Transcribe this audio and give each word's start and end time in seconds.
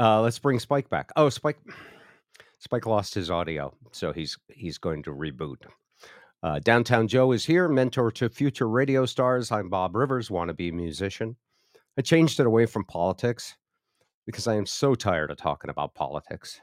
Uh, 0.00 0.22
let's 0.22 0.38
bring 0.38 0.58
Spike 0.58 0.88
back. 0.88 1.10
Oh, 1.14 1.28
Spike. 1.28 1.58
Spike 2.58 2.86
lost 2.86 3.14
his 3.14 3.30
audio, 3.30 3.74
so 3.92 4.12
he's 4.12 4.38
he's 4.48 4.78
going 4.78 5.02
to 5.02 5.12
reboot. 5.12 5.58
Uh, 6.42 6.58
Downtown 6.58 7.06
Joe 7.06 7.32
is 7.32 7.44
here, 7.44 7.68
mentor 7.68 8.10
to 8.12 8.30
future 8.30 8.68
radio 8.68 9.04
stars. 9.04 9.52
I'm 9.52 9.68
Bob 9.68 9.94
Rivers, 9.94 10.30
wannabe 10.30 10.72
musician. 10.72 11.36
I 11.98 12.02
changed 12.02 12.40
it 12.40 12.46
away 12.46 12.64
from 12.64 12.84
politics 12.84 13.56
because 14.24 14.46
I 14.46 14.54
am 14.54 14.64
so 14.64 14.94
tired 14.94 15.30
of 15.30 15.36
talking 15.36 15.70
about 15.70 15.94
politics. 15.94 16.60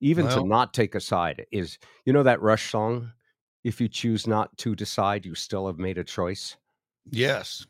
Even 0.00 0.28
to 0.28 0.44
not 0.44 0.74
take 0.74 0.94
a 0.94 1.00
side 1.00 1.46
is, 1.52 1.78
you 2.04 2.12
know, 2.12 2.24
that 2.24 2.42
Rush 2.42 2.70
song. 2.70 3.12
If 3.64 3.80
you 3.80 3.88
choose 3.88 4.26
not 4.26 4.56
to 4.58 4.74
decide, 4.74 5.24
you 5.24 5.34
still 5.34 5.66
have 5.66 5.78
made 5.78 5.98
a 5.98 6.04
choice. 6.04 6.56
yes, 7.10 7.66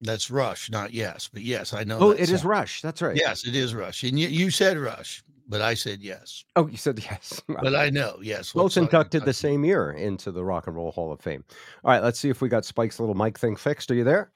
that's 0.00 0.30
Rush, 0.30 0.70
not 0.70 0.92
yes, 0.94 1.28
but 1.32 1.42
yes, 1.42 1.74
I 1.74 1.84
know. 1.84 1.98
Oh, 1.98 2.12
that 2.12 2.20
it 2.20 2.30
is 2.30 2.40
song. 2.40 2.50
Rush. 2.50 2.82
That's 2.82 3.02
right. 3.02 3.16
Yes, 3.16 3.46
it 3.46 3.54
is 3.54 3.74
Rush, 3.74 4.02
and 4.02 4.18
you, 4.18 4.28
you 4.28 4.50
said 4.50 4.78
Rush, 4.78 5.22
but 5.48 5.60
I 5.60 5.74
said 5.74 6.00
yes. 6.00 6.44
Oh, 6.56 6.66
you 6.68 6.76
said 6.76 6.98
yes. 7.10 7.42
But 7.48 7.74
I 7.74 7.90
know 7.90 8.18
yes. 8.22 8.54
what 8.54 8.62
Both 8.62 8.76
inducted 8.76 9.24
the 9.24 9.32
same 9.32 9.64
year 9.64 9.90
into 9.92 10.32
the 10.32 10.44
Rock 10.44 10.68
and 10.68 10.76
Roll 10.76 10.92
Hall 10.92 11.12
of 11.12 11.20
Fame. 11.20 11.44
All 11.84 11.90
right, 11.90 12.02
let's 12.02 12.18
see 12.18 12.30
if 12.30 12.40
we 12.40 12.48
got 12.48 12.64
Spike's 12.64 12.98
little 12.98 13.14
mic 13.14 13.38
thing 13.38 13.56
fixed. 13.56 13.90
Are 13.90 13.94
you 13.94 14.04
there? 14.04 14.30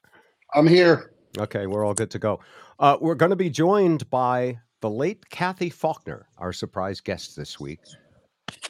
I'm 0.53 0.67
here. 0.67 1.13
Okay, 1.37 1.65
we're 1.65 1.85
all 1.85 1.93
good 1.93 2.11
to 2.11 2.19
go. 2.19 2.39
Uh, 2.79 2.97
we're 3.01 3.15
going 3.15 3.31
to 3.31 3.35
be 3.35 3.49
joined 3.49 4.09
by 4.09 4.59
the 4.81 4.89
late 4.89 5.29
Cathy 5.29 5.69
Faulkner, 5.69 6.27
our 6.37 6.53
surprise 6.53 7.01
guest 7.01 7.35
this 7.35 7.59
week, 7.59 7.79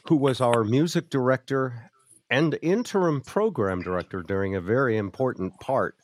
who 0.08 0.16
was 0.16 0.40
our 0.40 0.64
music 0.64 1.10
director 1.10 1.90
and 2.30 2.58
interim 2.62 3.20
program 3.20 3.82
director 3.82 4.22
during 4.22 4.54
a 4.54 4.60
very 4.60 4.96
important 4.96 5.58
part 5.60 5.96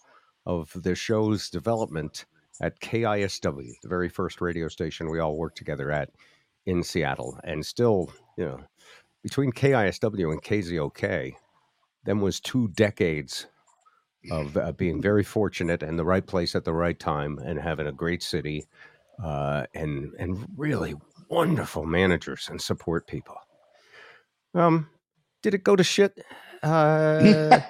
of 0.46 0.72
the 0.74 0.94
show's 0.94 1.50
development 1.50 2.26
at 2.60 2.80
KISW, 2.80 3.72
the 3.82 3.88
very 3.88 4.08
first 4.08 4.40
radio 4.40 4.68
station 4.68 5.10
we 5.10 5.18
all 5.18 5.36
worked 5.36 5.58
together 5.58 5.90
at 5.90 6.10
in 6.66 6.82
Seattle. 6.82 7.38
And 7.44 7.64
still, 7.64 8.12
you 8.36 8.44
know, 8.44 8.60
between 9.22 9.52
KISW 9.52 10.32
and 10.32 10.42
KZOK, 10.42 11.34
them 12.04 12.20
was 12.20 12.40
two 12.40 12.68
decades 12.68 13.46
of 14.30 14.56
uh, 14.56 14.72
being 14.72 15.02
very 15.02 15.24
fortunate 15.24 15.82
and 15.82 15.98
the 15.98 16.04
right 16.04 16.26
place 16.26 16.54
at 16.54 16.64
the 16.64 16.72
right 16.72 16.98
time 16.98 17.38
and 17.38 17.58
having 17.58 17.86
a 17.86 17.92
great 17.92 18.22
city 18.22 18.64
uh, 19.22 19.64
and 19.74 20.12
and 20.18 20.46
really 20.56 20.94
wonderful 21.28 21.84
managers 21.84 22.48
and 22.48 22.60
support 22.60 23.06
people. 23.06 23.36
Um, 24.54 24.88
did 25.42 25.54
it 25.54 25.64
go 25.64 25.76
to 25.76 25.82
shit 25.82 26.24
uh, 26.62 27.60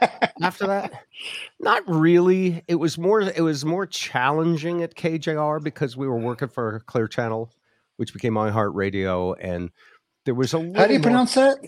after 0.42 0.66
that? 0.66 0.92
Not 1.60 1.82
really. 1.86 2.62
It 2.68 2.74
was 2.76 2.98
more. 2.98 3.20
It 3.22 3.40
was 3.42 3.64
more 3.64 3.86
challenging 3.86 4.82
at 4.82 4.94
KJR 4.94 5.62
because 5.62 5.96
we 5.96 6.06
were 6.06 6.18
working 6.18 6.48
for 6.48 6.80
Clear 6.86 7.06
Channel, 7.08 7.52
which 7.96 8.12
became 8.12 8.34
iHeartRadio, 8.34 9.36
and 9.40 9.70
there 10.24 10.34
was 10.34 10.52
a 10.54 10.58
How 10.58 10.62
do 10.62 10.68
you 10.68 10.74
little 10.76 10.88
more- 10.98 11.02
pronounce 11.02 11.34
that? 11.34 11.58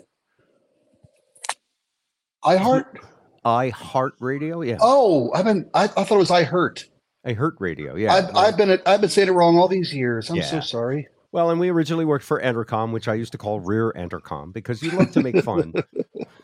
I 2.43 2.57
heart. 2.57 2.99
iHeartRadio. 3.45 4.67
Yeah, 4.67 4.77
Oh, 4.81 5.33
I've 5.33 5.45
been. 5.45 5.69
I, 5.75 5.85
I 5.85 5.87
thought 5.89 6.13
it 6.13 6.17
was 6.19 6.31
I 6.31 6.45
hurt. 6.45 6.89
I 7.25 7.33
heard 7.33 7.57
radio. 7.59 7.95
Yeah, 7.97 8.13
I've, 8.15 8.37
I've 8.37 8.57
been. 8.57 8.79
I've 8.85 9.01
been 9.01 9.09
saying 9.11 9.29
it 9.29 9.33
wrong 9.33 9.57
all 9.57 9.69
these 9.69 9.95
years. 9.95 10.29
I'm 10.31 10.43
so 10.43 10.61
sorry. 10.61 11.09
Well, 11.33 11.51
and 11.51 11.59
we 11.59 11.69
originally 11.71 12.05
worked 12.05 12.25
for 12.25 12.41
Entercom, 12.41 12.93
which 12.93 13.09
I 13.09 13.15
used 13.15 13.33
to 13.33 13.39
call 13.39 13.59
Rear 13.61 13.93
Entercom 13.97 14.53
because 14.53 14.83
you 14.83 14.91
love 14.93 15.11
to 15.13 15.21
make 15.23 15.43
fun 15.43 15.73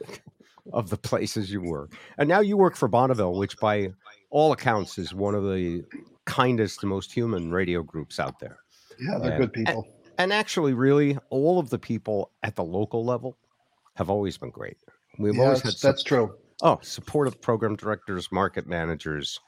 of 0.73 0.91
the 0.91 0.97
places 0.97 1.51
you 1.53 1.61
work. 1.63 1.93
And 2.19 2.29
now 2.29 2.41
you 2.41 2.57
work 2.57 2.77
for 2.77 2.89
Bonneville, 2.89 3.35
which 3.39 3.57
by 3.59 3.93
all 4.31 4.53
accounts 4.53 4.99
is 4.99 5.13
one 5.15 5.35
of 5.35 5.45
the 5.45 5.85
kindest, 6.27 6.85
most 6.85 7.13
human 7.13 7.51
radio 7.51 7.83
groups 7.83 8.19
out 8.21 8.39
there. 8.41 8.59
Yeah, 9.01 9.19
they're 9.19 9.31
Yeah. 9.33 9.39
good 9.39 9.53
people. 9.53 9.87
And 10.19 10.33
actually, 10.33 10.75
really, 10.75 11.17
all 11.31 11.59
of 11.59 11.71
the 11.71 11.79
people 11.79 12.31
at 12.43 12.55
the 12.55 12.65
local 12.65 13.05
level 13.05 13.39
have 13.97 14.11
always 14.11 14.37
been 14.37 14.51
great. 14.51 14.77
We've 15.19 15.35
Yeah, 15.35 15.43
always 15.45 15.61
had 15.61 15.69
that's, 15.73 15.81
sup- 15.81 15.89
that's 15.91 16.03
true. 16.03 16.35
oh 16.63 16.79
supportive 16.83 17.41
program 17.41 17.75
directors, 17.77 18.31
market 18.31 18.67
managers. 18.67 19.41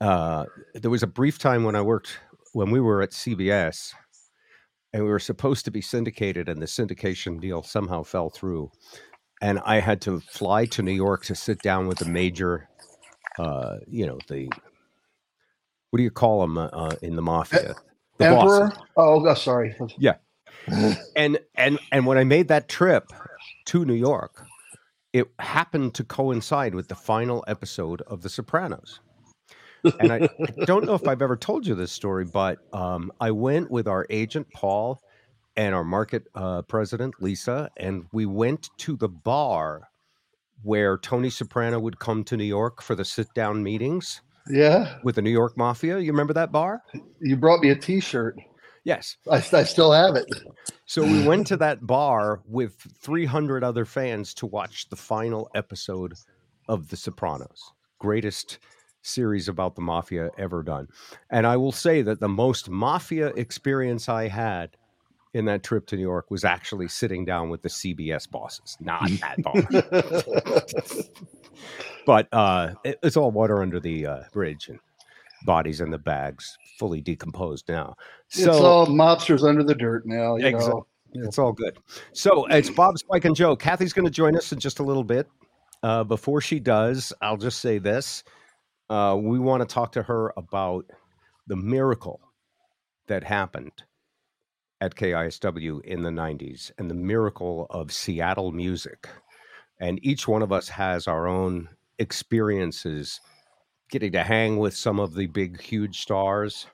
Uh, 0.00 0.46
there 0.74 0.90
was 0.90 1.02
a 1.02 1.06
brief 1.06 1.38
time 1.38 1.64
when 1.64 1.76
I 1.76 1.82
worked 1.82 2.18
when 2.54 2.70
we 2.70 2.80
were 2.80 3.02
at 3.02 3.10
CBS, 3.12 3.92
and 4.92 5.02
we 5.04 5.08
were 5.08 5.18
supposed 5.18 5.64
to 5.64 5.70
be 5.70 5.80
syndicated, 5.80 6.48
and 6.48 6.60
the 6.60 6.66
syndication 6.66 7.40
deal 7.40 7.62
somehow 7.62 8.02
fell 8.02 8.28
through, 8.30 8.70
and 9.42 9.58
I 9.64 9.80
had 9.80 10.00
to 10.02 10.20
fly 10.20 10.64
to 10.66 10.82
New 10.82 10.92
York 10.92 11.24
to 11.24 11.34
sit 11.34 11.60
down 11.60 11.88
with 11.88 11.98
the 11.98 12.06
major, 12.06 12.68
uh, 13.38 13.78
you 13.88 14.06
know 14.06 14.18
the 14.28 14.48
what 15.90 15.98
do 15.98 16.02
you 16.04 16.10
call 16.10 16.40
them 16.40 16.56
uh, 16.56 16.94
in 17.02 17.16
the 17.16 17.22
mafia? 17.22 17.74
The 18.16 18.26
Emperor. 18.26 18.68
bosses. 18.68 18.78
Oh, 18.96 19.28
oh, 19.28 19.34
sorry. 19.34 19.76
Yeah, 19.98 20.14
and 21.16 21.38
and 21.56 21.78
and 21.90 22.06
when 22.06 22.16
I 22.16 22.24
made 22.24 22.48
that 22.48 22.68
trip 22.68 23.12
to 23.66 23.84
New 23.84 23.94
York, 23.94 24.46
it 25.12 25.28
happened 25.40 25.94
to 25.94 26.04
coincide 26.04 26.74
with 26.74 26.88
the 26.88 26.94
final 26.94 27.44
episode 27.48 28.00
of 28.02 28.22
The 28.22 28.28
Sopranos. 28.28 29.00
And 29.98 30.12
I, 30.12 30.16
I 30.16 30.64
don't 30.64 30.84
know 30.84 30.94
if 30.94 31.08
I've 31.08 31.22
ever 31.22 31.36
told 31.36 31.66
you 31.66 31.74
this 31.74 31.90
story, 31.90 32.24
but 32.24 32.60
um, 32.72 33.10
I 33.20 33.32
went 33.32 33.68
with 33.68 33.88
our 33.88 34.06
agent 34.10 34.46
Paul 34.54 35.00
and 35.56 35.74
our 35.74 35.84
market 35.84 36.24
uh, 36.34 36.62
president 36.62 37.14
Lisa, 37.20 37.70
and 37.76 38.06
we 38.12 38.26
went 38.26 38.70
to 38.78 38.96
the 38.96 39.08
bar 39.08 39.88
where 40.62 40.96
Tony 40.98 41.30
Soprano 41.30 41.78
would 41.80 41.98
come 41.98 42.24
to 42.24 42.36
New 42.36 42.44
York 42.44 42.82
for 42.82 42.94
the 42.94 43.04
sit-down 43.04 43.62
meetings 43.62 44.22
Yeah, 44.48 44.98
with 45.02 45.16
the 45.16 45.22
New 45.22 45.30
York 45.30 45.56
Mafia. 45.56 45.98
You 45.98 46.12
remember 46.12 46.32
that 46.34 46.52
bar? 46.52 46.82
you 47.20 47.36
brought 47.36 47.60
me 47.60 47.70
a 47.70 47.76
T-shirt. 47.76 48.36
Yes. 48.84 49.16
I, 49.30 49.36
I 49.36 49.62
still 49.64 49.92
have 49.92 50.16
it. 50.16 50.26
So 50.86 51.04
we 51.04 51.26
went 51.26 51.46
to 51.48 51.56
that 51.58 51.86
bar 51.86 52.42
with 52.46 52.74
300 53.00 53.62
other 53.62 53.84
fans 53.84 54.34
to 54.34 54.46
watch 54.46 54.88
the 54.88 54.96
final 54.96 55.48
episode 55.54 56.14
of 56.68 56.88
The 56.88 56.96
Sopranos, 56.96 57.72
greatest 57.98 58.58
series 59.02 59.48
about 59.48 59.74
the 59.74 59.82
mafia 59.82 60.30
ever 60.38 60.62
done. 60.62 60.88
And 61.30 61.46
I 61.46 61.56
will 61.56 61.72
say 61.72 62.02
that 62.02 62.20
the 62.20 62.28
most 62.28 62.68
mafia 62.68 63.28
experience 63.28 64.08
I 64.08 64.28
had 64.28 64.76
in 65.34 65.44
that 65.46 65.62
trip 65.62 65.86
to 65.86 65.96
New 65.96 66.02
York 66.02 66.30
was 66.30 66.44
actually 66.44 66.88
sitting 66.88 67.24
down 67.24 67.48
with 67.48 67.62
the 67.62 67.68
CBS 67.68 68.30
bosses, 68.30 68.76
not 68.80 69.08
that 69.20 69.42
bar. 69.42 71.12
but 72.06 72.28
uh, 72.32 72.74
it- 72.84 72.98
it's 73.02 73.16
all 73.16 73.30
water 73.30 73.62
under 73.62 73.80
the 73.80 74.06
uh, 74.06 74.20
bridge 74.32 74.68
and 74.68 74.78
bodies 75.44 75.80
in 75.80 75.90
the 75.90 75.98
bags, 75.98 76.56
fully 76.78 77.00
decomposed 77.00 77.68
now. 77.68 77.94
it's 78.30 78.46
all 78.46 78.86
mobsters 78.86 79.46
under 79.48 79.62
the 79.64 79.74
dirt 79.74 80.04
now. 80.06 80.36
You 80.36 80.46
Exact- 80.46 80.68
know. 80.74 80.86
it's 81.14 81.38
all 81.38 81.52
good. 81.52 81.78
So 82.12 82.46
it's 82.46 82.70
Bob, 82.70 82.98
Spike, 82.98 83.24
and 83.24 83.34
Joe. 83.36 83.56
Cathy's 83.56 83.92
going 83.92 84.04
to 84.06 84.10
join 84.10 84.36
us 84.36 84.52
in 84.52 84.58
just 84.58 84.78
a 84.78 84.82
little 84.82 85.04
bit. 85.04 85.26
Uh, 85.82 86.04
before 86.04 86.40
she 86.40 86.60
does, 86.60 87.12
I'll 87.20 87.36
just 87.36 87.58
say 87.58 87.78
this: 87.78 88.22
uh, 88.88 89.18
we 89.20 89.38
want 89.40 89.68
to 89.68 89.74
talk 89.74 89.92
to 89.92 90.02
her 90.04 90.32
about 90.36 90.84
the 91.48 91.56
miracle 91.56 92.20
that 93.08 93.24
happened 93.24 93.72
at 94.82 94.96
KISW 94.96 95.80
in 95.84 96.02
the 96.02 96.10
'90s 96.10 96.72
and 96.76 96.90
the 96.90 96.94
miracle 96.94 97.68
of 97.70 97.92
Seattle 97.92 98.50
music. 98.50 99.08
And 99.80 99.98
each 100.04 100.26
one 100.26 100.42
of 100.42 100.52
us 100.52 100.68
has 100.68 101.06
our 101.06 101.26
own 101.26 101.68
experiences 101.98 103.20
getting 103.90 104.12
to 104.12 104.24
hang 104.24 104.56
with 104.58 104.74
some 104.74 104.98
of 104.98 105.14
the 105.14 105.26
big, 105.28 105.60
huge 105.60 106.00
stars, 106.00 106.66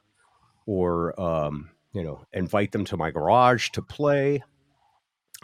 or 0.67 1.19
um, 1.21 1.71
you 1.93 2.03
know, 2.03 2.25
invite 2.33 2.73
them 2.73 2.85
to 2.87 2.97
my 2.97 3.11
garage 3.11 3.69
to 3.71 3.83
play. 3.83 4.43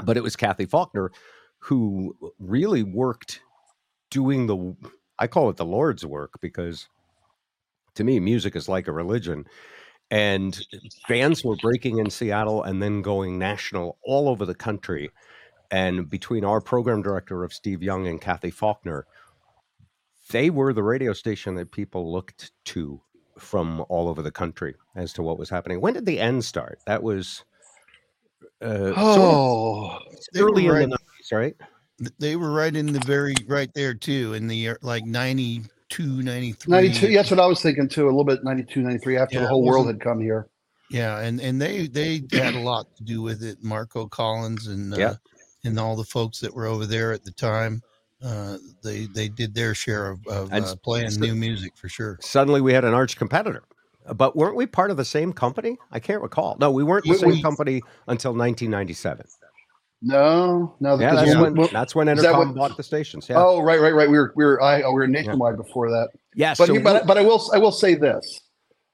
But 0.03 0.17
it 0.17 0.23
was 0.23 0.35
Cathy 0.35 0.67
Faulkner 0.67 1.13
who 1.59 2.17
really 2.39 2.83
worked 2.83 3.41
doing 4.11 4.47
the, 4.47 4.77
I 5.19 5.27
call 5.27 5.51
it 5.51 5.57
the 5.57 5.65
Lord's 5.65 6.05
work 6.05 6.41
because 6.41 6.89
to 7.95 8.05
me, 8.05 8.21
music 8.21 8.57
is 8.57 8.69
like 8.69 8.89
a 8.89 8.93
religion. 8.93 9.47
And 10.15 10.57
bands 11.09 11.45
were 11.45 11.57
breaking 11.57 11.99
in 11.99 12.09
Seattle 12.09 12.63
and 12.63 12.81
then 12.81 13.03
going 13.03 13.37
national 13.37 13.99
all 14.05 14.29
over 14.29 14.47
the 14.47 14.55
country. 14.55 15.11
And 15.73 16.09
between 16.09 16.45
our 16.45 16.61
program 16.61 17.03
director 17.03 17.43
of 17.43 17.53
Steve 17.53 17.83
Young 17.83 18.07
and 18.07 18.21
Cathy 18.21 18.53
Faulkner, 18.53 19.07
they 20.31 20.51
were 20.51 20.73
the 20.73 20.85
radio 20.85 21.13
station 21.15 21.57
that 21.57 21.73
people 21.73 22.13
looked 22.13 22.53
to 22.67 23.01
from 23.39 23.85
all 23.89 24.09
over 24.09 24.23
the 24.23 24.31
country 24.31 24.77
as 24.95 25.13
to 25.15 25.23
what 25.23 25.37
was 25.37 25.51
happening. 25.51 25.81
When 25.81 25.95
did 25.95 26.07
the 26.07 26.21
end 26.21 26.45
start? 26.45 26.79
That 26.87 27.03
was 27.03 27.43
uh, 28.63 28.69
sort 28.69 28.97
of 28.97 28.99
Oh, 28.99 29.99
early 30.37 30.67
in 30.67 30.73
right- 30.73 30.89
the 30.89 30.97
90s, 30.97 31.33
right? 31.37 31.57
They 32.21 32.37
were 32.37 32.53
right 32.53 32.75
in 32.75 32.87
the 32.93 33.01
very 33.01 33.35
right 33.49 33.71
there 33.75 33.95
too, 33.95 34.35
in 34.35 34.47
the 34.47 34.71
like 34.83 35.05
92, 35.05 35.69
93. 35.91 36.71
92. 36.71 37.13
That's 37.15 37.31
what 37.31 37.41
I 37.41 37.47
was 37.47 37.61
thinking 37.63 37.89
too. 37.89 38.05
A 38.05 38.07
little 38.07 38.25
bit 38.25 38.45
92, 38.45 38.81
93 38.83 39.17
after 39.17 39.35
Yeah, 39.37 39.41
the 39.43 39.49
whole 39.49 39.65
world 39.65 39.87
had 39.87 40.01
come 40.01 40.21
here. 40.21 40.49
Yeah, 40.91 41.19
and 41.21 41.41
and 41.41 41.61
they 41.61 41.87
they 41.89 42.23
had 42.33 42.55
a 42.55 42.61
lot 42.61 42.87
to 42.97 43.05
do 43.05 43.23
with 43.23 43.43
it. 43.43 43.59
Marco 43.63 44.07
Collins 44.07 44.67
and 44.67 44.93
uh, 44.95 44.97
Yeah. 44.99 45.15
and 45.65 45.79
all 45.79 45.97
the 45.97 46.05
folks 46.05 46.41
that 46.41 46.55
were 46.55 46.67
over 46.67 46.87
there 46.87 47.13
at 47.13 47.25
the 47.25 47.33
time. 47.33 47.83
Uh, 48.23 48.59
they 48.83 49.07
they 49.07 49.29
did 49.29 49.55
their 49.55 49.75
share 49.75 50.11
of, 50.11 50.27
of 50.29 50.53
uh, 50.53 50.75
playing 50.83 51.11
so- 51.11 51.21
new 51.21 51.35
music 51.35 51.77
for 51.77 51.89
sure. 51.89 52.19
Suddenly 52.23 52.61
we 52.61 52.73
had 52.73 52.85
an 52.85 52.95
arch 52.95 53.17
competitor 53.17 53.65
But 54.15 54.37
weren't 54.37 54.57
we 54.57 54.67
part 54.67 54.91
of 54.91 54.97
the 54.97 55.05
same 55.05 55.33
company? 55.33 55.77
I 55.91 55.99
can't 56.01 56.23
recall. 56.23 56.57
No, 56.61 56.71
we 56.71 56.85
weren't 56.85 57.05
the 57.05 57.11
We- 57.11 57.17
same 57.19 57.31
we- 57.31 57.43
company 57.43 57.83
until 58.07 58.33
1997. 58.33 59.27
No, 60.07 60.77
no. 60.81 60.99
Yeah, 61.01 61.15
that's 61.15 61.29
when- 61.31 61.41
when 61.41 61.55
when- 61.55 61.69
that's 61.73 61.95
when 61.95 62.09
is 62.09 62.21
that 62.23 62.35
Entercom 62.35 62.39
what- 62.49 62.55
bought 62.57 62.77
the 62.77 62.83
stations. 62.83 63.27
Yeah. 63.29 63.37
Oh, 63.39 63.63
right, 63.63 63.81
right, 63.81 63.95
right. 63.95 64.09
We 64.09 64.19
were 64.19 64.35
we 64.37 64.45
were 64.45 64.61
I 64.63 64.83
oh, 64.83 64.91
we 64.91 64.97
were 65.01 65.07
nationwide 65.09 65.57
before 65.57 65.89
that. 65.91 66.09
yes. 66.35 66.59
But 66.59 66.67
so 66.67 66.79
but 66.81 67.07
but 67.07 67.17
I 67.17 67.23
will 67.23 67.43
I 67.55 67.59
will 67.59 67.73
say 67.73 67.95
this: 67.95 68.41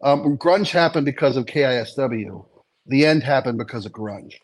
um, 0.05 0.39
grunge 0.39 0.71
happened 0.71 1.07
because 1.07 1.37
of 1.37 1.47
KISW. 1.47 2.47
The 2.87 3.07
end 3.07 3.25
happened 3.25 3.59
because 3.59 3.87
of 3.87 3.93
grunge. 3.93 4.35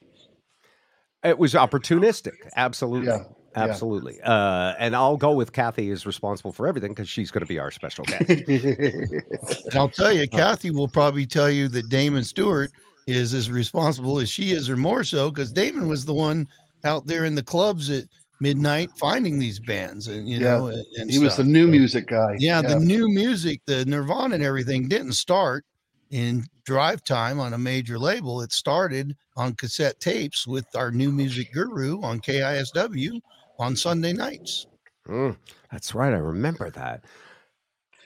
it 1.25 1.39
was 1.39 1.55
opportunistic. 1.55 2.33
Absolutely. 2.57 3.09
Yeah, 3.09 3.19
yeah. 3.57 3.63
Absolutely. 3.65 4.21
Uh, 4.23 4.75
and 4.79 4.95
I'll 4.97 5.17
go 5.17 5.33
with 5.33 5.53
Cathy 5.53 5.91
is 5.91 6.05
responsible 6.05 6.53
for 6.53 6.67
everything 6.67 6.91
because 6.93 7.09
she's 7.09 7.31
going 7.31 7.41
to 7.41 7.47
be 7.49 7.59
our 7.59 7.71
special 7.71 8.05
guest. 8.05 8.29
And 8.29 9.73
I'll 9.75 9.89
tell 9.89 10.13
you, 10.13 10.29
Cathy 10.29 10.71
will 10.71 10.89
probably 10.89 11.27
tell 11.27 11.51
you 11.51 11.69
that 11.69 11.89
Damon 11.89 12.23
Stewart 12.25 12.71
is 13.07 13.35
as 13.35 13.51
responsible 13.51 14.19
as 14.19 14.29
she 14.29 14.53
is, 14.53 14.69
or 14.69 14.77
more 14.77 15.05
so, 15.05 15.31
because 15.31 15.53
Damon 15.53 15.89
was 15.89 16.05
the 16.05 16.15
one 16.15 16.49
out 16.85 17.07
there 17.07 17.25
in 17.25 17.35
the 17.35 17.43
clubs 17.43 17.89
at 17.91 18.05
midnight 18.41 18.91
finding 18.99 19.39
these 19.39 19.59
bands, 19.61 20.09
and 20.09 20.29
you 20.29 20.39
Yeah. 20.39 20.59
know, 20.59 20.67
and, 20.67 20.85
and 20.97 21.11
he 21.11 21.19
was 21.19 21.37
the 21.37 21.45
new 21.45 21.67
So, 21.67 21.71
music 21.71 22.07
guy. 22.09 22.37
Yeah, 22.39 22.61
the 22.63 22.79
new 22.79 23.09
music, 23.09 23.61
the 23.67 23.85
Nirvana 23.87 24.35
and 24.35 24.45
everything 24.45 24.89
didn't 24.89 25.13
start 25.13 25.65
in 26.11 26.45
drive 26.65 27.03
time 27.05 27.41
on 27.41 27.55
a 27.55 27.59
major 27.59 27.99
label. 27.99 28.43
It 28.43 28.53
started 28.53 29.17
on 29.37 29.55
cassette 29.55 29.99
tapes 30.01 30.47
with 30.47 30.67
our 30.75 30.91
new 30.91 31.11
music 31.13 31.53
guru 31.53 32.01
on 32.03 32.21
KISW 32.21 33.21
on 33.59 33.77
Sunday 33.77 34.13
nights. 34.13 34.67
Mm, 35.09 35.37
that's 35.71 35.95
right. 35.95 36.13
I 36.13 36.19
remember 36.19 36.71
that. 36.71 37.05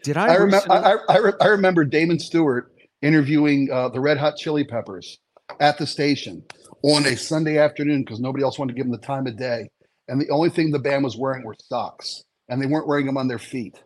Did 0.02 0.16
I, 0.16 0.28
I 0.28 0.34
remember. 0.36 0.72
I, 0.72 0.92
I, 0.92 0.96
I 1.08 1.32
I 1.40 1.46
remember 1.48 1.84
Damon 1.84 2.18
Stewart 2.18 2.69
interviewing 3.02 3.68
uh, 3.72 3.88
the 3.88 4.00
Red 4.00 4.18
Hot 4.18 4.36
Chili 4.36 4.64
Peppers 4.64 5.18
at 5.60 5.78
the 5.78 5.86
station 5.86 6.42
on 6.82 7.06
a 7.06 7.16
Sunday 7.16 7.58
afternoon 7.58 8.02
because 8.02 8.20
nobody 8.20 8.44
else 8.44 8.58
wanted 8.58 8.72
to 8.72 8.76
give 8.76 8.86
them 8.86 8.98
the 8.98 9.06
time 9.06 9.26
of 9.26 9.36
day, 9.36 9.68
and 10.08 10.20
the 10.20 10.30
only 10.30 10.50
thing 10.50 10.70
the 10.70 10.78
band 10.78 11.04
was 11.04 11.16
wearing 11.16 11.44
were 11.44 11.56
socks, 11.58 12.22
and 12.48 12.60
they 12.60 12.66
weren't 12.66 12.86
wearing 12.88 13.06
them 13.06 13.16
on 13.16 13.28
their 13.28 13.38
feet. 13.38 13.78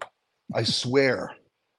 I 0.55 0.63
swear. 0.63 1.31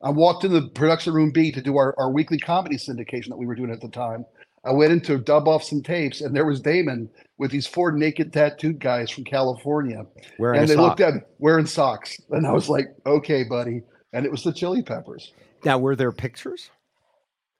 I 0.01 0.09
walked 0.09 0.43
in 0.43 0.51
the 0.51 0.69
production 0.69 1.13
room 1.13 1.31
B 1.31 1.51
to 1.51 1.61
do 1.61 1.77
our, 1.77 1.95
our 1.97 2.11
weekly 2.11 2.37
comedy 2.37 2.75
syndication 2.75 3.29
that 3.29 3.38
we 3.38 3.45
were 3.45 3.55
doing 3.55 3.71
at 3.71 3.81
the 3.81 3.89
time. 3.89 4.25
I 4.63 4.71
went 4.71 4.91
in 4.91 5.01
to 5.01 5.19
dub 5.19 5.47
off 5.47 5.63
some 5.63 5.83
tapes, 5.83 6.21
and 6.21 6.35
there 6.35 6.45
was 6.45 6.59
Damon 6.59 7.09
with 7.38 7.51
these 7.51 7.67
four 7.67 7.91
naked 7.91 8.33
tattooed 8.33 8.79
guys 8.79 9.11
from 9.11 9.23
California 9.23 10.05
wearing 10.39 10.61
and 10.61 10.69
they 10.69 10.73
sock. 10.73 10.99
looked 10.99 11.01
at 11.01 11.13
me 11.15 11.21
wearing 11.38 11.67
socks, 11.67 12.17
and 12.31 12.47
I 12.47 12.51
was 12.51 12.67
like, 12.67 12.88
"Okay, 13.05 13.43
buddy." 13.43 13.83
And 14.13 14.25
it 14.25 14.31
was 14.31 14.43
the 14.43 14.53
Chili 14.53 14.81
Peppers 14.81 15.33
now, 15.65 15.79
were 15.79 15.95
there 15.95 16.11
pictures? 16.11 16.69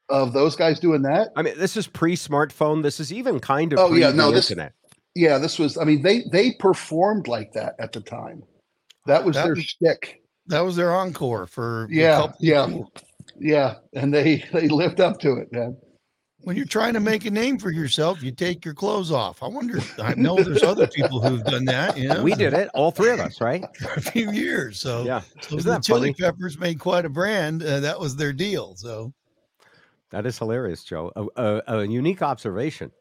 Of 0.10 0.34
those 0.34 0.56
guys 0.56 0.80
doing 0.80 1.02
that. 1.04 1.30
I 1.36 1.42
mean, 1.42 1.57
this 1.57 1.75
is 1.78 1.88
pre-smartphone. 1.88 2.84
This 2.84 3.00
is 3.00 3.12
even 3.12 3.40
kind 3.40 3.74
of 3.74 3.80
Oh, 3.80 3.90
pre 3.90 4.02
yeah, 4.02 4.12
no, 4.12 4.28
the 4.30 4.36
this- 4.36 4.52
internet. 4.52 4.74
Yeah, 5.18 5.38
this 5.38 5.57
was. 5.57 5.78
I 5.78 5.86
mean, 5.86 6.02
they 6.02 6.24
they 6.31 6.52
performed 6.54 7.28
like 7.30 7.54
that 7.54 7.75
at 7.80 7.94
the 7.94 8.02
time. 8.02 8.44
That 9.06 9.24
was 9.24 9.36
That 9.36 9.46
their 9.46 9.56
was- 9.56 9.63
shtick. 9.63 10.22
That 10.48 10.60
was 10.62 10.75
their 10.75 10.94
encore 10.94 11.48
for 11.48 11.88
Yeah, 11.90 12.28
yeah. 12.40 12.66
tours. 12.68 12.88
Yeah, 13.40 13.75
and 13.94 14.13
they 14.13 14.44
they 14.54 14.68
lived 14.68 15.00
up 15.02 15.19
to 15.22 15.34
it, 15.38 15.52
man. 15.52 15.78
when 16.42 16.56
you're 16.56 16.66
trying 16.68 16.94
to 16.94 17.00
make 17.00 17.25
a 17.25 17.31
name 17.31 17.57
for 17.57 17.72
yourself, 17.72 18.22
you 18.22 18.30
take 18.31 18.63
your 18.63 18.74
clothes 18.75 19.12
off. 19.12 19.42
I 19.42 19.48
wonder. 19.48 19.80
I 19.98 20.13
know 20.16 20.36
there's 20.36 20.62
other 20.62 20.86
people 20.86 21.19
who've 21.19 21.44
done 21.44 21.66
that. 21.66 21.98
You 21.98 22.10
know, 22.10 22.22
We 22.22 22.36
did 22.36 22.54
it, 22.54 22.69
all 22.75 22.92
three 22.92 23.10
of 23.10 23.19
us, 23.19 23.42
right? 23.42 23.63
for 23.80 23.94
a 23.94 24.02
few 24.02 24.31
years. 24.31 24.80
So, 24.80 25.04
Yeah. 25.06 25.22
so 25.42 25.57
Isn't 25.57 25.72
the 25.74 25.80
Chili 25.80 26.00
funny? 26.00 26.13
Peppers 26.13 26.60
made 26.60 26.78
quite 26.80 27.04
a 27.06 27.10
brand. 27.10 27.63
Uh, 27.63 27.80
that 27.80 28.00
was 28.00 28.16
their 28.16 28.31
deal. 28.34 28.75
So, 28.75 29.12
That 30.16 30.26
is 30.26 30.40
hilarious, 30.40 30.86
Joe. 30.86 31.12
A, 31.18 31.26
a, 31.36 31.80
a 31.80 31.86
unique 31.86 32.22
observation, 32.22 32.94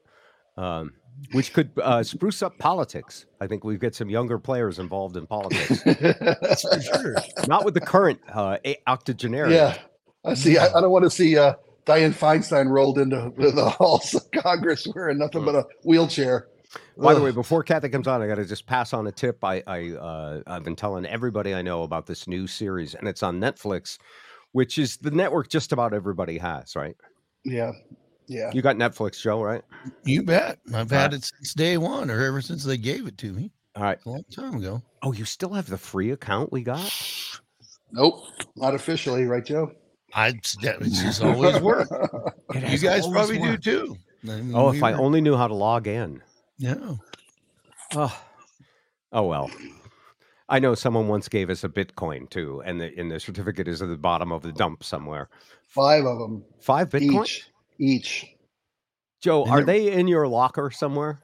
um, 0.56 0.94
which 1.30 1.52
could 1.52 1.70
uh, 1.80 2.02
spruce 2.02 2.42
up 2.42 2.58
politics. 2.58 3.26
I 3.40 3.46
think 3.46 3.62
we 3.62 3.78
get 3.78 3.94
some 3.94 4.10
younger 4.10 4.36
players 4.36 4.80
involved 4.80 5.16
in 5.16 5.24
politics, 5.24 5.80
that's 5.84 6.62
for 6.68 6.80
sure. 6.80 7.14
not 7.46 7.64
with 7.64 7.74
the 7.74 7.80
current 7.80 8.18
uh, 8.32 8.58
octogenarian. 8.88 9.52
yeah, 9.52 9.78
I 10.24 10.34
see. 10.34 10.58
I, 10.58 10.66
I 10.76 10.80
don't 10.80 10.90
want 10.90 11.04
to 11.04 11.10
see 11.10 11.38
uh, 11.38 11.54
Dianne 11.86 12.14
Feinstein 12.14 12.68
rolled 12.68 12.98
into 12.98 13.30
the 13.36 13.70
halls 13.78 14.12
of 14.12 14.28
Congress 14.32 14.84
wearing 14.92 15.18
nothing 15.18 15.44
but 15.44 15.54
a 15.54 15.64
wheelchair. 15.84 16.48
By 16.98 17.14
the 17.14 17.22
way, 17.22 17.30
before 17.30 17.62
Cathy 17.62 17.90
comes 17.90 18.08
on, 18.08 18.22
I 18.22 18.26
got 18.26 18.36
to 18.36 18.44
just 18.44 18.66
pass 18.66 18.92
on 18.92 19.06
a 19.06 19.12
tip. 19.12 19.44
I, 19.44 19.62
I 19.68 19.90
uh, 19.92 20.42
I've 20.48 20.64
been 20.64 20.74
telling 20.74 21.06
everybody 21.06 21.54
I 21.54 21.62
know 21.62 21.84
about 21.84 22.06
this 22.06 22.26
new 22.26 22.48
series, 22.48 22.96
and 22.96 23.06
it's 23.06 23.22
on 23.22 23.38
Netflix, 23.40 23.98
which 24.54 24.78
is 24.78 24.96
the 24.96 25.10
network 25.10 25.48
just 25.50 25.72
about 25.72 25.92
everybody 25.92 26.38
has. 26.38 26.74
Right? 26.76 26.96
yeah, 27.44 27.72
yeah. 28.26 28.50
You 28.54 28.62
got 28.62 28.76
Netflix, 28.76 29.20
Joe, 29.20 29.42
right? 29.42 29.62
You 30.04 30.22
bet. 30.22 30.58
I've 30.72 30.90
had 30.90 31.12
Right. 31.12 31.14
it 31.14 31.24
since 31.24 31.52
day 31.54 31.76
one, 31.76 32.10
or 32.10 32.24
ever 32.24 32.40
since 32.40 32.64
they 32.64 32.78
gave 32.78 33.06
it 33.06 33.18
to 33.18 33.32
me 33.32 33.50
All 33.76 33.82
right. 33.82 33.98
a 34.06 34.08
long 34.08 34.24
time 34.34 34.54
ago. 34.54 34.80
Oh, 35.02 35.12
you 35.12 35.24
still 35.26 35.52
have 35.52 35.68
the 35.68 35.76
free 35.76 36.12
account 36.12 36.50
we 36.52 36.62
got? 36.62 36.90
Nope, 37.92 38.24
not 38.56 38.74
officially, 38.74 39.24
right, 39.24 39.44
Joe? 39.44 39.72
I 40.14 40.32
that 40.62 40.78
was 40.80 41.00
just 41.02 41.22
always 41.22 41.60
work. 41.60 41.88
It 42.54 42.62
You 42.70 42.78
guys 42.78 43.02
always 43.04 43.12
probably 43.28 43.38
do 43.38 43.56
too. 43.58 43.96
I 44.24 44.36
mean, 44.40 44.54
Oh, 44.54 44.70
we 44.70 44.76
if 44.78 44.82
I 44.82 44.92
only 44.92 45.20
knew 45.20 45.36
how 45.36 45.48
to 45.48 45.54
log 45.54 45.86
in. 45.88 46.22
yeah. 46.56 46.94
Oh, 47.94 48.20
oh 49.12 49.22
well. 49.24 49.50
I 50.48 50.58
know 50.58 50.74
someone 50.74 51.08
once 51.08 51.28
gave 51.28 51.48
us 51.50 51.64
a 51.64 51.68
Bitcoin 51.68 52.28
too, 52.28 52.62
and 52.66 52.80
the 52.80 52.92
and 52.98 53.10
the 53.10 53.18
certificate 53.18 53.66
is 53.68 53.80
at 53.82 53.88
the 53.88 53.96
bottom 53.96 54.30
of 54.32 54.42
the 54.42 54.52
dump 54.52 54.84
somewhere. 54.84 55.28
Five 55.68 56.04
of 56.04 56.18
them 56.18 56.44
Five 56.60 56.90
Bitcoin. 56.90 57.24
each. 57.24 57.48
Each. 57.78 58.26
Joe, 59.22 59.44
And 59.44 59.52
are 59.52 59.62
they're- 59.62 59.92
in 59.92 60.06
your 60.06 60.28
locker 60.28 60.70
somewhere? 60.70 61.20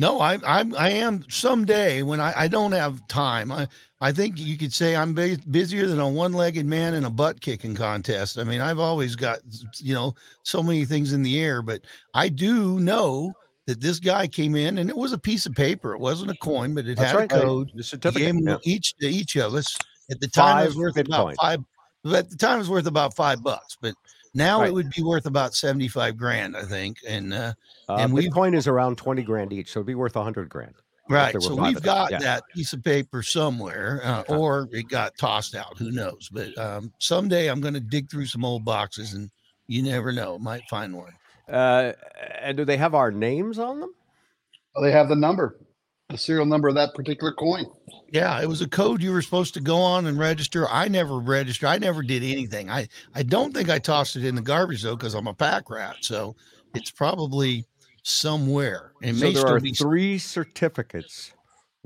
No, 0.00 0.20
I 0.20 0.38
I'm 0.46 0.74
I 0.76 0.90
am 0.90 1.24
someday 1.28 2.02
when 2.02 2.20
I, 2.20 2.32
I 2.42 2.48
don't 2.48 2.70
have 2.70 3.06
time. 3.08 3.50
I 3.50 3.66
I 4.00 4.12
think 4.12 4.38
you 4.38 4.56
could 4.56 4.72
say 4.72 4.94
I'm 4.94 5.12
bu- 5.12 5.38
busier 5.50 5.88
than 5.88 5.98
a 5.98 6.08
one-legged 6.08 6.64
man 6.64 6.94
in 6.94 7.04
a 7.04 7.10
butt 7.10 7.40
kicking 7.40 7.74
contest. 7.74 8.38
I 8.38 8.44
mean, 8.44 8.60
I've 8.60 8.78
always 8.78 9.16
got 9.16 9.40
you 9.78 9.94
know 9.94 10.14
so 10.44 10.62
many 10.62 10.84
things 10.84 11.12
in 11.12 11.24
the 11.24 11.40
air, 11.40 11.62
but 11.62 11.80
I 12.14 12.28
do 12.28 12.78
know 12.78 13.32
that 13.68 13.82
this 13.82 14.00
guy 14.00 14.26
came 14.26 14.56
in 14.56 14.78
and 14.78 14.88
it 14.88 14.96
was 14.96 15.12
a 15.12 15.18
piece 15.18 15.44
of 15.44 15.54
paper. 15.54 15.92
It 15.92 16.00
wasn't 16.00 16.30
a 16.30 16.36
coin, 16.36 16.74
but 16.74 16.86
it 16.86 16.96
That's 16.96 17.10
had 17.12 17.16
right. 17.18 17.30
a 17.32 17.40
code. 17.42 17.70
The 17.74 18.10
He 18.14 18.18
gave 18.18 18.34
yeah. 18.42 18.56
each 18.64 18.94
to 18.96 19.06
each 19.06 19.36
of 19.36 19.54
us. 19.54 19.76
At 20.10 20.20
the 20.20 20.26
time, 20.26 20.62
it 20.64 20.68
was 20.68 20.76
worth 20.76 20.96
about 20.96 21.36
five. 21.36 21.60
At 22.06 22.30
the 22.30 22.36
time, 22.36 22.56
it 22.56 22.60
was 22.60 22.70
worth 22.70 22.86
about 22.86 23.14
five 23.14 23.42
bucks, 23.42 23.76
but 23.82 23.92
now 24.32 24.60
Right. 24.60 24.68
it 24.68 24.72
would 24.72 24.88
be 24.96 25.02
worth 25.02 25.26
about 25.26 25.54
seventy-five 25.54 26.16
grand, 26.16 26.56
I 26.56 26.62
think. 26.64 26.96
And 27.06 27.34
uh, 27.34 27.52
Uh, 27.90 27.96
and 27.96 28.12
we've- 28.14 28.30
Bitcoin 28.30 28.56
is 28.56 28.66
around 28.66 28.96
twenty 28.96 29.22
grand 29.22 29.52
each, 29.52 29.70
so 29.70 29.80
it'd 29.80 29.86
be 29.86 29.94
worth 29.94 30.16
a 30.16 30.22
hundred 30.24 30.48
grand. 30.48 30.74
Right. 31.10 31.34
So 31.42 31.54
we've 31.54 31.82
got 31.82 32.10
yeah. 32.10 32.20
that 32.20 32.44
piece 32.54 32.72
of 32.72 32.82
paper 32.82 33.22
somewhere, 33.22 34.00
uh, 34.02 34.08
Uh-huh. 34.20 34.36
or 34.38 34.68
it 34.72 34.88
got 34.88 35.12
tossed 35.18 35.54
out. 35.54 35.76
Who 35.76 35.90
knows? 35.90 36.30
But 36.32 36.56
um, 36.56 36.90
someday 37.00 37.48
I'm 37.48 37.60
going 37.60 37.74
to 37.74 37.80
dig 37.80 38.10
through 38.10 38.26
some 38.26 38.46
old 38.46 38.64
boxes, 38.64 39.12
and 39.12 39.30
you 39.66 39.82
never 39.82 40.10
know, 40.12 40.38
might 40.38 40.62
find 40.70 40.94
one. 40.96 41.12
Uh, 41.48 41.92
and 42.40 42.56
do 42.56 42.64
they 42.64 42.76
have 42.76 42.94
our 42.94 43.10
names 43.10 43.58
on 43.58 43.80
them? 43.80 43.92
Oh, 44.76 44.82
they 44.82 44.92
have 44.92 45.08
the 45.08 45.16
number, 45.16 45.58
the 46.08 46.18
serial 46.18 46.46
number 46.46 46.68
of 46.68 46.74
that 46.74 46.94
particular 46.94 47.32
coin. 47.32 47.66
Yeah, 48.10 48.40
it 48.40 48.48
was 48.48 48.60
a 48.62 48.68
code 48.68 49.02
you 49.02 49.12
were 49.12 49.22
supposed 49.22 49.54
to 49.54 49.60
go 49.60 49.78
on 49.78 50.06
and 50.06 50.18
register. 50.18 50.68
I 50.68 50.88
never 50.88 51.18
registered. 51.18 51.68
I 51.68 51.78
never 51.78 52.02
did 52.02 52.22
anything. 52.22 52.70
I 52.70 52.88
I 53.14 53.22
don't 53.22 53.54
think 53.54 53.68
I 53.68 53.78
tossed 53.78 54.16
it 54.16 54.24
in 54.24 54.34
the 54.34 54.42
garbage 54.42 54.82
though, 54.82 54.96
because 54.96 55.14
I'm 55.14 55.26
a 55.26 55.34
pack 55.34 55.68
rat. 55.70 55.96
So 56.00 56.36
it's 56.74 56.90
probably 56.90 57.64
somewhere. 58.02 58.92
It 59.02 59.14
so 59.14 59.20
may 59.20 59.32
there 59.32 59.42
still 59.42 59.54
are 59.54 59.60
be. 59.60 59.72
three 59.72 60.18
certificates 60.18 61.32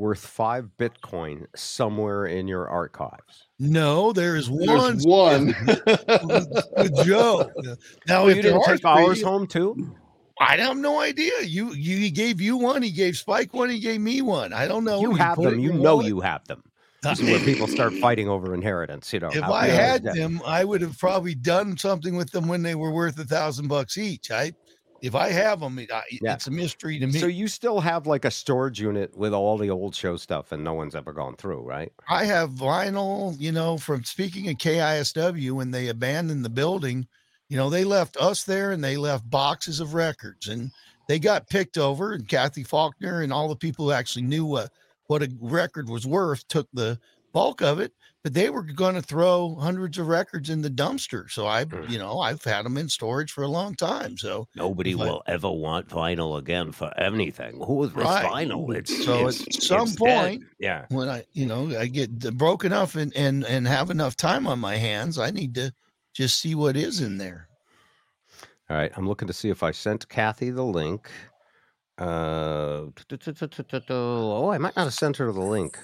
worth 0.02 0.26
five 0.26 0.68
Bitcoin 0.78 1.46
somewhere 1.54 2.26
in 2.26 2.48
your 2.48 2.68
archives. 2.68 3.46
No, 3.60 4.12
there 4.12 4.34
is 4.34 4.50
one 4.50 4.66
There's 4.66 5.06
one. 5.06 5.46
with, 5.66 6.64
with 6.76 7.06
Joe. 7.06 7.48
Now, 8.08 8.26
if 8.26 8.36
you 8.36 8.42
didn't 8.42 8.64
take 8.64 8.84
ours 8.84 9.18
three- 9.20 9.24
home 9.24 9.46
too? 9.46 9.94
I 10.40 10.56
have 10.56 10.76
no 10.76 11.00
idea. 11.00 11.30
You, 11.42 11.72
you 11.72 11.98
he 11.98 12.10
gave 12.10 12.40
you 12.40 12.56
one. 12.56 12.82
He 12.82 12.90
gave 12.90 13.16
Spike 13.16 13.54
one. 13.54 13.70
He 13.70 13.78
gave 13.78 14.00
me 14.00 14.22
one. 14.22 14.52
I 14.52 14.66
don't 14.66 14.82
know. 14.82 15.00
You 15.00 15.12
He 15.12 15.18
have 15.18 15.40
them. 15.40 15.60
You 15.60 15.72
know 15.72 15.94
wallet. 15.96 16.06
you 16.06 16.20
have 16.20 16.44
them. 16.48 16.64
This 17.02 17.20
is 17.20 17.30
where 17.30 17.40
people 17.40 17.68
start 17.68 17.92
fighting 17.94 18.28
over 18.28 18.54
inheritance. 18.54 19.12
You 19.12 19.20
know, 19.20 19.30
If 19.32 19.42
I 19.44 19.66
had 19.66 20.02
them, 20.02 20.40
I 20.44 20.64
would 20.64 20.80
have 20.82 20.98
probably 20.98 21.34
done 21.34 21.76
something 21.76 22.16
with 22.16 22.30
them 22.32 22.48
when 22.48 22.62
they 22.62 22.74
were 22.74 22.92
worth 22.92 23.18
a 23.18 23.24
thousand 23.24 23.68
bucks 23.68 23.98
each. 23.98 24.30
I, 24.30 24.52
if 25.02 25.14
I 25.16 25.30
have 25.30 25.60
them, 25.60 25.78
it, 25.80 25.92
I, 25.92 26.02
Yeah. 26.22 26.34
it's 26.34 26.46
a 26.46 26.50
mystery 26.50 26.98
to 27.00 27.06
me. 27.06 27.18
So 27.18 27.26
you 27.26 27.48
still 27.48 27.80
have 27.80 28.06
like 28.06 28.24
a 28.24 28.30
storage 28.30 28.80
unit 28.80 29.16
with 29.16 29.34
all 29.34 29.58
the 29.58 29.68
old 29.68 29.94
show 29.94 30.16
stuff, 30.16 30.52
and 30.52 30.62
no 30.62 30.72
one's 30.74 30.94
ever 30.94 31.12
gone 31.12 31.36
through, 31.36 31.60
right? 31.62 31.92
I 32.08 32.24
have 32.24 32.50
vinyl, 32.50 33.38
you 33.38 33.52
know, 33.52 33.76
from 33.78 34.04
speaking 34.04 34.48
of 34.48 34.56
KISW 34.56 35.52
when 35.52 35.72
they 35.72 35.88
abandoned 35.88 36.44
the 36.44 36.50
building, 36.50 37.08
you 37.48 37.56
know, 37.56 37.68
they 37.68 37.84
left 37.84 38.16
us 38.16 38.44
there 38.44 38.70
and 38.70 38.82
they 38.82 38.96
left 38.96 39.28
boxes 39.28 39.80
of 39.80 39.92
records 39.92 40.48
and 40.48 40.70
they 41.08 41.18
got 41.18 41.48
picked 41.50 41.76
over 41.76 42.12
and 42.12 42.26
Cathy 42.28 42.62
Faulkner 42.62 43.22
and 43.22 43.32
all 43.32 43.48
the 43.48 43.56
people 43.56 43.86
who 43.86 43.92
actually 43.92 44.22
knew 44.22 44.44
what 44.46 44.70
what 45.08 45.22
a 45.22 45.30
record 45.40 45.90
was 45.90 46.06
worth 46.06 46.46
took 46.48 46.68
the 46.72 46.98
bulk 47.32 47.60
of 47.60 47.80
it. 47.80 47.92
But 48.24 48.34
they 48.34 48.50
were 48.50 48.62
going 48.62 48.94
to 48.94 49.02
throw 49.02 49.56
hundreds 49.56 49.98
of 49.98 50.06
records 50.06 50.48
in 50.48 50.62
the 50.62 50.70
dumpster. 50.70 51.28
So 51.28 51.46
I, 51.48 51.64
Mm. 51.64 51.90
you 51.90 51.98
know, 51.98 52.20
I've 52.20 52.44
had 52.44 52.64
them 52.64 52.76
in 52.76 52.88
storage 52.88 53.32
for 53.32 53.42
a 53.42 53.48
long 53.48 53.74
time. 53.74 54.16
So 54.16 54.46
Nobody 54.54 54.92
If 54.92 55.00
I- 55.00 55.04
will 55.04 55.22
ever 55.26 55.50
want 55.50 55.88
vinyl 55.88 56.38
again 56.38 56.70
for 56.70 56.92
anything. 56.98 57.60
Who 57.66 57.82
is 57.82 57.92
this 57.92 58.04
Right. 58.04 58.24
vinyl? 58.46 58.72
It's 58.76 59.04
So 59.04 59.26
it's, 59.26 59.42
at 59.42 59.54
some 59.62 59.82
it's 59.88 59.96
dead. 59.96 60.22
point- 60.24 60.44
yeah. 60.60 60.86
when 60.90 61.08
I, 61.08 61.24
you 61.32 61.46
know, 61.46 61.76
I 61.76 61.86
get 61.88 62.20
d- 62.20 62.30
broke 62.30 62.64
enough 62.64 62.94
and 62.94 63.12
and 63.16 63.44
and 63.44 63.66
have 63.66 63.90
enough 63.90 64.16
time 64.16 64.46
on 64.46 64.60
my 64.60 64.76
hands, 64.76 65.18
I 65.18 65.32
need 65.32 65.56
to 65.56 65.72
just 66.14 66.38
see 66.38 66.54
what 66.54 66.76
is 66.76 67.00
in 67.00 67.18
there. 67.18 67.48
All 68.70 68.76
right, 68.76 68.92
I'm 68.96 69.08
looking 69.08 69.26
to 69.28 69.34
see 69.34 69.50
if 69.50 69.64
I 69.64 69.72
sent 69.72 70.08
Cathy 70.08 70.50
the 70.50 70.62
link. 70.64 71.10
Uh, 71.98 72.86
oh, 73.90 74.50
I 74.50 74.58
might 74.58 74.76
not 74.76 74.84
have 74.84 74.94
sent 74.94 75.16
her 75.18 75.30
the 75.32 75.40
link. 75.40 75.76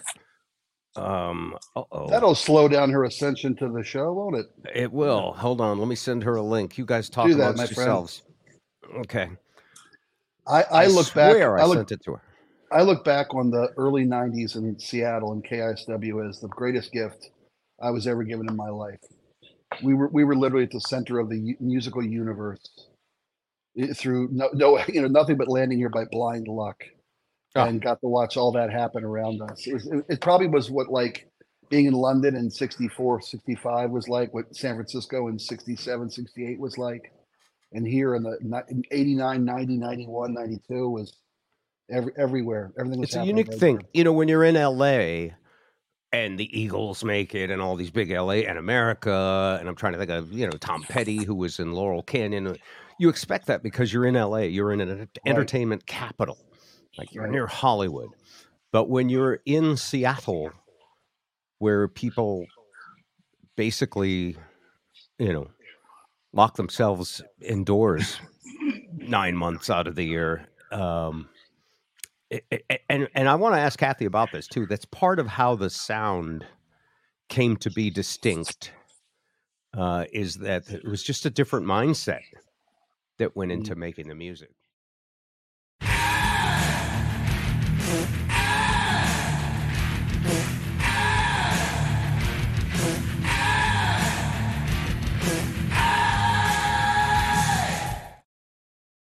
Um, 0.99 1.57
oh, 1.77 2.09
That'll 2.09 2.35
slow 2.35 2.69
down 2.69 2.91
her 2.91 3.05
ascension 3.05 3.57
to 3.57 3.69
the 3.69 3.85
show, 3.85 4.13
won't 4.13 4.37
it? 4.37 4.47
it 4.75 4.93
will. 4.93 5.33
Hold 5.35 5.61
on, 5.61 5.79
let 5.79 5.89
me 5.89 5.95
send 5.97 6.25
her 6.25 6.37
a 6.37 6.43
link. 6.43 6.79
You 6.79 6.87
guys 6.87 7.09
talk 7.09 7.27
Do 7.29 7.35
that, 7.37 7.55
amongst 7.55 7.59
my 7.59 7.67
friend. 7.67 7.77
yourselves. 7.77 8.23
Okay. 9.01 9.29
I, 10.47 10.65
I 10.71 10.87
look 10.87 11.13
back. 11.15 11.37
I 11.59 11.63
I 11.63 11.65
look. 11.65 11.77
sent 11.79 11.93
it 11.93 12.05
to 12.05 12.13
her. 12.15 12.23
I 12.73 12.83
look 12.83 13.05
back 13.05 13.35
on 13.35 13.51
the 13.51 13.69
early 13.77 14.05
'90s 14.07 14.57
in 14.57 14.79
Seattle 14.79 15.33
and 15.33 15.45
KISW 15.45 16.29
as 16.29 16.41
the 16.41 16.49
greatest 16.49 16.93
gift 16.93 17.31
I 17.83 17.91
was 17.91 18.07
ever 18.07 18.25
given 18.25 18.49
in 18.49 18.57
my 18.57 18.69
life. 18.71 19.01
We 19.83 19.95
were 19.95 20.09
we 20.09 20.25
were 20.25 20.37
literally 20.37 20.65
at 20.65 20.71
the 20.71 20.81
center 20.81 21.19
of 21.19 21.29
the 21.31 21.57
musical 21.61 22.05
universe 22.05 22.61
eh, 23.79 23.93
through 23.95 24.29
no, 24.33 24.49
no 24.55 24.79
you 24.89 25.03
know 25.03 25.09
nothing 25.09 25.37
but 25.37 25.49
landing 25.49 25.79
here 25.79 25.91
by 25.91 26.05
blind 26.11 26.49
luck, 26.49 26.83
Ah. 27.59 27.67
and 27.67 27.81
got 27.81 28.01
to 28.01 28.09
watch 28.09 28.37
all 28.37 28.53
that 28.53 28.71
happen 28.71 29.05
around 29.05 29.41
us. 29.43 29.67
It, 29.67 29.75
was, 29.75 29.87
it, 29.87 30.05
it 30.09 30.21
probably 30.21 30.47
was 30.49 30.71
what 30.71 30.89
like 30.89 31.29
being 31.71 31.87
in 31.87 31.93
London 31.93 32.35
in 32.37 32.51
64, 32.51 33.21
65 33.21 33.91
was 33.91 34.09
like, 34.09 34.33
what 34.33 34.55
San 34.57 34.75
Francisco 34.75 35.29
in 35.29 35.39
67, 35.39 36.11
68 36.11 36.59
was 36.59 36.79
like. 36.79 37.13
And 37.73 37.87
here 37.87 38.15
in 38.15 38.23
the 38.23 38.39
in 38.71 38.83
89, 38.91 39.45
90, 39.45 39.77
91, 39.77 40.33
92 40.33 40.89
was 40.89 41.13
every, 41.91 42.13
everywhere. 42.17 42.73
Everything 42.79 43.01
was 43.01 43.11
It's 43.11 43.17
a 43.17 43.25
unique 43.25 43.49
everywhere. 43.53 43.79
thing. 43.81 43.87
You 43.93 44.05
know, 44.05 44.13
when 44.13 44.29
you're 44.29 44.45
in 44.45 44.55
LA 44.55 45.35
and 46.13 46.39
the 46.39 46.49
Eagles 46.59 47.05
make 47.05 47.35
it 47.35 47.51
and 47.51 47.61
all 47.61 47.77
these 47.77 47.91
big 47.91 48.11
LA 48.11 48.45
and 48.49 48.57
America, 48.57 49.59
and 49.61 49.69
I'm 49.69 49.75
trying 49.75 49.93
to 49.93 49.99
think 49.99 50.11
of, 50.11 50.33
you 50.33 50.47
know, 50.47 50.53
Tom 50.53 50.83
Petty, 50.83 51.25
who 51.25 51.35
was 51.35 51.59
in 51.59 51.73
Laurel 51.73 52.03
Canyon. 52.03 52.57
You 52.99 53.11
expect 53.11 53.47
that 53.47 53.63
because 53.63 53.93
you're 53.93 54.07
in 54.07 54.15
LA, 54.15 54.39
you're 54.39 54.73
in 54.73 54.81
an 54.81 55.01
ent- 55.03 55.19
entertainment 55.27 55.85
capital, 55.87 56.39
like 56.99 57.15
you're 57.15 57.25
Right. 57.25 57.33
near 57.33 57.47
Hollywood. 57.47 58.11
But 58.73 58.89
when 58.91 59.09
you're 59.09 59.41
in 59.47 59.77
Seattle, 59.77 60.53
where 61.59 61.89
people 61.89 62.47
basically, 63.57 64.37
you 65.19 65.33
know, 65.33 65.49
lock 66.33 66.57
themselves 66.57 67.23
indoors 67.41 68.21
nine 68.93 69.37
months 69.37 69.71
out 69.71 69.87
of 69.87 69.95
the 69.95 70.05
year, 70.05 70.47
um, 70.71 71.29
and 72.91 73.09
and 73.15 73.29
I 73.29 73.35
want 73.37 73.55
to 73.55 73.61
ask 73.61 73.79
Cathy 73.79 74.05
about 74.05 74.33
this 74.33 74.47
too. 74.47 74.67
That's 74.67 74.85
part 74.85 75.19
of 75.19 75.27
how 75.27 75.55
the 75.55 75.71
sound 75.71 76.45
came 77.29 77.57
to 77.59 77.71
be 77.71 77.91
distinct. 77.91 78.73
Uh, 79.77 80.07
is 80.13 80.37
that 80.37 80.69
it 80.71 80.85
was 80.85 81.03
just 81.03 81.27
a 81.27 81.31
different 81.31 81.67
mindset 81.67 82.21
that 83.19 83.37
went 83.37 83.53
into 83.53 83.75
making 83.75 84.09
the 84.09 84.15
music. 84.15 84.51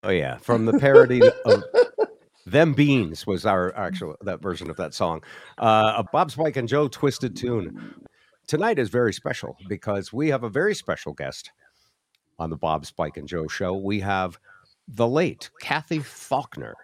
Oh 0.07 0.11
yeah, 0.11 0.37
from 0.37 0.67
the 0.67 0.79
parody 0.79 1.21
of 1.21 1.65
"Them 2.47 2.75
Beans" 2.75 3.27
was 3.27 3.45
our 3.45 3.77
actual 3.77 4.15
that 4.21 4.41
version 4.41 4.71
of 4.71 4.77
that 4.77 4.95
song. 4.95 5.21
Uh, 5.59 5.95
a 5.97 6.05
Bob 6.05 6.31
Spike 6.31 6.57
and 6.57 6.69
Joe 6.69 6.87
twisted 6.87 7.35
tune. 7.35 7.93
Tonight 8.47 8.79
is 8.79 8.89
very 8.89 9.13
special 9.13 9.57
because 9.69 10.13
we 10.13 10.29
have 10.29 10.45
a 10.45 10.49
very 10.49 10.77
special 10.77 11.13
guest 11.13 11.51
on 12.39 12.51
the 12.51 12.57
Bob 12.57 12.87
Spike 12.87 13.17
and 13.17 13.27
Joe 13.27 13.49
show. 13.49 13.75
We 13.75 13.99
have 13.99 14.39
the 14.87 15.09
late 15.09 15.51
Cathy 15.61 15.99
Faulkner, 15.99 16.75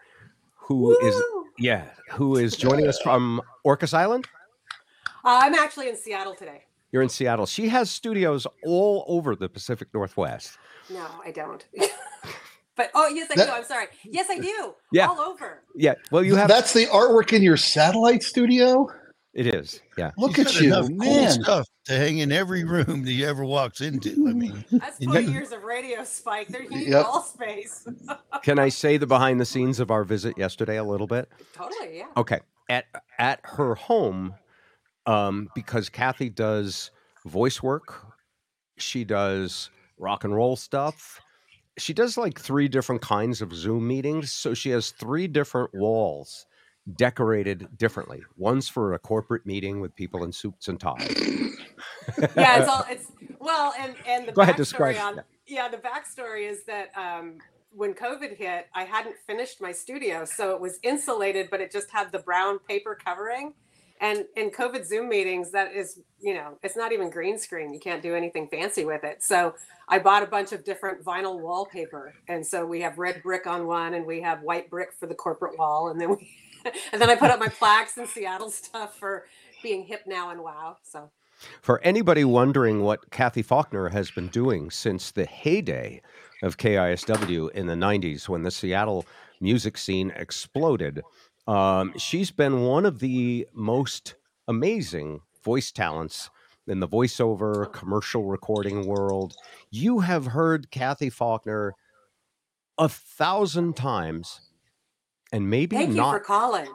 who 0.57 0.99
is 1.07 1.15
Woo! 1.15 1.47
yeah, 1.61 1.85
who 2.11 2.35
is 2.39 2.57
joining 2.57 2.89
us 2.89 2.99
from 3.01 3.41
Orcas 3.65 3.95
Island. 3.95 4.27
Uh, 5.25 5.43
I'm 5.45 5.55
actually 5.55 5.89
in 5.89 5.97
Seattle 5.97 6.35
today. 6.35 6.65
You're 6.91 7.03
in 7.03 7.09
Seattle. 7.09 7.47
She 7.47 7.69
has 7.69 7.89
studios 7.89 8.49
all 8.65 9.05
over 9.07 9.37
the 9.37 9.49
Pacific 9.49 9.95
Northwest. 9.95 10.59
No, 10.91 11.07
I 11.25 11.31
don't. 11.31 11.65
but 12.77 12.91
oh, 12.95 13.09
yes, 13.09 13.29
I 13.31 13.35
That- 13.37 13.47
do. 13.47 13.53
I'm 13.53 13.65
sorry. 13.65 13.87
Yes, 14.05 14.29
I 14.31 14.39
do. 14.39 14.75
Yeah. 14.93 15.07
all 15.09 15.21
over. 15.21 15.63
Yeah, 15.75 15.95
well, 16.11 16.23
you 16.25 16.35
have 16.37 16.49
That's 16.49 16.73
the 16.73 16.87
artwork 16.87 17.33
in 17.33 17.43
your 17.43 17.57
satellite 17.57 18.23
studio. 18.23 18.87
it 19.35 19.47
is. 19.47 19.81
Yeah, 19.97 20.11
Look 20.19 20.37
He's 20.37 20.47
at 20.47 20.53
got 20.53 20.61
you, 20.61 20.67
enough 20.69 20.89
cool 21.01 21.29
stuff 21.29 21.67
to 21.87 21.97
hang 21.97 22.19
in 22.19 22.31
every 22.33 22.65
room 22.65 23.05
that 23.05 23.13
you 23.13 23.27
ever 23.27 23.45
walks 23.45 23.81
into. 23.81 24.11
I 24.29 24.33
mean, 24.33 24.65
That's 24.71 24.99
20 24.99 25.33
years 25.33 25.53
of 25.53 25.63
radio, 25.65 26.05
Spike. 26.05 26.49
There, 26.49 26.63
you 26.63 26.71
need 26.71 26.89
Yep. 26.89 27.05
wall 27.07 27.23
space. 27.23 27.87
can 28.43 28.59
I 28.59 28.69
say 28.69 28.97
the 28.99 29.07
behind 29.07 29.41
the 29.41 29.47
scenes 29.47 29.81
of 29.81 29.91
our 29.91 30.05
visit 30.05 30.37
yesterday 30.39 30.77
a 30.77 30.85
little 30.85 31.07
bit? 31.07 31.29
totally, 31.55 31.99
yeah. 31.99 32.07
Okay. 32.17 32.41
At 32.69 32.85
at 33.19 33.41
her 33.45 33.75
home, 33.75 34.35
um, 35.07 35.49
because 35.55 35.89
Cathy 35.89 36.29
does 36.31 36.91
voice 37.27 37.63
work, 37.63 38.07
she 38.79 39.05
does 39.05 39.71
rock 39.99 40.25
and 40.25 40.35
roll 40.35 40.57
stuff. 40.57 41.21
She 41.79 41.93
does 41.93 42.17
like 42.17 42.39
three 42.39 42.69
different 42.69 43.03
kinds 43.03 43.41
of 43.41 43.55
Zoom 43.55 43.87
meetings. 43.89 44.33
So 44.33 44.55
she 44.55 44.71
has 44.71 44.91
three 44.91 45.27
different 45.27 45.71
walls 45.75 46.47
decorated 46.97 47.69
differently. 47.79 48.23
One's 48.37 48.69
for 48.69 48.93
a 48.95 48.99
corporate 48.99 49.47
meeting 49.47 49.81
with 49.81 49.95
people 49.95 50.25
in 50.25 50.33
suits 50.33 50.69
and 50.69 50.79
ties. 50.81 51.09
Yeah, 52.37 52.59
it's 52.61 52.69
all 52.69 52.85
it's 52.91 53.07
well, 53.39 53.73
and 53.79 53.95
and 54.07 54.27
the 54.29 54.33
Go 54.33 54.43
ahead, 54.43 54.57
describe- 54.57 54.97
on 54.97 55.23
yeah, 55.47 55.69
the 55.69 55.79
backstory 55.79 56.49
is 56.49 56.65
that 56.65 56.91
um, 56.97 57.39
when 57.75 57.95
COVID 57.95 58.37
hit, 58.37 58.69
I 58.75 58.85
hadn't 58.85 59.17
finished 59.27 59.61
my 59.61 59.73
studio, 59.73 60.25
so 60.25 60.55
it 60.55 60.61
was 60.61 60.79
insulated, 60.83 61.49
but 61.51 61.61
it 61.61 61.71
just 61.73 61.91
had 61.91 62.13
the 62.13 62.19
brown 62.21 62.59
paper 62.61 62.97
covering. 63.05 63.55
And 64.03 64.25
in 64.37 64.51
COVID 64.51 64.85
Zoom 64.85 65.09
meetings, 65.09 65.53
that 65.53 65.73
is, 65.73 66.01
you 66.21 66.35
know, 66.35 66.59
it's 66.65 66.77
not 66.77 66.91
even 66.91 67.09
green 67.09 67.39
screen. 67.39 67.73
You 67.73 67.79
can't 67.79 68.03
do 68.03 68.17
anything 68.17 68.49
fancy 68.49 68.85
with 68.85 69.05
it. 69.05 69.23
So 69.23 69.55
I 69.89 70.01
bought 70.01 70.25
a 70.25 70.27
bunch 70.27 70.51
of 70.51 70.65
different 70.65 71.05
vinyl 71.05 71.41
wallpaper, 71.41 72.13
and 72.27 72.45
so 72.45 72.67
we 72.67 72.81
have 72.81 72.99
red 72.99 73.23
brick 73.23 73.47
on 73.47 73.69
one, 73.69 73.95
and 73.95 74.05
we 74.05 74.21
have 74.21 74.43
white 74.43 74.69
brick 74.69 74.93
for 74.99 75.07
the 75.07 75.15
corporate 75.15 75.57
wall, 75.57 75.89
and 75.89 76.01
then 76.01 76.11
we, 76.11 76.29
and 76.93 77.01
then 77.01 77.11
I 77.11 77.15
put 77.15 77.31
up 77.31 77.39
my 77.39 77.47
plaques 77.47 77.97
and 77.97 78.09
Seattle 78.09 78.51
stuff 78.51 78.99
for 78.99 79.27
being 79.63 79.85
hip 79.85 80.03
now 80.05 80.31
and 80.31 80.43
wow. 80.43 80.79
So. 80.83 81.09
For 81.61 81.81
anybody 81.83 82.25
wondering 82.25 82.83
what 82.83 83.11
Cathy 83.11 83.43
Faulkner 83.43 83.89
has 83.91 84.11
been 84.11 84.29
doing 84.29 84.71
since 84.71 85.13
the 85.13 85.27
heyday 85.27 86.03
of 86.43 86.57
KISW 86.57 87.51
in 87.53 87.67
the 87.67 87.75
90s 87.75 88.29
when 88.29 88.43
the 88.43 88.51
Seattle 88.51 89.07
music 89.41 89.79
scene 89.79 90.13
exploded, 90.17 91.03
um, 91.47 91.93
she's 91.99 92.31
been 92.31 92.63
one 92.63 92.87
of 92.87 93.01
the 93.01 93.47
most 93.53 94.15
amazing 94.49 95.21
voice 95.45 95.73
talents 95.73 96.31
in 96.67 96.81
the 96.81 96.89
voiceover 96.89 97.73
commercial 97.73 98.25
recording 98.25 98.87
world. 98.87 99.35
You 99.71 100.01
have 100.01 100.27
heard 100.27 100.71
Cathy 100.71 101.11
Faulkner 101.11 101.75
a 102.79 102.89
thousand 102.89 103.77
times 103.77 104.41
and 105.33 105.49
maybe 105.51 105.77
Thank 105.77 105.91
you 105.97 106.03
for 106.03 106.21
calling. 106.21 106.69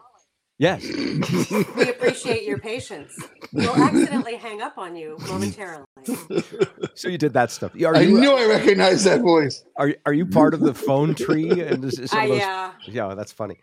yes. 0.57 0.83
We 1.75 1.89
appreciate 1.89 2.43
your 2.43 2.57
patience. 2.59 3.15
We'll 3.53 3.75
accidentally 3.75 4.35
hang 4.35 4.61
up 4.61 4.77
on 4.77 4.95
you 4.95 5.17
momentarily. 5.27 5.85
so 6.95 7.07
you 7.07 7.17
did 7.17 7.33
that 7.33 7.51
stuff. 7.51 7.71
Are 7.83 7.95
I 7.95 8.01
you, 8.01 8.19
knew 8.19 8.31
I 8.31 8.45
recognized 8.47 9.05
that 9.05 9.21
voice. 9.21 9.63
Are 9.77 9.93
are 10.05 10.13
you 10.13 10.25
part 10.25 10.53
of 10.53 10.59
the 10.59 10.73
phone 10.73 11.15
tree? 11.15 11.61
And 11.61 11.83
this 11.83 11.97
is 11.99 12.11
some 12.11 12.19
Uh, 12.19 12.27
those, 12.27 12.37
yeah. 12.39 12.71
yeah, 12.85 13.15
that's 13.15 13.31
funny. 13.31 13.59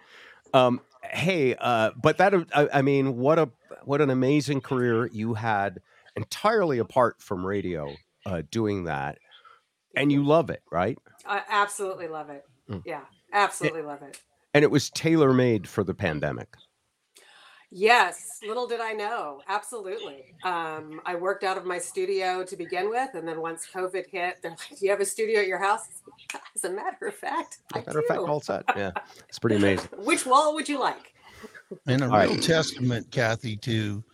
Um, 0.54 0.80
hey, 1.10 1.54
uh, 1.58 1.90
but 2.00 2.18
that 2.18 2.34
I, 2.54 2.68
I 2.74 2.82
mean, 2.82 3.16
what 3.16 3.38
a 3.38 3.50
what 3.84 4.00
an 4.00 4.10
amazing 4.10 4.60
career 4.60 5.06
you 5.06 5.34
had 5.34 5.80
entirely 6.16 6.78
apart 6.78 7.20
from 7.20 7.44
radio, 7.44 7.94
uh, 8.26 8.42
doing 8.50 8.84
that, 8.84 9.18
and 9.96 10.10
you 10.10 10.24
love 10.24 10.50
it, 10.50 10.62
right? 10.70 10.98
I 11.26 11.42
absolutely 11.48 12.08
love 12.08 12.30
it. 12.30 12.44
Mm. 12.68 12.82
Yeah, 12.84 13.02
absolutely 13.32 13.82
love 13.82 14.02
it. 14.02 14.20
And 14.52 14.62
it 14.62 14.70
was 14.70 14.90
tailor 14.90 15.32
made 15.32 15.68
for 15.68 15.82
the 15.82 15.94
pandemic. 15.94 16.48
Yes, 17.76 18.38
little 18.46 18.68
did 18.68 18.80
I 18.80 18.92
know. 18.92 19.42
Absolutely. 19.48 20.22
Um, 20.44 21.00
I 21.04 21.16
worked 21.16 21.42
out 21.42 21.58
of 21.58 21.64
my 21.64 21.78
studio 21.78 22.44
to 22.44 22.56
begin 22.56 22.88
with, 22.88 23.14
and 23.14 23.26
then 23.26 23.40
once 23.40 23.66
COVID 23.74 24.06
hit, 24.06 24.38
they're 24.42 24.52
like, 24.52 24.78
"Do 24.78 24.84
you 24.84 24.90
have 24.92 25.00
a 25.00 25.04
studio 25.04 25.40
at 25.40 25.48
your 25.48 25.58
house?" 25.58 25.88
As 26.54 26.62
a 26.64 26.70
matter 26.70 27.08
of 27.08 27.14
fact, 27.16 27.58
I 27.74 27.78
Matter 27.78 27.98
of 27.98 28.06
fact, 28.06 28.20
all 28.20 28.40
set. 28.40 28.64
Yeah, 28.76 28.92
it's 29.28 29.40
pretty 29.40 29.56
amazing. 29.56 29.88
Which 30.04 30.24
wall 30.24 30.54
would 30.54 30.68
you 30.68 30.78
like? 30.78 31.14
and 31.88 32.02
a 32.02 32.06
All 32.06 32.12
right. 32.12 32.28
real 32.28 32.38
testament, 32.38 33.10
Cathy, 33.10 33.56
to 33.56 34.04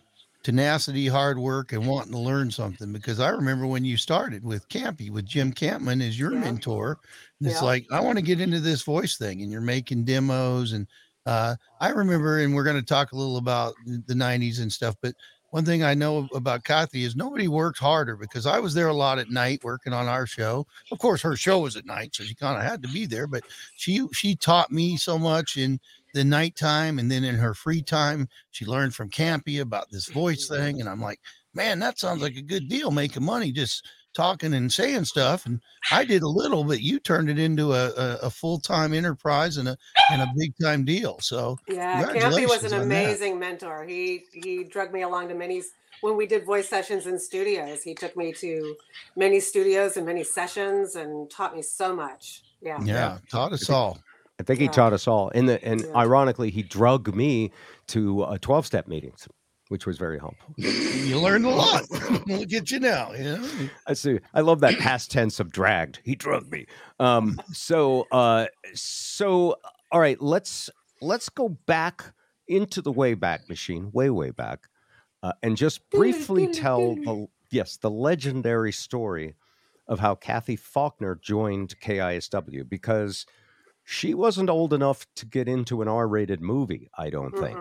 tenacity, 0.43 1.07
hard 1.07 1.37
work, 1.37 1.71
and 1.71 1.85
wanting 1.85 2.13
to 2.13 2.17
learn 2.17 2.49
something. 2.49 2.91
Because 2.91 3.19
I 3.19 3.29
remember 3.29 3.67
when 3.67 3.85
you 3.85 3.95
started 3.95 4.43
with 4.43 4.67
Campy, 4.69 5.11
with 5.11 5.27
Jim 5.27 5.53
Campman 5.53 6.01
as 6.01 6.17
your 6.19 6.31
Yeah. 6.31 6.39
mentor. 6.39 6.97
And 7.39 7.47
it's 7.47 7.61
Yeah. 7.61 7.67
like, 7.67 7.85
I 7.91 7.99
want 7.99 8.17
to 8.17 8.23
get 8.23 8.41
into 8.41 8.59
this 8.59 8.81
voice 8.81 9.17
thing, 9.17 9.43
and 9.43 9.51
you're 9.51 9.61
making 9.61 10.05
demos. 10.05 10.73
And 10.73 10.87
uh, 11.25 11.55
I 11.79 11.89
remember, 11.89 12.39
and 12.39 12.53
we're 12.53 12.63
going 12.63 12.79
to 12.79 12.85
talk 12.85 13.11
a 13.11 13.17
little 13.17 13.37
about 13.37 13.73
the 13.85 14.13
90s 14.13 14.61
and 14.61 14.71
stuff, 14.71 14.95
but 15.01 15.13
one 15.51 15.65
thing 15.65 15.83
I 15.83 15.93
know 15.93 16.29
about 16.33 16.63
Cathy 16.63 17.03
is 17.03 17.15
nobody 17.15 17.49
worked 17.49 17.77
harder 17.77 18.15
because 18.15 18.45
I 18.45 18.59
was 18.59 18.73
there 18.73 18.87
a 18.87 18.93
lot 18.93 19.19
at 19.19 19.29
night 19.29 19.63
working 19.63 19.91
on 19.91 20.07
our 20.07 20.25
show. 20.25 20.65
Of 20.91 20.99
course, 20.99 21.21
her 21.21 21.35
show 21.35 21.59
was 21.59 21.75
at 21.75 21.85
night, 21.85 22.15
so 22.15 22.23
she 22.23 22.33
kind 22.33 22.57
of 22.57 22.63
had 22.63 22.81
to 22.83 22.89
be 22.89 23.05
there. 23.05 23.27
But 23.27 23.43
she 23.75 24.07
she 24.13 24.35
taught 24.35 24.71
me 24.71 24.95
so 24.95 25.19
much 25.19 25.57
in 25.57 25.79
the 26.13 26.23
nighttime, 26.23 26.99
and 26.99 27.11
then 27.11 27.25
in 27.25 27.35
her 27.35 27.53
free 27.53 27.81
time, 27.81 28.29
she 28.51 28.65
learned 28.65 28.95
from 28.95 29.09
Campy 29.09 29.59
about 29.59 29.91
this 29.91 30.07
voice 30.07 30.47
thing. 30.47 30.79
And 30.79 30.89
I'm 30.89 31.01
like, 31.01 31.19
man, 31.53 31.79
that 31.79 31.99
sounds 31.99 32.21
like 32.21 32.37
a 32.37 32.41
good 32.41 32.69
deal, 32.69 32.89
making 32.89 33.25
money 33.25 33.51
just 33.51 33.85
talking 34.13 34.53
and 34.53 34.71
saying 34.71 35.05
stuff. 35.05 35.45
And 35.45 35.61
I 35.91 36.03
did 36.05 36.23
a 36.23 36.27
little, 36.27 36.63
but 36.63 36.81
you 36.81 36.99
turned 36.99 37.29
it 37.29 37.39
into 37.39 37.73
a, 37.73 37.89
a, 37.91 38.15
a 38.23 38.29
full 38.29 38.59
time 38.59 38.93
enterprise 38.93 39.57
and 39.57 39.67
a 39.69 39.77
and 40.11 40.21
a 40.21 40.27
big 40.37 40.53
time 40.61 40.85
deal. 40.85 41.19
So 41.19 41.57
Yeah, 41.67 42.03
Campy 42.13 42.47
was 42.47 42.63
an 42.63 42.73
on 42.73 42.89
that. 42.89 43.05
amazing 43.05 43.39
mentor. 43.39 43.85
He 43.85 44.25
he 44.33 44.63
drug 44.63 44.91
me 44.91 45.01
along 45.01 45.29
to 45.29 45.35
many 45.35 45.61
when 46.01 46.17
we 46.17 46.25
did 46.25 46.45
voice 46.45 46.67
sessions 46.67 47.07
in 47.07 47.19
studios. 47.19 47.83
He 47.83 47.93
took 47.93 48.15
me 48.17 48.33
to 48.33 48.75
many 49.15 49.39
studios 49.39 49.97
and 49.97 50.05
many 50.05 50.23
sessions 50.23 50.95
and 50.95 51.29
taught 51.29 51.55
me 51.55 51.61
so 51.61 51.95
much. 51.95 52.43
Yeah. 52.61 52.83
yeah, 52.83 53.17
taught 53.29 53.53
us 53.53 53.69
all. 53.69 53.99
I 54.39 54.43
think 54.43 54.59
he 54.59 54.65
Yeah. 54.65 54.71
taught 54.71 54.93
us 54.93 55.07
all. 55.07 55.29
In 55.29 55.45
the, 55.45 55.63
and 55.63 55.81
Yeah. 55.81 55.95
ironically, 55.95 56.49
he 56.49 56.63
drug 56.63 57.13
me 57.15 57.51
to 57.87 58.23
uh, 58.23 58.37
twelve 58.39 58.65
step 58.65 58.87
meetings, 58.87 59.27
which 59.71 59.85
was 59.85 59.97
very 59.97 60.19
helpful. 60.19 60.53
You 61.01 61.19
learned 61.19 61.45
a 61.45 61.49
lot. 61.49 61.89
Look 62.27 62.53
at 62.53 62.71
you 62.71 62.79
now. 62.79 63.11
You 63.13 63.37
know? 63.37 63.49
I 63.87 63.93
see. 63.93 64.19
I 64.33 64.41
love 64.41 64.59
that 64.61 64.77
past 64.79 65.11
tense 65.11 65.39
of 65.39 65.51
dragged. 65.51 65.99
He 66.03 66.15
drugged 66.15 66.51
me. 66.51 66.67
Um, 66.99 67.41
so, 67.51 68.07
uh, 68.11 68.45
so 68.73 69.55
all 69.91 69.99
right. 69.99 70.21
Let's 70.21 70.69
let's 71.01 71.27
go 71.27 71.49
back 71.49 72.13
into 72.47 72.81
the 72.81 72.91
way 72.91 73.13
back 73.13 73.49
Machine, 73.49 73.89
way 73.93 74.09
way 74.09 74.31
back, 74.31 74.67
uh, 75.23 75.33
and 75.41 75.57
just 75.57 75.89
briefly 75.89 76.47
tell 76.47 76.95
the 76.95 77.27
yes 77.49 77.77
the 77.77 77.89
legendary 77.89 78.71
story 78.71 79.35
of 79.87 79.99
how 79.99 80.15
Cathy 80.15 80.55
Faulkner 80.55 81.19
joined 81.21 81.79
KISW 81.81 82.69
because 82.69 83.25
she 83.83 84.13
wasn't 84.13 84.49
old 84.49 84.71
enough 84.71 85.05
to 85.15 85.25
get 85.25 85.47
into 85.47 85.81
an 85.81 85.87
R-rated 85.87 86.41
movie. 86.41 86.89
I 86.97 87.09
don't 87.09 87.37
think. 87.37 87.57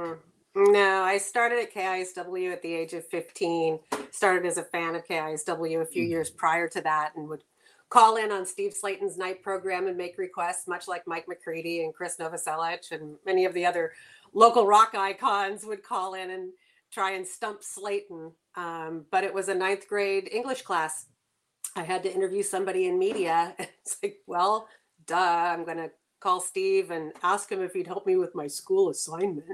No, 0.54 1.02
I 1.04 1.18
started 1.18 1.60
at 1.60 1.72
KISW 1.72 2.52
at 2.52 2.62
the 2.62 2.74
age 2.74 2.92
of 2.92 3.06
15. 3.06 3.78
Started 4.10 4.46
as 4.46 4.58
a 4.58 4.64
fan 4.64 4.96
of 4.96 5.06
KISW 5.06 5.80
a 5.80 5.86
few 5.86 6.04
Mm. 6.04 6.08
years 6.10 6.30
prior 6.30 6.66
to 6.68 6.80
that 6.80 7.14
and 7.14 7.28
would 7.28 7.44
call 7.88 8.16
in 8.16 8.32
on 8.32 8.44
Steve 8.46 8.72
Slaton's 8.74 9.16
night 9.16 9.42
program 9.42 9.86
and 9.86 9.96
make 9.96 10.18
requests, 10.18 10.66
much 10.68 10.88
like 10.88 11.06
Mike 11.06 11.26
McCready 11.28 11.84
and 11.84 11.94
Chris 11.94 12.16
Novoselic 12.18 12.90
and 12.92 13.16
many 13.24 13.44
of 13.44 13.54
the 13.54 13.64
other 13.66 13.92
local 14.32 14.66
rock 14.66 14.94
icons 14.94 15.64
would 15.64 15.82
call 15.82 16.14
in 16.14 16.30
and 16.30 16.52
try 16.92 17.12
and 17.12 17.26
stump 17.26 17.62
Slayton. 17.62 18.32
Um, 18.56 19.06
but 19.10 19.22
it 19.24 19.32
was 19.32 19.48
a 19.48 19.54
ninth 19.54 19.86
grade 19.88 20.28
English 20.32 20.62
class. 20.62 21.06
I 21.76 21.84
had 21.84 22.02
to 22.02 22.12
interview 22.12 22.42
somebody 22.42 22.86
in 22.86 22.98
media. 22.98 23.54
It's 23.82 23.96
like, 24.02 24.18
well, 24.26 24.68
duh, 25.06 25.16
I'm 25.16 25.64
going 25.64 25.78
to 25.78 25.90
call 26.20 26.40
Steve 26.40 26.90
and 26.90 27.12
ask 27.22 27.50
him 27.50 27.62
if 27.62 27.72
he'd 27.72 27.86
help 27.86 28.06
me 28.06 28.16
with 28.16 28.34
my 28.34 28.46
school 28.48 28.90
assignment. 28.90 29.46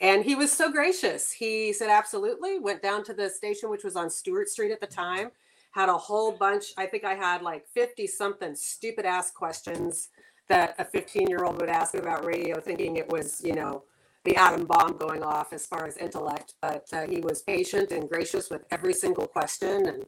And 0.00 0.24
he 0.24 0.34
was 0.34 0.50
so 0.50 0.72
gracious. 0.72 1.30
He 1.30 1.72
said, 1.72 1.90
absolutely. 1.90 2.58
Went 2.58 2.82
down 2.82 3.04
to 3.04 3.14
the 3.14 3.28
station, 3.28 3.68
which 3.68 3.84
was 3.84 3.96
on 3.96 4.08
Stewart 4.08 4.48
Street 4.48 4.72
at 4.72 4.80
the 4.80 4.86
time, 4.86 5.30
had 5.72 5.88
a 5.90 5.96
whole 5.96 6.32
bunch. 6.32 6.72
I 6.78 6.86
think 6.86 7.04
I 7.04 7.14
had 7.14 7.42
like 7.42 7.66
50 7.68 8.06
something 8.06 8.54
stupid 8.54 9.04
ass 9.04 9.30
questions 9.30 10.08
that 10.48 10.74
a 10.78 10.84
15 10.84 11.28
year 11.28 11.44
old 11.44 11.60
would 11.60 11.68
ask 11.68 11.94
about 11.94 12.24
radio, 12.24 12.60
thinking 12.60 12.96
it 12.96 13.08
was, 13.10 13.42
you 13.44 13.54
know, 13.54 13.84
the 14.24 14.36
atom 14.36 14.64
bomb 14.64 14.96
going 14.96 15.22
off 15.22 15.52
as 15.52 15.66
far 15.66 15.86
as 15.86 15.96
intellect. 15.98 16.54
But 16.62 16.86
uh, 16.92 17.06
he 17.06 17.20
was 17.20 17.42
patient 17.42 17.92
and 17.92 18.08
gracious 18.08 18.50
with 18.50 18.62
every 18.70 18.94
single 18.94 19.26
question 19.26 19.86
and 19.86 20.04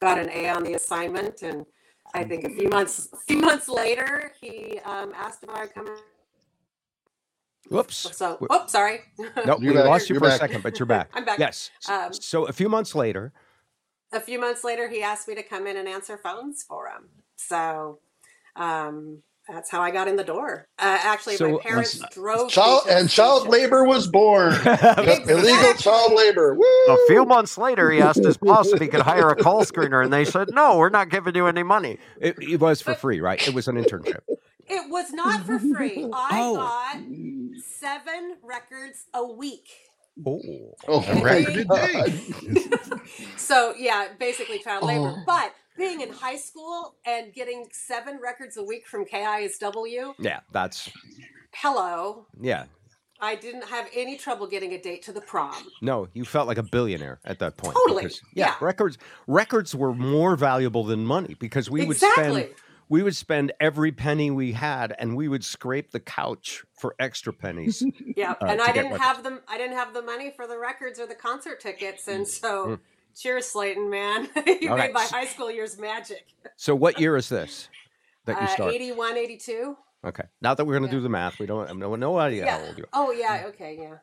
got 0.00 0.18
an 0.18 0.28
A 0.30 0.48
on 0.48 0.64
the 0.64 0.74
assignment. 0.74 1.42
And 1.42 1.64
I 2.14 2.24
think 2.24 2.44
a 2.44 2.50
few 2.50 2.68
months, 2.68 3.08
a 3.12 3.16
few 3.16 3.38
months 3.38 3.68
later, 3.68 4.32
he 4.40 4.80
um, 4.84 5.12
asked 5.14 5.44
if 5.44 5.50
I 5.50 5.62
would 5.62 5.74
come. 5.74 5.86
Whoops. 7.68 8.16
So, 8.16 8.36
Wh- 8.40 8.46
oh, 8.50 8.64
sorry. 8.66 9.00
No, 9.18 9.58
You're 9.58 9.72
we 9.72 9.78
back. 9.78 9.86
lost 9.86 10.08
you 10.08 10.14
You're 10.14 10.20
for 10.20 10.28
a 10.28 10.38
second, 10.38 10.62
but 10.62 10.78
you're 10.78 10.86
back. 10.86 11.10
I'm 11.14 11.24
back. 11.24 11.38
Yes. 11.38 11.70
Um, 11.88 12.12
so 12.12 12.44
a 12.46 12.52
few 12.52 12.68
months 12.68 12.94
later, 12.94 13.32
a 14.12 14.20
few 14.20 14.40
months 14.40 14.62
later, 14.64 14.88
he 14.88 15.02
asked 15.02 15.26
me 15.28 15.34
to 15.34 15.42
come 15.42 15.66
in 15.66 15.76
and 15.76 15.88
answer 15.88 16.16
phones 16.16 16.62
for 16.62 16.86
him. 16.88 17.08
So 17.36 17.98
um, 18.54 19.22
that's 19.48 19.70
how 19.70 19.80
I 19.82 19.90
got 19.90 20.08
in 20.08 20.16
the 20.16 20.24
door. 20.24 20.68
Uh, 20.78 20.98
actually, 21.02 21.36
So, 21.36 21.50
my 21.50 21.54
uh, 21.56 21.58
parents 21.58 22.02
drove 22.12 22.50
Child 22.50 22.84
me 22.86 22.90
to 22.90 22.94
the 22.94 23.00
and 23.00 23.10
child 23.10 23.42
station. 23.42 23.52
labor 23.62 23.84
was 23.84 24.06
born. 24.06 24.52
Exactly. 24.66 25.32
Illegal 25.34 25.74
child 25.74 26.12
labor. 26.14 26.54
Woo! 26.54 26.64
A 26.88 26.96
few 27.08 27.24
months 27.24 27.58
later, 27.58 27.90
he 27.90 28.00
asked 28.00 28.24
his 28.24 28.36
boss 28.36 28.68
if 28.72 28.80
he 28.80 28.88
could 28.88 29.00
hire 29.02 29.28
a 29.28 29.36
call 29.36 29.64
screener, 29.64 30.02
and 30.02 30.12
they 30.12 30.24
said, 30.24 30.48
"No, 30.52 30.78
we're 30.78 30.88
not 30.88 31.10
giving 31.10 31.34
you 31.34 31.46
any 31.46 31.62
money." 31.62 31.98
it, 32.20 32.36
it 32.40 32.60
was 32.60 32.80
for 32.80 32.94
free, 32.94 33.20
right? 33.20 33.46
It 33.46 33.54
was 33.54 33.68
an 33.68 33.76
internship. 33.76 34.20
It 34.68 34.90
was 34.90 35.12
not 35.12 35.44
for 35.46 35.58
free. 35.58 36.08
I 36.12 36.40
Oh. 36.42 36.56
got 36.56 36.96
mm. 36.96 37.50
seven 37.64 38.36
records 38.42 39.04
a 39.14 39.24
week. 39.24 39.68
Oh, 40.26 40.40
Oh, 40.88 41.04
A 41.08 41.22
record 41.22 41.56
a 41.58 41.64
God. 41.66 42.12
So 43.36 43.74
yeah, 43.76 44.08
basically 44.18 44.58
child 44.60 44.82
oh. 44.84 44.86
labor. 44.86 45.14
Oh. 45.18 45.22
But 45.26 45.52
being 45.76 46.00
in 46.00 46.10
high 46.10 46.36
school 46.36 46.94
and 47.04 47.32
getting 47.34 47.66
seven 47.70 48.18
records 48.22 48.56
a 48.56 48.62
week 48.62 48.86
from 48.86 49.04
KISW, 49.04 50.14
yeah. 50.18 50.40
That's 50.52 50.90
hello. 51.54 52.26
yeah. 52.40 52.64
I 53.18 53.34
didn't 53.34 53.64
have 53.68 53.88
any 53.94 54.18
trouble 54.18 54.46
getting 54.46 54.72
a 54.74 54.78
date 54.78 55.02
to 55.04 55.12
the 55.12 55.22
prom. 55.22 55.54
No, 55.80 56.06
you 56.12 56.26
felt 56.26 56.46
like 56.48 56.58
a 56.58 56.62
billionaire 56.62 57.18
at 57.24 57.38
that 57.38 57.56
point. 57.56 57.74
Totally, 57.74 58.02
because- 58.04 58.20
yeah, 58.34 58.48
yeah. 58.48 58.54
records 58.60 58.98
records 59.26 59.74
were 59.74 59.94
more 59.94 60.36
valuable 60.36 60.84
than 60.84 61.06
money 61.06 61.34
because 61.38 61.70
we 61.70 61.86
would 61.86 61.96
spend 61.96 62.48
we 62.88 63.02
would 63.02 63.16
spend 63.16 63.52
every 63.60 63.90
penny 63.92 64.30
we 64.30 64.52
had 64.52 64.94
and 64.98 65.16
we 65.16 65.28
would 65.28 65.44
scrape 65.44 65.90
the 65.90 66.00
couch 66.00 66.64
for 66.72 66.94
extra 66.98 67.32
pennies. 67.32 67.82
Yeah, 68.16 68.32
uh, 68.40 68.46
and 68.46 68.60
I 68.62 68.72
didn't 68.72 68.98
have 68.98 69.22
them. 69.22 69.40
I 69.48 69.58
didn't 69.58 69.76
have 69.76 69.92
the 69.92 70.02
money 70.02 70.32
for 70.34 70.46
the 70.46 70.58
records 70.58 70.98
or 71.00 71.06
the 71.06 71.14
concert 71.14 71.60
tickets, 71.60 72.06
and 72.08 72.26
so 72.26 72.66
Mm. 72.66 72.78
cheers, 73.16 73.46
Slaton, 73.52 73.90
man. 73.90 74.28
you 74.60 74.70
All 74.70 74.76
made 74.76 74.82
right. 74.84 74.92
my 74.92 75.04
high 75.04 75.26
school 75.26 75.50
years 75.50 75.78
magic. 75.78 76.24
so 76.56 76.74
what 76.74 77.00
year 77.00 77.16
is 77.16 77.28
this 77.28 77.68
that 78.26 78.40
you 78.40 78.46
Uh, 78.46 78.54
started? 78.54 78.74
81, 78.76 79.16
82. 79.16 79.76
Okay. 80.04 80.24
Not 80.40 80.56
that 80.56 80.64
we're 80.66 80.74
going 80.78 80.88
to 80.88 80.94
Yeah. 80.94 81.00
do 81.00 81.02
the 81.02 81.08
math. 81.08 81.38
We 81.40 81.46
don't 81.46 81.66
have 81.66 81.76
no, 81.76 81.94
no 81.96 82.16
idea 82.18 82.44
Yeah. 82.44 82.58
how 82.58 82.66
old 82.66 82.78
you 82.78 82.84
are 82.84 82.88
Oh 82.92 83.10
yeah. 83.10 83.44
Okay. 83.48 83.76
Yeah. 83.80 83.96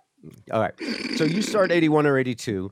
All 0.52 0.60
right. 0.62 0.74
So 1.17 1.24
you 1.24 1.41
start 1.41 1.72
81 1.72 2.06
or 2.06 2.17
82. 2.17 2.72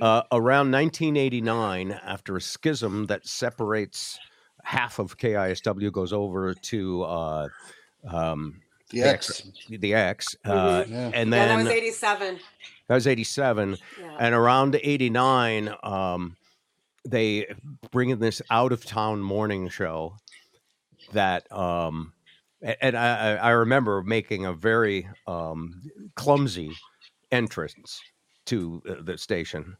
Uh, 0.00 0.22
around 0.32 0.70
1989, 0.72 1.92
after 1.92 2.36
a 2.36 2.40
schism 2.40 3.06
that 3.06 3.26
separates 3.26 4.18
half 4.62 4.98
of 4.98 5.18
KISW 5.18 5.90
goes 5.92 6.12
over 6.12 6.54
to 6.54 7.02
uh, 7.02 7.48
um, 8.08 8.60
The 8.90 9.02
X. 9.02 9.42
the 9.68 9.94
X, 9.94 10.36
uh, 10.44 10.50
Mhm. 10.84 10.90
Yeah. 10.90 11.10
and 11.14 11.30
yeah, 11.30 11.46
that 11.46 11.56
was 11.56 11.66
87. 11.68 12.40
that 12.88 12.94
was 12.94 13.06
87. 13.06 13.76
Yeah. 14.00 14.16
And 14.20 14.34
around 14.34 14.76
89, 14.82 15.74
um, 15.82 16.36
they 17.08 17.46
bring 17.90 18.10
in 18.10 18.18
this 18.20 18.40
out 18.50 18.72
of 18.72 18.84
town 18.84 19.20
morning 19.20 19.68
show 19.68 20.16
that, 21.12 21.50
um, 21.50 22.12
and 22.62 22.96
I, 22.96 23.32
I 23.32 23.36
I 23.36 23.50
remember 23.50 24.02
making 24.02 24.46
a 24.46 24.52
very 24.52 25.08
um, 25.26 25.82
clumsy 26.14 26.70
entrance 27.32 28.00
to 28.46 28.80
uh, 28.88 28.94
the 29.02 29.18
station, 29.18 29.76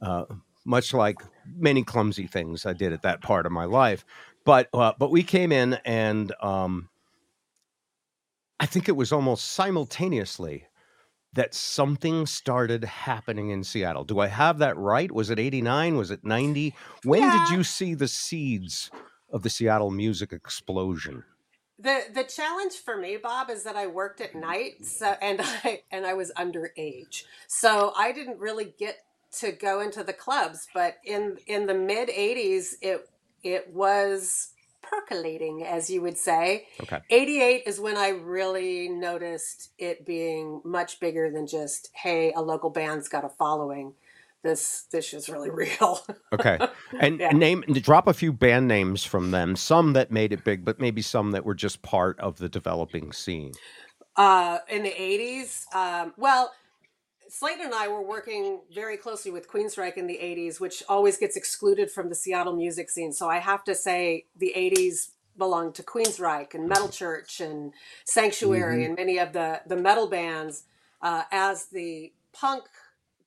uh, 0.00 0.24
much 0.64 0.94
like 0.94 1.20
many 1.46 1.82
clumsy 1.82 2.26
things 2.26 2.66
I 2.66 2.72
did 2.72 2.92
at 2.92 3.02
that 3.02 3.20
part 3.22 3.46
of 3.46 3.52
my 3.52 3.64
life. 3.64 4.04
But 4.44 4.68
uh, 4.72 4.92
but 4.98 5.10
we 5.10 5.22
came 5.22 5.52
in 5.52 5.74
and 5.84 6.32
um, 6.40 6.88
I 8.60 8.66
think 8.66 8.88
it 8.88 8.96
was 8.96 9.12
almost 9.12 9.52
simultaneously 9.52 10.66
that 11.34 11.54
something 11.54 12.26
started 12.26 12.84
happening 12.84 13.50
in 13.50 13.64
Seattle. 13.64 14.04
Do 14.04 14.18
I 14.20 14.26
have 14.26 14.58
that 14.58 14.76
right? 14.76 15.10
Was 15.10 15.30
it 15.30 15.38
89? 15.38 15.96
Was 15.96 16.10
it 16.10 16.24
90? 16.24 16.74
When 17.04 17.22
Yeah. 17.22 17.46
did 17.48 17.56
you 17.56 17.64
see 17.64 17.94
the 17.94 18.08
seeds 18.08 18.90
of 19.30 19.42
the 19.42 19.50
Seattle 19.50 19.90
music 19.90 20.32
explosion? 20.32 21.24
The 21.78 22.02
the 22.14 22.24
challenge 22.24 22.74
for 22.74 22.96
me, 22.96 23.16
Bob, 23.16 23.50
is 23.50 23.64
that 23.64 23.76
I 23.76 23.86
worked 23.88 24.20
at 24.20 24.34
night, 24.34 24.84
so 24.84 25.16
and 25.20 25.40
I 25.64 25.82
and 25.90 26.06
I 26.06 26.14
was 26.14 26.30
underage, 26.36 27.24
so 27.48 27.92
I 27.96 28.12
didn't 28.12 28.38
really 28.38 28.74
get 28.78 28.98
to 29.40 29.52
go 29.52 29.80
into 29.80 30.02
the 30.04 30.12
clubs. 30.12 30.68
But 30.74 30.96
in 31.04 31.38
in 31.46 31.66
the 31.66 31.74
mid 31.74 32.08
'80s, 32.08 32.74
it 32.80 33.08
it 33.42 33.72
was 33.72 34.48
percolating, 34.82 35.64
as 35.64 35.88
you 35.88 36.02
would 36.02 36.18
say. 36.18 36.66
Okay. 36.82 36.98
88 37.08 37.62
is 37.66 37.80
when 37.80 37.96
I 37.96 38.08
really 38.08 38.88
noticed 38.88 39.70
it 39.78 40.04
being 40.04 40.60
much 40.64 41.00
bigger 41.00 41.30
than 41.30 41.46
just, 41.46 41.88
hey, 41.94 42.32
a 42.34 42.42
local 42.42 42.68
band's 42.68 43.08
got 43.08 43.24
a 43.24 43.28
following. 43.28 43.94
this 44.42 44.86
this 44.90 45.14
is 45.14 45.28
really 45.28 45.50
real. 45.62 46.00
Okay. 46.32 46.58
And 47.00 47.20
Yeah. 47.20 47.30
name 47.30 47.62
drop 47.62 48.08
a 48.08 48.12
few 48.12 48.32
band 48.32 48.66
names 48.68 49.04
from 49.04 49.30
them, 49.30 49.54
some 49.56 49.92
that 49.92 50.10
made 50.10 50.32
it 50.32 50.44
big, 50.44 50.64
but 50.64 50.80
maybe 50.80 51.00
some 51.00 51.30
that 51.30 51.44
were 51.44 51.54
just 51.54 51.80
part 51.82 52.18
of 52.18 52.38
the 52.38 52.48
developing 52.48 53.12
scene. 53.12 53.52
Uh, 54.16 54.58
in 54.68 54.82
the 54.82 54.90
80s, 54.90 55.64
um, 55.74 56.12
well, 56.18 56.52
Slaton 57.32 57.64
and 57.64 57.74
I 57.74 57.88
were 57.88 58.02
working 58.02 58.60
very 58.74 58.98
closely 58.98 59.30
with 59.30 59.48
Queensryche 59.48 59.96
in 59.96 60.06
the 60.06 60.18
80s, 60.22 60.60
which 60.60 60.82
always 60.86 61.16
gets 61.16 61.34
excluded 61.34 61.90
from 61.90 62.10
the 62.10 62.14
Seattle 62.14 62.54
music 62.54 62.90
scene. 62.90 63.10
So 63.12 63.28
I 63.28 63.38
have 63.38 63.64
to 63.64 63.74
say 63.74 64.26
the 64.36 64.52
80s 64.54 65.12
belonged 65.38 65.74
to 65.76 65.82
Queensryche 65.82 66.52
and 66.54 66.68
Metal 66.68 66.90
Church 66.90 67.40
and 67.40 67.72
Sanctuary 68.04 68.84
and 68.84 68.96
many 68.96 69.18
of 69.18 69.32
the, 69.32 69.62
the 69.66 69.76
metal 69.76 70.08
bands 70.08 70.64
uh, 71.00 71.22
as 71.32 71.66
the 71.68 72.12
punk, 72.34 72.64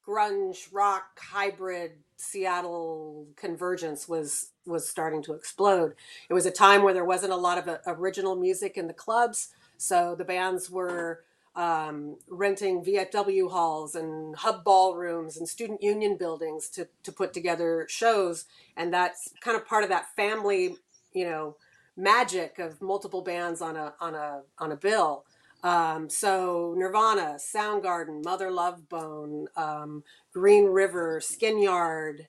grunge, 0.07 0.67
rock, 0.71 1.19
hybrid 1.19 1.93
Seattle 2.17 3.27
convergence 3.35 4.07
was 4.07 4.51
was 4.65 4.89
starting 4.89 5.21
to 5.21 5.33
explode. 5.33 5.93
It 6.29 6.33
was 6.33 6.45
a 6.45 6.51
time 6.51 6.81
where 6.81 6.93
there 6.93 7.05
wasn't 7.05 7.33
a 7.33 7.37
lot 7.37 7.57
of 7.57 7.67
uh, 7.67 7.77
original 7.85 8.35
music 8.35 8.77
in 8.77 8.87
the 8.87 8.93
clubs. 8.93 9.49
So 9.77 10.15
the 10.15 10.23
bands 10.23 10.69
were 10.69 11.23
um, 11.55 12.17
renting 12.27 12.83
VFW 12.83 13.49
halls 13.49 13.95
and 13.95 14.35
hub 14.35 14.63
ballrooms 14.63 15.37
and 15.37 15.47
student 15.47 15.81
union 15.81 16.17
buildings 16.17 16.67
to, 16.69 16.87
to 17.03 17.11
put 17.11 17.33
together 17.33 17.85
shows. 17.89 18.45
And 18.75 18.93
that's 18.93 19.33
kind 19.41 19.55
of 19.55 19.65
part 19.65 19.83
of 19.83 19.89
that 19.89 20.13
family, 20.15 20.77
you 21.13 21.25
know, 21.25 21.55
magic 21.95 22.59
of 22.59 22.81
multiple 22.81 23.21
bands 23.21 23.61
on 23.61 23.77
a, 23.77 23.93
on 24.01 24.15
a, 24.15 24.41
on 24.59 24.71
a 24.71 24.75
bill. 24.75 25.23
Um, 25.63 26.09
so 26.09 26.75
Nirvana, 26.77 27.37
Soundgarden, 27.37 28.23
Mother 28.23 28.51
Love 28.51 28.87
Bone, 28.89 29.47
um, 29.55 30.03
Green 30.33 30.65
River, 30.65 31.21
Skin 31.21 31.61
Yard. 31.61 32.27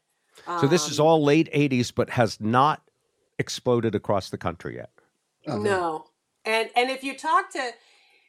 So 0.61 0.67
this 0.67 0.89
is 0.89 1.01
all 1.01 1.25
late 1.25 1.51
80s, 1.53 1.93
but 1.95 2.11
has 2.11 2.41
not 2.41 2.83
exploded 3.39 3.95
across 3.95 4.31
the 4.31 4.39
country 4.39 4.77
yet. 4.77 4.91
Uh-huh. 5.47 5.59
No. 5.59 6.07
And 6.45 6.71
and 6.77 6.91
if 6.91 7.03
you 7.03 7.17
talk 7.17 7.51
to 7.53 7.71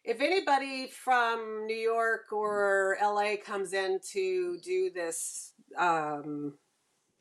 if 0.07 0.21
anybody 0.21 0.87
from 0.87 1.65
New 1.67 1.75
York 1.75 2.31
or 2.31 2.97
LA 3.01 3.35
comes 3.43 3.73
in 3.73 3.99
to 4.13 4.57
do 4.63 4.89
this 4.89 5.53
um 5.77 6.53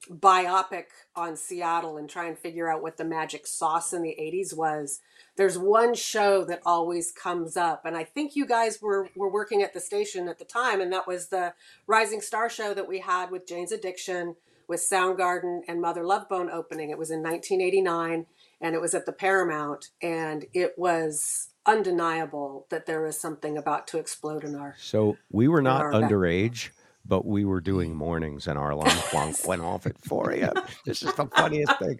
biopic 0.08 0.84
on 1.16 1.36
Seattle 1.36 1.96
and 1.96 2.08
try 2.08 2.26
and 2.26 2.38
figure 2.38 2.70
out 2.70 2.80
what 2.80 2.96
the 2.96 3.04
magic 3.04 3.44
sauce 3.44 3.92
in 3.92 4.02
the 4.02 4.16
80s 4.20 4.56
was, 4.56 5.00
there's 5.36 5.58
one 5.58 5.94
show 5.94 6.44
that 6.44 6.62
always 6.64 7.10
comes 7.10 7.56
up. 7.56 7.84
And 7.84 7.96
I 7.96 8.04
think 8.04 8.36
you 8.36 8.46
guys 8.46 8.80
were 8.80 9.08
were 9.16 9.32
working 9.32 9.62
at 9.62 9.74
the 9.74 9.80
station 9.80 10.28
at 10.28 10.38
the 10.38 10.44
time 10.44 10.80
and 10.80 10.92
that 10.92 11.08
was 11.08 11.28
the 11.28 11.54
Rising 11.88 12.20
Star 12.20 12.48
show 12.48 12.72
that 12.72 12.88
we 12.88 13.00
had 13.00 13.32
with 13.32 13.48
Jane's 13.48 13.72
Addiction 13.72 14.36
with 14.68 14.80
Soundgarden 14.80 15.62
and 15.66 15.80
Mother 15.80 16.04
Love 16.04 16.28
Bone 16.28 16.50
opening. 16.50 16.90
It 16.90 16.98
was 16.98 17.10
in 17.10 17.22
1989 17.22 18.26
and 18.60 18.74
it 18.74 18.80
was 18.80 18.94
at 18.94 19.06
the 19.06 19.12
Paramount, 19.12 19.90
and 20.00 20.46
it 20.54 20.74
was 20.78 21.50
undeniable 21.66 22.66
that 22.70 22.86
there 22.86 23.00
was 23.02 23.18
something 23.18 23.56
about 23.58 23.86
to 23.88 23.98
explode 23.98 24.44
in 24.44 24.54
our. 24.54 24.74
So 24.78 25.16
we 25.30 25.48
were 25.48 25.62
not 25.62 25.82
our 25.82 25.92
back- 25.92 26.10
underage, 26.10 26.70
but 27.04 27.26
we 27.26 27.44
were 27.44 27.60
doing 27.60 27.94
mornings 27.94 28.46
and 28.46 28.58
our 28.58 28.70
alarm 28.70 28.90
clock 29.10 29.34
went 29.46 29.62
off 29.62 29.86
at 29.86 29.98
4 30.04 30.30
a.m. 30.32 30.52
This 30.84 31.02
is 31.02 31.12
the 31.14 31.26
funniest 31.26 31.78
thing. 31.78 31.98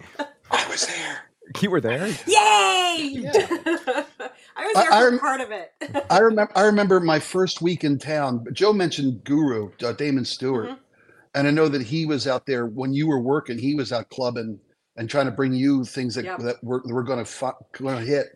I 0.51 0.67
was 0.69 0.87
there. 0.87 1.19
You 1.61 1.71
were 1.71 1.81
there? 1.81 2.09
Yay! 2.09 3.09
Yeah. 3.13 3.31
I 4.57 4.67
was 4.67 4.77
I- 4.77 4.83
there 4.83 4.93
I 4.93 5.01
for 5.01 5.11
rem- 5.11 5.19
part 5.21 5.41
of 5.41 5.51
it. 5.53 5.73
I 6.11 6.19
remember. 6.19 6.53
I 6.57 6.63
remember 6.63 6.99
my 7.01 7.21
first 7.21 7.63
week 7.63 7.85
in 7.85 7.99
town. 7.99 8.45
Joe 8.53 8.73
mentioned 8.73 9.23
Guru, 9.25 9.71
uh, 9.85 9.93
Damon 9.93 10.25
Stewart, 10.25 10.71
Mhm. 10.71 10.79
and 11.37 11.47
I 11.47 11.51
know 11.53 11.69
that 11.69 11.83
he 11.83 12.05
was 12.07 12.27
out 12.27 12.47
there 12.47 12.67
when 12.67 12.93
you 12.95 13.07
were 13.07 13.21
working. 13.21 13.59
He 13.59 13.75
was 13.77 13.93
out 13.93 14.09
clubbing 14.11 14.59
and 14.97 15.09
trying 15.09 15.27
to 15.27 15.31
bring 15.31 15.53
you 15.53 15.85
things 15.85 16.17
that 16.17 16.25
Yep. 16.25 16.39
that 16.41 16.65
were, 16.65 16.83
were 16.87 17.05
going 17.05 17.19
to 17.21 17.25
fu- 17.25 17.53
going 17.73 17.99
to 17.99 18.05
hit. 18.05 18.27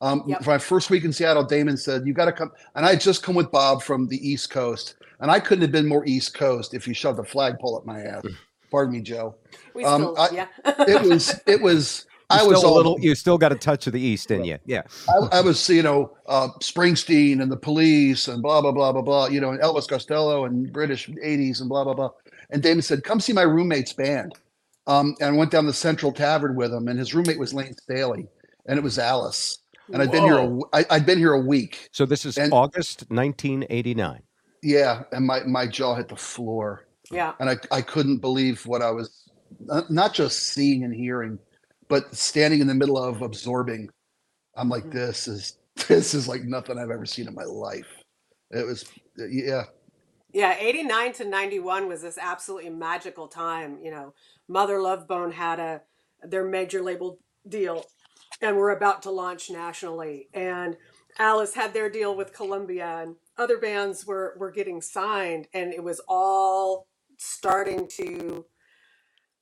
Um, 0.00 0.22
Yep. 0.26 0.44
For 0.44 0.50
my 0.50 0.58
first 0.58 0.90
week 0.90 1.04
in 1.04 1.12
Seattle, 1.12 1.42
Damon 1.44 1.76
said, 1.76 2.06
"You 2.06 2.12
got 2.12 2.26
to 2.26 2.32
come." 2.32 2.52
And 2.74 2.84
I 2.84 2.90
had 2.90 3.00
just 3.00 3.22
come 3.22 3.34
with 3.34 3.50
Bob 3.50 3.82
from 3.82 4.06
the 4.08 4.16
East 4.28 4.50
Coast, 4.50 4.96
and 5.20 5.30
I 5.30 5.40
couldn't 5.40 5.62
have 5.62 5.72
been 5.72 5.86
more 5.86 6.04
East 6.06 6.34
Coast 6.34 6.74
if 6.74 6.86
you 6.86 6.92
shoved 6.94 7.18
a 7.18 7.24
flagpole 7.24 7.76
up 7.78 7.86
my 7.86 8.00
ass. 8.00 8.24
Pardon 8.70 8.92
me, 8.94 9.00
Joe. 9.00 9.36
we 9.74 9.84
Um, 9.84 10.02
still, 10.02 10.18
I- 10.18 10.30
yeah. 10.30 10.46
It 10.86 11.02
was. 11.08 11.40
It 11.46 11.60
was. 11.62 12.04
You 12.28 12.38
I 12.38 12.42
was 12.42 12.64
a 12.64 12.68
little. 12.68 12.96
You 12.98 13.14
still 13.14 13.38
got 13.38 13.52
a 13.52 13.54
touch 13.54 13.86
of 13.86 13.92
the 13.92 14.00
East 14.00 14.32
in 14.32 14.42
you. 14.44 14.58
Yeah. 14.66 14.82
I, 15.08 15.38
I 15.38 15.40
was, 15.42 15.68
you 15.68 15.84
know, 15.84 16.10
uh, 16.26 16.48
Springsteen 16.60 17.40
and 17.40 17.52
the 17.52 17.56
Police 17.56 18.26
and 18.26 18.42
blah 18.42 18.60
blah 18.60 18.72
blah 18.72 18.90
blah 18.90 19.02
blah. 19.02 19.26
You 19.28 19.40
know, 19.40 19.50
and 19.52 19.60
Elvis 19.62 19.86
Costello 19.88 20.44
and 20.44 20.72
British 20.72 21.08
'80s 21.08 21.60
and 21.60 21.68
blah 21.68 21.84
blah 21.84 21.94
blah. 21.94 22.10
And 22.50 22.60
Damon 22.64 22.82
said, 22.82 23.04
"Come 23.04 23.20
see 23.20 23.32
my 23.32 23.42
roommate's 23.42 23.92
band." 23.92 24.32
Um, 24.88 25.14
and 25.20 25.36
I 25.36 25.38
went 25.38 25.52
down 25.52 25.66
the 25.66 25.72
Central 25.72 26.10
Tavern 26.10 26.56
with 26.56 26.74
him, 26.74 26.88
and 26.88 26.98
his 26.98 27.14
roommate 27.14 27.38
was 27.38 27.54
Layne 27.54 27.76
Staley, 27.76 28.26
and 28.66 28.76
it 28.76 28.82
was 28.82 28.98
Alice. 28.98 29.58
And 29.92 30.02
I'd 30.02 30.10
been 30.10 30.24
here. 30.24 30.34
A, 30.38 30.42
Whoa. 30.46 30.62
w- 30.62 30.68
I, 30.72 30.84
I'd 30.90 31.06
been 31.06 31.18
here 31.18 31.32
a 31.32 31.40
week. 31.40 31.88
So 31.92 32.06
this 32.06 32.24
is 32.24 32.38
And- 32.38 32.52
August 32.52 33.04
1989. 33.10 34.22
Yeah, 34.62 35.02
and 35.12 35.24
my 35.26 35.40
my 35.44 35.66
jaw 35.66 35.94
hit 35.94 36.08
the 36.08 36.16
floor, 36.16 36.88
yeah. 37.12 37.34
and 37.38 37.48
I 37.48 37.56
I 37.70 37.82
couldn't 37.82 38.18
believe 38.18 38.66
what 38.66 38.82
I 38.82 38.90
was 38.90 39.30
not, 39.60 39.90
not 39.90 40.12
just 40.14 40.48
seeing 40.48 40.82
and 40.82 40.92
hearing, 40.92 41.38
but 41.88 42.12
standing 42.16 42.60
in 42.60 42.66
the 42.66 42.74
middle 42.74 42.98
of 42.98 43.22
absorbing. 43.22 43.88
I'm 44.56 44.68
like, 44.68 44.84
Mhm. 44.84 44.92
this 44.92 45.28
is 45.28 45.58
this 45.88 46.14
is 46.14 46.26
like 46.26 46.42
nothing 46.44 46.78
I've 46.78 46.90
ever 46.90 47.06
seen 47.06 47.28
in 47.28 47.34
my 47.34 47.44
life. 47.44 47.86
It 48.50 48.66
was, 48.66 48.86
yeah, 49.16 49.64
Yeah, 50.32 50.56
89 50.58 51.12
to 51.14 51.24
91 51.26 51.86
was 51.88 52.02
this 52.02 52.18
absolutely 52.18 52.70
magical 52.70 53.28
time. 53.28 53.78
You 53.82 53.90
know, 53.92 54.14
Mother 54.48 54.80
Love 54.80 55.06
Bone 55.06 55.30
had 55.32 55.60
a 55.60 55.82
their 56.22 56.44
major 56.44 56.82
label 56.82 57.18
deal 57.48 57.84
and 58.40 58.56
were 58.56 58.70
about 58.70 59.02
to 59.02 59.10
launch 59.10 59.50
nationally. 59.50 60.28
And 60.34 60.76
Alice 61.18 61.54
had 61.54 61.72
their 61.72 61.90
deal 61.90 62.16
with 62.16 62.34
Columbia 62.34 63.02
and 63.02 63.16
other 63.38 63.58
bands 63.58 64.06
were 64.06 64.34
were 64.38 64.50
getting 64.50 64.80
signed 64.80 65.48
and 65.54 65.72
it 65.72 65.82
was 65.82 66.00
all 66.08 66.86
starting 67.18 67.86
to 67.88 68.44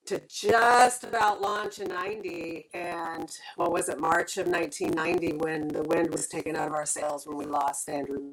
to 0.07 0.20
just 0.28 1.04
about 1.04 1.40
launch 1.40 1.78
in 1.78 1.88
90 1.88 2.68
and 2.74 3.30
what 3.57 3.72
was 3.72 3.88
it 3.88 3.98
march 3.98 4.37
of 4.37 4.46
1990 4.46 5.37
when 5.38 5.68
the 5.68 5.83
wind 5.83 6.11
was 6.11 6.28
taken 6.28 6.57
out 6.57 6.68
of 6.68 6.74
our 6.74 6.87
sails 6.87 7.26
when 7.26 7.37
we 7.37 7.46
lost 7.46 7.88
andrew 7.88 8.33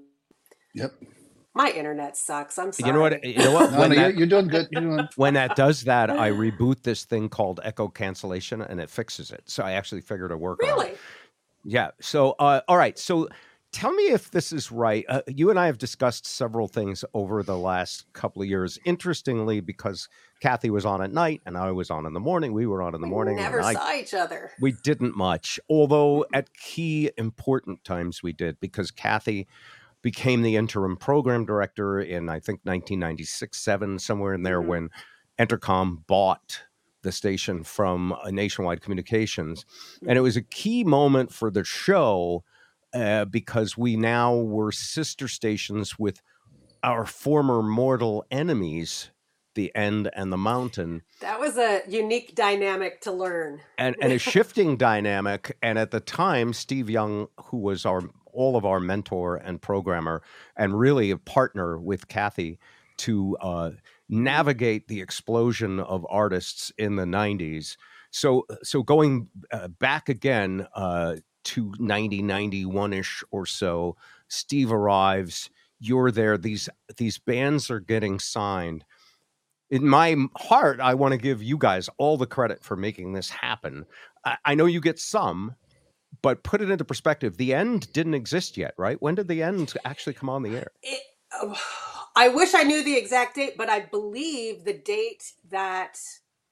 yep. 0.76 0.93
My 1.53 1.69
internet 1.69 2.15
sucks. 2.15 2.57
I'm 2.57 2.71
sorry. 2.71 2.87
You 2.87 2.93
know 2.93 3.01
what? 3.01 3.23
You 3.25 3.37
know 3.37 3.51
what? 3.51 3.71
no, 3.71 3.77
no, 3.79 3.89
that, 3.89 3.97
you're 3.97 4.09
you're 4.11 4.27
doing 4.27 4.47
good. 4.47 4.67
You're 4.71 4.81
doing. 4.81 5.07
when 5.17 5.33
that 5.33 5.55
does 5.55 5.83
that, 5.83 6.09
I 6.09 6.31
reboot 6.31 6.83
this 6.83 7.03
thing 7.03 7.27
called 7.27 7.59
echo 7.63 7.89
cancellation, 7.89 8.61
and 8.61 8.79
it 8.79 8.89
fixes 8.89 9.31
it. 9.31 9.43
So 9.45 9.63
I 9.63 9.73
actually 9.73 10.01
figured 10.01 10.31
a 10.31 10.35
workaround. 10.35 10.61
Really? 10.61 10.91
Yeah. 11.65 11.91
So, 11.99 12.31
uh, 12.39 12.61
all 12.69 12.77
right. 12.77 12.97
So, 12.97 13.27
tell 13.73 13.91
me 13.93 14.05
if 14.05 14.31
this 14.31 14.51
is 14.53 14.71
right. 14.71 15.05
Uh, 15.09 15.21
you 15.27 15.49
and 15.49 15.59
I 15.59 15.65
have 15.65 15.77
discussed 15.77 16.25
several 16.25 16.67
things 16.69 17.03
over 17.13 17.43
the 17.43 17.57
last 17.57 18.05
couple 18.13 18.41
of 18.41 18.47
years. 18.47 18.79
Interestingly, 18.85 19.59
because 19.59 20.07
Cathy 20.41 20.69
was 20.69 20.85
on 20.85 21.01
at 21.01 21.11
night 21.11 21.41
and 21.45 21.57
I 21.57 21.71
was 21.71 21.89
on 21.91 22.05
in 22.05 22.13
the 22.13 22.19
morning. 22.21 22.53
We 22.53 22.65
were 22.65 22.81
on 22.81 22.95
in 22.95 23.01
the 23.01 23.07
We 23.07 23.11
morning. 23.11 23.35
never 23.35 23.57
and 23.59 23.67
I, 23.67 23.73
saw 23.73 23.93
each 23.93 24.13
other. 24.13 24.51
we 24.61 24.71
didn't 24.83 25.15
much, 25.17 25.59
although 25.69 26.25
at 26.33 26.53
key 26.53 27.11
important 27.17 27.83
times 27.83 28.23
we 28.23 28.31
did, 28.33 28.59
because 28.61 28.89
Cathy 28.89 29.47
became 30.01 30.41
the 30.41 30.55
interim 30.55 30.97
program 30.97 31.45
director 31.45 31.99
in 31.99 32.29
I 32.29 32.39
think 32.39 32.59
1996, 32.63 33.57
seven, 33.57 33.99
somewhere 33.99 34.33
in 34.33 34.43
there, 34.43 34.61
Mhm. 34.61 34.67
when 34.67 34.89
Entercom 35.39 36.05
bought 36.07 36.63
the 37.03 37.11
station 37.11 37.63
from 37.63 38.13
uh, 38.13 38.29
Nationwide 38.29 38.81
Communications, 38.81 39.65
and 40.07 40.17
it 40.17 40.21
was 40.21 40.37
a 40.37 40.41
key 40.41 40.83
moment 40.83 41.31
for 41.33 41.49
the 41.49 41.63
show 41.63 42.43
uh, 42.93 43.25
because 43.25 43.77
we 43.77 43.95
now 43.95 44.35
were 44.35 44.71
sister 44.71 45.27
stations 45.27 45.97
with 45.97 46.21
our 46.83 47.05
former 47.05 47.63
mortal 47.63 48.25
enemies, 48.29 49.09
the 49.55 49.73
End 49.75 50.09
and 50.15 50.31
the 50.31 50.37
Mountain 50.37 51.03
That 51.19 51.39
was 51.39 51.57
a 51.57 51.81
unique 51.87 52.35
dynamic 52.35 53.01
to 53.01 53.11
learn. 53.11 53.61
and 53.77 53.95
and 54.01 54.11
a 54.13 54.17
shifting 54.31 54.77
dynamic. 54.77 55.57
And 55.61 55.77
at 55.79 55.91
the 55.91 55.99
time, 55.99 56.53
Steve 56.53 56.89
Young, 56.89 57.27
who 57.45 57.57
was 57.57 57.85
our 57.85 58.01
all 58.33 58.55
of 58.55 58.65
our 58.65 58.79
mentor 58.79 59.35
and 59.35 59.61
programmer, 59.61 60.21
and 60.55 60.79
really 60.79 61.11
a 61.11 61.17
partner 61.17 61.77
with 61.77 62.07
Cathy 62.07 62.59
to 62.97 63.35
uh, 63.41 63.71
navigate 64.07 64.87
the 64.87 65.01
explosion 65.01 65.79
of 65.79 66.05
artists 66.09 66.71
in 66.77 66.95
the 66.95 67.05
'90s. 67.05 67.75
So 68.11 68.45
so 68.63 68.83
going 68.83 69.27
uh, 69.51 69.67
back 69.69 70.09
again 70.09 70.67
uh, 70.75 71.15
to 71.43 71.73
90, 71.79 72.21
91 72.21 72.93
ish 72.93 73.23
or 73.31 73.45
so, 73.45 73.95
Steve 74.27 74.71
arrives. 74.71 75.49
You're 75.79 76.11
there. 76.11 76.37
These 76.37 76.69
these 76.97 77.17
bands 77.17 77.71
are 77.71 77.79
getting 77.79 78.19
signed 78.19 78.85
in 79.71 79.88
my 79.88 80.15
heart, 80.36 80.79
I 80.79 80.93
want 80.93 81.13
to 81.13 81.17
give 81.17 81.41
you 81.41 81.57
guys 81.57 81.89
all 81.97 82.17
the 82.17 82.27
credit 82.27 82.63
for 82.63 82.75
making 82.75 83.13
this 83.13 83.29
happen. 83.29 83.86
I, 84.25 84.38
I 84.45 84.55
know 84.55 84.65
you 84.65 84.81
get 84.81 84.99
some, 84.99 85.55
but 86.21 86.43
put 86.43 86.62
it 86.62 86.69
into 86.69 86.84
perspective. 86.84 87.38
The 87.38 87.53
end 87.53 87.91
didn't 87.93 88.13
exist 88.13 88.57
yet, 88.57 88.73
right? 88.77 89.01
When 89.01 89.15
did 89.15 89.29
the 89.29 89.41
end 89.41 89.73
actually 89.86 90.13
come 90.13 90.29
on 90.29 90.43
the 90.43 90.57
air? 90.57 90.71
It, 90.84 91.01
oh, 91.41 91.57
I 92.15 92.27
wish 92.27 92.53
I 92.53 92.63
knew 92.63 92.84
the 92.84 92.97
exact 92.97 93.36
date, 93.36 93.55
but 93.57 93.69
I 93.69 93.79
believe 93.79 94.65
the 94.65 94.73
date 94.73 95.31
that 95.49 95.97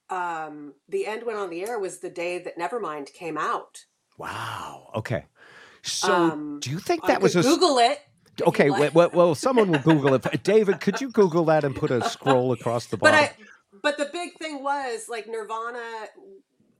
um, 0.08 0.74
the 0.88 1.06
end 1.06 1.24
went 1.24 1.38
on 1.38 1.50
the 1.50 1.62
air 1.62 1.78
was 1.78 1.98
the 1.98 2.10
day 2.10 2.38
that 2.38 2.58
Nevermind 2.58 3.12
came 3.12 3.36
out. 3.36 3.84
Wow. 4.16 4.90
Okay. 4.94 5.26
So, 5.82 6.12
Um, 6.12 6.58
do 6.60 6.70
you 6.70 6.78
think 6.78 7.04
I 7.04 7.08
that 7.08 7.22
was 7.22 7.34
could 7.34 7.44
a 7.44 7.48
Google 7.48 7.78
it. 7.78 8.00
If 8.40 8.48
okay? 8.48 8.66
you'd. 8.66 8.94
Well, 8.94 9.10
well, 9.12 9.34
someone 9.34 9.70
will 9.70 9.78
Google 9.80 10.14
it. 10.14 10.42
David, 10.42 10.80
could 10.80 11.00
you 11.00 11.10
Google 11.10 11.44
that 11.46 11.64
and 11.64 11.74
put 11.74 11.90
a 11.90 12.08
scroll 12.08 12.52
across 12.52 12.86
the 12.86 12.96
but 12.96 13.12
bottom? 13.12 13.30
I 13.40 13.44
but 13.82 13.96
the 13.96 14.08
big 14.12 14.34
thing 14.38 14.62
was 14.62 15.08
like 15.08 15.26
Nirvana 15.28 16.08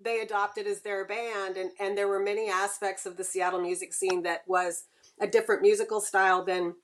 they 0.03 0.21
adopted 0.21 0.67
as 0.67 0.81
their 0.81 1.07
band 1.07 1.57
and 1.57 1.71
and 1.79 1.97
there 1.97 2.09
were 2.09 2.21
many 2.21 2.49
aspects 2.49 3.07
of 3.07 3.17
the 3.17 3.25
Seattle 3.25 3.61
music 3.61 3.93
scene 3.93 4.23
that 4.23 4.43
was 4.47 4.85
a 5.21 5.27
different 5.27 5.63
musical 5.63 6.01
style 6.01 6.45
than 6.45 6.75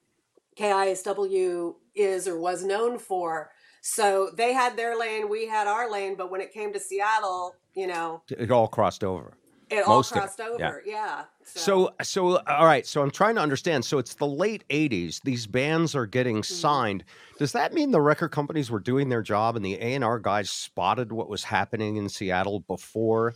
KISW 0.58 1.74
is 1.94 2.28
or 2.28 2.38
was 2.38 2.64
known 2.64 2.98
for. 2.98 3.50
So 3.82 4.30
they 4.36 4.52
had 4.52 4.76
their 4.76 4.98
lane, 4.98 5.28
we 5.28 5.46
had 5.46 5.66
our 5.66 5.90
lane, 5.90 6.16
but 6.16 6.30
when 6.30 6.40
it 6.40 6.52
came 6.52 6.72
to 6.72 6.80
Seattle, 6.80 7.54
you 7.74 7.86
know, 7.86 8.22
it 8.28 8.50
all 8.50 8.68
crossed 8.68 9.04
over. 9.04 9.36
It 9.70 9.86
all 9.86 9.96
Most 9.96 10.12
it, 10.12 10.14
crossed 10.14 10.38
yeah. 10.38 10.48
over. 10.48 10.82
Yeah. 10.86 11.24
So, 11.44 11.94
so 12.02 12.38
all 12.46 12.66
right. 12.66 12.86
So 12.86 13.02
I'm 13.02 13.10
trying 13.10 13.36
to 13.36 13.40
understand. 13.40 13.84
So 13.84 13.98
it's 13.98 14.14
the 14.14 14.26
late 14.26 14.64
'80s. 14.70 15.20
These 15.22 15.46
bands 15.46 15.94
are 15.94 16.06
getting 16.06 16.36
Mm-hmm. 16.36 16.42
signed. 16.54 17.04
Does 17.38 17.52
that 17.52 17.72
mean 17.74 17.90
the 17.90 18.00
record 18.00 18.28
companies 18.30 18.70
were 18.70 18.80
doing 18.80 19.08
their 19.08 19.22
job 19.22 19.56
and 19.56 19.64
the 19.64 19.74
A 19.74 19.94
and 19.94 20.04
R 20.04 20.18
guys 20.18 20.50
spotted 20.50 21.12
what 21.12 21.28
was 21.28 21.44
happening 21.44 21.96
in 21.96 22.08
Seattle 22.08 22.60
before 22.60 23.34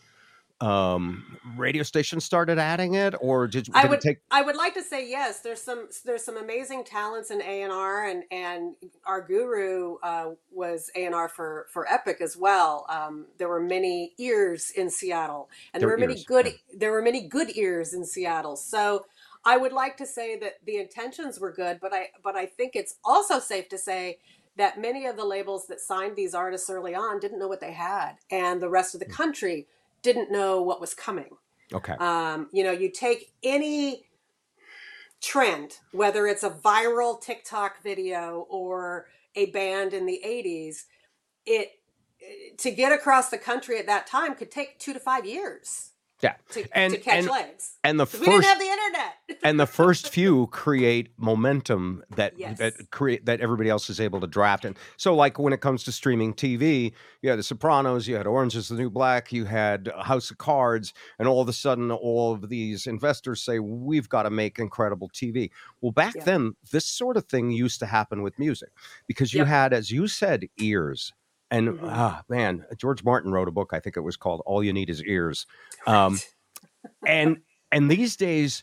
um, 0.60 1.38
radio 1.56 1.82
stations 1.82 2.24
started 2.24 2.58
adding 2.58 2.94
it, 2.94 3.14
or 3.20 3.46
did, 3.46 3.64
did 3.64 3.74
I 3.74 3.84
it 3.84 3.90
would 3.90 4.00
take? 4.00 4.18
I 4.30 4.42
would 4.42 4.56
like 4.56 4.74
to 4.74 4.82
say 4.82 5.08
yes. 5.08 5.40
There's 5.40 5.62
some 5.62 5.88
there's 6.04 6.22
some 6.22 6.36
amazing 6.36 6.84
talents 6.84 7.30
in 7.30 7.40
A 7.40 7.62
and 7.62 8.24
and 8.30 8.74
our 9.06 9.22
guru 9.22 9.96
uh, 10.02 10.30
was 10.50 10.90
A 10.94 11.06
and 11.06 11.14
R 11.14 11.28
for 11.28 11.66
for 11.70 11.90
Epic 11.90 12.18
as 12.20 12.36
well. 12.36 12.86
Um, 12.88 13.26
there 13.38 13.48
were 13.48 13.60
many 13.60 14.12
ears 14.18 14.70
in 14.70 14.90
Seattle, 14.90 15.48
and 15.72 15.80
there 15.80 15.88
Their 15.88 15.96
were 15.96 16.00
many 16.00 16.14
ears, 16.14 16.24
good 16.24 16.46
yeah. 16.46 16.52
there 16.76 16.92
were 16.92 17.02
many 17.02 17.26
good 17.26 17.56
ears 17.56 17.94
in 17.94 18.04
Seattle. 18.04 18.56
So 18.56 19.06
I 19.44 19.56
would 19.56 19.72
like 19.72 19.96
to 19.96 20.06
say 20.06 20.38
that 20.40 20.56
the 20.66 20.76
intentions 20.76 21.40
were 21.40 21.52
good, 21.52 21.78
but 21.80 21.94
I 21.94 22.08
but 22.22 22.36
I 22.36 22.46
think 22.46 22.76
it's 22.76 22.96
also 23.02 23.38
safe 23.38 23.68
to 23.70 23.78
say 23.78 24.18
that 24.56 24.78
many 24.78 25.06
of 25.06 25.16
the 25.16 25.24
labels 25.24 25.66
that 25.68 25.80
signed 25.80 26.16
these 26.16 26.34
artists 26.34 26.68
early 26.68 26.94
on 26.94 27.18
didn't 27.18 27.38
know 27.38 27.48
what 27.48 27.60
they 27.60 27.72
had, 27.72 28.16
and 28.30 28.60
the 28.60 28.68
rest 28.68 28.94
of 28.94 29.00
the 29.00 29.06
country 29.06 29.66
didn't 30.02 30.30
know 30.30 30.62
what 30.62 30.80
was 30.80 30.94
coming. 30.94 31.30
Okay. 31.72 31.92
Um, 31.92 32.48
you 32.52 32.64
know, 32.64 32.72
you 32.72 32.90
take 32.90 33.32
any 33.42 34.06
trend, 35.20 35.78
whether 35.92 36.26
it's 36.26 36.42
a 36.42 36.50
viral 36.50 37.20
TikTok 37.20 37.82
video 37.82 38.46
or 38.48 39.06
a 39.36 39.46
band 39.46 39.92
in 39.92 40.06
the 40.06 40.20
80s, 40.24 40.84
it 41.46 41.72
to 42.58 42.70
get 42.70 42.92
across 42.92 43.30
the 43.30 43.38
country 43.38 43.78
at 43.78 43.86
that 43.86 44.06
time 44.06 44.34
could 44.34 44.50
take 44.50 44.78
two 44.78 44.92
to 44.92 45.00
five 45.00 45.24
years 45.24 45.89
Yeah. 46.22 46.34
to, 46.52 46.64
And- 46.76 46.94
to 46.94 47.00
catch 47.00 47.14
and- 47.20 47.26
legs. 47.28 47.76
And 47.82 47.98
the 47.98 48.04
'Cause 48.04 48.20
we 48.20 48.26
didn't 48.26 48.42
first 48.42 48.48
have 48.48 48.58
the 48.58 48.66
internet. 48.66 49.40
and 49.42 49.58
the 49.58 49.66
first 49.66 50.08
few 50.12 50.48
create 50.48 51.08
momentum 51.16 52.02
that 52.14 52.38
Yes. 52.38 52.58
that 52.58 52.90
create 52.90 53.24
that 53.26 53.40
everybody 53.40 53.70
else 53.70 53.88
is 53.88 54.00
able 54.00 54.20
to 54.20 54.26
draft 54.26 54.64
and 54.66 54.76
so 54.98 55.14
like 55.14 55.38
when 55.38 55.52
it 55.54 55.60
comes 55.62 55.82
to 55.84 55.92
streaming 55.92 56.34
tv 56.34 56.92
you 57.22 57.30
had 57.30 57.38
the 57.38 57.42
sopranos 57.42 58.06
you 58.08 58.16
had 58.16 58.26
orange 58.26 58.54
is 58.56 58.68
the 58.68 58.74
new 58.74 58.90
black 58.90 59.32
you 59.32 59.44
had 59.46 59.90
house 60.02 60.30
of 60.30 60.36
cards 60.38 60.92
and 61.18 61.26
all 61.28 61.40
of 61.40 61.48
a 61.48 61.52
sudden 61.52 61.90
all 61.90 62.32
of 62.34 62.48
these 62.50 62.86
investors 62.86 63.40
say 63.40 63.58
we've 63.60 64.08
got 64.08 64.24
to 64.24 64.30
make 64.30 64.58
incredible 64.58 65.08
tv 65.10 65.50
well 65.80 65.92
back 65.92 66.14
Yeah. 66.16 66.24
then 66.24 66.52
this 66.72 66.84
sort 66.84 67.16
of 67.16 67.24
thing 67.26 67.50
used 67.50 67.78
to 67.80 67.86
happen 67.86 68.22
with 68.22 68.38
music 68.38 68.70
because 69.06 69.32
you 69.32 69.38
Yep. 69.38 69.46
had 69.46 69.72
as 69.72 69.90
you 69.90 70.06
said 70.08 70.48
ears 70.58 71.12
and 71.50 71.68
Mhm. 71.70 71.80
ah 71.84 72.22
man 72.28 72.64
george 72.76 73.04
martin 73.04 73.32
wrote 73.32 73.48
a 73.48 73.52
book 73.52 73.70
i 73.72 73.80
think 73.80 73.96
it 73.96 74.00
was 74.00 74.16
called 74.16 74.42
all 74.46 74.62
you 74.62 74.72
need 74.72 74.90
is 74.90 75.02
ears 75.04 75.46
um, 75.86 76.22
and 77.06 77.38
and 77.72 77.90
these 77.90 78.16
days 78.16 78.62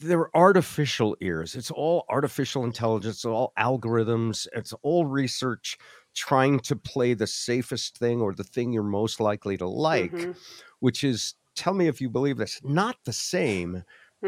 they're 0.00 0.34
artificial 0.36 1.16
ears 1.20 1.54
it's 1.56 1.70
all 1.70 2.04
artificial 2.10 2.64
intelligence 2.64 3.16
it's 3.16 3.24
all 3.24 3.52
algorithms 3.58 4.46
it's 4.54 4.72
all 4.82 5.06
research 5.06 5.78
trying 6.14 6.60
to 6.60 6.76
play 6.76 7.14
the 7.14 7.26
safest 7.26 7.98
thing 7.98 8.20
or 8.20 8.34
the 8.34 8.44
thing 8.44 8.72
you're 8.72 8.82
most 8.82 9.20
likely 9.20 9.56
to 9.58 9.66
like 9.68 10.12
Mhm. 10.12 10.36
which 10.80 11.04
is 11.04 11.34
tell 11.56 11.74
me 11.74 11.86
if 11.88 12.00
you 12.00 12.10
believe 12.10 12.38
this 12.38 12.60
not 12.64 12.96
the 13.04 13.12
same 13.12 13.84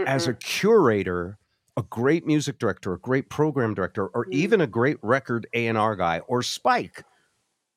as 0.07 0.27
a 0.27 0.35
curator 0.35 1.39
a 1.77 1.83
great 1.85 2.27
music 2.27 2.59
director 2.59 2.93
a 2.95 3.01
great 3.01 3.31
program 3.31 3.75
director 3.75 4.09
or 4.09 4.27
Mm. 4.27 4.33
even 4.33 4.61
a 4.61 4.67
great 4.67 4.99
record 5.03 5.47
a&r 5.55 5.97
guy 5.97 6.21
or 6.29 6.43
spike 6.43 7.05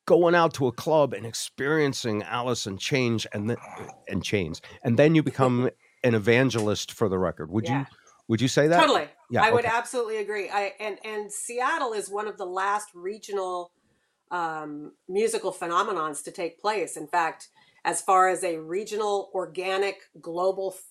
going 0.05 0.35
out 0.35 0.53
to 0.53 0.67
a 0.67 0.71
club 0.71 1.13
and 1.13 1.25
experiencing 1.25 2.23
alice 2.23 2.65
and 2.65 2.79
change 2.79 3.25
and 3.33 3.49
then 3.49 3.57
and 4.07 4.23
chains 4.23 4.61
and 4.83 4.97
then 4.99 5.15
you 5.15 5.23
become 5.23 5.69
an 6.03 6.13
evangelist 6.13 6.91
for 6.91 7.09
the 7.09 7.17
record 7.17 7.49
would 7.51 7.65
Yeah. 7.65 7.79
you 7.79 7.85
would 8.27 8.41
you 8.41 8.47
say 8.47 8.67
that 8.67 8.79
Totally. 8.79 9.07
Yeah, 9.29 9.43
I 9.43 9.51
would 9.51 9.65
absolutely 9.65 10.17
agree. 10.17 10.49
I 10.49 10.73
and 10.79 10.99
and 11.03 11.31
Seattle 11.31 11.93
is 11.93 12.09
one 12.09 12.27
of 12.27 12.37
the 12.37 12.45
last 12.45 12.89
regional 12.93 13.71
um, 14.31 14.93
musical 15.07 15.51
phenomenons 15.51 16.23
to 16.23 16.31
take 16.31 16.59
place. 16.59 16.97
In 16.97 17.07
fact, 17.07 17.49
as 17.83 18.01
far 18.01 18.27
as 18.29 18.43
a 18.43 18.57
regional, 18.57 19.29
organic, 19.33 19.97
global 20.19 20.73
f- 20.75 20.83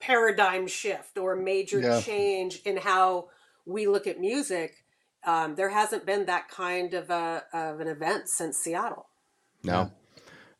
paradigm 0.00 0.66
shift 0.66 1.16
or 1.18 1.36
major 1.36 1.80
Yeah. 1.80 2.00
change 2.00 2.60
in 2.64 2.76
how 2.76 3.28
we 3.66 3.86
look 3.86 4.06
at 4.06 4.18
music, 4.20 4.84
um, 5.26 5.54
there 5.56 5.70
hasn't 5.70 6.06
been 6.06 6.26
that 6.26 6.48
kind 6.48 6.94
of 6.94 7.10
a 7.10 7.44
of 7.52 7.80
an 7.80 7.88
event 7.88 8.28
since 8.28 8.56
Seattle. 8.58 9.06
no 9.64 9.90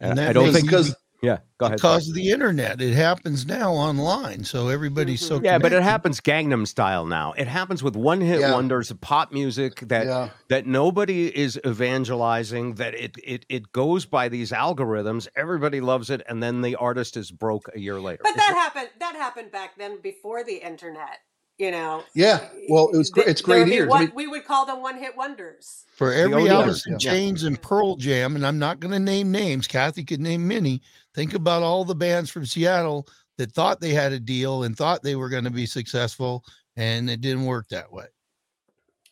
And 0.01 0.19
and 0.19 0.21
i 0.21 0.33
don't 0.33 0.53
think 0.53 0.67
because 0.67 0.95
yeah 1.23 1.39
go 1.59 1.67
ahead 1.67 1.79
because 1.79 2.09
of 2.09 2.15
the 2.15 2.31
internet. 2.31 2.81
It 2.81 2.95
happens 2.95 3.45
now 3.45 3.73
online, 3.73 4.45
so 4.45 4.69
everybody's 4.69 5.21
so 5.21 5.41
Mhm. 5.41 5.45
yeah, 5.45 5.59
but 5.59 5.73
it 5.73 5.83
happens 5.83 6.21
Gangnam 6.21 6.65
style 6.69 7.07
now. 7.07 7.33
It 7.37 7.49
happens 7.49 7.83
with 7.83 7.97
one 7.97 8.21
hit 8.21 8.39
Yeah. 8.39 8.53
wonders 8.53 8.93
of 8.93 9.01
pop 9.01 9.33
music 9.33 9.81
that 9.89 10.07
yeah, 10.07 10.29
that 10.49 10.67
nobody 10.67 11.27
is 11.37 11.59
evangelizing. 11.67 12.75
That 12.75 12.95
it 12.95 13.17
it 13.25 13.45
it 13.49 13.73
goes 13.73 14.07
by 14.07 14.29
these 14.29 14.53
algorithms. 14.53 15.27
Everybody 15.35 15.81
loves 15.81 16.09
it, 16.11 16.23
and 16.29 16.41
then 16.41 16.63
the 16.63 16.77
artist 16.77 17.17
is 17.17 17.33
broke 17.33 17.69
a 17.75 17.81
year 17.81 18.01
later. 18.01 18.23
But 18.23 18.37
that 18.37 18.55
happened. 18.55 18.91
That 19.01 19.17
happened 19.17 19.51
back 19.51 19.77
then 19.77 20.01
before 20.01 20.45
the 20.45 20.59
internet. 20.65 21.19
You 21.59 21.73
know. 21.73 22.05
yeah. 22.15 22.49
Well, 22.69 22.89
it 22.93 22.97
was 22.97 23.11
great. 23.11 23.27
It's 23.27 23.41
great 23.41 23.61
would 23.61 23.71
be 23.71 23.75
ears. 23.75 23.93
I 23.93 24.01
mean, 24.03 24.13
we 24.15 24.29
would 24.29 24.45
call 24.45 24.65
them 24.65 24.81
one-hit 24.81 25.17
wonders. 25.17 25.85
For 25.97 26.13
every 26.13 26.45
ODRs, 26.45 26.51
Alice 26.51 26.87
in 26.87 26.93
yeah. 26.93 26.99
Chains 26.99 27.43
and 27.43 27.61
Pearl 27.61 27.97
Jam, 27.97 28.37
and 28.37 28.47
I'm 28.47 28.61
not 28.61 28.79
going 28.79 28.93
to 28.93 29.01
name 29.01 29.33
names. 29.33 29.67
Cathy 29.67 30.05
could 30.05 30.21
name 30.21 30.47
many. 30.47 30.81
Think 31.15 31.35
about 31.35 31.65
all 31.65 31.85
the 31.85 31.97
bands 31.97 32.31
from 32.31 32.47
Seattle 32.47 33.09
that 33.39 33.53
thought 33.53 33.81
they 33.81 33.93
had 33.93 34.13
a 34.13 34.21
deal 34.21 34.63
and 34.63 34.77
thought 34.77 35.03
they 35.03 35.17
were 35.17 35.29
going 35.29 35.45
to 35.45 35.51
be 35.51 35.67
successful, 35.67 36.45
and 36.77 37.11
it 37.11 37.21
didn't 37.21 37.47
work 37.47 37.69
that 37.71 37.93
way. 37.93 38.07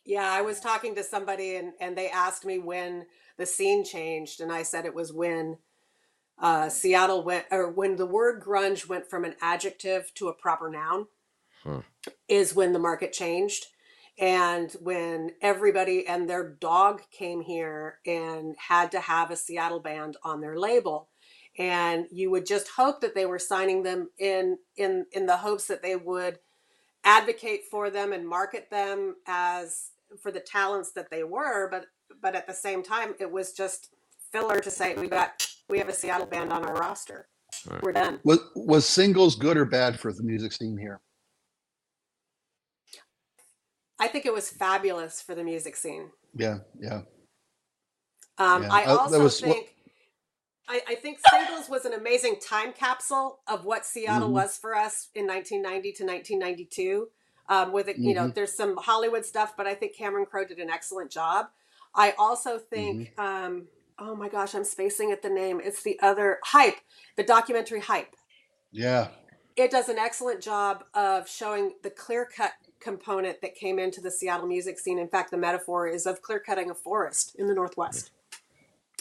Yeah, 0.04 0.30
I 0.30 0.42
was 0.42 0.60
talking 0.60 0.94
to 0.94 1.02
somebody 1.02 1.56
and, 1.56 1.72
and 1.80 1.98
they 1.98 2.08
asked 2.10 2.44
me 2.44 2.60
when 2.60 3.06
the 3.38 3.46
scene 3.46 3.84
changed, 3.84 4.40
and 4.40 4.52
I 4.52 4.62
said 4.62 4.86
it 4.86 4.94
was 4.94 5.12
when 5.12 5.58
uh, 6.38 6.68
Seattle 6.68 7.24
went, 7.24 7.46
or 7.50 7.70
when 7.70 7.96
the 7.96 8.06
word 8.06 8.42
grunge 8.42 8.88
went 8.88 9.10
from 9.10 9.24
an 9.24 9.34
adjective 9.40 10.12
to 10.14 10.28
a 10.28 10.32
proper 10.32 10.70
noun, 10.70 11.06
Hmm. 11.66 11.78
is 12.28 12.54
when 12.54 12.72
the 12.72 12.78
market 12.78 13.12
changed. 13.12 13.66
And 14.18 14.72
when 14.80 15.32
everybody 15.42 16.06
and 16.06 16.28
their 16.28 16.48
dog 16.48 17.02
came 17.10 17.42
here 17.42 17.98
and 18.06 18.54
had 18.56 18.90
to 18.92 19.00
have 19.00 19.30
a 19.30 19.36
Seattle 19.36 19.80
band 19.80 20.16
on 20.24 20.40
their 20.40 20.58
label. 20.58 21.08
And 21.58 22.06
you 22.10 22.30
would 22.30 22.46
just 22.46 22.68
hope 22.76 23.00
that 23.00 23.14
they 23.14 23.26
were 23.26 23.38
signing 23.38 23.82
them 23.82 24.10
in 24.18 24.58
in 24.76 25.06
in 25.12 25.26
the 25.26 25.38
hopes 25.38 25.66
that 25.66 25.82
they 25.82 25.96
would 25.96 26.38
advocate 27.04 27.62
for 27.70 27.90
them 27.90 28.12
and 28.12 28.28
market 28.28 28.70
them 28.70 29.16
as 29.26 29.90
for 30.22 30.30
the 30.30 30.40
talents 30.40 30.92
that 30.92 31.10
they 31.10 31.22
were 31.22 31.70
but 31.70 31.86
but 32.20 32.34
at 32.34 32.46
the 32.46 32.52
same 32.52 32.82
time 32.82 33.14
it 33.20 33.30
was 33.30 33.52
just 33.52 33.88
filler 34.32 34.60
to 34.60 34.70
say 34.70 34.94
we 34.94 35.08
got 35.08 35.46
we 35.68 35.78
have 35.78 35.88
a 35.88 35.92
Seattle 35.92 36.26
band 36.26 36.52
on 36.52 36.64
our 36.64 36.74
roster. 36.74 37.28
Right. 37.68 37.82
We're 37.82 37.92
done. 37.92 38.20
was 38.24 38.40
was 38.54 38.86
singles 38.86 39.34
good 39.36 39.56
or 39.56 39.64
bad 39.64 39.98
for 39.98 40.12
the 40.12 40.22
music 40.22 40.52
scene 40.52 40.76
here? 40.76 41.00
I 43.98 44.08
think 44.08 44.26
it 44.26 44.34
was 44.34 44.50
fabulous 44.50 45.22
for 45.22 45.34
the 45.34 45.44
music 45.44 45.76
scene. 45.76 46.10
Yeah, 46.34 46.58
yeah. 46.80 47.02
Um, 48.38 48.62
Yeah, 48.62 48.68
I 48.72 48.84
uh, 48.84 48.96
also 48.98 49.22
was 49.24 49.40
think 49.40 49.68
I, 50.68 50.80
I 50.88 50.94
think 50.96 51.20
singles 51.30 51.68
was 51.68 51.84
an 51.84 51.94
amazing 51.94 52.40
time 52.40 52.72
capsule 52.72 53.40
of 53.46 53.64
what 53.64 53.86
Seattle 53.86 54.30
Mhm. 54.30 54.32
was 54.32 54.58
for 54.58 54.74
us 54.74 55.08
in 55.14 55.26
1990 55.26 55.92
to 55.92 56.04
1992. 56.04 57.08
Um, 57.48 57.72
with 57.72 57.88
it, 57.88 57.98
you 57.98 58.14
know, 58.14 58.28
Mhm. 58.28 58.34
there's 58.34 58.52
some 58.56 58.76
Hollywood 58.76 59.24
stuff, 59.24 59.56
but 59.56 59.68
I 59.68 59.74
think 59.76 59.94
Cameron 59.94 60.26
Crowe 60.26 60.44
did 60.44 60.58
an 60.58 60.68
excellent 60.68 61.12
job. 61.12 61.50
I 61.94 62.12
also 62.18 62.58
think, 62.58 63.14
Mm-hmm. 63.16 63.20
um, 63.20 63.68
oh 64.00 64.16
my 64.16 64.28
gosh, 64.28 64.54
I'm 64.56 64.64
spacing 64.64 65.12
at 65.12 65.22
the 65.22 65.30
name. 65.30 65.60
It's 65.60 65.82
the 65.84 66.00
other 66.00 66.40
hype, 66.44 66.78
the 67.16 67.22
documentary 67.22 67.80
hype. 67.80 68.16
Yeah, 68.72 69.08
It 69.56 69.70
does 69.70 69.88
an 69.88 69.98
excellent 69.98 70.42
job 70.42 70.84
of 70.92 71.28
showing 71.28 71.76
the 71.82 71.90
clear 71.90 72.26
cut 72.26 72.52
component 72.90 73.40
that 73.42 73.54
came 73.56 73.78
into 73.80 74.00
the 74.00 74.10
Seattle 74.12 74.46
music 74.46 74.78
scene. 74.78 74.98
In 74.98 75.08
fact, 75.08 75.30
the 75.32 75.36
metaphor 75.36 75.88
is 75.88 76.06
of 76.06 76.22
clear 76.22 76.38
cutting 76.38 76.70
a 76.70 76.74
forest 76.74 77.34
in 77.36 77.48
the 77.48 77.54
Northwest. 77.54 78.12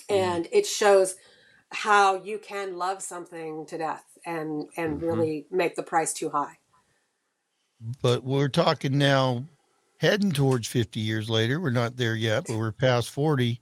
And 0.10 0.48
it 0.52 0.66
shows 0.66 1.16
how 1.72 2.16
you 2.24 2.40
can 2.40 2.78
love 2.78 3.02
something 3.04 3.66
to 3.68 3.78
death 3.78 4.06
and 4.26 4.70
and 4.78 5.02
Mhm. 5.02 5.06
really 5.08 5.48
make 5.52 5.76
the 5.76 5.84
price 5.84 6.14
too 6.14 6.30
high. 6.30 6.58
but 8.02 8.24
we're 8.24 8.50
talking 8.50 8.98
now 8.98 9.44
heading 10.00 10.32
towards 10.32 10.68
50 10.68 11.00
years 11.00 11.30
later 11.30 11.60
we're 11.60 11.70
not 11.70 11.98
there 11.98 12.16
yet 12.16 12.46
but 12.48 12.58
we're 12.58 12.72
past 12.72 13.10
40 13.12 13.60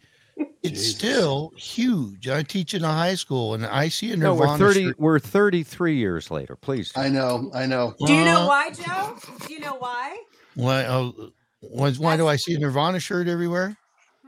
it's 0.63 0.79
Jesus. 0.79 0.95
still 0.95 1.51
huge 1.57 2.27
i 2.29 2.41
teach 2.41 2.73
in 2.73 2.83
a 2.83 2.91
high 2.91 3.15
school 3.15 3.53
and 3.53 3.65
i 3.65 3.87
see 3.89 4.11
a 4.11 4.15
Nirvana. 4.17 4.35
No, 4.35 4.39
nirvana 4.39 4.51
we're 4.51 4.57
thirty. 4.73 4.83
shirt- 4.85 4.99
We're 4.99 5.19
thirty-three 5.19 5.95
years 5.97 6.31
later. 6.31 6.55
Please. 6.55 6.91
I 6.95 7.09
know, 7.09 7.51
I 7.53 7.65
know. 7.65 7.93
Do 8.05 8.13
you 8.13 8.23
know 8.25 8.41
Uh, 8.43 8.47
why, 8.47 8.69
Joe? 8.71 9.17
Do 9.47 9.53
you 9.53 9.59
know 9.59 9.75
why? 9.75 10.17
why 10.55 10.85
oh, 10.85 11.31
why, 11.61 11.91
why 11.93 12.15
do 12.17 12.27
i 12.27 12.35
see 12.35 12.53
a 12.55 12.59
nirvana 12.59 12.99
shirt 12.99 13.27
everywhere 13.27 13.75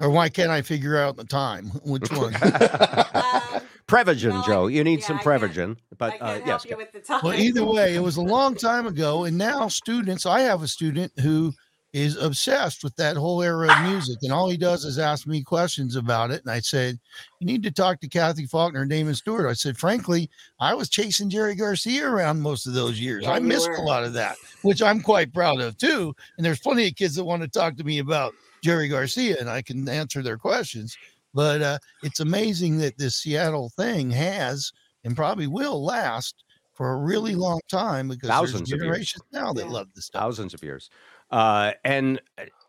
or 0.01 0.09
why 0.09 0.27
can't 0.29 0.49
i 0.49 0.61
figure 0.61 0.97
out 0.97 1.15
the 1.17 1.23
time 1.23 1.65
which 1.85 2.11
one 2.11 2.33
Um, 2.43 3.61
Prevagen, 3.87 4.31
Well, 4.31 4.43
Joe. 4.43 4.65
You 4.67 4.83
need 4.83 5.01
yeah, 5.01 5.05
some 5.05 5.17
I 5.17 5.23
can't- 5.23 5.41
Prevagen. 5.43 5.71
I 5.75 5.95
But 5.99 6.09
can't 6.11 6.21
uh, 6.23 6.25
help 6.33 6.45
yes, 6.47 6.65
you 6.65 6.75
with 6.77 6.91
the 6.91 6.99
time. 7.01 7.19
well 7.23 7.33
either 7.39 7.63
way 7.63 7.93
it 7.95 7.99
was 8.01 8.17
a 8.17 8.21
long 8.35 8.55
time 8.55 8.87
ago 8.87 9.25
and 9.25 9.37
now 9.37 9.67
students 9.67 10.25
i 10.25 10.39
have 10.41 10.63
a 10.63 10.67
student 10.67 11.11
who 11.19 11.53
is 11.95 12.17
obsessed 12.17 12.83
with 12.83 12.93
that 12.97 13.15
whole 13.15 13.41
era 13.41 13.69
of 13.71 13.89
music 13.89 14.17
and 14.21 14.33
all 14.33 14.49
he 14.49 14.57
does 14.57 14.83
is 14.83 14.99
ask 14.99 15.25
me 15.25 15.41
questions 15.41 15.95
about 15.95 16.29
it 16.29 16.41
and 16.41 16.51
i 16.51 16.59
said 16.59 16.99
you 17.39 17.47
need 17.47 17.63
to 17.63 17.71
talk 17.71 18.01
to 18.01 18.07
cathy 18.09 18.45
faulkner 18.45 18.81
and 18.81 18.89
damon 18.89 19.15
stewart 19.15 19.45
i 19.49 19.53
said 19.53 19.77
frankly 19.77 20.29
i 20.59 20.73
was 20.73 20.89
chasing 20.89 21.29
jerry 21.29 21.55
garcia 21.55 22.05
around 22.05 22.41
most 22.41 22.67
of 22.67 22.73
those 22.73 22.99
years 22.99 23.23
Yeah, 23.23 23.31
i 23.31 23.39
missed 23.39 23.69
were. 23.69 23.75
a 23.75 23.81
lot 23.81 24.03
of 24.03 24.11
that 24.11 24.35
which 24.63 24.81
i'm 24.81 24.99
quite 25.01 25.33
proud 25.33 25.61
of 25.61 25.77
too 25.77 26.13
and 26.37 26.45
there's 26.45 26.59
plenty 26.59 26.85
of 26.85 26.95
kids 26.95 27.15
that 27.15 27.23
want 27.23 27.41
to 27.43 27.47
talk 27.47 27.77
to 27.77 27.83
me 27.85 27.99
about 27.99 28.33
jerry 28.61 28.89
garcia 28.89 29.37
and 29.39 29.49
i 29.49 29.61
can 29.61 29.87
answer 29.87 30.21
their 30.21 30.37
questions 30.37 30.97
but 31.33 31.61
uh, 31.61 31.77
it's 32.03 32.19
amazing 32.19 32.77
that 32.79 32.97
this 32.97 33.15
seattle 33.15 33.69
thing 33.77 34.11
has 34.11 34.73
and 35.05 35.15
probably 35.15 35.47
will 35.47 35.81
last 35.81 36.43
for 36.73 36.91
a 36.91 36.97
really 36.97 37.35
long 37.35 37.61
time 37.69 38.09
because 38.09 38.27
Thousands 38.29 38.69
there's 38.69 38.81
generations 38.81 39.23
now 39.31 39.53
that 39.53 39.65
Yeah. 39.65 39.71
love 39.71 39.87
this 39.95 40.07
stuff. 40.07 40.21
thousands 40.23 40.53
of 40.53 40.61
years. 40.61 40.89
Uh, 41.31 41.73
and 41.83 42.21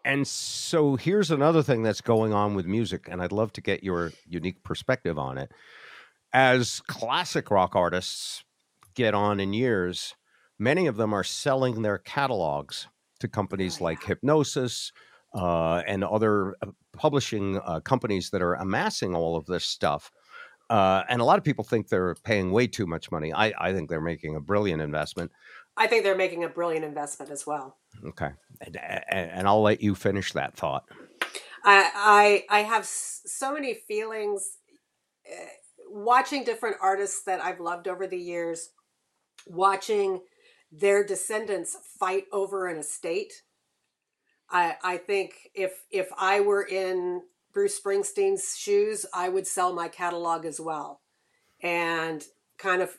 and 0.04 0.26
so 0.26 0.96
here's 0.96 1.30
another 1.30 1.62
thing 1.62 1.82
that's 1.82 2.00
going 2.00 2.32
on 2.32 2.54
with 2.54 2.66
music, 2.66 3.08
and 3.10 3.20
I'd 3.20 3.32
love 3.32 3.52
to 3.54 3.60
get 3.60 3.82
your 3.82 4.12
unique 4.28 4.62
perspective 4.62 5.18
on 5.18 5.36
it. 5.38 5.50
As 6.32 6.80
classic 6.86 7.50
rock 7.50 7.74
artists 7.74 8.44
get 8.94 9.14
on 9.14 9.40
in 9.40 9.52
years, 9.52 10.14
many 10.58 10.86
of 10.86 10.96
them 10.96 11.12
are 11.12 11.24
selling 11.24 11.82
their 11.82 11.98
catalogs 11.98 12.88
to 13.20 13.28
companies 13.28 13.80
Oh, 13.80 13.84
like. 13.84 14.00
Hipgnosis 14.00 14.92
uh, 15.34 15.82
and 15.86 16.04
other 16.04 16.54
uh, 16.62 16.70
publishing 16.92 17.58
uh, 17.64 17.80
companies 17.80 18.30
that 18.30 18.42
are 18.42 18.54
amassing 18.54 19.14
all 19.14 19.36
of 19.36 19.46
this 19.46 19.64
stuff. 19.64 20.10
Uh, 20.68 21.02
and 21.08 21.20
a 21.20 21.24
lot 21.24 21.38
of 21.38 21.44
people 21.44 21.64
think 21.64 21.88
they're 21.88 22.14
paying 22.24 22.50
way 22.50 22.66
too 22.66 22.86
much 22.86 23.10
money. 23.10 23.32
I, 23.32 23.52
I 23.58 23.72
think 23.72 23.88
they're 23.88 24.00
making 24.00 24.34
a 24.34 24.40
brilliant 24.40 24.82
investment. 24.82 25.30
I 25.76 25.86
think 25.86 26.04
they're 26.04 26.16
making 26.16 26.44
a 26.44 26.48
brilliant 26.48 26.84
investment 26.84 27.30
as 27.30 27.46
well. 27.46 27.76
Okay, 28.04 28.30
and, 28.60 28.76
and, 28.76 29.30
and 29.30 29.48
I'll 29.48 29.62
let 29.62 29.82
you 29.82 29.94
finish 29.94 30.32
that 30.32 30.56
thought. 30.56 30.84
I 31.64 32.44
I, 32.50 32.58
I 32.58 32.62
have 32.62 32.86
so 32.86 33.52
many 33.52 33.74
feelings 33.74 34.58
uh, 35.30 35.46
watching 35.88 36.44
different 36.44 36.76
artists 36.80 37.22
that 37.24 37.40
I've 37.40 37.60
loved 37.60 37.88
over 37.88 38.06
the 38.06 38.18
years, 38.18 38.70
watching 39.46 40.20
their 40.72 41.04
descendants 41.04 41.76
fight 41.98 42.24
over 42.32 42.66
an 42.66 42.78
estate. 42.78 43.32
I 44.50 44.76
I 44.82 44.96
think 44.96 45.50
if 45.54 45.72
if 45.90 46.08
I 46.16 46.40
were 46.40 46.62
in 46.62 47.22
Bruce 47.52 47.80
Springsteen's 47.80 48.56
shoes, 48.56 49.06
I 49.14 49.28
would 49.28 49.46
sell 49.46 49.72
my 49.72 49.88
catalog 49.88 50.44
as 50.44 50.60
well, 50.60 51.00
and 51.62 52.24
kind 52.58 52.82
of 52.82 52.98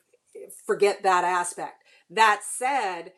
forget 0.65 1.03
that 1.03 1.23
aspect. 1.23 1.76
That 2.09 2.41
said, 2.43 3.13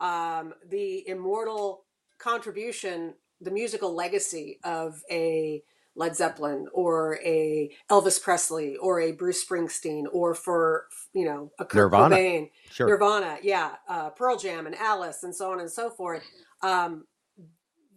um, 0.00 0.54
the 0.68 1.06
immortal 1.08 1.84
contribution, 2.18 3.14
the 3.40 3.50
musical 3.50 3.94
legacy 3.94 4.58
of 4.64 5.02
a 5.10 5.62
Led 5.96 6.16
Zeppelin 6.16 6.66
or 6.72 7.18
a 7.24 7.70
Elvis 7.90 8.20
Presley 8.20 8.76
or 8.76 9.00
a 9.00 9.12
Bruce 9.12 9.44
Springsteen 9.44 10.04
or 10.12 10.34
for 10.34 10.86
you 11.12 11.24
know 11.24 11.52
a 11.58 11.64
Kurt 11.64 11.92
Nirvana. 11.92 12.16
Cobain, 12.16 12.50
Sure. 12.70 12.88
Nirvana, 12.88 13.38
yeah, 13.42 13.76
uh, 13.88 14.10
Pearl 14.10 14.36
Jam 14.36 14.66
and 14.66 14.74
Alice 14.74 15.22
and 15.22 15.34
so 15.34 15.52
on 15.52 15.60
and 15.60 15.70
so 15.70 15.90
forth. 15.90 16.24
Um, 16.62 17.04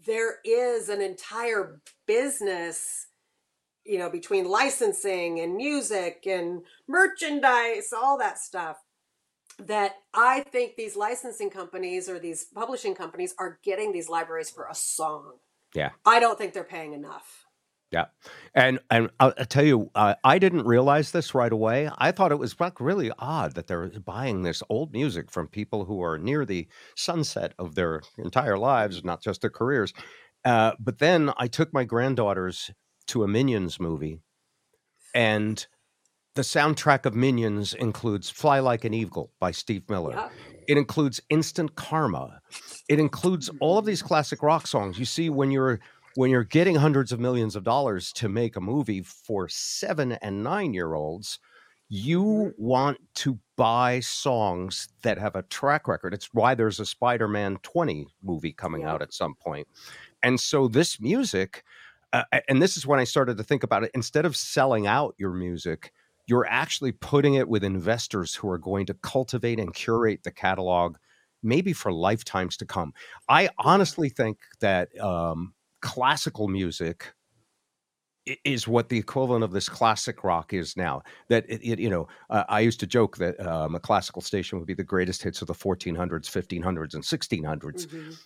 there 0.06 0.38
is 0.46 0.90
an 0.90 1.02
entire 1.02 1.82
business, 2.06 3.08
you 3.84 3.98
know, 3.98 4.10
between 4.10 4.46
licensing 4.46 5.40
and 5.40 5.56
music 5.56 6.26
and 6.28 6.62
merchandise, 6.88 7.92
all 7.94 8.18
that 8.20 8.38
stuff. 8.40 8.78
That 9.60 9.96
I 10.14 10.42
think 10.42 10.76
these 10.76 10.96
licensing 10.96 11.50
companies 11.50 12.08
or 12.08 12.20
these 12.20 12.46
publishing 12.54 12.94
companies 12.94 13.34
are 13.40 13.60
getting 13.64 13.92
these 13.92 14.08
libraries 14.08 14.50
for 14.50 14.68
a 14.70 14.76
song. 14.76 15.34
Yeah. 15.74 15.92
I 16.06 16.20
don't 16.20 16.38
think 16.38 16.54
they're 16.54 16.64
paying 16.64 16.94
enough. 16.94 17.46
Yeah. 17.92 18.06
And 18.54 18.80
and 18.92 19.10
I'll, 19.20 19.34
I'll 19.38 19.46
tell 19.46 19.64
you, 19.64 19.90
uh, 19.96 20.16
I 20.24 20.40
didn't 20.40 20.66
realize 20.66 21.12
this 21.12 21.34
right 21.34 21.52
away. 21.52 21.90
I 21.98 22.12
thought 22.12 22.32
it 22.32 22.40
was 22.40 22.60
like 22.60 22.82
really 22.82 23.12
odd 23.18 23.56
that 23.56 23.68
they're 23.68 23.88
buying 23.88 24.44
this 24.44 24.62
old 24.70 24.92
music 24.94 25.32
from 25.32 25.48
people 25.48 25.86
who 25.86 26.04
are 26.04 26.18
near 26.18 26.46
the 26.46 26.68
sunset 26.96 27.54
of 27.58 27.76
their 27.76 28.02
entire 28.18 28.58
lives, 28.58 29.04
not 29.04 29.24
just 29.24 29.42
their 29.42 29.50
careers. 29.50 29.94
Uh, 30.44 30.74
but 30.80 31.00
then 31.00 31.32
I 31.38 31.48
took 31.48 31.74
my 31.74 31.84
granddaughters 31.84 32.72
to 33.08 33.24
a 33.24 33.28
Minions 33.28 33.80
movie, 33.80 34.20
and 35.16 35.66
the 36.38 36.44
soundtrack 36.44 37.08
of 37.08 37.16
Minions 37.16 37.74
includes 37.74 38.30
"Fly 38.30 38.60
Like 38.60 38.86
an 38.86 38.94
Eagle" 38.94 39.32
by 39.40 39.50
Steve 39.50 39.90
Miller. 39.90 40.30
It 40.68 40.78
includes 40.78 41.20
Instant 41.30 41.76
Karma. 41.76 42.40
It 42.88 43.00
includes 43.00 43.50
all 43.60 43.80
of 43.80 43.86
these 43.86 44.04
classic 44.04 44.44
rock 44.44 44.68
songs. 44.68 45.00
You 45.00 45.06
see, 45.06 45.32
when 45.32 45.50
you're 45.50 45.80
when 46.14 46.30
you're 46.30 46.44
getting 46.44 46.76
hundreds 46.76 47.12
of 47.12 47.20
millions 47.20 47.56
of 47.56 47.64
dollars 47.64 48.14
to 48.14 48.30
make 48.30 48.56
a 48.56 48.62
movie 48.62 49.02
for 49.02 49.50
seven 49.50 50.12
and 50.12 50.44
nine 50.44 50.76
year 50.76 50.94
olds, 50.94 51.40
you 51.90 52.54
want 52.56 53.00
to 53.16 53.40
buy 53.56 54.00
songs 54.00 54.90
that 55.02 55.18
have 55.18 55.36
a 55.36 55.42
track 55.42 55.88
record. 55.88 56.14
It's 56.14 56.30
why 56.34 56.54
there's 56.54 56.80
a 56.80 56.86
Spider 56.86 57.28
Man 57.28 57.58
20 57.64 58.06
movie 58.22 58.54
coming 58.54 58.84
out 58.84 59.02
at 59.02 59.12
some 59.12 59.34
point. 59.34 59.68
And 60.22 60.40
so 60.40 60.68
this 60.68 61.02
music, 61.02 61.64
uh, 62.14 62.26
and 62.48 62.62
this 62.62 62.78
is 62.78 62.86
when 62.86 63.00
I 63.00 63.06
started 63.06 63.38
to 63.38 63.44
think 63.44 63.64
about 63.64 63.84
it, 63.84 63.92
instead 63.96 64.28
of 64.28 64.38
selling 64.38 64.86
out 64.86 65.16
your 65.18 65.32
music, 65.32 65.92
you're 66.28 66.46
actually 66.48 66.92
putting 66.92 67.36
it 67.36 67.48
with 67.48 67.64
investors 67.64 68.36
who 68.36 68.50
are 68.50 68.58
going 68.58 68.86
to 68.86 68.94
cultivate 68.96 69.60
and 69.60 69.74
curate 69.74 70.24
the 70.24 70.32
catalog 70.32 70.98
maybe 71.44 71.72
for 71.74 71.92
lifetimes 71.94 72.58
to 72.58 72.66
come. 72.66 72.94
I 73.30 73.50
honestly 73.60 74.10
think 74.10 74.40
that 74.60 74.90
um, 75.00 75.54
classical 75.82 76.48
music 76.48 77.14
is 78.44 78.68
what 78.68 78.90
the 78.90 78.98
equivalent 78.98 79.44
of 79.44 79.52
this 79.52 79.70
classic 79.70 80.24
rock 80.24 80.52
is 80.54 80.76
now. 80.76 81.02
That 81.30 81.46
it, 81.48 81.62
it- 81.64 81.80
you 81.80 81.90
know, 81.90 82.08
uh, 82.30 82.44
I 82.50 82.60
used 82.60 82.80
to 82.82 82.88
joke 82.88 83.18
that 83.18 83.40
um, 83.46 83.76
a 83.76 83.80
classical 83.80 84.22
station 84.22 84.58
would 84.60 84.68
be 84.68 84.74
the 84.74 84.84
greatest 84.84 85.24
hits 85.24 85.42
of 85.42 85.48
the 85.48 85.54
1400s, 85.54 86.28
1500s, 86.30 86.94
and 86.94 87.06
1600s. 87.06 87.88
Mhm. 87.88 88.18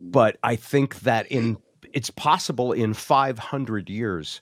But 0.00 0.38
I 0.42 0.56
think 0.56 1.00
that 1.00 1.30
in 1.30 1.58
it's 1.92 2.10
possible 2.10 2.72
in 2.72 2.94
500 2.94 3.88
years 3.90 4.40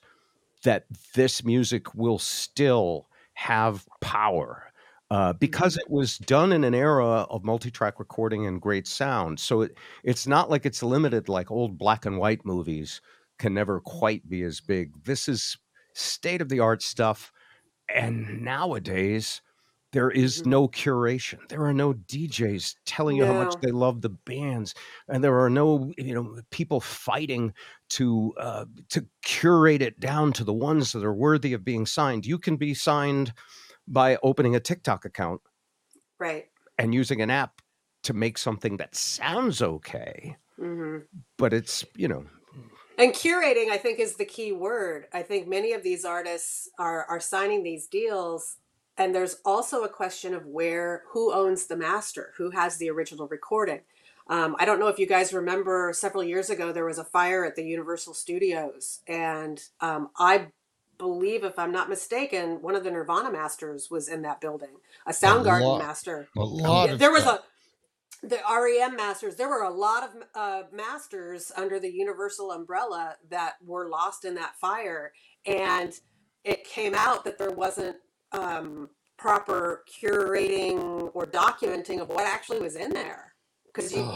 that 0.63 0.85
this 1.15 1.43
music 1.43 1.93
will 1.95 2.19
still 2.19 3.07
have 3.33 3.87
power 4.01 4.65
uh, 5.11 5.33
because 5.33 5.77
it 5.77 5.89
was 5.89 6.17
done 6.17 6.51
in 6.51 6.63
an 6.63 6.75
era 6.75 7.25
of 7.29 7.43
multi-track 7.43 7.99
recording 7.99 8.45
and 8.45 8.61
great 8.61 8.85
sound. 8.87 9.39
So 9.39 9.61
it, 9.61 9.77
it's 10.03 10.27
not 10.27 10.49
like 10.49 10.65
it's 10.65 10.83
limited 10.83 11.29
like 11.29 11.49
old 11.49 11.77
black 11.77 12.05
and 12.05 12.17
white 12.17 12.45
movies 12.45 13.01
can 13.39 13.53
never 13.53 13.79
quite 13.79 14.29
be 14.29 14.43
as 14.43 14.59
big. 14.59 14.91
This 15.05 15.27
is 15.27 15.57
state 15.93 16.41
of 16.41 16.49
the 16.49 16.59
art 16.59 16.83
stuff. 16.83 17.31
And 17.93 18.43
nowadays, 18.43 19.41
there 19.91 20.11
is 20.11 20.41
Mhm. 20.41 20.45
no 20.45 20.67
curation. 20.67 21.39
There 21.49 21.65
are 21.65 21.73
no 21.73 21.93
DJs 21.93 22.75
telling 22.85 23.17
you 23.17 23.25
how 23.25 23.33
much 23.33 23.55
they 23.61 23.71
love 23.71 24.01
the 24.01 24.09
bands, 24.09 24.75
and 25.07 25.23
there 25.23 25.39
are 25.39 25.49
no 25.49 25.91
you 25.97 26.13
know 26.13 26.41
people 26.51 26.79
fighting 26.81 27.53
to 27.91 28.33
uh, 28.37 28.65
to 28.89 29.07
curate 29.23 29.81
it 29.81 29.99
down 29.99 30.33
to 30.33 30.43
the 30.43 30.53
ones 30.53 30.91
that 30.91 31.03
are 31.03 31.13
worthy 31.13 31.53
of 31.53 31.63
being 31.65 31.85
signed. 31.85 32.25
You 32.25 32.37
can 32.39 32.57
be 32.57 32.73
signed 32.73 33.33
by 33.87 34.17
opening 34.23 34.55
a 34.55 34.59
TikTok 34.61 35.05
account 35.05 35.41
Right. 36.19 36.49
and 36.77 36.93
using 36.93 37.21
an 37.21 37.29
app 37.29 37.61
to 38.03 38.13
make 38.13 38.37
something 38.37 38.77
that 38.77 38.95
sounds 38.95 39.61
okay, 39.61 40.37
hmm 40.57 41.09
but 41.37 41.53
it's 41.53 41.85
you 41.95 42.07
know 42.07 42.25
And 42.97 43.13
curating, 43.13 43.69
I 43.69 43.77
think, 43.77 43.99
is 43.99 44.17
the 44.17 44.25
key 44.25 44.51
word. 44.51 45.07
I 45.13 45.23
think 45.23 45.47
many 45.47 45.71
of 45.73 45.83
these 45.83 46.03
artists 46.03 46.69
are 46.77 47.05
are 47.05 47.19
signing 47.19 47.63
these 47.63 47.87
deals, 47.87 48.57
and 48.99 49.15
there's 49.15 49.37
also 49.45 49.83
a 49.83 49.89
question 49.89 50.33
of 50.33 50.45
where 50.45 51.03
who 51.07 51.33
owns 51.33 51.65
the 51.65 51.77
master, 51.77 52.33
who 52.37 52.51
has 52.51 52.77
the 52.77 52.89
original 52.89 53.27
recording. 53.27 53.79
Um, 54.27 54.55
I 54.59 54.65
don't 54.65 54.79
know 54.79 54.89
if 54.89 54.99
you 54.99 55.07
guys 55.07 55.33
remember 55.33 55.91
several 55.95 56.23
years 56.23 56.51
ago 56.51 56.71
there 56.71 56.85
was 56.85 56.99
a 56.99 57.03
fire 57.03 57.45
at 57.45 57.55
the 57.55 57.63
Universal 57.63 58.13
Studios, 58.13 58.99
and 59.07 59.59
um, 59.79 60.09
I 60.19 60.49
believe, 60.99 61.43
if 61.43 61.57
I'm 61.57 61.71
not 61.71 61.89
mistaken, 61.89 62.61
one 62.61 62.75
of 62.75 62.83
the 62.83 62.91
Nirvana 62.91 63.31
masters 63.31 63.89
was 63.89 64.09
in 64.09 64.21
that 64.23 64.41
building, 64.41 64.75
a 65.07 65.11
Soundgarden 65.11 65.61
lot. 65.61 65.79
master. 65.79 66.27
A 66.37 66.43
lot 66.43 66.99
there 66.99 67.11
was 67.11 67.23
stuff. 67.23 67.39
a 67.39 68.27
the 68.27 68.39
REM 68.51 68.97
masters. 68.97 69.37
There 69.37 69.47
were 69.47 69.63
a 69.63 69.73
lot 69.73 70.03
of 70.03 70.09
uh, 70.35 70.63
masters 70.73 71.53
under 71.55 71.79
the 71.79 71.89
Universal 71.89 72.51
umbrella 72.51 73.15
that 73.29 73.53
were 73.65 73.87
lost 73.87 74.25
in 74.25 74.35
that 74.35 74.57
fire, 74.57 75.13
and 75.45 75.93
it 76.43 76.65
came 76.65 76.93
out 76.93 77.23
that 77.23 77.37
there 77.37 77.51
wasn't 77.51 77.95
um, 78.31 78.89
proper 79.17 79.83
curating 80.01 81.11
or 81.13 81.25
documenting 81.25 82.01
of 82.01 82.09
what 82.09 82.25
actually 82.25 82.59
was 82.59 82.75
in 82.75 82.91
there. 82.91 83.33
Because 83.65 83.93
you, 83.93 84.11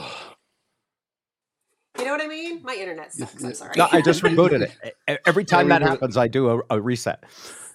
you 1.97 2.05
know 2.05 2.11
what 2.11 2.21
I 2.21 2.27
mean? 2.27 2.61
My 2.63 2.75
internet 2.75 3.13
sucks. 3.13 3.43
I'm 3.43 3.53
sorry. 3.53 3.73
No, 3.77 3.87
I 3.91 4.01
just 4.01 4.23
rebooted 4.23 4.71
it. 5.07 5.21
Every 5.25 5.45
time 5.45 5.69
that 5.69 5.81
happens, 5.81 6.17
I 6.17 6.27
do 6.27 6.49
a, 6.49 6.61
a 6.71 6.81
reset. 6.81 7.23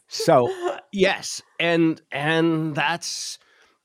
So 0.09 0.53
yes, 0.93 1.43
and 1.61 2.01
and 2.11 2.75
that's 2.75 3.39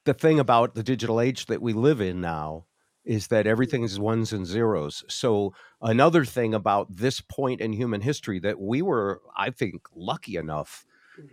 the 0.05 0.13
thing 0.13 0.39
about 0.39 0.75
the 0.75 0.83
digital 0.83 1.21
age 1.21 1.45
that 1.45 1.61
we 1.61 1.73
live 1.73 2.01
in 2.01 2.19
now 2.19 2.65
is 3.05 3.27
that 3.27 3.45
everything 3.45 3.83
is 3.83 3.99
ones 3.99 4.31
and 4.31 4.45
zeros. 4.45 5.03
So 5.09 5.53
another 5.81 6.23
thing 6.23 6.53
about 6.53 6.95
this 6.95 7.19
point 7.19 7.59
in 7.59 7.73
human 7.73 8.01
history 8.01 8.39
that 8.39 8.59
we 8.59 8.81
were, 8.81 9.21
I 9.35 9.49
think, 9.49 9.81
lucky 9.93 10.37
enough 10.37 10.85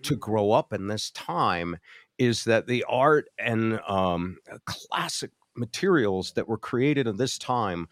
to 0.02 0.16
Mhm. 0.16 0.20
grow 0.20 0.52
up 0.52 0.72
in 0.72 0.86
this 0.86 1.10
time 1.10 1.78
is 2.18 2.44
that 2.44 2.66
the 2.66 2.84
art 2.88 3.28
and 3.38 3.80
um, 3.88 4.38
classic 4.66 5.30
materials 5.56 6.32
that 6.32 6.48
were 6.48 6.58
created 6.58 7.06
in 7.06 7.16
this 7.16 7.38
time 7.38 7.88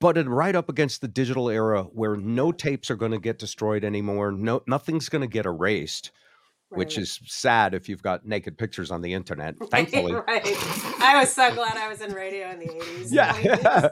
butted 0.00 0.28
right 0.28 0.54
up 0.56 0.68
against 0.68 1.00
the 1.00 1.08
digital 1.08 1.48
era 1.50 1.82
where 1.84 2.16
no 2.16 2.52
tapes 2.52 2.90
are 2.90 2.96
going 2.96 3.12
to 3.12 3.18
get 3.18 3.38
destroyed 3.38 3.84
anymore 3.84 4.32
no 4.32 4.62
nothing's 4.66 5.08
going 5.08 5.20
to 5.20 5.28
get 5.28 5.46
erased 5.46 6.10
which 6.70 6.96
is 6.98 7.20
sad 7.26 7.74
if 7.74 7.88
you've 7.88 8.02
got 8.02 8.24
naked 8.26 8.56
pictures 8.56 8.90
on 8.90 9.00
the 9.02 9.12
internet 9.12 9.54
thankfully 9.70 10.12
right. 10.14 10.42
I 11.02 11.16
was 11.18 11.32
so 11.32 11.52
glad 11.54 11.76
I 11.76 11.88
was 11.88 12.00
in 12.00 12.12
radio 12.12 12.50
in 12.50 12.58
the 12.60 12.66
80s. 12.66 13.00
and 13.00 13.10
90s. 13.10 13.62
yeah 13.62 13.88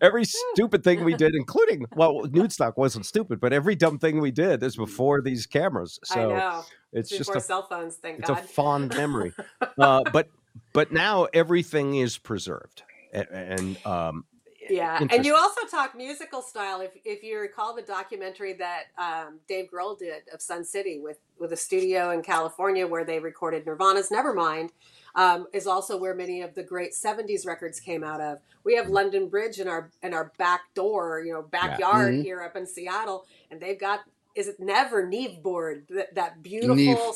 every 0.00 0.24
stupid 0.52 0.84
thing 0.84 1.04
we 1.04 1.14
did 1.14 1.34
including 1.34 1.84
well 1.96 2.22
nude 2.30 2.52
stock 2.52 2.76
wasn't 2.78 3.06
stupid 3.06 3.40
but 3.40 3.52
every 3.52 3.74
dumb 3.74 3.98
thing 3.98 4.20
we 4.20 4.30
did 4.30 4.62
is 4.62 4.76
before 4.76 5.20
these 5.20 5.46
cameras 5.46 5.98
I 6.10 6.14
so 6.14 6.28
know. 6.30 6.62
it's 6.92 7.10
just 7.10 7.20
Before 7.30 7.36
a 7.36 7.40
cell 7.40 7.62
phones, 7.62 7.96
thank 7.96 8.20
it's 8.20 8.30
a 8.30 8.36
fond 8.36 8.94
memory 8.94 9.32
uh, 9.78 10.02
but 10.12 10.28
but 10.72 10.92
now 10.92 11.26
everything 11.34 11.96
is 11.96 12.18
preserved 12.18 12.82
A- 13.12 13.32
and 13.34 13.84
um 13.86 14.24
yeah, 14.72 15.06
and 15.10 15.24
you 15.26 15.34
also 15.36 15.66
talk 15.70 15.94
musical 15.96 16.42
style. 16.42 16.80
If 16.80 16.92
if 17.04 17.22
you 17.22 17.38
recall 17.38 17.74
the 17.74 17.82
documentary 17.82 18.54
that 18.54 18.84
um, 18.98 19.38
Dave 19.48 19.68
Grohl 19.72 19.98
did 19.98 20.22
of 20.32 20.40
Sound 20.40 20.66
City 20.66 20.98
with 20.98 21.18
with 21.38 21.52
a 21.52 21.56
studio 21.56 22.10
in 22.10 22.22
California 22.22 22.86
where 22.86 23.04
they 23.04 23.18
recorded 23.18 23.66
Nirvana's 23.66 24.08
Nevermind, 24.10 24.70
um, 25.14 25.46
is 25.52 25.66
also 25.66 25.96
where 25.98 26.14
many 26.14 26.40
of 26.42 26.54
the 26.54 26.62
great 26.62 26.92
'70s 26.92 27.46
records 27.46 27.80
came 27.80 28.02
out 28.02 28.20
of. 28.20 28.38
We 28.64 28.74
have 28.76 28.88
London 28.88 29.28
Bridge 29.28 29.58
in 29.58 29.68
our 29.68 29.90
in 30.02 30.14
our 30.14 30.32
back 30.38 30.62
door, 30.74 31.22
you 31.24 31.32
know, 31.32 31.42
backyard 31.42 32.14
Mhm. 32.14 32.22
here 32.22 32.42
up 32.42 32.56
in 32.56 32.66
Seattle, 32.66 33.26
and 33.50 33.60
they've 33.60 33.78
got 33.78 34.00
is 34.34 34.48
it 34.48 34.58
Never 34.58 35.06
Neve 35.06 35.42
board 35.42 35.86
that 35.90 36.14
that 36.14 36.42
beautiful. 36.42 36.76
Neve. 36.76 37.14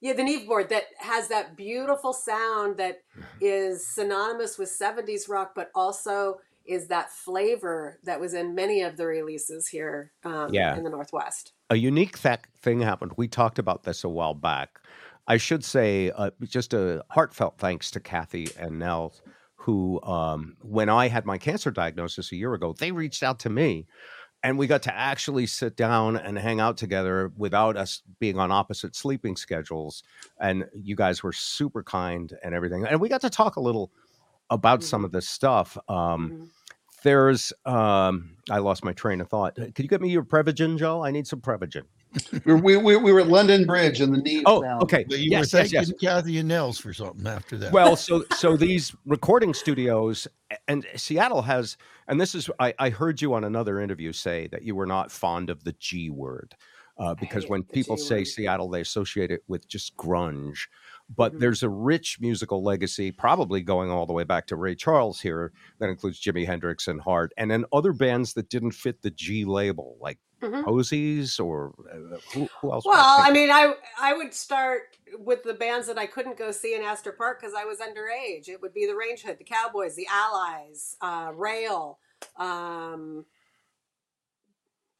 Yeah, 0.00 0.12
the 0.12 0.24
Neve 0.24 0.46
board 0.46 0.68
that 0.68 0.84
has 0.98 1.28
that 1.28 1.56
beautiful 1.56 2.12
sound 2.12 2.76
that 2.78 3.02
is 3.40 3.86
synonymous 3.86 4.58
with 4.58 4.68
70s 4.68 5.28
rock, 5.28 5.52
but 5.54 5.70
also 5.74 6.40
is 6.68 6.88
that 6.88 7.10
flavor 7.10 7.98
that 8.04 8.20
was 8.20 8.34
in 8.34 8.54
many 8.54 8.82
of 8.82 8.96
the 8.96 9.06
releases 9.06 9.68
here 9.68 10.12
um, 10.24 10.52
Yeah. 10.52 10.76
in 10.76 10.84
the 10.84 10.90
Northwest. 10.90 11.52
a 11.70 11.76
unique 11.76 12.18
th- 12.20 12.40
thing 12.60 12.80
happened. 12.80 13.12
We 13.16 13.28
talked 13.28 13.58
about 13.58 13.82
this 13.84 14.04
a 14.04 14.08
while 14.08 14.34
back. 14.34 14.80
I 15.28 15.36
should 15.38 15.64
say 15.64 16.10
uh, 16.12 16.30
just 16.44 16.72
a 16.74 17.04
heartfelt 17.10 17.58
thanks 17.58 17.90
to 17.92 18.00
Cathy 18.00 18.48
and 18.58 18.78
Nell, 18.78 19.14
who, 19.56 20.00
um, 20.02 20.56
when 20.62 20.88
I 20.88 21.08
had 21.08 21.26
my 21.26 21.38
cancer 21.38 21.70
diagnosis 21.72 22.30
a 22.30 22.36
year 22.36 22.54
ago, 22.54 22.72
they 22.78 22.92
reached 22.92 23.22
out 23.24 23.40
to 23.40 23.50
me 23.50 23.86
and 24.44 24.56
we 24.58 24.68
got 24.68 24.82
to 24.82 24.96
actually 24.96 25.46
sit 25.46 25.76
down 25.76 26.16
and 26.16 26.38
hang 26.38 26.60
out 26.60 26.76
together 26.76 27.32
without 27.36 27.76
us 27.76 28.02
being 28.20 28.38
on 28.38 28.52
opposite 28.52 28.94
sleeping 28.94 29.34
schedules. 29.34 30.04
And 30.40 30.66
you 30.72 30.94
guys 30.94 31.24
were 31.24 31.32
super 31.32 31.82
kind 31.82 32.32
and 32.44 32.54
everything. 32.54 32.86
And 32.86 33.00
we 33.00 33.08
got 33.08 33.22
to 33.22 33.30
talk 33.30 33.56
a 33.56 33.60
little 33.60 33.90
about 34.50 34.82
some 34.82 35.04
of 35.04 35.12
this 35.12 35.28
stuff. 35.28 35.76
Um, 35.88 36.30
Mhm. 36.30 36.48
there's, 37.02 37.52
um, 37.64 38.36
I 38.50 38.58
lost 38.58 38.84
my 38.84 38.92
train 38.92 39.20
of 39.20 39.28
thought. 39.28 39.54
Could 39.54 39.78
you 39.78 39.88
get 39.88 40.00
me 40.00 40.10
your 40.10 40.24
Prevagen, 40.24 40.78
Joe? 40.78 41.04
I 41.04 41.10
need 41.10 41.26
some 41.26 41.40
Prevagen. 41.40 41.82
We 42.32 42.40
were, 42.54 42.58
we, 42.58 42.76
we, 42.76 42.96
we 42.96 43.12
were 43.12 43.20
at 43.20 43.28
London 43.28 43.64
Bridge 43.64 44.00
and 44.00 44.12
the 44.12 44.18
knee. 44.18 44.42
Oh, 44.46 44.62
sound. 44.62 44.82
okay. 44.84 45.04
But 45.08 45.18
you 45.18 45.30
yes, 45.30 45.52
were 45.52 45.60
yes, 45.60 45.72
yes. 45.72 45.92
Cathy 46.00 46.38
and 46.38 46.48
Nels 46.48 46.78
for 46.78 46.92
something 46.92 47.26
after 47.26 47.56
that. 47.58 47.72
Well, 47.72 47.94
so 47.96 48.24
so 48.34 48.56
these 48.56 48.94
recording 49.04 49.52
studios 49.52 50.26
and 50.66 50.86
Seattle 50.96 51.42
has, 51.42 51.76
and 52.08 52.20
this 52.20 52.34
is 52.34 52.48
I, 52.58 52.72
I 52.78 52.88
heard 52.90 53.20
you 53.20 53.34
on 53.34 53.44
another 53.44 53.80
interview 53.80 54.12
say 54.12 54.48
that 54.48 54.62
you 54.62 54.74
were 54.74 54.86
not 54.86 55.12
fond 55.12 55.50
of 55.50 55.62
the 55.64 55.72
G 55.78 56.08
word. 56.10 56.54
Uh, 56.98 57.14
because 57.14 57.46
when 57.46 57.62
people 57.62 57.96
G 57.96 58.02
say 58.02 58.16
word. 58.18 58.26
Seattle, 58.28 58.70
they 58.70 58.80
associate 58.80 59.30
it 59.30 59.42
with 59.46 59.68
just 59.68 59.94
grunge. 59.96 60.56
But 61.14 61.34
Mhm. 61.34 61.38
there's 61.38 61.62
a 61.62 61.68
rich 61.68 62.18
musical 62.20 62.62
legacy, 62.64 63.12
probably 63.12 63.62
going 63.62 63.90
all 63.90 64.06
the 64.06 64.12
way 64.12 64.24
back 64.24 64.46
to 64.48 64.56
Ray 64.56 64.74
Charles 64.74 65.20
here, 65.20 65.52
that 65.78 65.88
includes 65.88 66.20
Jimi 66.20 66.44
Hendrix 66.44 66.88
and 66.88 67.00
Heart, 67.00 67.32
and 67.36 67.50
then 67.50 67.64
other 67.72 67.92
bands 67.92 68.34
that 68.34 68.48
didn't 68.48 68.72
fit 68.72 69.02
the 69.02 69.10
G 69.10 69.44
label, 69.44 69.96
like 70.00 70.18
Mhm. 70.42 70.64
Posies 70.64 71.40
or 71.40 71.74
uh, 71.90 72.18
who, 72.34 72.46
who 72.60 72.70
else? 72.70 72.84
Well, 72.84 73.16
I 73.18 73.30
mean, 73.30 73.50
I 73.50 73.74
I 73.98 74.12
would 74.12 74.34
start 74.34 74.98
with 75.18 75.42
the 75.44 75.54
bands 75.54 75.86
that 75.86 75.96
I 75.96 76.06
couldn't 76.06 76.36
go 76.36 76.50
see 76.50 76.74
in 76.74 76.82
Astor 76.82 77.12
Park 77.12 77.40
because 77.40 77.54
I 77.54 77.64
was 77.64 77.78
underage. 77.78 78.48
It 78.48 78.60
would 78.60 78.74
be 78.74 78.84
the 78.84 78.94
Range 78.94 79.22
Hood, 79.22 79.38
the 79.38 79.44
Cowboys, 79.44 79.94
the 79.96 80.06
Allies, 80.10 80.96
uh, 81.00 81.32
Rail. 81.34 82.00
Um, 82.36 83.24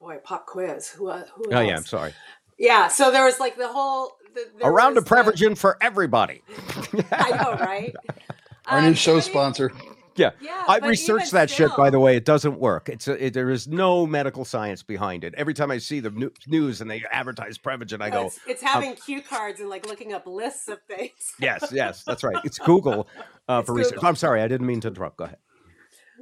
boy, 0.00 0.18
pop 0.24 0.46
quiz. 0.46 0.88
Who? 0.88 1.08
uh, 1.08 1.26
who 1.34 1.52
oh 1.52 1.60
yeah, 1.60 1.76
I'm 1.76 1.84
sorry. 1.84 2.14
Yeah. 2.58 2.88
So 2.88 3.10
there 3.10 3.24
was 3.24 3.38
like 3.38 3.56
the 3.56 3.68
whole. 3.68 4.16
The, 4.36 4.42
A 4.56 4.58
there 4.64 4.70
round 4.72 4.96
of 4.98 5.10
was 5.10 5.26
the- 5.26 5.32
Prevagen 5.46 5.58
for 5.58 5.76
everybody. 5.80 6.42
I 7.12 7.30
know, 7.30 7.54
right? 7.64 7.94
Our 8.66 8.78
Um, 8.78 8.84
new 8.86 8.94
show 8.94 9.20
sponsor. 9.20 9.72
Yeah. 10.16 10.30
Yeah, 10.40 10.64
I 10.66 10.78
researched 10.78 11.26
even 11.28 11.36
that 11.36 11.50
shit, 11.50 11.70
by 11.76 11.90
the 11.90 12.00
way. 12.00 12.16
It 12.16 12.24
doesn't 12.24 12.58
work. 12.58 12.88
It's 12.88 13.06
a, 13.06 13.26
it, 13.26 13.34
there 13.34 13.50
is 13.50 13.68
no 13.68 14.06
medical 14.06 14.46
science 14.46 14.82
behind 14.82 15.24
it. 15.24 15.34
Every 15.36 15.52
time 15.52 15.70
I 15.70 15.76
see 15.78 16.00
the 16.00 16.30
news 16.46 16.80
and 16.80 16.90
they 16.90 17.04
advertise 17.12 17.58
Prevagen, 17.58 18.00
I 18.02 18.08
No, 18.08 18.20
go, 18.22 18.26
it's, 18.28 18.40
it's 18.48 18.62
having 18.62 18.94
cue 18.94 19.20
cards 19.20 19.60
and 19.60 19.68
like 19.68 19.86
looking 19.86 20.14
up 20.14 20.26
lists 20.26 20.68
of 20.68 20.78
things. 20.88 21.10
yes, 21.38 21.70
yes, 21.70 22.02
that's 22.04 22.24
right. 22.24 22.36
It's 22.44 22.58
Google 22.58 23.08
uh, 23.48 23.58
It's 23.60 23.66
for 23.66 23.74
research. 23.74 23.98
I'm 24.02 24.16
sorry, 24.16 24.40
I 24.40 24.48
didn't 24.48 24.66
mean 24.66 24.80
to 24.80 24.88
interrupt. 24.88 25.18
Go 25.18 25.24
ahead. 25.24 25.38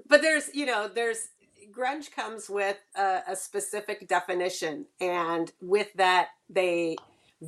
but 0.08 0.22
there's 0.22 0.50
you 0.52 0.66
know 0.66 0.88
there's 0.92 1.28
grunge 1.72 2.10
comes 2.10 2.50
with 2.50 2.76
a, 2.96 3.20
a 3.28 3.36
specific 3.36 4.06
definition 4.08 4.86
and 5.00 5.52
with 5.62 5.92
that 5.94 6.28
they 6.50 6.96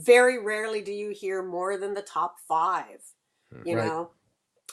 very 0.04 0.38
rarely 0.42 0.82
do 0.82 0.92
you 0.92 1.10
hear 1.10 1.42
more 1.42 1.78
than 1.78 1.94
the 1.94 2.02
top 2.02 2.36
five 2.48 3.00
you 3.64 3.76
Right. 3.76 3.86
know 3.86 4.10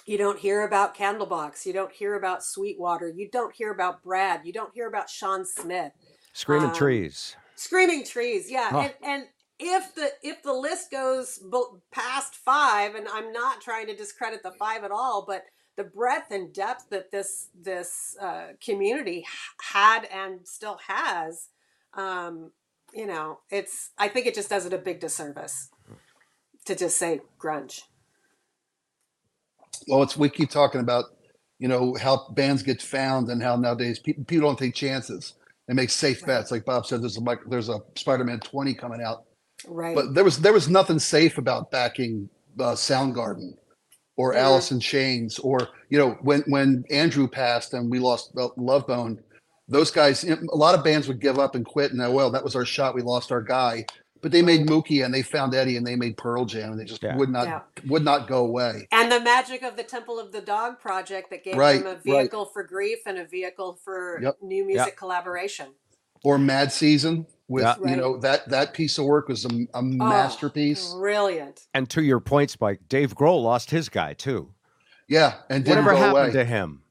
you 0.05 0.17
don't 0.17 0.39
hear 0.39 0.63
about 0.63 0.95
candlebox 0.95 1.65
you 1.65 1.74
don't 1.74 1.91
hear 1.91 2.15
about 2.15 2.43
sweetwater 2.43 3.09
you 3.09 3.30
don't 3.30 3.55
hear 3.55 3.71
about 3.71 4.03
brad 4.03 4.41
you 4.45 4.51
don't 4.53 4.74
hear 4.74 4.88
about 4.88 5.09
shawn 5.09 5.45
smith 5.45 5.93
Screaming 6.34 6.69
Um, 6.69 6.76
trees. 6.76 7.36
Screaming 7.55 8.03
trees, 8.03 8.49
yeah. 8.49 8.69
Huh. 8.71 8.80
And 8.80 8.93
and 9.03 9.24
if 9.59 9.93
the 9.93 10.09
if 10.24 10.41
the 10.41 10.51
list 10.51 10.89
goes 10.91 11.38
b- 11.38 11.63
past 11.91 12.36
five, 12.38 12.95
and 12.95 13.07
I'm 13.07 13.32
not 13.32 13.61
trying 13.61 13.86
to 13.88 13.95
discredit 13.95 14.41
the 14.41 14.51
five 14.53 14.84
at 14.84 14.89
all, 14.91 15.26
but 15.28 15.43
the 15.76 15.84
breadth 15.84 16.32
and 16.32 16.51
depth 16.51 16.89
that 16.89 17.11
this 17.11 17.49
this 17.53 18.17
uh, 18.19 18.53
community 18.65 19.24
had 19.61 20.05
and 20.05 20.45
still 20.47 20.80
has, 20.88 21.49
um, 21.93 22.51
you 22.94 23.08
know, 23.08 23.39
it's 23.50 23.91
I 23.98 24.08
think 24.08 24.28
it 24.28 24.36
just 24.36 24.50
does 24.50 24.66
it 24.66 24.74
a 24.74 24.78
big 24.78 25.00
disservice 25.00 25.70
to 26.66 26.76
just 26.76 26.98
say 26.98 27.22
grunge. 27.39 27.82
Well, 29.88 30.04
it's 30.04 30.18
we 30.18 30.30
keep 30.30 30.50
talking 30.50 30.82
about, 30.82 31.06
you 31.60 31.68
know, 31.68 31.96
how 32.00 32.28
bands 32.32 32.64
get 32.64 32.82
found 32.82 33.30
and 33.30 33.41
how 33.44 33.56
nowadays 33.56 34.00
people, 34.00 34.24
people 34.26 34.48
don't 34.50 34.60
take 34.60 34.76
chances. 34.76 35.34
and 35.70 35.78
make 35.78 35.89
safe 35.89 36.22
Right. 36.24 36.28
bets. 36.28 36.52
Like 36.52 36.66
Bob 36.66 36.86
said, 36.86 37.02
there's 37.02 37.18
a 37.18 37.22
there's 37.48 37.70
a 37.70 37.80
Spider-Man 37.96 38.41
20 38.41 38.74
coming 38.74 39.02
out, 39.02 39.24
Right. 39.66 39.96
but 39.96 40.14
there 40.14 40.26
was 40.26 40.39
there 40.39 40.52
was 40.52 40.68
nothing 40.68 41.00
safe 41.00 41.38
about 41.38 41.72
backing 41.72 42.30
uh, 42.60 42.74
Soundgarden 42.74 43.54
or 44.18 44.34
Mhm. 44.34 44.39
Alice 44.39 44.72
in 44.74 44.82
Chains 44.82 45.39
or 45.39 45.70
you 45.89 45.98
know 45.98 46.18
when 46.22 46.41
when 46.48 46.84
Andrew 46.91 47.30
passed 47.30 47.74
and 47.74 47.89
we 47.89 48.00
lost 48.00 48.32
uh, 48.38 48.50
Lovebone. 48.58 49.20
Those 49.68 49.91
guys, 49.91 50.24
you 50.24 50.32
know, 50.32 50.41
a 50.51 50.57
lot 50.57 50.76
of 50.76 50.84
bands 50.84 51.07
would 51.07 51.22
give 51.22 51.39
up 51.39 51.55
and 51.55 51.66
quit, 51.66 51.91
and 51.91 52.01
uh, 52.01 52.11
well, 52.11 52.32
that 52.32 52.43
was 52.43 52.55
our 52.55 52.66
shot. 52.66 52.95
We 52.95 53.01
lost 53.01 53.32
our 53.32 53.41
guy, 53.41 53.86
but 54.22 54.32
they 54.32 54.41
made 54.41 54.68
Mookie 54.68 55.03
and 55.05 55.14
they 55.14 55.22
found 55.22 55.53
Eddie 55.55 55.78
and 55.78 55.88
they 55.88 55.95
made 55.95 56.18
Pearl 56.18 56.45
Jam 56.45 56.72
and 56.72 56.80
they 56.80 56.84
just 56.86 57.01
Yeah. 57.03 57.16
would 57.18 57.30
not 57.30 57.47
Yeah. 57.47 57.61
would 57.88 58.03
not 58.03 58.28
go 58.28 58.45
away. 58.45 58.88
And 58.91 59.11
the 59.11 59.20
magic 59.22 59.64
of 59.64 59.76
the 59.78 59.84
Temple 59.84 60.20
of 60.20 60.32
the 60.32 60.41
Dog 60.41 60.80
project 60.80 61.30
that 61.30 61.43
gave 61.43 61.55
Right, 61.55 61.78
them 61.80 61.88
a 61.88 61.95
right. 61.95 62.03
vehicle 62.03 62.45
for 62.45 62.64
grief 62.64 62.99
and 63.05 63.18
a 63.18 63.26
vehicle 63.26 63.80
for 63.84 64.20
Yep. 64.22 64.38
new 64.41 64.66
music 64.66 64.97
collaboration. 64.97 65.68
Or 66.26 66.38
Mad 66.38 66.72
Season 66.72 67.26
with 67.49 67.64
Yeah. 67.64 67.76
you 67.78 67.84
Right. 67.84 67.97
know 67.97 68.18
that 68.20 68.47
that 68.49 68.74
piece 68.74 68.97
of 68.97 69.05
work 69.05 69.28
was 69.30 69.43
a, 69.45 69.49
a 69.49 69.68
Oh, 69.76 69.82
masterpiece. 69.82 70.93
Brilliant. 70.93 71.68
And 71.74 71.89
to 71.89 72.01
your 72.03 72.20
point, 72.20 72.51
Spike, 72.51 72.82
Dave 72.89 73.16
Grohl 73.16 73.41
lost 73.43 73.72
his 73.72 73.89
guy 73.89 74.14
too. 74.14 74.53
Yeah, 75.09 75.36
and 75.49 75.66
didn't 75.66 75.84
Whatever 75.86 75.91
go 75.91 75.97
happened 75.97 76.18
away. 76.18 76.32
to 76.34 76.45
him? 76.45 76.83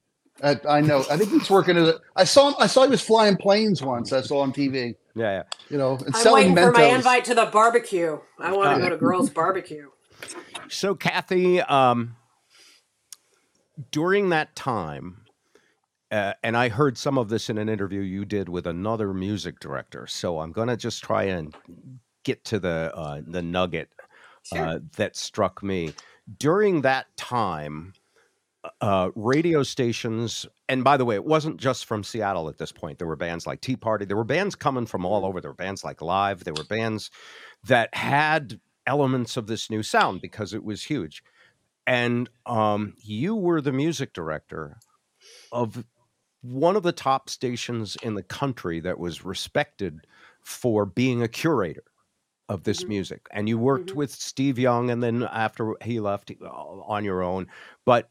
I, 0.43 0.59
I 0.69 0.81
know. 0.81 1.05
I 1.11 1.17
think 1.17 1.31
he's 1.31 1.49
working 1.51 1.77
at. 1.77 1.85
A, 1.85 2.01
I 2.17 2.25
saw 2.25 2.49
him. 2.49 2.55
I 2.59 2.67
saw 2.67 2.83
he 2.85 2.91
was 2.91 3.01
flying 3.01 3.37
planes 3.37 3.83
once. 3.83 4.13
I 4.13 4.21
saw 4.23 4.41
on 4.41 4.53
TV. 4.53 4.97
Yeah, 5.15 5.31
yeah. 5.31 5.43
You 5.69 5.79
know, 5.79 5.97
and 5.97 6.15
I'm 6.15 6.21
selling 6.21 6.55
waiting 6.55 6.73
for 6.73 6.73
my 6.73 6.85
invite 6.85 7.25
to 7.27 7.35
the 7.35 7.47
barbecue. 7.47 8.19
I 8.39 8.53
want 8.53 8.77
to 8.77 8.83
go 8.83 8.89
to 8.89 8.97
Grohl's 8.97 9.31
barbecue. 9.31 9.89
So, 10.69 10.95
Kathy, 10.95 11.61
um, 11.61 12.17
during 13.91 14.31
that 14.31 14.57
time, 14.57 15.23
uh, 16.11 16.35
and 16.43 16.57
I 16.57 16.69
heard 16.69 16.99
some 16.99 17.19
of 17.19 17.29
this 17.29 17.49
in 17.49 17.59
an 17.59 17.69
interview 17.69 18.01
you 18.01 18.25
did 18.25 18.49
with 18.49 18.67
another 18.67 19.15
music 19.15 19.61
director. 19.61 20.07
So 20.07 20.41
I'm 20.41 20.53
going 20.53 20.69
to 20.69 20.77
just 20.77 21.03
try 21.03 21.25
and 21.25 21.55
get 22.25 22.45
to 22.47 22.59
the 22.59 22.93
uh, 22.95 23.23
the 23.27 23.43
nugget 23.43 23.91
Sure. 24.45 24.67
uh, 24.67 24.79
that 24.97 25.17
struck 25.17 25.63
me 25.63 25.93
during 26.39 26.83
that 26.83 27.07
time. 27.17 27.93
Uh, 28.81 29.11
radio 29.17 29.65
stations, 29.65 30.47
and 30.69 30.85
by 30.85 30.97
the 30.97 31.05
way, 31.05 31.17
it 31.17 31.25
wasn't 31.25 31.57
just 31.57 31.85
from 31.85 32.05
Seattle 32.05 32.49
at 32.49 32.59
this 32.59 32.71
point. 32.71 32.99
There 32.99 33.09
were 33.09 33.17
bands 33.17 33.45
like 33.45 33.61
Tea 33.61 33.75
Party. 33.75 34.05
There 34.05 34.17
were 34.17 34.23
bands 34.23 34.55
coming 34.55 34.87
from 34.87 35.05
all 35.05 35.25
over. 35.27 35.41
There 35.41 35.51
were 35.51 35.57
bands 35.57 35.83
like 35.83 36.01
Live. 36.01 36.45
There 36.45 36.55
were 36.55 36.63
bands 36.65 37.11
that 37.65 37.93
had 37.93 38.61
elements 38.87 39.37
of 39.37 39.49
this 39.49 39.69
new 39.69 39.83
sound 39.83 40.21
because 40.21 40.55
it 40.55 40.63
was 40.63 40.85
huge. 40.85 41.25
And 41.89 42.31
um, 42.47 42.95
you 42.99 43.35
were 43.35 43.61
the 43.61 43.73
music 43.73 44.13
director 44.13 44.79
of 45.51 45.85
one 46.43 46.77
of 46.77 46.85
the 46.85 46.93
top 46.93 47.29
stations 47.31 47.97
in 48.03 48.15
the 48.15 48.23
country 48.23 48.79
that 48.81 48.99
was 48.99 49.25
respected 49.25 50.07
for 50.43 50.87
being 50.87 51.21
a 51.23 51.29
curator 51.29 51.85
of 52.49 52.65
this 52.65 52.85
Mhm. 52.85 52.89
music. 52.89 53.27
And 53.33 53.49
you 53.49 53.59
worked 53.59 53.91
Mhm. 53.91 53.97
with 53.97 54.13
Steve 54.13 54.59
Young, 54.59 54.91
and 54.91 55.03
then 55.03 55.25
after 55.25 55.75
he 55.83 55.99
left, 56.01 56.31
uh, 56.41 56.47
on 56.47 57.05
your 57.05 57.23
own. 57.23 57.49
But 57.85 58.11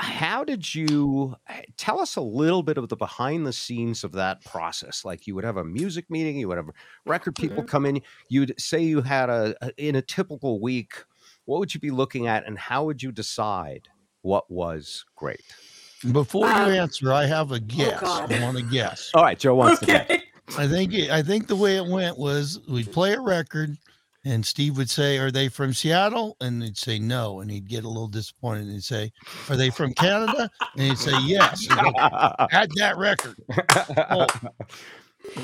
how 0.00 0.44
did 0.44 0.74
you 0.74 1.36
tell 1.76 2.00
us 2.00 2.16
a 2.16 2.20
little 2.22 2.62
bit 2.62 2.78
of 2.78 2.88
the 2.88 2.96
behind 2.96 3.46
the 3.46 3.52
scenes 3.52 4.02
of 4.02 4.12
that 4.12 4.42
process? 4.44 5.04
Like 5.04 5.26
you 5.26 5.34
would 5.34 5.44
have 5.44 5.58
a 5.58 5.64
music 5.64 6.10
meeting, 6.10 6.38
you 6.38 6.48
would 6.48 6.56
have 6.56 6.70
record 7.04 7.34
people 7.36 7.62
come 7.62 7.84
in, 7.84 8.00
you'd 8.28 8.54
say 8.58 8.80
you 8.80 9.02
had 9.02 9.28
a, 9.28 9.54
a 9.60 9.70
in 9.76 9.96
a 9.96 10.02
typical 10.02 10.60
week, 10.60 10.94
what 11.44 11.60
would 11.60 11.74
you 11.74 11.80
be 11.80 11.90
looking 11.90 12.26
at 12.26 12.46
and 12.46 12.58
how 12.58 12.84
would 12.84 13.02
you 13.02 13.12
decide 13.12 13.88
what 14.22 14.50
was 14.50 15.04
great? 15.16 15.42
Before 16.12 16.46
you 16.46 16.52
Um, 16.54 16.70
answer, 16.70 17.12
I 17.12 17.26
have 17.26 17.52
a 17.52 17.60
guess. 17.60 18.00
God. 18.00 18.32
I 18.32 18.42
want 18.42 18.56
to 18.56 18.62
guess. 18.62 19.10
All 19.12 19.22
right, 19.22 19.38
Joe 19.38 19.54
wants 19.54 19.80
to 19.80 19.86
guess. 19.86 20.10
Okay. 20.10 20.22
I 20.56 20.66
think 20.66 20.94
it, 20.94 21.10
I 21.10 21.22
think 21.22 21.46
the 21.46 21.56
way 21.56 21.76
it 21.76 21.86
went 21.86 22.18
was 22.18 22.58
we'd 22.66 22.90
play 22.90 23.12
a 23.12 23.20
record, 23.20 23.76
and 24.24 24.44
Steve 24.44 24.76
would 24.76 24.90
say, 24.90 25.18
"Are 25.18 25.30
they 25.30 25.48
from 25.48 25.72
Seattle?" 25.72 26.36
And 26.40 26.60
they'd 26.60 26.76
say 26.76 26.98
no, 26.98 27.40
and 27.40 27.50
he'd 27.50 27.68
get 27.68 27.84
a 27.84 27.88
little 27.88 28.08
disappointed. 28.08 28.64
And 28.64 28.72
he'd 28.72 28.84
say, 28.84 29.12
"Are 29.48 29.56
they 29.56 29.70
from 29.70 29.94
Canada?" 29.94 30.50
And 30.74 30.82
he'd 30.82 30.98
say 30.98 31.18
yes. 31.22 31.60
He'd 31.60 31.70
go, 31.70 31.92
Add 31.98 32.70
that 32.76 32.94
record. 32.96 33.36
Oh. 34.10 34.26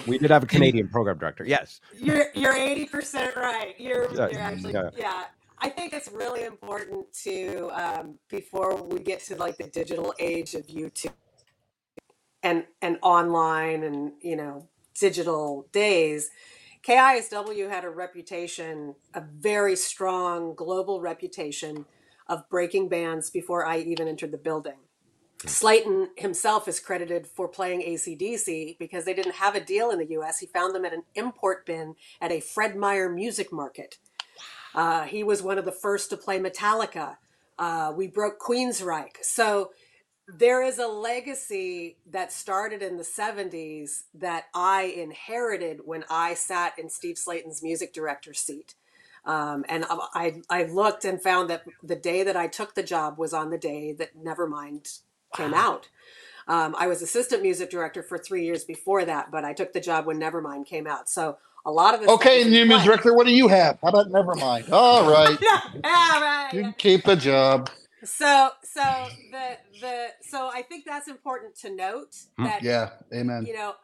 we 0.06 0.18
did 0.18 0.30
have 0.30 0.42
a 0.42 0.46
Canadian 0.46 0.88
program 0.88 1.18
director. 1.18 1.44
Yes. 1.44 1.80
You're 1.98 2.26
you're 2.34 2.54
eighty 2.54 2.86
percent 2.86 3.36
right. 3.36 3.74
You're, 3.78 4.12
Yeah, 4.14 4.28
you're 4.30 4.40
actually 4.40 4.72
yeah. 4.72 4.90
yeah. 4.96 5.24
I 5.58 5.70
think 5.70 5.94
it's 5.94 6.10
really 6.12 6.44
important 6.44 7.12
to 7.24 7.70
um, 7.72 8.18
before 8.28 8.76
we 8.82 9.00
get 9.00 9.20
to 9.24 9.36
like 9.36 9.56
the 9.56 9.68
digital 9.68 10.14
age 10.18 10.54
of 10.54 10.66
YouTube 10.66 11.12
and 12.42 12.64
and 12.82 12.98
online 13.02 13.82
and 13.82 14.12
you 14.20 14.36
know 14.36 14.68
digital 14.98 15.66
days. 15.72 16.30
KISW 16.86 17.68
had 17.68 17.84
a 17.84 17.90
reputation, 17.90 18.94
a 19.12 19.20
very 19.20 19.74
strong 19.74 20.54
global 20.54 21.00
reputation 21.00 21.84
of 22.28 22.48
breaking 22.48 22.88
bands 22.88 23.28
before 23.28 23.66
I 23.66 23.78
even 23.78 24.06
entered 24.06 24.30
the 24.30 24.38
building. 24.38 24.78
Slaton 25.38 26.08
himself 26.16 26.68
is 26.68 26.78
credited 26.78 27.26
for 27.26 27.48
playing 27.48 27.82
ACDC 27.82 28.78
because 28.78 29.04
they 29.04 29.14
didn't 29.14 29.34
have 29.34 29.56
a 29.56 29.60
deal 29.60 29.90
in 29.90 29.98
the 29.98 30.10
US. 30.18 30.38
He 30.38 30.46
found 30.46 30.74
them 30.74 30.84
at 30.84 30.92
an 30.92 31.02
import 31.16 31.66
bin 31.66 31.96
at 32.20 32.30
a 32.30 32.40
Fred 32.40 32.76
Meyer 32.76 33.08
music 33.08 33.52
market. 33.52 33.98
Uh, 34.72 35.04
he 35.04 35.24
was 35.24 35.42
one 35.42 35.58
of 35.58 35.64
the 35.64 35.72
first 35.72 36.08
to 36.10 36.16
play 36.16 36.38
Metallica. 36.38 37.16
Uh, 37.58 37.92
we 37.96 38.06
broke 38.06 38.38
Queensryche. 38.38 39.22
So 39.22 39.72
there 40.28 40.62
is 40.62 40.78
a 40.78 40.86
legacy 40.88 41.98
that 42.10 42.32
started 42.32 42.82
in 42.82 42.96
the 42.96 43.04
70s 43.04 44.02
that 44.14 44.46
I 44.54 44.84
inherited 44.84 45.80
when 45.84 46.04
I 46.10 46.34
sat 46.34 46.78
in 46.78 46.90
Steve 46.90 47.16
Slaton's 47.16 47.62
music 47.62 47.92
director 47.92 48.34
seat. 48.34 48.74
Um, 49.24 49.64
and 49.68 49.84
I, 49.88 50.40
I 50.48 50.64
looked 50.64 51.04
and 51.04 51.20
found 51.20 51.50
that 51.50 51.64
the 51.82 51.96
day 51.96 52.22
that 52.22 52.36
I 52.36 52.46
took 52.46 52.74
the 52.74 52.82
job 52.82 53.18
was 53.18 53.32
on 53.32 53.50
the 53.50 53.58
day 53.58 53.92
that 53.92 54.16
Nevermind 54.16 55.00
came 55.34 55.54
out. 55.54 55.88
Um, 56.48 56.76
I 56.78 56.86
was 56.86 57.02
assistant 57.02 57.42
music 57.42 57.70
director 57.70 58.02
for 58.04 58.18
three 58.18 58.44
years 58.44 58.64
before 58.64 59.04
that, 59.04 59.32
but 59.32 59.44
I 59.44 59.52
took 59.52 59.72
the 59.72 59.80
job 59.80 60.06
when 60.06 60.20
Nevermind 60.20 60.66
came 60.66 60.86
out. 60.86 61.08
So 61.08 61.38
a 61.64 61.72
lot 61.72 61.94
of 61.94 62.00
this. 62.00 62.08
Okay, 62.08 62.44
new 62.44 62.64
music 62.66 62.86
director, 62.86 63.14
what 63.14 63.26
do 63.26 63.32
you 63.32 63.48
have? 63.48 63.78
How 63.82 63.88
about 63.88 64.08
Nevermind? 64.08 64.70
All 64.70 65.10
right, 65.10 65.36
yeah, 65.42 65.60
right. 65.84 66.50
you 66.52 66.62
can 66.62 66.74
keep 66.74 67.08
a 67.08 67.16
job. 67.16 67.68
So, 68.06 68.50
so 68.62 69.06
the 69.32 69.58
the 69.80 70.06
so 70.22 70.48
I 70.52 70.62
think 70.62 70.84
that's 70.86 71.08
important 71.08 71.56
to 71.60 71.74
note 71.74 72.14
Hmm. 72.38 72.44
that 72.44 72.62
Yeah, 72.62 72.90
amen. 73.12 73.46
you 73.46 73.54
know, 73.54 73.74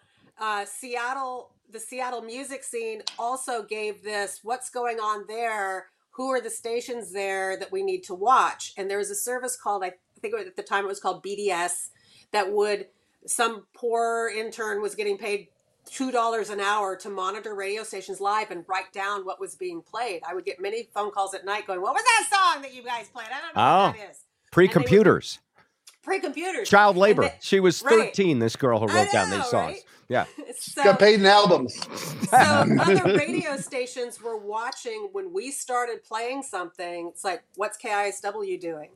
uh, 0.40 0.64
Seattle, 0.64 1.50
the 1.70 1.80
Seattle 1.80 2.22
music 2.22 2.64
scene 2.64 3.02
also 3.18 3.62
gave 3.62 4.02
this 4.02 4.40
what's 4.42 4.70
going 4.70 4.98
on 4.98 5.24
there. 5.28 5.86
Who 6.16 6.30
are 6.30 6.40
the 6.42 6.50
stations 6.50 7.12
there 7.12 7.56
that 7.58 7.72
we 7.72 7.82
need 7.82 8.02
to 8.04 8.14
watch? 8.14 8.72
And 8.76 8.90
there 8.90 8.98
was 8.98 9.10
a 9.10 9.14
service 9.14 9.56
called, 9.56 9.82
I 9.82 9.92
think 10.20 10.34
at 10.34 10.56
the 10.56 10.62
time 10.62 10.84
it 10.84 10.88
was 10.88 11.00
called 11.00 11.24
BDS, 11.24 11.88
that 12.32 12.52
would, 12.52 12.88
some 13.26 13.66
poor 13.74 14.30
intern 14.34 14.82
was 14.82 14.94
getting 14.94 15.16
paid 15.16 15.48
$2 15.90 16.50
an 16.50 16.60
hour 16.60 16.96
to 16.96 17.10
monitor 17.10 17.54
radio 17.54 17.82
stations 17.82 18.20
live 18.20 18.50
and 18.50 18.64
write 18.68 18.92
down 18.92 19.24
what 19.24 19.40
was 19.40 19.54
being 19.56 19.82
played. 19.82 20.22
I 20.28 20.34
would 20.34 20.44
get 20.44 20.60
many 20.60 20.88
phone 20.94 21.10
calls 21.10 21.34
at 21.34 21.44
night 21.44 21.66
going, 21.66 21.80
What 21.82 21.94
was 21.94 22.02
that 22.04 22.52
song 22.54 22.62
that 22.62 22.72
you 22.74 22.82
guys 22.82 23.08
played? 23.08 23.26
I 23.28 23.40
don't 23.40 23.56
know 23.56 23.62
Oh. 23.62 23.86
what 23.88 23.96
that 23.96 24.10
is. 24.10 24.18
Pre 24.50 24.68
computers, 24.68 25.38
Pre 26.02 26.20
computers. 26.20 26.68
child 26.68 26.96
labor. 26.96 27.22
they- 27.22 27.38
she 27.40 27.58
was 27.60 27.82
right. 27.82 28.14
13, 28.14 28.38
this 28.38 28.54
girl 28.56 28.78
who 28.80 28.88
I 28.88 28.94
wrote 29.04 29.12
down 29.12 29.30
these 29.30 29.46
songs. 29.46 29.72
right? 29.74 29.84
Yeah. 30.08 30.24
so, 30.58 30.84
Got 30.84 30.98
paid 30.98 31.20
in 31.20 31.26
albums. 31.26 31.74
so 32.28 32.36
other 32.36 33.16
radio 33.16 33.56
stations 33.56 34.20
were 34.20 34.36
watching 34.36 35.08
when 35.12 35.32
we 35.32 35.50
started 35.50 36.04
playing 36.04 36.42
something 36.42 37.08
it's 37.08 37.24
like 37.24 37.42
what's 37.56 37.78
kisw 37.78 38.60
doing 38.60 38.90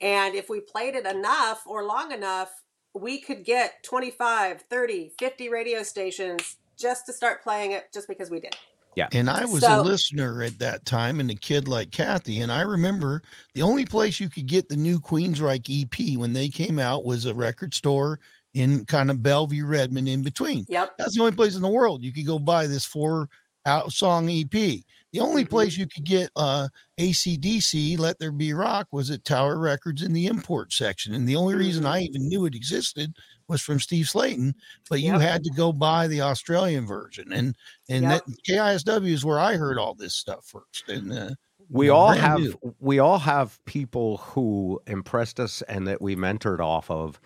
and 0.00 0.34
if 0.34 0.50
we 0.50 0.60
played 0.60 0.94
it 0.94 1.06
enough 1.06 1.62
or 1.66 1.84
long 1.84 2.12
enough 2.12 2.50
we 2.94 3.20
could 3.20 3.44
get 3.44 3.82
25 3.84 4.62
30 4.62 5.12
50 5.18 5.48
radio 5.48 5.82
stations 5.82 6.56
just 6.78 7.06
to 7.06 7.12
start 7.12 7.42
playing 7.42 7.72
it 7.72 7.88
just 7.92 8.08
because 8.08 8.30
we 8.30 8.40
did 8.40 8.56
Yeah. 8.96 9.08
And 9.12 9.28
I 9.30 9.44
was 9.44 9.62
So- 9.62 9.80
a 9.80 9.82
listener 9.82 10.42
at 10.42 10.58
that 10.60 10.84
time 10.84 11.20
and 11.20 11.30
a 11.30 11.34
kid 11.34 11.68
like 11.68 11.90
Cathy. 11.92 12.40
And 12.40 12.50
I 12.50 12.62
remember 12.62 13.22
the 13.54 13.62
only 13.62 13.84
place 13.84 14.18
you 14.18 14.28
could 14.28 14.46
get 14.46 14.68
the 14.68 14.76
new 14.76 14.98
Queensryche 14.98 15.68
EP 15.84 16.16
when 16.16 16.32
they 16.32 16.48
came 16.48 16.78
out 16.78 17.04
was 17.04 17.24
a 17.26 17.34
record 17.34 17.74
store 17.74 18.18
in 18.54 18.84
kind 18.86 19.10
of 19.10 19.22
Bellevue, 19.22 19.66
Redmond, 19.66 20.08
in 20.08 20.22
between. 20.22 20.64
yep 20.68 20.94
That's 20.98 21.14
the 21.14 21.20
only 21.20 21.36
place 21.36 21.54
in 21.54 21.62
the 21.62 21.68
world 21.68 22.02
you 22.02 22.12
could 22.12 22.26
go 22.26 22.38
buy 22.38 22.66
this 22.66 22.84
four 22.84 23.28
out 23.66 23.92
song 23.92 24.28
EP. 24.30 24.82
The 25.12 25.20
only 25.20 25.44
Mhm. 25.44 25.46
place 25.46 25.76
you 25.76 25.86
could 25.86 26.04
get 26.04 26.30
uh, 26.36 26.68
ACDC, 26.98 27.96
Let 27.98 28.18
There 28.18 28.32
Be 28.32 28.52
Rock, 28.52 28.88
was 28.92 29.10
at 29.10 29.24
Tower 29.24 29.58
Records 29.58 30.02
in 30.02 30.12
the 30.12 30.26
import 30.26 30.72
section. 30.72 31.14
And 31.14 31.28
the 31.28 31.36
only 31.36 31.54
reason 31.54 31.86
I 31.86 32.00
even 32.02 32.28
knew 32.28 32.44
it 32.44 32.54
existed 32.54 33.14
was 33.48 33.62
from 33.62 33.80
Steve 33.80 34.06
Slaton, 34.06 34.52
but 34.90 35.00
you 35.00 35.18
Yep. 35.18 35.18
had 35.18 35.42
to 35.44 35.50
go 35.50 35.72
buy 35.72 36.06
the 36.08 36.20
Australian 36.20 36.86
version. 36.86 37.32
And 37.32 37.56
and 37.88 38.10
Yep. 38.10 38.10
that 38.10 38.24
KISW 38.46 39.12
is 39.12 39.24
where 39.24 39.38
I 39.40 39.56
heard 39.56 39.78
all 39.78 39.94
this 39.94 40.14
stuff 40.14 40.46
first. 40.46 40.88
And 40.88 41.12
uh, 41.12 41.30
we 41.68 41.88
all 41.88 42.12
have 42.12 42.42
new. 42.42 42.58
we 42.78 42.98
all 42.98 43.18
have 43.18 43.62
people 43.66 44.18
who 44.18 44.80
impressed 44.86 45.38
us 45.40 45.62
and 45.62 45.86
that 45.86 46.00
we 46.00 46.16
mentored 46.16 46.60
off 46.60 46.90
of 46.90 47.20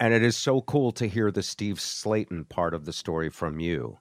and 0.00 0.12
it 0.14 0.22
is 0.22 0.36
so 0.36 0.60
cool 0.62 0.92
to 0.92 1.06
hear 1.06 1.30
the 1.30 1.42
steve 1.42 1.76
slaton 1.78 2.48
part 2.48 2.74
of 2.74 2.84
the 2.84 2.92
story 2.92 3.28
from 3.30 3.60
you 3.60 3.98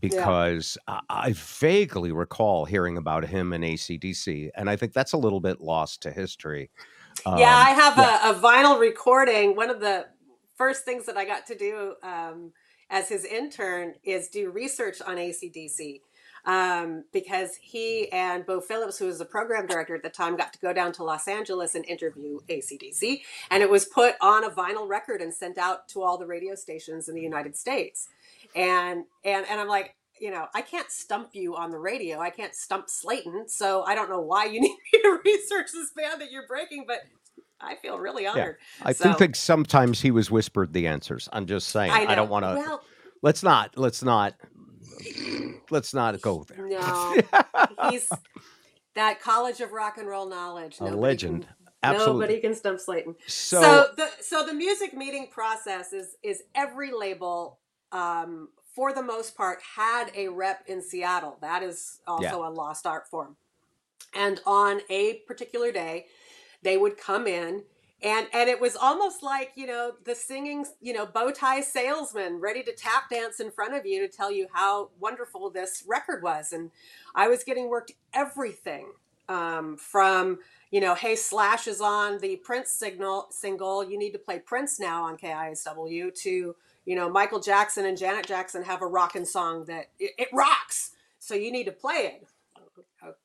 because 0.00 0.78
I, 0.86 1.00
I 1.08 1.32
vaguely 1.32 2.12
recall 2.12 2.64
hearing 2.64 2.96
about 2.96 3.24
him 3.24 3.52
in 3.52 3.62
acdc 3.62 4.50
and 4.54 4.70
i 4.70 4.76
think 4.76 4.92
that's 4.92 5.12
a 5.12 5.18
little 5.18 5.40
bit 5.40 5.60
lost 5.60 6.02
to 6.02 6.10
history 6.10 6.70
yeah 7.26 7.32
Um, 7.32 7.38
i 7.38 7.70
have 7.70 7.98
A, 7.98 8.30
a 8.30 8.40
vinyl 8.40 8.78
recording 8.78 9.56
one 9.56 9.70
of 9.70 9.80
the 9.80 10.06
first 10.56 10.84
things 10.84 11.06
that 11.06 11.16
i 11.16 11.24
got 11.24 11.46
to 11.46 11.56
do 11.56 11.94
um, 12.02 12.52
as 12.90 13.08
his 13.08 13.24
intern 13.24 13.94
is 14.04 14.28
do 14.28 14.50
research 14.50 15.00
on 15.02 15.16
acdc 15.16 16.00
um, 16.44 17.04
because 17.12 17.56
he 17.56 18.10
and 18.10 18.46
Beau 18.46 18.60
Phillips, 18.60 18.98
who 18.98 19.06
was 19.06 19.18
the 19.18 19.24
program 19.24 19.66
director 19.66 19.94
at 19.94 20.02
the 20.02 20.08
time, 20.08 20.36
got 20.36 20.52
to 20.54 20.58
go 20.58 20.72
down 20.72 20.92
to 20.92 21.04
Los 21.04 21.28
Angeles 21.28 21.74
and 21.74 21.84
interview 21.84 22.38
ACDC. 22.48 23.20
And 23.50 23.62
it 23.62 23.68
was 23.68 23.84
put 23.84 24.14
on 24.20 24.44
a 24.44 24.50
vinyl 24.50 24.88
record 24.88 25.20
and 25.20 25.32
sent 25.32 25.58
out 25.58 25.88
to 25.88 26.02
all 26.02 26.16
the 26.16 26.26
radio 26.26 26.54
stations 26.54 27.08
in 27.08 27.14
the 27.14 27.20
United 27.20 27.56
States. 27.56 28.08
And 28.56 29.04
and 29.24 29.46
and 29.48 29.60
I'm 29.60 29.68
like, 29.68 29.94
you 30.20 30.30
know, 30.30 30.46
I 30.54 30.62
can't 30.62 30.90
stump 30.90 31.30
you 31.34 31.54
on 31.56 31.70
the 31.70 31.78
radio. 31.78 32.18
I 32.20 32.30
can't 32.30 32.54
stump 32.54 32.86
Slaton. 32.88 33.48
So 33.48 33.82
I 33.82 33.94
don't 33.94 34.10
know 34.10 34.20
why 34.20 34.46
you 34.46 34.60
need 34.60 34.76
me 34.92 35.02
to 35.02 35.18
research 35.24 35.68
this 35.72 35.90
band 35.96 36.20
that 36.20 36.30
you're 36.30 36.46
breaking, 36.46 36.84
but 36.86 36.98
I 37.60 37.74
feel 37.76 37.98
really 37.98 38.26
honored. 38.26 38.56
I 38.82 38.92
So- 38.92 39.12
do 39.12 39.18
think 39.18 39.36
sometimes 39.36 40.00
he 40.00 40.10
was 40.10 40.30
whispered 40.30 40.72
the 40.72 40.86
answers. 40.86 41.28
I'm 41.32 41.46
just 41.46 41.68
saying. 41.68 41.90
I, 41.92 42.04
know. 42.04 42.14
don't 42.14 42.30
want 42.30 42.44
to. 42.44 42.54
Well, 42.54 42.82
let's 43.22 43.42
not. 43.42 43.76
Let's 43.76 44.02
not. 44.02 44.34
Let's 45.70 45.94
not 45.94 46.20
go 46.20 46.44
there. 46.48 46.66
no, 46.68 47.16
he's 47.90 48.08
that 48.94 49.20
College 49.20 49.60
of 49.60 49.72
Rock 49.72 49.98
and 49.98 50.08
Roll 50.08 50.28
knowledge. 50.28 50.78
a 50.80 50.84
Nobody 50.84 51.00
legend. 51.00 51.42
Can, 51.42 51.54
Absolutely. 51.84 52.20
Nobody 52.20 52.40
can 52.40 52.54
stump 52.56 52.80
Slaton. 52.80 53.14
So, 53.28 53.60
So, 53.60 53.86
the 53.96 54.08
so 54.20 54.44
the 54.46 54.54
music 54.54 54.94
meeting 54.94 55.28
process 55.30 55.92
is 55.92 56.16
is 56.24 56.42
every 56.54 56.90
label 56.92 57.60
um, 57.92 58.48
for 58.74 58.92
the 58.92 59.02
most 59.02 59.36
part 59.36 59.58
had 59.76 60.10
a 60.14 60.28
rep 60.28 60.64
in 60.66 60.82
Seattle. 60.82 61.38
That 61.40 61.62
is 61.62 62.00
also 62.06 62.46
a 62.46 62.50
lost 62.50 62.86
art 62.86 63.08
form. 63.08 63.36
And 64.14 64.40
on 64.46 64.80
a 64.88 65.20
particular 65.26 65.72
day, 65.72 66.06
they 66.62 66.76
would 66.76 66.96
come 66.96 67.26
in 67.26 67.62
and 68.02 68.26
and 68.32 68.48
it 68.48 68.60
was 68.60 68.76
almost 68.76 69.22
like 69.22 69.50
you 69.56 69.66
know 69.66 69.92
the 70.04 70.14
singing 70.14 70.64
you 70.80 70.92
know 70.92 71.06
bow 71.06 71.30
tie 71.30 71.60
salesman 71.60 72.40
ready 72.40 72.62
to 72.62 72.72
tap 72.72 73.10
dance 73.10 73.40
in 73.40 73.50
front 73.50 73.74
of 73.74 73.84
you 73.84 74.06
to 74.06 74.08
tell 74.08 74.30
you 74.30 74.46
how 74.52 74.90
wonderful 75.00 75.50
this 75.50 75.84
record 75.86 76.22
was 76.22 76.52
and 76.52 76.70
i 77.14 77.28
was 77.28 77.42
getting 77.44 77.68
worked 77.68 77.92
everything 78.12 78.86
um, 79.28 79.76
from 79.76 80.38
you 80.70 80.80
know 80.80 80.94
hey 80.94 81.16
slash 81.16 81.66
is 81.66 81.80
on 81.80 82.18
the 82.18 82.36
prince 82.36 82.70
signal 82.70 83.26
single 83.30 83.88
you 83.88 83.98
need 83.98 84.12
to 84.12 84.18
play 84.18 84.38
prince 84.38 84.78
now 84.78 85.04
on 85.04 85.16
kisw 85.16 86.14
to 86.14 86.54
you 86.88 86.96
know 86.96 87.10
michael 87.10 87.38
jackson 87.38 87.84
and 87.84 87.98
janet 87.98 88.26
jackson 88.26 88.62
have 88.62 88.80
a 88.80 88.86
rockin' 88.86 89.26
song 89.26 89.66
that 89.66 89.90
it, 89.98 90.12
it 90.16 90.28
rocks 90.32 90.92
so 91.18 91.34
you 91.34 91.52
need 91.52 91.64
to 91.64 91.72
play 91.72 92.16
it 92.16 92.26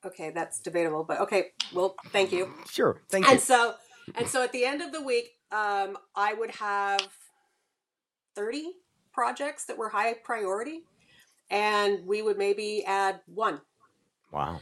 okay 0.06 0.32
that's 0.32 0.60
debatable 0.60 1.04
but 1.04 1.22
okay 1.22 1.52
well 1.74 1.96
thank 2.08 2.34
you 2.34 2.54
sure. 2.70 3.02
Thank 3.10 3.26
you. 3.26 3.32
and 3.32 3.40
so 3.40 3.76
and 4.16 4.28
so 4.28 4.44
at 4.44 4.52
the 4.52 4.66
end 4.66 4.82
of 4.82 4.92
the 4.92 5.02
week 5.02 5.38
um, 5.52 5.98
i 6.14 6.34
would 6.34 6.52
have 6.52 7.08
30 8.36 8.74
projects 9.14 9.64
that 9.66 9.78
were 9.78 9.88
high 9.88 10.14
priority 10.14 10.84
and 11.50 12.06
we 12.06 12.22
would 12.22 12.38
maybe 12.38 12.84
add 12.86 13.22
one 13.34 13.62
Wow. 14.34 14.62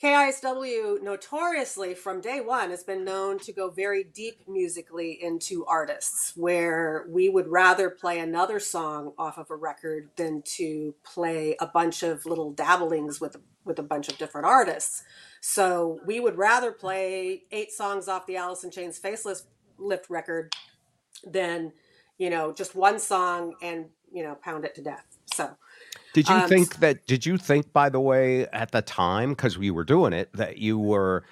KISW 0.00 1.02
notoriously 1.02 1.92
from 1.92 2.20
day 2.20 2.40
one 2.40 2.70
has 2.70 2.84
been 2.84 3.04
known 3.04 3.40
to 3.40 3.52
go 3.52 3.68
very 3.68 4.04
deep 4.04 4.42
musically 4.46 5.18
into 5.20 5.66
artists, 5.66 6.34
where 6.36 7.06
we 7.08 7.28
would 7.28 7.48
rather 7.48 7.90
play 7.90 8.20
another 8.20 8.60
song 8.60 9.12
off 9.18 9.38
of 9.38 9.50
a 9.50 9.56
record 9.56 10.10
than 10.14 10.42
to 10.42 10.94
play 11.02 11.56
a 11.60 11.66
bunch 11.66 12.04
of 12.04 12.24
little 12.26 12.52
dabblings 12.52 13.20
with 13.20 13.38
with 13.64 13.80
a 13.80 13.82
bunch 13.82 14.08
of 14.08 14.16
different 14.18 14.46
artists. 14.46 15.02
So 15.40 15.98
we 16.06 16.20
would 16.20 16.38
rather 16.38 16.70
play 16.70 17.42
eight 17.50 17.72
songs 17.72 18.06
off 18.06 18.26
the 18.26 18.36
Alice 18.36 18.62
in 18.62 18.70
Chains 18.70 18.98
Faceless 18.98 19.46
Lift 19.78 20.08
record 20.08 20.54
than 21.24 21.72
you 22.18 22.30
know 22.30 22.52
just 22.52 22.76
one 22.76 23.00
song 23.00 23.54
and 23.60 23.86
you 24.12 24.22
know 24.22 24.36
pound 24.36 24.64
it 24.64 24.76
to 24.76 24.82
death. 24.82 25.18
So 25.34 25.56
Did 26.12 26.28
you 26.28 26.40
Um, 26.40 26.54
think 26.54 26.76
that? 26.76 27.06
Did 27.06 27.26
you 27.26 27.36
think, 27.36 27.72
by 27.72 27.88
the 27.88 28.00
way, 28.00 28.46
at 28.48 28.72
the 28.72 28.82
time, 28.82 29.30
because 29.30 29.58
we 29.58 29.70
were 29.70 29.84
doing 29.84 30.12
it, 30.12 30.32
that 30.32 30.58
you 30.58 30.78
were 30.78 31.24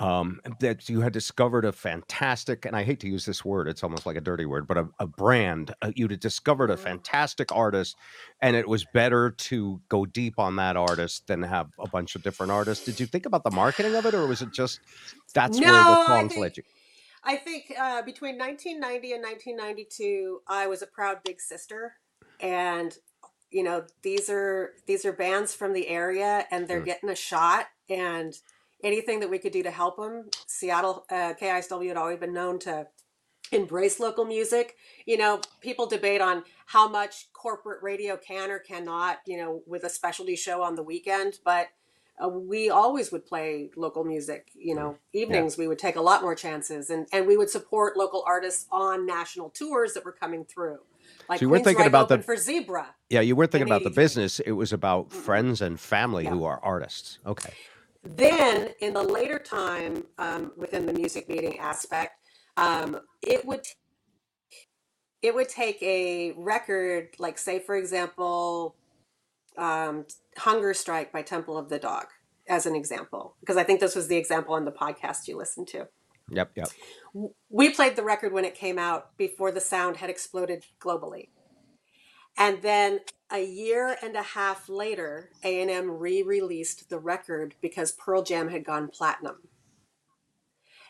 um, 0.00 0.40
that 0.60 0.88
you 0.88 1.00
had 1.02 1.12
discovered 1.12 1.64
a 1.64 1.72
fantastic, 1.72 2.64
and 2.66 2.76
I 2.76 2.84
hate 2.84 3.00
to 3.00 3.08
use 3.08 3.26
this 3.26 3.44
word, 3.44 3.68
it's 3.68 3.84
almost 3.84 4.06
like 4.06 4.16
a 4.16 4.20
dirty 4.22 4.46
word, 4.46 4.66
but 4.66 4.78
a, 4.78 4.88
a 5.00 5.06
brand. 5.06 5.74
Uh, 5.82 5.92
you'd 5.96 6.18
discovered 6.20 6.70
a 6.70 6.76
Mhm. 6.76 6.78
fantastic 6.78 7.52
artist, 7.52 7.98
and 8.40 8.56
it 8.56 8.68
was 8.68 8.84
better 8.86 9.30
to 9.30 9.82
go 9.88 10.06
deep 10.06 10.38
on 10.38 10.56
that 10.56 10.76
artist 10.76 11.28
than 11.28 11.42
have 11.42 11.70
a 11.78 11.88
bunch 11.88 12.16
of 12.16 12.22
different 12.22 12.52
artists. 12.52 12.84
Did 12.84 13.00
you 13.00 13.06
think 13.06 13.26
about 13.26 13.44
the 13.44 13.52
marketing 13.52 13.96
of 13.96 14.06
it, 14.06 14.14
or 14.14 14.26
was 14.26 14.42
it 14.42 14.50
just 14.52 14.82
that's 15.34 15.62
where 15.62 15.84
the 15.84 15.96
songs 16.08 16.36
led 16.36 16.56
you? 16.56 16.64
I 17.22 17.36
think 17.36 17.72
uh, 17.78 18.02
between 18.02 18.36
1990 18.38 19.12
and 19.12 19.22
1992, 19.22 20.42
I 20.46 20.66
was 20.66 20.82
a 20.82 20.86
proud 20.86 21.22
big 21.22 21.40
sister, 21.40 21.96
and 22.40 22.96
you 23.54 23.62
know 23.62 23.84
these 24.02 24.28
are 24.28 24.72
these 24.86 25.04
are 25.06 25.12
bands 25.12 25.54
from 25.54 25.72
the 25.74 25.88
area, 25.88 26.46
and 26.50 26.66
they're 26.68 26.82
Mm. 26.82 26.86
getting 26.86 27.10
a 27.10 27.14
shot, 27.16 27.68
and 27.88 28.34
anything 28.82 29.20
that 29.20 29.30
we 29.30 29.38
could 29.38 29.52
do 29.52 29.62
to 29.62 29.70
help 29.70 29.96
them. 29.96 30.28
Seattle 30.46 31.06
uh, 31.08 31.34
KISW 31.40 31.88
had 31.88 31.96
always 31.96 32.18
been 32.18 32.34
known 32.34 32.58
to 32.60 32.88
embrace 33.52 34.00
local 34.00 34.24
music. 34.24 34.76
You 35.06 35.16
know, 35.18 35.40
people 35.60 35.86
debate 35.86 36.20
on 36.20 36.44
how 36.66 36.88
much 36.88 37.32
corporate 37.32 37.82
radio 37.82 38.16
can 38.16 38.50
or 38.50 38.58
cannot, 38.58 39.20
you 39.26 39.36
know, 39.38 39.62
with 39.66 39.84
a 39.84 39.90
specialty 39.90 40.36
show 40.36 40.62
on 40.62 40.74
the 40.74 40.82
weekend, 40.82 41.38
but 41.44 41.68
uh, 42.22 42.28
we 42.28 42.70
always 42.70 43.12
would 43.12 43.26
play 43.26 43.70
local 43.76 44.04
music. 44.04 44.50
You 44.54 44.74
know, 44.74 44.96
evenings 45.12 45.56
we 45.58 45.68
would 45.68 45.78
take 45.78 45.96
a 45.96 46.00
lot 46.02 46.22
more 46.22 46.34
chances, 46.34 46.90
and 46.90 47.06
and 47.12 47.26
we 47.26 47.36
would 47.36 47.50
support 47.50 47.96
local 47.96 48.24
artists 48.26 48.66
on 48.72 49.06
national 49.06 49.50
tours 49.50 49.94
that 49.94 50.04
were 50.04 50.12
coming 50.12 50.44
through. 50.44 50.80
Like 51.28 51.38
So 51.38 51.44
you 51.44 51.48
weren't 51.48 51.64
thinking 51.64 51.86
about 51.86 52.08
the- 52.08 52.22
for 52.22 52.36
Zebra. 52.36 52.94
Yeah, 53.10 53.20
you 53.20 53.34
weren't 53.36 53.50
thinking 53.52 53.68
in 53.68 53.72
about 53.72 53.84
the 53.84 53.90
business; 53.90 54.40
it 54.40 54.52
was 54.52 54.72
about 54.72 55.12
friends 55.12 55.60
and 55.60 55.78
family 55.80 56.24
Yeah. 56.24 56.30
who 56.30 56.44
are 56.44 56.60
artists. 56.62 57.18
Okay. 57.26 57.52
Then, 58.02 58.74
in 58.80 58.92
the 58.92 59.02
later 59.02 59.38
time, 59.38 60.06
um, 60.18 60.52
within 60.56 60.84
the 60.86 60.92
music 60.92 61.28
meeting 61.28 61.58
aspect, 61.58 62.20
um, 62.56 63.00
it 63.22 63.44
would 63.44 63.66
it 65.22 65.34
would 65.34 65.48
take 65.48 65.82
a 65.82 66.32
record, 66.32 67.08
like 67.18 67.38
say, 67.38 67.58
for 67.58 67.76
example, 67.76 68.76
um, 69.56 70.04
"Hunger 70.36 70.74
Strike" 70.74 71.12
by 71.12 71.22
Temple 71.22 71.56
of 71.56 71.70
the 71.70 71.78
Dog, 71.78 72.08
as 72.46 72.66
an 72.66 72.74
example, 72.76 73.34
because 73.40 73.56
I 73.56 73.64
think 73.64 73.80
this 73.80 73.94
was 73.96 74.08
the 74.08 74.16
example 74.18 74.54
on 74.54 74.66
the 74.66 74.72
podcast 74.72 75.26
you 75.26 75.38
listened 75.38 75.68
to. 75.68 75.88
Yep. 76.30 76.52
Yep. 76.56 76.68
We 77.48 77.70
played 77.70 77.96
the 77.96 78.02
record 78.02 78.32
when 78.32 78.44
it 78.44 78.54
came 78.54 78.78
out 78.78 79.16
before 79.16 79.52
the 79.52 79.60
sound 79.60 79.98
had 79.98 80.10
exploded 80.10 80.64
globally. 80.80 81.28
And 82.36 82.62
then 82.62 83.00
a 83.30 83.44
year 83.44 83.96
and 84.02 84.16
a 84.16 84.22
half 84.22 84.68
later, 84.68 85.30
A&M 85.44 85.90
re-released 85.90 86.90
the 86.90 86.98
record 86.98 87.54
because 87.60 87.92
Pearl 87.92 88.22
Jam 88.22 88.48
had 88.48 88.64
gone 88.64 88.88
platinum. 88.88 89.48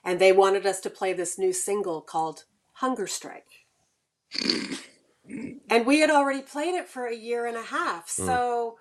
And 0.02 0.18
they 0.18 0.32
wanted 0.32 0.66
us 0.66 0.80
to 0.80 0.90
play 0.90 1.12
this 1.12 1.38
new 1.38 1.52
single 1.52 2.00
called 2.00 2.44
Hunger 2.72 3.06
Strike. 3.06 3.66
and 5.70 5.86
we 5.86 6.00
had 6.00 6.10
already 6.10 6.42
played 6.42 6.74
it 6.74 6.88
for 6.88 7.06
a 7.06 7.14
year 7.14 7.46
and 7.46 7.56
a 7.56 7.62
half. 7.62 8.14
Hmm. 8.16 8.26
So 8.26 8.78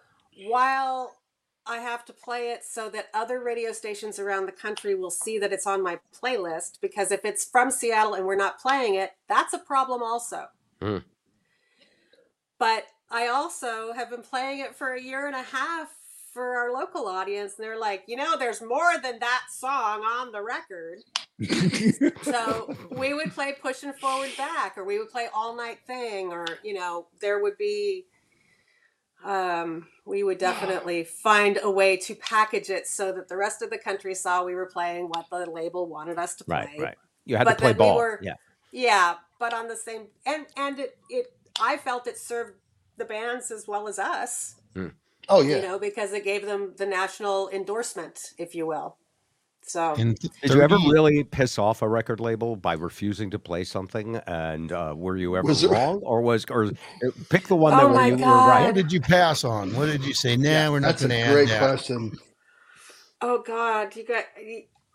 while 0.48 1.18
I 1.66 1.78
have 1.78 2.04
to 2.06 2.14
play 2.14 2.52
it 2.52 2.64
so 2.66 2.90
that 2.90 3.08
other 3.14 3.40
radio 3.40 3.72
stations 3.72 4.20
around 4.20 4.46
the 4.46 4.52
country 4.52 4.96
will 4.96 5.12
see 5.12 5.40
that 5.40 5.54
it's 5.54 5.66
on 5.66 5.82
my 5.82 6.00
playlist 6.14 6.80
because 6.82 7.12
if 7.12 7.24
it's 7.24 7.46
from 7.46 7.72
Seattle 7.72 8.16
and 8.16 8.26
we're 8.26 8.36
not 8.36 8.60
playing 8.60 8.96
it, 8.96 9.12
that's 9.30 9.54
a 9.54 9.60
problem 9.60 10.04
also. 10.04 10.48
Mm. 10.82 11.04
But 12.60 12.86
I 13.10 13.28
also 13.28 13.94
have 13.94 14.10
been 14.10 14.22
playing 14.22 14.60
it 14.60 14.76
for 14.76 14.94
a 14.94 15.02
year 15.02 15.26
and 15.26 15.36
a 15.36 15.44
half 15.44 15.90
for 16.34 16.58
our 16.58 16.74
local 16.74 17.08
audience 17.08 17.54
and 17.58 17.66
they're 17.66 17.80
like, 17.80 18.04
"You 18.08 18.18
know, 18.18 18.38
there's 18.38 18.62
more 18.62 18.98
than 19.02 19.20
that 19.20 19.44
song 19.52 20.02
on 20.02 20.32
the 20.32 20.42
record." 20.42 21.00
so 22.24 22.76
we 22.92 23.14
would 23.14 23.32
play 23.34 23.54
pushing 23.62 23.94
forward 23.94 24.32
back 24.38 24.78
or 24.78 24.84
we 24.84 25.00
would 25.00 25.10
play 25.10 25.28
all 25.34 25.56
night 25.56 25.80
thing 25.86 26.32
or 26.32 26.46
you 26.64 26.74
know 26.74 27.08
there 27.22 27.42
would 27.42 27.58
be 27.58 28.06
um, 29.24 29.88
we 30.06 30.24
would 30.24 30.38
definitely 30.38 31.04
find 31.04 31.60
a 31.64 31.72
way 31.72 31.96
to 31.98 32.16
package 32.16 32.70
it 32.70 32.88
so 32.88 33.12
that 33.14 33.28
the 33.30 33.38
rest 33.38 33.62
of 33.62 33.70
the 33.70 33.78
country 33.78 34.14
saw 34.16 34.44
we 34.44 34.56
were 34.56 34.66
playing 34.66 35.06
what 35.08 35.26
the 35.32 35.50
label 35.50 35.88
wanted 35.88 36.18
us 36.18 36.36
to 36.36 36.44
play 36.44 36.68
Right. 36.74 36.80
Right. 36.80 36.98
You 37.26 37.38
had 37.38 37.46
But 37.46 37.52
to 37.54 37.58
play 37.60 37.68
then 37.74 37.78
we 37.78 37.80
ball. 37.92 37.98
were- 37.98 38.20
yeah. 38.22 38.34
yeah 38.72 39.16
but 39.40 39.54
on 39.54 39.68
the 39.68 39.76
same 39.76 40.08
and 40.26 40.46
and 40.58 40.80
it 40.80 40.98
it 41.10 41.28
i 41.60 41.78
felt 41.78 42.08
it 42.08 42.18
served 42.18 42.54
the 42.98 43.06
bands 43.06 43.52
as 43.52 43.68
well 43.68 43.88
as 43.88 43.98
us 44.00 44.56
oh 45.30 45.42
yeah. 45.42 45.56
you 45.58 45.62
know 45.62 45.78
because 45.80 46.12
it 46.14 46.24
gave 46.24 46.46
them 46.46 46.74
the 46.78 46.86
national 46.86 47.50
endorsement 47.50 48.32
if 48.38 48.54
you 48.56 48.66
will 48.66 48.98
so 49.66 49.94
In 49.96 50.14
Did 50.16 50.32
you 50.54 50.62
ever 50.62 50.76
really 50.78 51.24
piss 51.24 51.58
off 51.58 51.82
a 51.82 51.88
record 51.88 52.20
label 52.20 52.56
by 52.56 52.74
refusing 52.74 53.30
to 53.32 53.40
play 53.40 53.64
something? 53.64 54.18
And 54.28 54.72
uh, 54.72 54.94
were 54.96 55.18
you 55.18 55.36
ever 55.38 55.48
Was 55.48 55.62
there- 55.62 55.72
wrong, 55.72 56.00
or 56.04 56.22
was 56.22 56.46
or 56.50 56.66
uh, 56.66 56.72
pick 57.30 57.48
the 57.48 57.56
one 57.56 57.74
Oh 57.74 57.78
that 57.78 57.86
where 57.86 57.94
my 57.96 58.08
you 58.08 58.16
were 58.18 58.20
right? 58.32 58.66
What 58.66 58.76
did 58.76 58.92
you 58.92 59.02
pass 59.02 59.44
on? 59.44 59.76
What 59.76 59.86
did 59.88 60.04
you 60.06 60.14
say? 60.14 60.36
Nah, 60.38 60.50
Yeah, 60.50 60.70
we're 60.70 60.80
not 60.80 60.98
going 60.98 61.10
to 61.12 61.32
great 61.32 61.50
add 61.50 61.56
that. 61.56 61.60
question. 61.60 62.12
Oh 63.22 63.42
God, 63.42 63.96
you 63.96 64.06
got. 64.06 64.26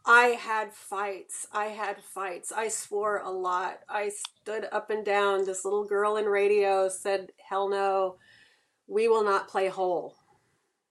I 0.05 0.27
had 0.41 0.73
fights. 0.75 1.47
I 1.53 1.66
had 1.66 1.97
fights. 2.03 2.53
I 2.53 2.69
swore 2.69 3.23
a 3.25 3.31
lot. 3.31 3.79
I 3.89 4.11
stood 4.11 4.66
up 4.71 4.91
and 4.91 5.05
down. 5.05 5.45
This 5.45 5.64
little 5.64 5.85
girl 5.85 6.16
in 6.16 6.27
radio 6.27 6.89
said, 6.91 7.33
"Hell 7.49 7.69
no, 7.71 8.16
we 8.87 9.09
will 9.09 9.25
not 9.25 9.49
play 9.49 9.69
Hole." 9.69 10.14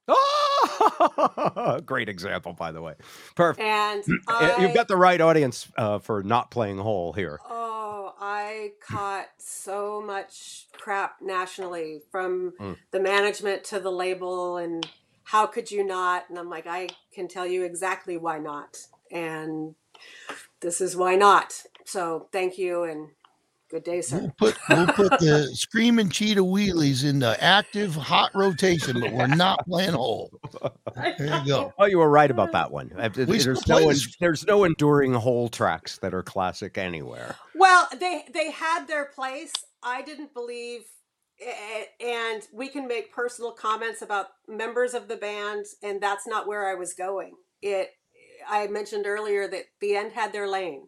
Oh, 0.08 1.82
great 1.86 2.10
example, 2.10 2.54
by 2.54 2.72
the 2.72 2.82
way. 2.82 2.96
Perfect. 3.36 3.62
And 3.68 4.04
Uh, 4.28 4.54
You've 4.62 4.74
got 4.74 4.88
the 4.88 4.98
right 4.98 5.20
audience 5.22 5.68
uh, 5.78 6.00
for 6.00 6.24
not 6.24 6.52
playing 6.52 6.78
hole 6.80 7.14
here. 7.14 7.40
Oh, 7.50 8.14
I 8.20 8.74
caught 8.82 9.28
so 9.40 10.02
much 10.02 10.68
crap 10.74 11.18
nationally 11.22 12.02
from 12.12 12.54
Mm. 12.60 12.78
the 12.92 13.00
management 13.00 13.64
to 13.66 13.80
the 13.80 13.92
label 13.92 14.58
and 14.58 14.88
how 15.26 15.48
could 15.48 15.72
you 15.72 15.84
not? 15.86 16.30
And 16.30 16.40
I'm 16.40 16.50
like, 16.50 16.68
I 16.68 16.90
can 17.14 17.28
tell 17.28 17.46
you 17.48 17.64
exactly 17.64 18.18
why 18.18 18.40
not. 18.40 18.78
And 19.12 19.76
this 20.62 20.82
is 20.82 20.96
why 20.96 21.16
not. 21.16 21.64
So 21.86 22.30
thank 22.32 22.58
you 22.58 22.84
and 22.84 23.10
good 23.70 23.84
day, 23.84 24.02
sir. 24.02 24.20
We'll 24.20 24.34
put 24.38 24.58
we'll 24.70 24.88
put 24.88 25.20
the 25.20 25.50
screaming 25.54 26.10
cheetah 26.10 26.42
wheelies 26.44 27.06
into 27.08 27.42
active 27.44 27.96
hot 27.96 28.32
rotation, 28.34 29.00
but 29.00 29.12
we're 29.12 29.28
not 29.28 29.66
playing 29.66 29.94
hole. 29.94 30.32
There 30.96 31.40
you 31.40 31.48
go. 31.48 31.74
Oh, 31.78 31.86
you 31.86 31.98
were 32.00 32.10
right 32.10 32.30
about 32.30 32.52
that 32.54 32.72
one. 32.72 32.90
Th- 32.90 33.28
We 33.28 33.40
still 33.40 33.56
There's 33.56 33.68
no, 33.68 33.90
en- 33.90 33.96
there's 34.20 34.46
no 34.48 34.64
enduring 34.64 35.14
hole 35.14 35.50
tracks 35.50 35.98
that 36.00 36.14
are 36.14 36.24
classic 36.24 36.78
anywhere. 36.78 37.36
Well, 37.56 37.88
they 38.00 38.26
they 38.34 38.52
had 38.52 38.88
their 38.88 39.06
place. 39.06 39.52
I 39.84 40.02
didn't 40.02 40.34
believe 40.34 40.82
it, 41.40 41.90
and 42.00 42.42
we 42.54 42.68
can 42.68 42.88
make 42.88 43.14
personal 43.14 43.52
comments 43.52 44.02
about 44.02 44.28
members 44.48 44.94
of 44.94 45.08
the 45.08 45.18
band 45.18 45.66
and 45.84 46.02
that's 46.02 46.28
not 46.28 46.48
where 46.48 46.68
I 46.68 46.74
was 46.76 46.94
going. 46.94 47.36
It 47.62 47.90
I 48.50 48.68
mentioned 48.68 49.06
earlier 49.06 49.48
that 49.48 49.66
the 49.82 49.96
end 49.96 50.14
had 50.14 50.34
their 50.34 50.48
lane. 50.48 50.88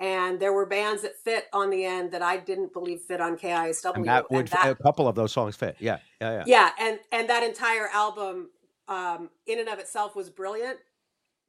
And 0.00 0.40
there 0.40 0.54
were 0.54 0.64
bands 0.64 1.02
that 1.02 1.14
fit 1.22 1.44
on 1.52 1.68
the 1.68 1.84
end 1.84 2.10
that 2.12 2.22
I 2.22 2.38
didn't 2.38 2.72
believe 2.72 3.02
fit 3.02 3.20
on 3.20 3.36
KISW. 3.36 3.94
And 3.96 4.04
that 4.06 4.30
would, 4.30 4.38
and 4.38 4.48
that- 4.48 4.70
a 4.70 4.74
couple 4.82 5.06
of 5.06 5.14
those 5.14 5.30
songs 5.32 5.54
fit. 5.56 5.76
Yeah, 5.78 5.98
yeah, 6.22 6.32
yeah. 6.38 6.44
yeah, 6.46 6.70
and 6.80 6.98
and 7.12 7.28
that 7.28 7.42
entire 7.42 7.88
album, 7.92 8.48
um, 8.88 9.28
in 9.46 9.58
and 9.60 9.68
of 9.68 9.78
itself, 9.78 10.16
was 10.16 10.30
brilliant. 10.30 10.78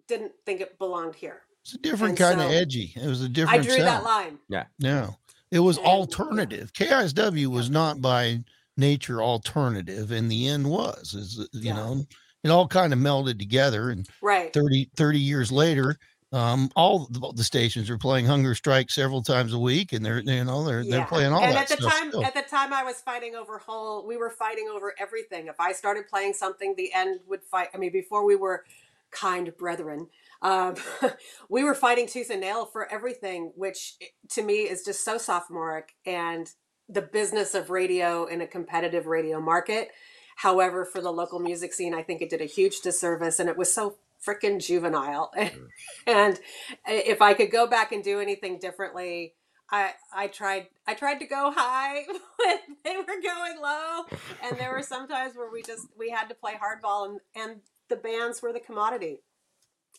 Didn't 0.07 0.33
think 0.45 0.59
it 0.61 0.77
belonged 0.77 1.15
here. 1.15 1.43
It's 1.63 1.75
a 1.75 1.77
different 1.77 2.19
And 2.19 2.37
kind 2.37 2.41
of 2.41 2.51
edgy. 2.51 2.91
It 2.95 3.07
was 3.07 3.21
a 3.23 3.29
different 3.29 3.61
I 3.63 3.63
drew 3.65 3.75
sound. 3.77 3.87
that 3.87 4.03
line. 4.03 4.37
Yeah. 4.49 4.65
No, 4.79 5.15
it 5.51 5.59
was 5.59 5.77
And- 5.77 5.85
yeah. 5.85 5.91
alternative. 5.93 6.73
KISW 6.73 7.47
was 7.47 7.69
not 7.69 8.01
by 8.01 8.39
nature 8.75 9.21
alternative, 9.21 10.11
and 10.11 10.29
the 10.29 10.47
end 10.49 10.69
was. 10.69 11.13
Is 11.13 11.37
you 11.53 11.61
Yeah. 11.69 11.75
know, 11.75 12.03
it 12.43 12.49
all 12.49 12.67
kind 12.67 12.91
of 12.91 12.99
melded 12.99 13.39
together, 13.39 13.91
and 13.91 14.05
Right. 14.21 14.51
30, 14.51 14.89
30 14.97 15.19
years 15.19 15.51
later. 15.53 15.97
Um, 16.33 16.69
all 16.77 17.07
the, 17.09 17.43
stations 17.43 17.89
are 17.89 17.97
playing 17.97 18.25
Hunger 18.25 18.55
Strike 18.55 18.89
several 18.89 19.21
times 19.21 19.51
a 19.51 19.59
week, 19.59 19.91
and 19.91 20.05
they're 20.05 20.19
you 20.19 20.43
know 20.45 20.63
they're 20.63 20.85
they're 20.85 21.05
playing 21.05 21.33
all 21.33 21.43
and 21.43 21.57
at 21.57 21.67
the 21.67 21.75
time 21.75 22.09
still. 22.09 22.23
at 22.23 22.33
the 22.33 22.41
time 22.41 22.71
i 22.71 22.83
was 22.83 23.01
fighting 23.01 23.35
over 23.35 23.57
hole 23.57 24.05
we 24.07 24.15
were 24.15 24.29
fighting 24.29 24.69
over 24.73 24.93
everything 24.99 25.47
if 25.47 25.59
i 25.59 25.71
started 25.71 26.07
playing 26.07 26.33
something 26.33 26.73
the 26.77 26.93
end 26.93 27.19
would 27.27 27.43
fight 27.43 27.67
i 27.73 27.77
mean 27.77 27.91
before 27.91 28.25
we 28.25 28.35
were 28.35 28.63
kind 29.11 29.55
brethren 29.57 30.07
um, 30.41 30.75
we 31.49 31.63
were 31.63 31.75
fighting 31.75 32.07
tooth 32.07 32.29
and 32.29 32.41
nail 32.41 32.65
for 32.65 32.91
everything 32.91 33.51
which 33.55 33.95
eh, 34.01 34.05
to 34.29 34.41
me 34.41 34.61
is 34.61 34.83
just 34.83 35.03
so 35.03 35.17
sophomoric 35.17 35.95
and 36.05 36.51
the 36.87 37.01
business 37.01 37.53
of 37.53 37.69
radio 37.69 38.25
in 38.25 38.41
a 38.41 38.47
competitive 38.47 39.05
radio 39.05 39.39
market 39.41 39.89
however 40.37 40.85
for 40.85 41.01
the 41.01 41.11
local 41.11 41.39
music 41.39 41.73
scene 41.73 41.93
i 41.93 42.01
think 42.01 42.21
it 42.21 42.29
did 42.29 42.41
a 42.41 42.45
huge 42.45 42.79
disservice 42.81 43.39
and 43.39 43.49
it 43.49 43.57
was 43.57 43.73
so 43.73 43.97
freaking 44.25 44.63
juvenile 44.65 45.31
and 46.07 46.39
if 46.87 47.21
i 47.21 47.33
could 47.33 47.51
go 47.51 47.67
back 47.67 47.91
and 47.91 48.03
do 48.03 48.19
anything 48.19 48.59
differently 48.59 49.33
I 49.71 49.91
I 50.13 50.27
tried 50.27 50.67
I 50.87 50.93
tried 50.93 51.19
to 51.19 51.25
go 51.25 51.51
high 51.55 52.03
when 52.37 52.57
they 52.83 52.97
were 52.97 53.03
going 53.05 53.59
low, 53.61 54.03
and 54.43 54.59
there 54.59 54.71
were 54.73 54.83
some 54.83 55.07
times 55.07 55.35
where 55.35 55.49
we 55.51 55.63
just 55.63 55.87
we 55.97 56.09
had 56.09 56.27
to 56.29 56.35
play 56.35 56.53
hardball, 56.53 57.09
and 57.09 57.19
and 57.35 57.61
the 57.89 57.95
bands 57.95 58.41
were 58.41 58.53
the 58.53 58.59
commodity, 58.59 59.21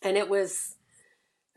and 0.02 0.16
it 0.16 0.28
was, 0.28 0.76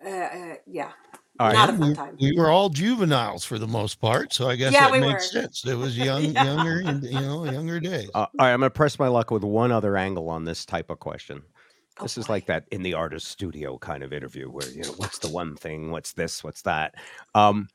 uh, 0.06 0.10
uh, 0.10 0.56
yeah, 0.68 0.92
All 1.40 1.48
not 1.52 1.70
right. 1.70 1.70
a 1.70 1.74
fun 1.74 1.90
we, 1.90 1.94
time. 1.94 2.18
we 2.20 2.38
were 2.38 2.50
all 2.50 2.70
juveniles 2.70 3.44
for 3.44 3.60
the 3.60 3.68
most 3.68 4.00
part, 4.00 4.34
so 4.34 4.50
I 4.50 4.56
guess 4.56 4.74
Yeah, 4.74 4.86
that 4.86 4.92
we 4.92 5.00
makes 5.02 5.12
were. 5.12 5.32
sense. 5.32 5.66
It 5.66 5.76
was 5.76 5.98
young, 6.00 6.24
Yeah. 6.34 6.44
younger, 6.44 6.82
you 6.82 7.22
know, 7.22 7.44
younger 7.46 7.80
days. 7.80 8.10
Uh, 8.14 8.20
all 8.20 8.30
right, 8.40 8.54
I'm 8.54 8.60
going 8.60 8.68
to 8.68 8.74
press 8.74 8.98
my 9.00 9.08
luck 9.10 9.32
with 9.32 9.44
one 9.44 9.72
other 9.72 9.98
angle 9.98 10.30
on 10.30 10.46
this 10.46 10.66
type 10.66 10.90
of 10.90 11.00
question. 11.00 11.44
Oh, 12.00 12.04
This 12.04 12.18
is 12.18 12.30
boy. 12.30 12.30
like 12.30 12.48
that 12.48 12.66
in 12.72 12.84
the 12.84 12.94
artist 12.96 13.28
studio 13.28 13.78
kind 13.78 14.04
of 14.04 14.14
interview 14.14 14.50
where, 14.50 14.72
you 14.72 14.86
know, 14.86 14.94
what's 14.98 15.20
the 15.20 15.30
one 15.30 15.56
thing? 15.56 15.92
What's 15.92 16.14
this? 16.14 16.44
What's 16.44 16.64
that? 16.64 16.96
Um, 17.36 17.70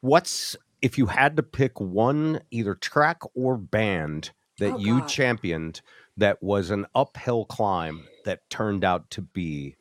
what's, 0.00 0.56
if 0.82 0.98
you 0.98 1.06
had 1.06 1.36
to 1.36 1.42
pick 1.42 1.80
one 1.80 2.40
either 2.50 2.74
track 2.74 3.20
or 3.34 3.56
band 3.58 4.32
that 4.58 4.74
Oh, 4.74 4.78
you 4.78 4.96
God. 4.98 5.08
championed 5.08 5.82
that 6.16 6.42
was 6.42 6.70
an 6.70 6.86
uphill 6.94 7.46
climb 7.46 8.08
that 8.24 8.40
turned 8.50 8.84
out 8.84 9.10
to 9.10 9.22
be 9.22 9.76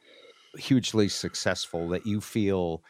hugely 0.57 1.09
successful 1.09 1.89
that 1.89 2.05
you 2.05 2.21
feel 2.21 2.83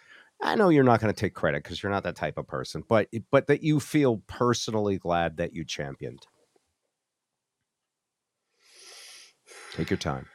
I 0.43 0.55
know 0.55 0.69
you're 0.69 0.83
not 0.83 1.01
going 1.01 1.13
to 1.13 1.19
take 1.19 1.33
credit 1.33 1.63
because 1.63 1.81
you're 1.81 1.91
not 1.91 2.03
that 2.03 2.15
type 2.17 2.37
of 2.37 2.47
person, 2.47 2.83
but 2.87 3.07
but 3.31 3.47
that 3.47 3.63
you 3.63 3.79
feel 3.79 4.21
personally 4.27 4.97
glad 4.97 5.37
that 5.37 5.53
you 5.53 5.63
championed. 5.65 6.27
Take 9.73 9.89
your 9.89 9.97
time. 9.97 10.27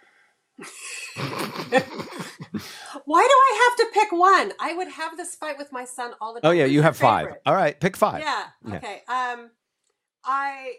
Why 3.05 3.23
do 3.23 3.35
I 3.35 3.69
have 3.69 3.77
to 3.79 3.93
pick 3.93 4.13
one? 4.13 4.53
I 4.61 4.75
would 4.75 4.89
have 4.89 5.17
this 5.17 5.35
fight 5.35 5.59
with 5.59 5.73
my 5.73 5.85
son 5.85 6.13
all 6.21 6.35
the 6.35 6.41
time. 6.41 6.49
Oh 6.49 6.53
yeah, 6.53 6.65
you 6.65 6.83
have 6.83 6.97
five. 6.97 7.27
favorite? 7.27 7.43
All 7.47 7.55
right, 7.55 7.79
pick 7.79 7.97
five. 7.97 8.21
Yeah. 8.21 8.45
Yeah. 8.67 8.77
Okay. 8.77 9.03
Um, 9.09 9.51
I 10.25 10.75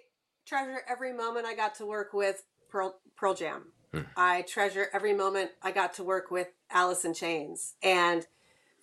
treasure 0.45 0.81
every 0.89 1.13
moment 1.13 1.45
I 1.45 1.55
got 1.55 1.75
to 1.75 1.85
work 1.85 2.13
with 2.13 2.43
Pearl 2.69 2.99
Pearl 3.15 3.33
Jam. 3.33 3.71
Hmm. 3.93 4.01
I 4.15 4.43
treasure 4.43 4.87
every 4.93 5.13
moment 5.13 5.51
I 5.61 5.71
got 5.71 5.93
to 5.95 6.03
work 6.03 6.31
with 6.31 6.47
Alice 6.69 7.03
in 7.03 7.13
Chains. 7.13 7.75
And 7.83 8.25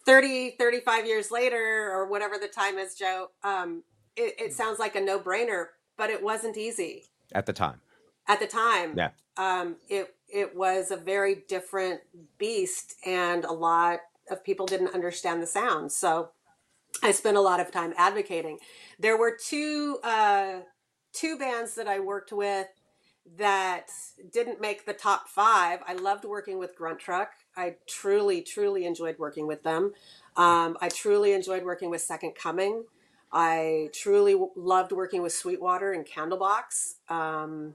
30, 0.04 0.56
35 0.58 1.06
years 1.06 1.30
later, 1.30 1.90
or 1.92 2.06
whatever 2.06 2.36
the 2.38 2.48
time 2.48 2.78
is, 2.78 2.94
Joe, 2.94 3.28
um, 3.42 3.84
it, 4.16 4.34
it 4.38 4.52
sounds 4.52 4.78
like 4.78 4.96
a 4.96 5.00
no 5.00 5.18
brainer, 5.18 5.66
but 5.96 6.10
it 6.10 6.22
wasn't 6.22 6.56
easy 6.56 7.04
At 7.32 7.46
the 7.46 7.52
time. 7.52 7.80
at 8.26 8.40
the 8.40 8.46
time. 8.46 8.94
Yeah. 8.96 9.10
Um, 9.38 9.76
it 9.88 10.14
it 10.28 10.54
was 10.54 10.90
a 10.90 10.96
very 10.96 11.44
different 11.48 12.00
beast, 12.36 12.96
and 13.06 13.44
a 13.44 13.52
lot 13.52 14.00
of 14.30 14.44
people 14.44 14.66
didn't 14.66 14.94
understand 14.94 15.42
the 15.42 15.46
sound. 15.46 15.90
So 15.92 16.30
I 17.02 17.12
spent 17.12 17.36
a 17.36 17.40
lot 17.40 17.60
of 17.60 17.70
time 17.70 17.94
advocating. 17.96 18.58
There 18.98 19.16
were 19.16 19.36
two 19.42 19.98
uh, 20.02 20.60
two 21.12 21.38
bands 21.38 21.74
that 21.76 21.88
I 21.88 22.00
worked 22.00 22.32
with 22.32 22.66
that 23.36 23.90
didn't 24.32 24.60
make 24.60 24.86
the 24.86 24.92
top 24.92 25.28
five. 25.28 25.80
I 25.86 25.94
loved 25.94 26.24
working 26.24 26.58
with 26.58 26.76
Grunt 26.76 26.98
Truck. 26.98 27.30
I 27.56 27.76
truly, 27.86 28.40
truly 28.40 28.86
enjoyed 28.86 29.18
working 29.18 29.46
with 29.46 29.62
them. 29.62 29.92
Um, 30.36 30.78
I 30.80 30.88
truly 30.88 31.32
enjoyed 31.32 31.64
working 31.64 31.90
with 31.90 32.00
Second 32.00 32.34
Coming. 32.34 32.84
I 33.30 33.90
truly 33.92 34.32
w- 34.32 34.52
loved 34.56 34.92
working 34.92 35.20
with 35.20 35.32
Sweetwater 35.32 35.92
and 35.92 36.06
Candlebox. 36.06 36.94
Um, 37.10 37.74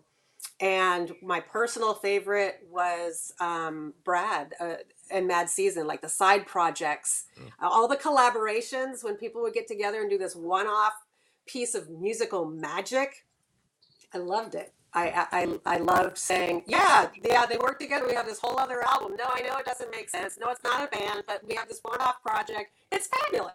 and 0.63 1.11
my 1.21 1.41
personal 1.41 1.93
favorite 1.93 2.65
was 2.71 3.33
um, 3.41 3.93
Brad 4.05 4.53
uh, 4.61 4.75
and 5.11 5.27
Mad 5.27 5.49
Season, 5.49 5.85
like 5.85 6.01
the 6.01 6.07
side 6.07 6.47
projects, 6.47 7.25
uh, 7.61 7.67
all 7.69 7.89
the 7.89 7.97
collaborations 7.97 9.03
when 9.03 9.15
people 9.15 9.41
would 9.41 9.53
get 9.53 9.67
together 9.67 9.99
and 9.99 10.09
do 10.09 10.17
this 10.17 10.37
one-off 10.37 10.93
piece 11.45 11.75
of 11.75 11.89
musical 11.89 12.45
magic. 12.45 13.25
I 14.13 14.19
loved 14.19 14.55
it. 14.55 14.73
I, 14.93 15.27
I 15.31 15.75
I 15.75 15.77
loved 15.79 16.17
saying, 16.17 16.63
yeah, 16.67 17.09
yeah, 17.25 17.45
they 17.45 17.57
work 17.57 17.77
together. 17.79 18.07
We 18.07 18.13
have 18.13 18.27
this 18.27 18.39
whole 18.39 18.57
other 18.57 18.87
album. 18.87 19.17
No, 19.17 19.25
I 19.27 19.41
know 19.41 19.57
it 19.57 19.65
doesn't 19.65 19.91
make 19.91 20.09
sense. 20.09 20.37
No, 20.39 20.49
it's 20.49 20.63
not 20.63 20.87
a 20.87 20.97
band, 20.97 21.23
but 21.27 21.45
we 21.45 21.55
have 21.55 21.67
this 21.67 21.81
one-off 21.81 22.21
project. 22.23 22.71
It's 22.89 23.07
fabulous. 23.07 23.53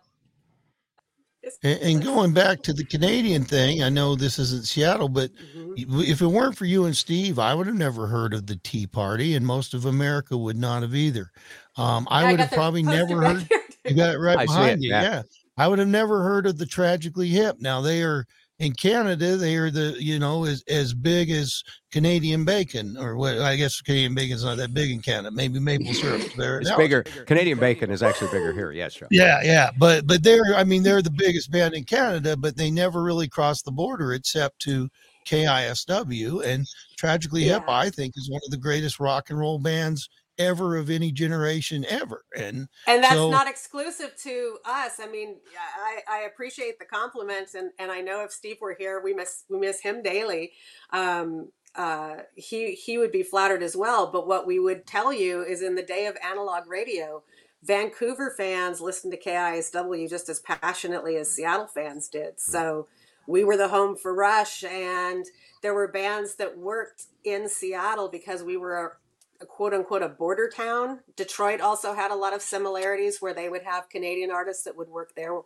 It's 1.43 1.59
And, 1.62 1.80
and 1.82 2.03
going 2.05 2.32
back 2.32 2.62
to 2.62 2.72
the 2.72 2.84
Canadian 2.84 3.45
thing, 3.45 3.82
I 3.82 3.89
know 3.89 4.14
this 4.14 4.39
isn't 4.39 4.66
Seattle, 4.66 5.09
but 5.09 5.30
Mhm. 5.41 5.76
if 5.76 6.20
it 6.20 6.26
weren't 6.26 6.57
for 6.57 6.64
you 6.66 6.84
and 6.84 6.97
Steve, 6.97 7.39
I 7.39 7.55
would 7.55 7.66
have 7.66 7.76
never 7.76 8.07
heard 8.07 8.34
of 8.34 8.47
the 8.47 8.57
Tea 8.57 8.86
Party, 8.86 9.34
and 9.34 9.47
most 9.47 9.74
of 9.74 9.84
America 9.84 10.36
would 10.36 10.57
not 10.57 10.82
have 10.82 10.95
either. 10.95 11.30
Um, 11.76 12.07
I 12.11 12.24
Yeah, 12.24 12.30
would 12.30 12.39
got 12.39 12.49
have 12.49 12.51
probably 12.53 12.82
never 12.82 13.20
back 13.20 13.36
heard. 13.36 13.49
here, 13.51 13.61
You 13.86 13.97
got 13.97 14.14
it 14.14 14.18
right 14.18 14.39
I 14.39 14.45
behind 14.45 14.82
it, 14.82 14.84
you. 14.84 14.91
yeah. 14.91 15.03
Yeah. 15.03 15.22
I 15.57 15.66
would 15.66 15.78
have 15.78 15.89
never 15.89 16.22
heard 16.22 16.47
of 16.47 16.59
the 16.59 16.66
Tragically 16.66 17.28
Hip. 17.28 17.57
Now 17.59 17.80
they 17.80 18.03
are 18.03 18.26
in 18.59 18.72
Canada. 18.72 19.36
They 19.36 19.56
are 19.56 19.70
the 19.70 19.96
you 19.98 20.18
know 20.18 20.44
as 20.44 20.62
as 20.68 20.94
big 20.94 21.30
as 21.30 21.62
Canadian 21.92 22.44
bacon, 22.44 22.96
or 22.98 23.16
what? 23.16 23.38
I 23.38 23.56
guess 23.56 23.80
Canadian 23.80 24.14
bacon's 24.14 24.44
not 24.44 24.56
that 24.59 24.74
big 24.74 24.90
in 24.90 25.00
Canada. 25.00 25.30
Maybe 25.30 25.61
maple 25.61 25.92
syrup. 25.94 26.22
There, 26.36 26.61
It's 26.61 26.70
now 26.70 26.76
bigger. 26.76 27.02
Canadian 27.02 27.59
bacon 27.59 27.90
is 27.90 28.02
actually 28.02 28.30
bigger 28.30 28.52
here. 28.52 28.72
Yes, 28.72 28.94
sure. 28.94 29.09
Yeah, 29.11 29.40
yeah, 29.42 29.70
but 29.78 30.06
but 30.06 30.22
they're 30.22 30.54
I 30.56 30.64
mean 30.64 30.82
they're 30.82 31.02
the 31.02 31.11
biggest 31.11 31.50
band 31.50 31.74
in 31.74 31.84
Canada, 31.84 32.36
but 32.36 32.56
they 32.56 32.70
never 32.70 33.02
really 33.02 33.28
crossed 33.28 33.64
the 33.64 33.72
border 33.72 34.12
except 34.12 34.61
to 34.62 34.88
KISW. 35.26 36.44
And 36.44 36.66
Tragically 36.96 37.44
Hip, 37.44 37.64
I 37.68 37.90
think, 37.90 38.14
is 38.16 38.30
one 38.30 38.40
of 38.44 38.50
the 38.50 38.56
greatest 38.56 38.98
rock 38.98 39.30
and 39.30 39.38
roll 39.38 39.59
bands 39.59 40.09
ever 40.39 40.76
of 40.76 40.89
any 40.91 41.11
generation 41.12 41.84
ever. 41.89 42.24
And 42.36 42.68
And 42.86 43.03
that's 43.03 43.14
So- 43.14 43.30
not 43.30 43.49
exclusive 43.49 44.16
to 44.22 44.59
us. 44.64 45.01
I 45.01 45.07
mean, 45.07 45.36
I, 45.78 46.01
I 46.09 46.18
appreciate 46.22 46.78
the 46.78 46.84
compliments, 46.84 47.55
and, 47.55 47.70
and 47.78 47.91
I 47.91 48.01
know 48.01 48.22
if 48.24 48.32
Steve 48.32 48.59
were 48.61 48.76
here, 48.78 49.01
we 49.03 49.12
miss 49.14 49.45
we 49.49 49.59
miss 49.59 49.80
him 49.80 50.03
daily. 50.03 50.53
Um, 50.91 51.51
uh, 51.74 52.16
he 52.34 52.72
he 52.72 52.99
would 52.99 53.12
be 53.12 53.22
flattered 53.22 53.62
as 53.62 53.76
well. 53.76 54.11
But 54.11 54.26
what 54.26 54.47
we 54.47 54.59
would 54.59 54.86
tell 54.86 55.12
you 55.12 55.43
is, 55.43 55.62
in 55.62 55.74
the 55.74 55.82
day 55.82 56.07
of 56.07 56.16
analog 56.24 56.66
radio, 56.66 57.22
Vancouver 57.62 58.32
fans 58.36 58.80
listened 58.80 59.12
to 59.12 59.18
KISW 59.20 60.09
just 60.09 60.28
as 60.28 60.41
passionately 60.41 61.16
as 61.16 61.30
Seattle 61.34 61.66
fans 61.66 62.09
did. 62.09 62.41
So 62.41 62.89
we 63.26 63.45
were 63.45 63.57
the 63.57 63.68
home 63.68 63.97
for 63.97 64.14
Rush, 64.14 64.64
and 64.64 65.26
there 65.62 65.74
were 65.74 65.89
bands 65.89 66.36
that 66.36 66.57
worked 66.57 67.05
in 67.24 67.49
Seattle 67.49 68.09
because 68.09 68.43
we 68.43 68.57
were 68.57 68.99
a, 69.41 69.45
a 69.45 69.47
quote 69.47 69.74
unquote 69.74 70.03
a 70.03 70.09
border 70.09 70.49
town. 70.49 71.01
Detroit 71.16 71.61
also 71.61 71.95
had 71.95 72.11
a 72.11 72.14
lot 72.14 72.34
of 72.34 72.43
similarities 72.43 73.20
where 73.20 73.34
they 73.34 73.49
would 73.49 73.62
have 73.62 73.89
Canadian 73.89 74.30
artists 74.30 74.64
that 74.64 74.76
would 74.76 74.89
work 74.89 75.14
there 75.14 75.41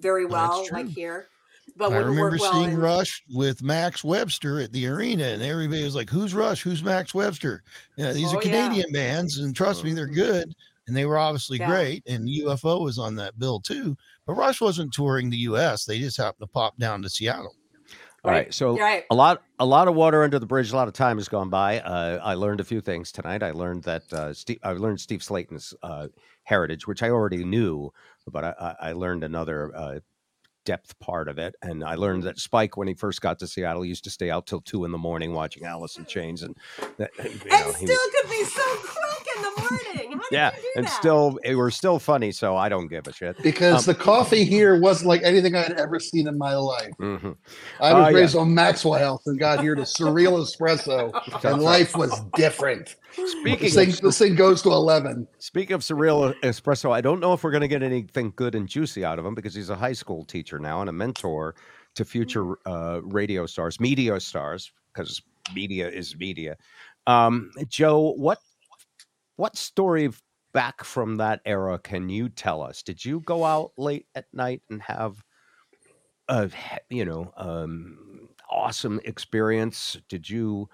very 0.00 0.26
well, 0.26 0.66
like 0.72 0.88
here. 0.88 1.28
But 1.76 1.92
I 1.92 1.98
remember 1.98 2.20
work 2.32 2.40
well 2.40 2.52
seeing 2.52 2.72
in- 2.72 2.80
Rush 2.80 3.22
with 3.32 3.62
Max 3.62 4.02
Webster 4.02 4.60
at 4.60 4.72
the 4.72 4.86
arena, 4.88 5.24
and 5.24 5.42
everybody 5.42 5.84
was 5.84 5.94
like, 5.94 6.10
"Who's 6.10 6.34
Rush? 6.34 6.62
Who's 6.62 6.82
Max 6.82 7.14
Webster?" 7.14 7.62
Yeah, 7.96 8.12
these 8.12 8.32
Oh, 8.32 8.38
are 8.38 8.42
yeah. 8.44 8.50
Canadian 8.50 8.92
bands, 8.92 9.38
and 9.38 9.54
trust 9.54 9.84
me, 9.84 9.92
they're 9.92 10.06
mm-hmm. 10.06 10.14
good, 10.14 10.54
and 10.86 10.96
they 10.96 11.06
were 11.06 11.18
obviously 11.18 11.58
Yeah. 11.58 11.68
great. 11.68 12.02
And 12.06 12.28
UFO 12.28 12.82
was 12.82 12.98
on 12.98 13.14
that 13.16 13.38
bill 13.38 13.60
too, 13.60 13.96
but 14.26 14.34
Rush 14.34 14.60
wasn't 14.60 14.92
touring 14.92 15.30
the 15.30 15.36
U.S. 15.38 15.84
They 15.84 16.00
just 16.00 16.16
happened 16.16 16.48
to 16.48 16.52
pop 16.52 16.76
down 16.78 17.00
to 17.02 17.08
Seattle. 17.08 17.54
All 18.24 18.30
right. 18.30 18.54
So 18.54 18.78
Right. 18.78 19.04
a 19.10 19.14
lot 19.14 19.42
a 19.58 19.66
lot 19.66 19.88
of 19.88 19.94
water 19.94 20.22
under 20.22 20.38
the 20.38 20.46
bridge. 20.46 20.70
A 20.72 20.76
lot 20.76 20.86
of 20.88 20.94
time 20.94 21.18
has 21.18 21.28
gone 21.28 21.50
by. 21.50 21.80
Uh, 21.80 22.20
I 22.22 22.34
learned 22.34 22.60
a 22.60 22.64
few 22.64 22.80
things 22.80 23.10
tonight. 23.10 23.42
I 23.42 23.50
learned 23.50 23.82
that 23.84 24.12
uh, 24.12 24.32
Steve. 24.32 24.58
I 24.62 24.72
learned 24.72 25.00
Steve 25.00 25.22
Slaton's 25.24 25.74
uh, 25.82 26.08
heritage, 26.44 26.86
which 26.86 27.02
I 27.02 27.10
already 27.10 27.44
knew, 27.44 27.92
but 28.30 28.44
I, 28.44 28.74
I 28.80 28.92
learned 28.92 29.24
another 29.24 29.72
uh, 29.74 29.98
depth 30.64 30.96
part 31.00 31.28
of 31.28 31.38
it. 31.38 31.56
And 31.62 31.82
I 31.82 31.96
learned 31.96 32.22
that 32.22 32.38
Spike, 32.38 32.76
when 32.76 32.86
he 32.86 32.94
first 32.94 33.20
got 33.20 33.40
to 33.40 33.46
Seattle, 33.48 33.84
used 33.84 34.04
to 34.04 34.10
stay 34.10 34.30
out 34.30 34.46
till 34.46 34.60
two 34.60 34.84
in 34.84 34.92
the 34.92 34.98
morning 34.98 35.32
watching 35.32 35.64
Alice 35.64 35.96
in 35.96 36.04
Chains, 36.06 36.42
and 36.42 36.56
that, 36.98 37.10
you 37.18 37.24
know, 37.50 37.66
and 37.66 37.74
still 37.76 37.88
was- 37.88 38.14
could 38.20 38.30
be 38.30 38.44
so 38.44 38.76
in 39.42 39.54
the 39.54 39.60
morning. 39.60 40.12
How 40.18 40.28
did 40.28 40.32
yeah, 40.32 40.50
you 40.56 40.62
do 40.62 40.68
and 40.76 40.86
that? 40.86 40.90
still 40.92 41.38
it 41.44 41.54
were 41.54 41.70
still 41.70 41.98
funny. 41.98 42.32
So 42.32 42.56
I 42.56 42.68
don't 42.68 42.88
give 42.88 43.06
a 43.06 43.12
shit. 43.12 43.42
because 43.42 43.88
Um, 43.88 43.94
the 43.94 43.98
coffee 44.00 44.44
here 44.44 44.78
wasn't 44.80 45.08
like 45.08 45.22
anything 45.22 45.54
I'd 45.54 45.72
ever 45.72 45.98
seen 45.98 46.28
in 46.28 46.38
my 46.38 46.54
life. 46.54 46.92
Mhm. 47.00 47.36
I 47.80 47.92
was 47.94 48.12
yeah. 48.12 48.18
raised 48.20 48.36
on 48.36 48.54
Maxwell 48.54 48.98
House 48.98 49.26
and 49.26 49.38
got 49.38 49.60
here 49.60 49.74
to 49.74 49.82
Surreal 49.82 50.38
Espresso, 50.40 51.12
and 51.44 51.62
life 51.62 51.96
was 51.96 52.18
different. 52.36 52.96
Speaking 53.12 53.58
This 53.60 53.74
thing, 53.74 53.90
of, 53.90 54.00
this 54.00 54.18
thing 54.18 54.34
goes 54.36 54.62
to 54.62 54.70
eleven. 54.70 55.26
Speaking 55.38 55.74
of 55.74 55.82
surreal 55.82 56.34
espresso, 56.40 56.92
I 56.92 57.02
don't 57.02 57.20
know 57.20 57.34
if 57.34 57.44
we're 57.44 57.50
going 57.50 57.60
to 57.60 57.68
get 57.68 57.82
anything 57.82 58.32
good 58.36 58.54
and 58.54 58.66
juicy 58.66 59.04
out 59.04 59.18
of 59.18 59.26
him 59.26 59.34
because 59.34 59.54
he's 59.54 59.68
a 59.68 59.76
high 59.76 59.92
school 59.92 60.24
teacher 60.24 60.58
now 60.58 60.80
and 60.80 60.88
a 60.88 60.92
mentor 60.92 61.54
to 61.94 62.04
future 62.06 62.56
uh, 62.66 63.00
radio 63.02 63.44
stars, 63.44 63.78
media 63.78 64.18
stars, 64.18 64.72
because 64.94 65.20
media 65.54 65.90
is 65.90 66.16
media. 66.16 66.56
Um, 67.06 67.50
Joe, 67.68 68.14
what 68.16 68.38
what 69.36 69.56
story 69.56 70.10
back 70.52 70.84
from 70.84 71.16
that 71.16 71.40
era 71.44 71.78
can 71.78 72.08
you 72.08 72.28
tell 72.28 72.62
us? 72.62 72.82
Did 72.82 73.04
you 73.04 73.20
go 73.20 73.44
out 73.44 73.72
late 73.76 74.06
at 74.14 74.26
night 74.32 74.62
and 74.70 74.82
have 74.82 75.24
a 76.28 76.50
you 76.88 77.04
know 77.04 77.32
um, 77.36 78.28
awesome 78.50 79.00
experience? 79.04 79.96
Did 80.08 80.28
you 80.28 80.68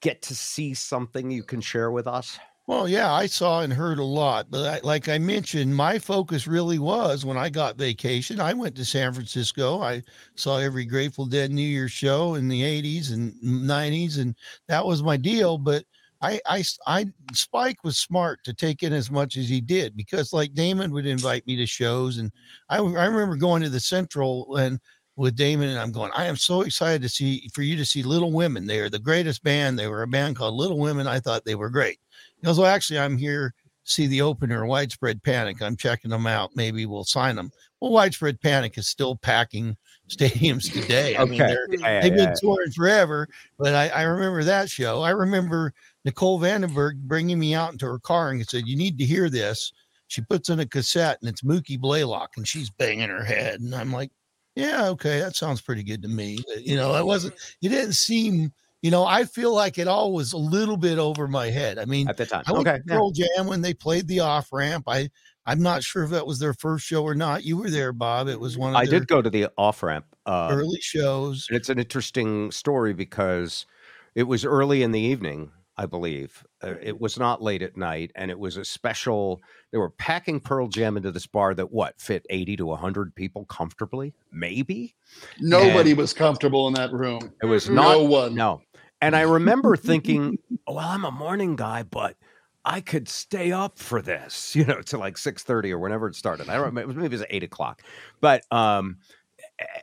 get 0.00 0.22
to 0.22 0.34
see 0.34 0.74
something 0.74 1.30
you 1.30 1.42
can 1.42 1.60
share 1.60 1.90
with 1.90 2.06
us? 2.06 2.38
Well, 2.66 2.88
yeah, 2.88 3.12
I 3.12 3.26
saw 3.26 3.60
and 3.60 3.74
heard 3.74 3.98
a 3.98 4.04
lot, 4.04 4.50
but 4.50 4.66
I, 4.66 4.86
like 4.86 5.06
I 5.06 5.18
mentioned, 5.18 5.76
my 5.76 5.98
focus 5.98 6.46
really 6.46 6.78
was 6.78 7.22
when 7.22 7.36
I 7.36 7.50
got 7.50 7.76
vacation. 7.76 8.40
I 8.40 8.54
went 8.54 8.74
to 8.76 8.86
San 8.86 9.12
Francisco. 9.12 9.82
I 9.82 10.02
saw 10.34 10.56
every 10.56 10.86
Grateful 10.86 11.26
Dead 11.26 11.50
New 11.50 11.60
Year's 11.60 11.92
show 11.92 12.34
in 12.34 12.48
the 12.48 12.62
'80s 12.62 13.12
and 13.12 13.34
'90s, 13.42 14.18
and 14.18 14.34
that 14.68 14.86
was 14.86 15.02
my 15.02 15.18
deal. 15.18 15.58
But 15.58 15.84
I, 16.24 16.40
I, 16.46 16.64
I- 16.86 17.12
Spike 17.32 17.84
was 17.84 17.98
smart 17.98 18.42
to 18.44 18.54
take 18.54 18.82
in 18.82 18.92
as 18.92 19.10
much 19.10 19.36
as 19.36 19.48
he 19.48 19.60
did 19.60 19.96
because, 19.96 20.32
like, 20.32 20.54
Damon 20.54 20.92
would 20.92 21.06
invite 21.06 21.46
me 21.46 21.56
to 21.56 21.66
shows, 21.66 22.18
and 22.18 22.32
I, 22.68 22.78
I 22.78 23.04
remember 23.06 23.36
going 23.36 23.62
to 23.62 23.68
the 23.68 23.80
Central 23.80 24.56
and 24.56 24.78
with 25.16 25.36
Damon, 25.36 25.68
and 25.68 25.78
I'm 25.78 25.92
going, 25.92 26.10
I 26.16 26.24
am 26.26 26.36
so 26.36 26.62
excited 26.62 27.00
to 27.02 27.08
see 27.08 27.48
for 27.54 27.62
you 27.62 27.76
to 27.76 27.84
see 27.84 28.02
Little 28.02 28.32
Women. 28.32 28.66
They 28.66 28.80
are 28.80 28.90
the 28.90 28.98
greatest 28.98 29.44
band. 29.44 29.78
They 29.78 29.86
were 29.86 30.02
a 30.02 30.08
band 30.08 30.34
called 30.34 30.54
Little 30.54 30.78
Women. 30.78 31.06
I 31.06 31.20
thought 31.20 31.44
they 31.44 31.54
were 31.54 31.70
great. 31.70 32.00
He 32.36 32.44
goes, 32.44 32.58
Well, 32.58 32.66
actually, 32.66 32.98
I'm 32.98 33.16
here 33.16 33.54
to 33.84 33.90
see 33.92 34.08
the 34.08 34.22
opener, 34.22 34.66
Widespread 34.66 35.22
Panic. 35.22 35.62
I'm 35.62 35.76
checking 35.76 36.10
them 36.10 36.26
out. 36.26 36.50
Maybe 36.56 36.84
we'll 36.86 37.04
sign 37.04 37.36
them. 37.36 37.52
Well, 37.80 37.92
Widespread 37.92 38.40
Panic 38.40 38.76
is 38.76 38.88
still 38.88 39.14
packing 39.14 39.76
stadiums 40.08 40.72
today. 40.72 41.16
I 41.16 41.24
mean, 41.26 41.40
Okay. 41.40 41.52
they're, 41.52 41.66
Yeah, 41.78 42.00
they've 42.00 42.16
yeah, 42.16 42.26
been 42.26 42.34
touring 42.40 42.72
forever, 42.72 43.28
but 43.56 43.72
I, 43.74 43.88
I 43.90 44.02
remember 44.02 44.42
that 44.42 44.68
show. 44.68 45.00
I 45.02 45.10
remember 45.10 45.72
Nicole 46.04 46.40
Vandenberg 46.40 46.96
bringing 47.02 47.38
me 47.38 47.54
out 47.54 47.72
into 47.72 47.86
her 47.86 47.98
car 47.98 48.30
and 48.30 48.46
said, 48.48 48.66
You 48.66 48.76
need 48.76 48.98
to 48.98 49.04
hear 49.04 49.30
this. 49.30 49.72
She 50.08 50.20
puts 50.20 50.48
in 50.50 50.60
a 50.60 50.66
cassette 50.66 51.18
and 51.20 51.28
it's 51.28 51.42
Mookie 51.42 51.80
Blaylock 51.80 52.32
and 52.36 52.46
she's 52.46 52.70
banging 52.70 53.08
her 53.08 53.24
head. 53.24 53.60
And 53.60 53.74
I'm 53.74 53.92
like, 53.92 54.10
Yeah, 54.54 54.88
okay, 54.88 55.18
that 55.20 55.36
sounds 55.36 55.60
pretty 55.60 55.82
good 55.82 56.02
to 56.02 56.08
me. 56.08 56.38
You 56.58 56.76
know, 56.76 56.94
it 56.96 57.06
wasn't, 57.06 57.34
it 57.62 57.70
didn't 57.70 57.94
seem, 57.94 58.52
you 58.82 58.90
know, 58.90 59.04
I 59.04 59.24
feel 59.24 59.54
like 59.54 59.78
it 59.78 59.88
all 59.88 60.12
was 60.12 60.34
a 60.34 60.38
little 60.38 60.76
bit 60.76 60.98
over 60.98 61.26
my 61.26 61.46
head. 61.48 61.78
I 61.78 61.86
mean, 61.86 62.08
at 62.08 62.18
the 62.18 62.26
time. 62.26 62.44
I 62.46 62.52
went 62.52 62.68
Okay. 62.68 62.78
to 62.78 62.84
yeah. 62.86 62.94
Pearl 62.94 63.10
Jam 63.10 63.46
when 63.46 63.62
they 63.62 63.72
played 63.72 64.06
the 64.08 64.20
off 64.20 64.52
ramp. 64.52 64.84
I 64.86 65.08
I'm 65.46 65.60
not 65.60 65.82
sure 65.82 66.04
if 66.04 66.10
that 66.10 66.26
was 66.26 66.38
their 66.38 66.54
first 66.54 66.86
show 66.86 67.02
or 67.02 67.14
not. 67.14 67.44
You 67.44 67.58
were 67.58 67.68
there, 67.68 67.92
Bob. 67.92 68.28
It 68.28 68.40
was 68.40 68.56
one 68.56 68.70
of 68.70 68.76
I 68.76 68.86
did 68.86 69.06
go 69.08 69.20
to 69.20 69.28
the 69.28 69.48
off 69.58 69.82
ramp. 69.82 70.06
Uh, 70.26 70.48
early 70.50 70.80
shows. 70.80 71.46
it's 71.50 71.68
an 71.68 71.78
interesting 71.78 72.50
story 72.50 72.94
because 72.94 73.66
it 74.14 74.22
was 74.22 74.46
early 74.46 74.82
in 74.82 74.92
the 74.92 75.00
evening, 75.00 75.50
I 75.76 75.86
believe. 75.86 76.44
Uh, 76.62 76.74
it 76.80 77.00
was 77.00 77.18
not 77.18 77.42
late 77.42 77.62
at 77.62 77.76
night, 77.76 78.12
and 78.14 78.30
it 78.30 78.38
was 78.38 78.56
a 78.56 78.64
special. 78.64 79.42
They 79.72 79.78
were 79.78 79.90
packing 79.90 80.40
Pearl 80.40 80.68
Jam 80.68 80.96
into 80.96 81.10
this 81.10 81.26
bar 81.26 81.54
that 81.54 81.72
what 81.72 82.00
fit 82.00 82.24
eighty 82.30 82.56
to 82.56 82.74
hundred 82.74 83.14
people 83.14 83.44
comfortably, 83.46 84.14
maybe. 84.30 84.94
Nobody 85.40 85.94
was 85.94 86.12
comfortable 86.12 86.68
in 86.68 86.74
that 86.74 86.92
room. 86.92 87.32
It 87.42 87.46
was 87.46 87.68
not 87.68 87.92
No 87.92 88.04
one. 88.04 88.34
no. 88.34 88.62
And 89.00 89.16
I 89.16 89.22
remember 89.22 89.76
thinking, 89.76 90.38
well, 90.66 90.78
I'm 90.78 91.04
a 91.04 91.10
morning 91.10 91.56
guy, 91.56 91.82
but 91.82 92.16
I 92.64 92.80
could 92.80 93.08
stay 93.08 93.52
up 93.52 93.78
for 93.78 94.00
this, 94.00 94.54
you 94.56 94.64
know, 94.64 94.80
to 94.82 94.98
like 94.98 95.18
six 95.18 95.42
thirty 95.42 95.72
or 95.72 95.78
whenever 95.78 96.06
it 96.06 96.14
started. 96.14 96.48
I 96.48 96.54
don't 96.54 96.66
remember. 96.66 96.94
Maybe 96.94 97.16
it 97.16 97.18
was 97.18 97.26
eight 97.30 97.42
o'clock, 97.42 97.82
but 98.20 98.42
um, 98.52 98.98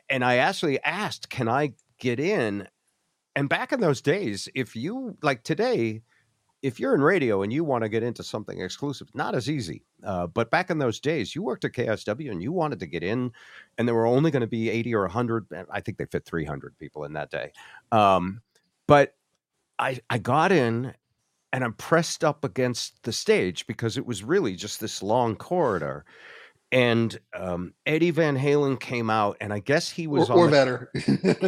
and 0.08 0.24
I 0.24 0.36
actually 0.36 0.82
asked, 0.82 1.28
can 1.28 1.48
I 1.48 1.74
get 1.98 2.18
in? 2.18 2.66
And 3.34 3.48
back 3.48 3.72
in 3.72 3.80
those 3.80 4.00
days, 4.00 4.48
if 4.54 4.76
you 4.76 5.16
like 5.22 5.42
today, 5.42 6.02
if 6.62 6.78
you're 6.78 6.94
in 6.94 7.02
radio 7.02 7.42
and 7.42 7.52
you 7.52 7.64
want 7.64 7.82
to 7.82 7.88
get 7.88 8.02
into 8.02 8.22
something 8.22 8.60
exclusive, 8.60 9.08
not 9.14 9.34
as 9.34 9.50
easy. 9.50 9.84
Uh, 10.04 10.26
but 10.26 10.50
back 10.50 10.70
in 10.70 10.78
those 10.78 11.00
days, 11.00 11.34
you 11.34 11.42
worked 11.42 11.64
at 11.64 11.72
KISW 11.72 12.30
and 12.30 12.42
you 12.42 12.52
wanted 12.52 12.78
to 12.80 12.86
get 12.86 13.02
in, 13.02 13.32
and 13.78 13.88
there 13.88 13.94
were 13.94 14.06
only 14.06 14.30
going 14.30 14.42
to 14.42 14.46
be 14.46 14.70
80 14.70 14.94
or 14.94 15.02
100. 15.02 15.46
I 15.70 15.80
think 15.80 15.98
they 15.98 16.06
fit 16.06 16.24
300 16.24 16.78
people 16.78 17.04
in 17.04 17.12
that 17.14 17.30
day. 17.30 17.52
Um, 17.90 18.42
but 18.86 19.14
I, 19.78 19.98
I 20.10 20.18
got 20.18 20.52
in 20.52 20.94
and 21.52 21.64
I'm 21.64 21.74
pressed 21.74 22.24
up 22.24 22.44
against 22.44 23.02
the 23.02 23.12
stage 23.12 23.66
because 23.66 23.98
it 23.98 24.06
was 24.06 24.22
really 24.22 24.54
just 24.54 24.80
this 24.80 25.02
long 25.02 25.36
corridor. 25.36 26.04
And 26.72 27.18
um, 27.34 27.74
Eddie 27.84 28.10
Van 28.12 28.34
Halen 28.36 28.80
came 28.80 29.10
out, 29.10 29.36
and 29.42 29.52
I 29.52 29.58
guess 29.58 29.90
he 29.90 30.06
was 30.06 30.30
Or, 30.30 30.32
on 30.32 30.38
or 30.38 30.46
the- 30.46 30.50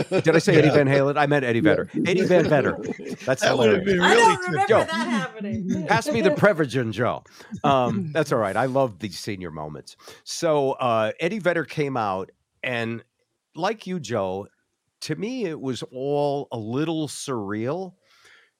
better. 0.04 0.20
Did 0.20 0.36
I 0.36 0.38
say 0.38 0.54
Eddie 0.56 0.68
Van 0.68 0.86
Halen? 0.94 1.16
I 1.16 1.24
meant 1.26 1.46
Eddie 1.46 1.60
Vedder. 1.60 1.88
Eddie 2.06 2.26
Van 2.26 2.46
Vedder. 2.46 2.76
That's 3.24 3.40
That 3.40 3.56
would 3.56 3.72
have 3.72 3.80
hilarious. 3.80 3.84
been 3.86 4.00
I 4.02 4.10
really 4.12 4.22
don't 4.36 4.46
remember 4.48 4.68
Joe. 4.68 4.78
that 4.80 4.90
happening. 5.08 5.86
Pass 5.86 6.08
me 6.08 6.20
the 6.20 6.28
Prevagen, 6.42 6.92
Joe. 6.92 7.24
Um, 7.64 8.12
that's 8.12 8.32
all 8.32 8.38
right. 8.38 8.54
I 8.54 8.66
love 8.66 8.98
these 8.98 9.18
senior 9.18 9.50
moments. 9.50 9.96
So 10.24 10.72
uh, 10.72 11.12
Eddie 11.20 11.38
Vedder 11.38 11.64
came 11.64 11.96
out, 11.96 12.30
and 12.62 13.02
like 13.56 13.86
you, 13.86 14.00
Joe, 14.00 14.48
to 15.02 15.16
me 15.16 15.46
it 15.46 15.58
was 15.58 15.82
all 15.90 16.48
a 16.52 16.58
little 16.58 17.08
surreal. 17.08 17.94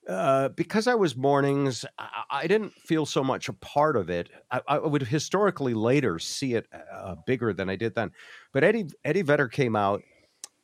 Uh, 0.09 0.51
because 0.51 0.87
I 0.87 0.95
was 0.95 1.17
mornings, 1.17 1.85
I, 1.99 2.25
I 2.31 2.47
didn't 2.47 2.75
feel 2.75 3.07
so 3.07 3.25
much 3.25 3.49
a 3.49 3.55
part 3.55 3.97
of 3.97 4.11
it. 4.11 4.29
I, 4.51 4.61
I 4.69 4.79
would 4.79 5.03
historically 5.03 5.73
later 5.73 6.19
see 6.19 6.55
it 6.55 6.67
uh, 6.93 7.17
bigger 7.27 7.55
than 7.55 7.71
I 7.71 7.77
did 7.77 7.95
then. 7.95 8.11
But 8.53 8.65
Eddie 8.65 8.89
Eddie 9.05 9.23
Vedder 9.23 9.49
came 9.49 9.77
out, 9.77 10.03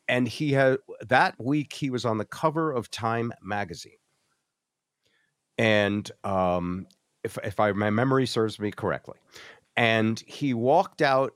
and 0.08 0.28
he 0.28 0.52
had 0.52 0.78
that 1.08 1.42
week 1.42 1.72
he 1.72 1.88
was 1.90 2.04
on 2.04 2.18
the 2.18 2.26
cover 2.26 2.70
of 2.70 2.90
Time 2.90 3.32
magazine 3.42 3.92
and 5.60 6.10
um, 6.24 6.86
if 7.22 7.36
if 7.44 7.60
I 7.60 7.72
my 7.72 7.90
memory 7.90 8.26
serves 8.26 8.58
me 8.58 8.70
correctly, 8.70 9.18
and 9.76 10.18
he 10.26 10.54
walked 10.54 11.02
out. 11.02 11.32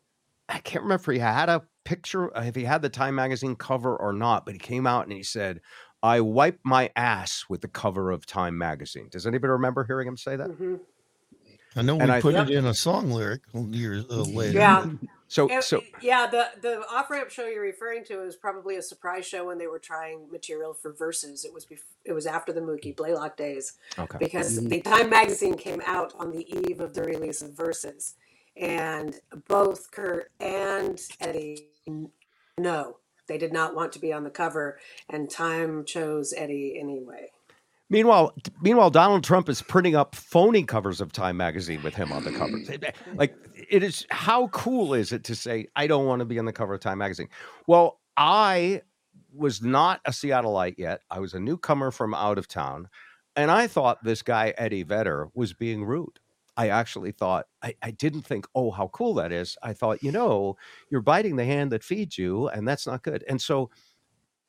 I 0.48 0.58
can't 0.60 0.82
remember 0.82 1.12
if 1.12 1.16
he 1.16 1.20
had 1.20 1.48
a 1.48 1.62
picture, 1.84 2.34
uh, 2.36 2.44
if 2.44 2.54
he 2.54 2.64
had 2.64 2.82
the 2.82 2.88
Time 2.88 3.14
magazine 3.14 3.54
cover 3.56 3.96
or 3.96 4.12
not, 4.12 4.46
but 4.46 4.54
he 4.54 4.58
came 4.58 4.86
out 4.86 5.04
and 5.04 5.12
he 5.12 5.22
said, 5.22 5.60
"I 6.04 6.20
wipe 6.20 6.60
my 6.62 6.90
ass 6.94 7.44
with 7.48 7.60
the 7.62 7.68
cover 7.68 8.10
of 8.12 8.26
Time 8.26 8.56
magazine." 8.58 9.08
Does 9.10 9.26
anybody 9.26 9.50
remember 9.50 9.84
hearing 9.84 10.06
him 10.06 10.16
say 10.16 10.36
that? 10.36 10.50
Mhm. 10.50 10.80
I 11.76 11.82
know 11.82 11.96
we 11.96 12.02
And 12.02 12.12
I- 12.12 12.20
put 12.20 12.34
Yep. 12.34 12.50
it 12.50 12.54
in 12.54 12.66
a 12.66 12.74
song 12.74 13.10
lyric 13.10 13.40
years 13.52 14.04
uh, 14.08 14.22
later. 14.22 14.58
Yeah. 14.58 14.86
So 15.26 15.50
It- 15.50 15.64
so 15.64 15.82
yeah, 16.00 16.28
the 16.28 16.50
the 16.60 16.86
off 16.88 17.10
ramp 17.10 17.30
show 17.30 17.46
you're 17.46 17.62
referring 17.62 18.04
to 18.04 18.20
is 18.22 18.36
probably 18.36 18.76
a 18.76 18.82
surprise 18.82 19.26
show 19.26 19.46
when 19.46 19.58
they 19.58 19.66
were 19.66 19.80
trying 19.80 20.30
material 20.30 20.72
for 20.74 20.92
verses. 20.92 21.44
It 21.44 21.52
was 21.52 21.66
bef- 21.66 21.82
it 22.04 22.12
was 22.12 22.26
after 22.26 22.52
the 22.52 22.60
Mookie 22.60 22.94
Blaylock 22.94 23.36
days 23.36 23.72
okay. 23.98 24.18
because 24.18 24.62
the 24.64 24.80
Time 24.82 25.10
magazine 25.10 25.56
came 25.56 25.82
out 25.84 26.14
on 26.16 26.30
the 26.30 26.44
eve 26.68 26.78
of 26.80 26.94
the 26.94 27.02
release 27.02 27.42
of 27.42 27.54
verses, 27.54 28.14
and 28.56 29.18
both 29.48 29.90
Kurt 29.90 30.30
and 30.38 31.00
Eddie 31.18 31.70
no, 32.56 32.98
they 33.26 33.38
did 33.38 33.52
not 33.52 33.74
want 33.74 33.92
to 33.92 33.98
be 33.98 34.12
on 34.12 34.24
the 34.24 34.30
cover, 34.30 34.78
and 35.08 35.30
Time 35.30 35.84
chose 35.84 36.34
Eddie 36.36 36.78
anyway. 36.80 37.30
Meanwhile, 37.90 38.34
meanwhile, 38.62 38.90
Donald 38.90 39.24
Trump 39.24 39.48
is 39.48 39.60
printing 39.60 39.94
up 39.94 40.14
phony 40.14 40.64
covers 40.64 41.00
of 41.00 41.12
Time 41.12 41.36
magazine 41.36 41.82
with 41.82 41.94
him 41.94 42.12
on 42.12 42.24
the 42.24 42.32
cover. 42.32 42.56
Mm. 42.56 42.92
Like, 43.14 43.36
it 43.54 43.82
is 43.82 44.06
how 44.10 44.48
cool 44.48 44.94
is 44.94 45.12
it 45.12 45.24
to 45.24 45.34
say 45.34 45.68
I 45.76 45.86
don't 45.86 46.06
want 46.06 46.20
to 46.20 46.24
be 46.24 46.38
on 46.38 46.44
the 46.44 46.52
cover 46.52 46.74
of 46.74 46.80
Time 46.80 46.98
magazine? 46.98 47.28
Well, 47.66 48.00
I 48.16 48.82
was 49.32 49.62
not 49.62 50.00
a 50.06 50.10
Seattleite 50.10 50.78
yet. 50.78 51.02
I 51.10 51.20
was 51.20 51.34
a 51.34 51.40
newcomer 51.40 51.90
from 51.90 52.14
out 52.14 52.38
of 52.38 52.48
town, 52.48 52.88
and 53.36 53.50
I 53.50 53.66
thought 53.66 54.02
this 54.02 54.22
guy 54.22 54.54
Eddie 54.56 54.82
Vedder 54.82 55.28
was 55.34 55.52
being 55.52 55.84
rude. 55.84 56.20
I 56.56 56.68
actually 56.68 57.12
thought 57.12 57.46
I, 57.62 57.74
I 57.82 57.90
didn't 57.90 58.22
think, 58.22 58.46
oh, 58.54 58.70
how 58.70 58.88
cool 58.88 59.14
that 59.14 59.32
is. 59.32 59.56
I 59.62 59.72
thought, 59.72 60.02
you 60.02 60.12
know, 60.12 60.56
you're 60.90 61.00
biting 61.02 61.36
the 61.36 61.44
hand 61.44 61.72
that 61.72 61.82
feeds 61.82 62.16
you, 62.16 62.48
and 62.48 62.66
that's 62.66 62.86
not 62.86 63.02
good. 63.02 63.24
And 63.28 63.40
so 63.42 63.70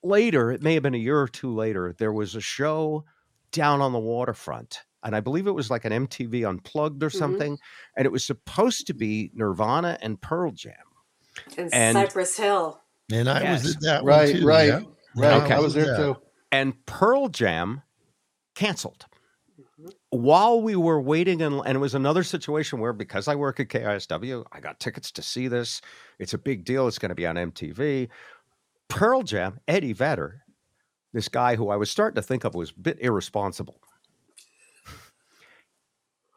later, 0.04 0.52
it 0.52 0.62
may 0.62 0.76
have 0.76 0.84
been 0.84 0.94
a 0.96 1.00
year 1.00 1.20
or 1.20 1.28
two 1.28 1.54
later, 1.54 1.96
there 1.98 2.14
was 2.14 2.36
a 2.36 2.42
show 2.42 3.06
down 3.52 3.82
on 3.82 3.92
the 3.92 4.00
waterfront. 4.00 4.82
And 5.04 5.16
I 5.16 5.20
believe 5.20 5.48
it 5.48 5.52
was 5.52 5.70
like 5.70 5.86
an 5.86 5.92
MTV 6.08 6.48
Unplugged 6.48 7.02
or 7.04 7.10
Mhm. 7.10 7.18
something. 7.18 7.58
And 7.96 8.06
it 8.06 8.12
was 8.12 8.26
supposed 8.26 8.88
to 8.88 8.94
be 8.94 9.32
Nirvana 9.34 9.98
and 10.02 10.20
Pearl 10.22 10.52
Jam. 10.52 10.74
And, 11.58 11.74
And- 11.74 11.96
Cypress 11.96 12.38
Hill. 12.38 12.82
And 13.12 13.30
I 13.30 13.42
Yes. 13.42 13.64
was 13.64 13.76
at 13.76 13.82
that 13.82 14.04
Right, 14.04 14.32
one 14.32 14.42
too. 14.42 14.48
right, 14.48 14.68
yeah. 14.68 14.82
Right. 15.16 15.44
Okay. 15.44 15.54
I 15.54 15.60
was 15.60 15.74
there 15.76 15.92
Yeah. 15.92 15.98
too. 15.98 16.16
And 16.52 16.86
Pearl 16.86 17.30
Jam 17.30 17.84
canceled. 18.56 19.06
While 20.10 20.62
we 20.62 20.76
were 20.76 21.02
waiting, 21.02 21.42
in, 21.42 21.54
and 21.54 21.76
it 21.76 21.80
was 21.80 21.96
another 21.96 22.24
situation 22.24 22.80
where 22.80 22.94
because 22.94 23.28
I 23.28 23.36
work 23.36 23.60
at 23.60 23.68
KISW, 23.68 24.46
I 24.52 24.60
got 24.60 24.80
tickets 24.80 25.12
to 25.12 25.22
see 25.22 25.48
this. 25.48 25.82
It's 26.18 26.34
a 26.34 26.38
big 26.38 26.64
deal. 26.64 26.88
It's 26.88 27.00
going 27.00 27.10
to 27.10 27.16
be 27.16 27.28
on 27.28 27.36
MTV. 27.36 28.08
Pearl 28.88 29.24
Jam, 29.24 29.60
Eddie 29.68 29.94
Vedder, 29.94 30.44
this 31.14 31.28
guy 31.28 31.56
who 31.56 31.70
I 31.70 31.76
was 31.76 31.92
starting 31.92 32.16
to 32.16 32.22
think 32.22 32.44
of 32.44 32.56
was 32.56 32.72
a 32.72 32.80
bit 32.80 33.00
irresponsible. 33.02 33.82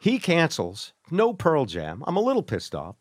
He 0.01 0.19
cancels, 0.19 0.93
no 1.11 1.33
Pearl 1.33 1.65
Jam. 1.65 2.05
I'm 2.07 2.17
a 2.17 2.23
little 2.23 2.43
pissed 2.43 2.75
off. 2.75 2.97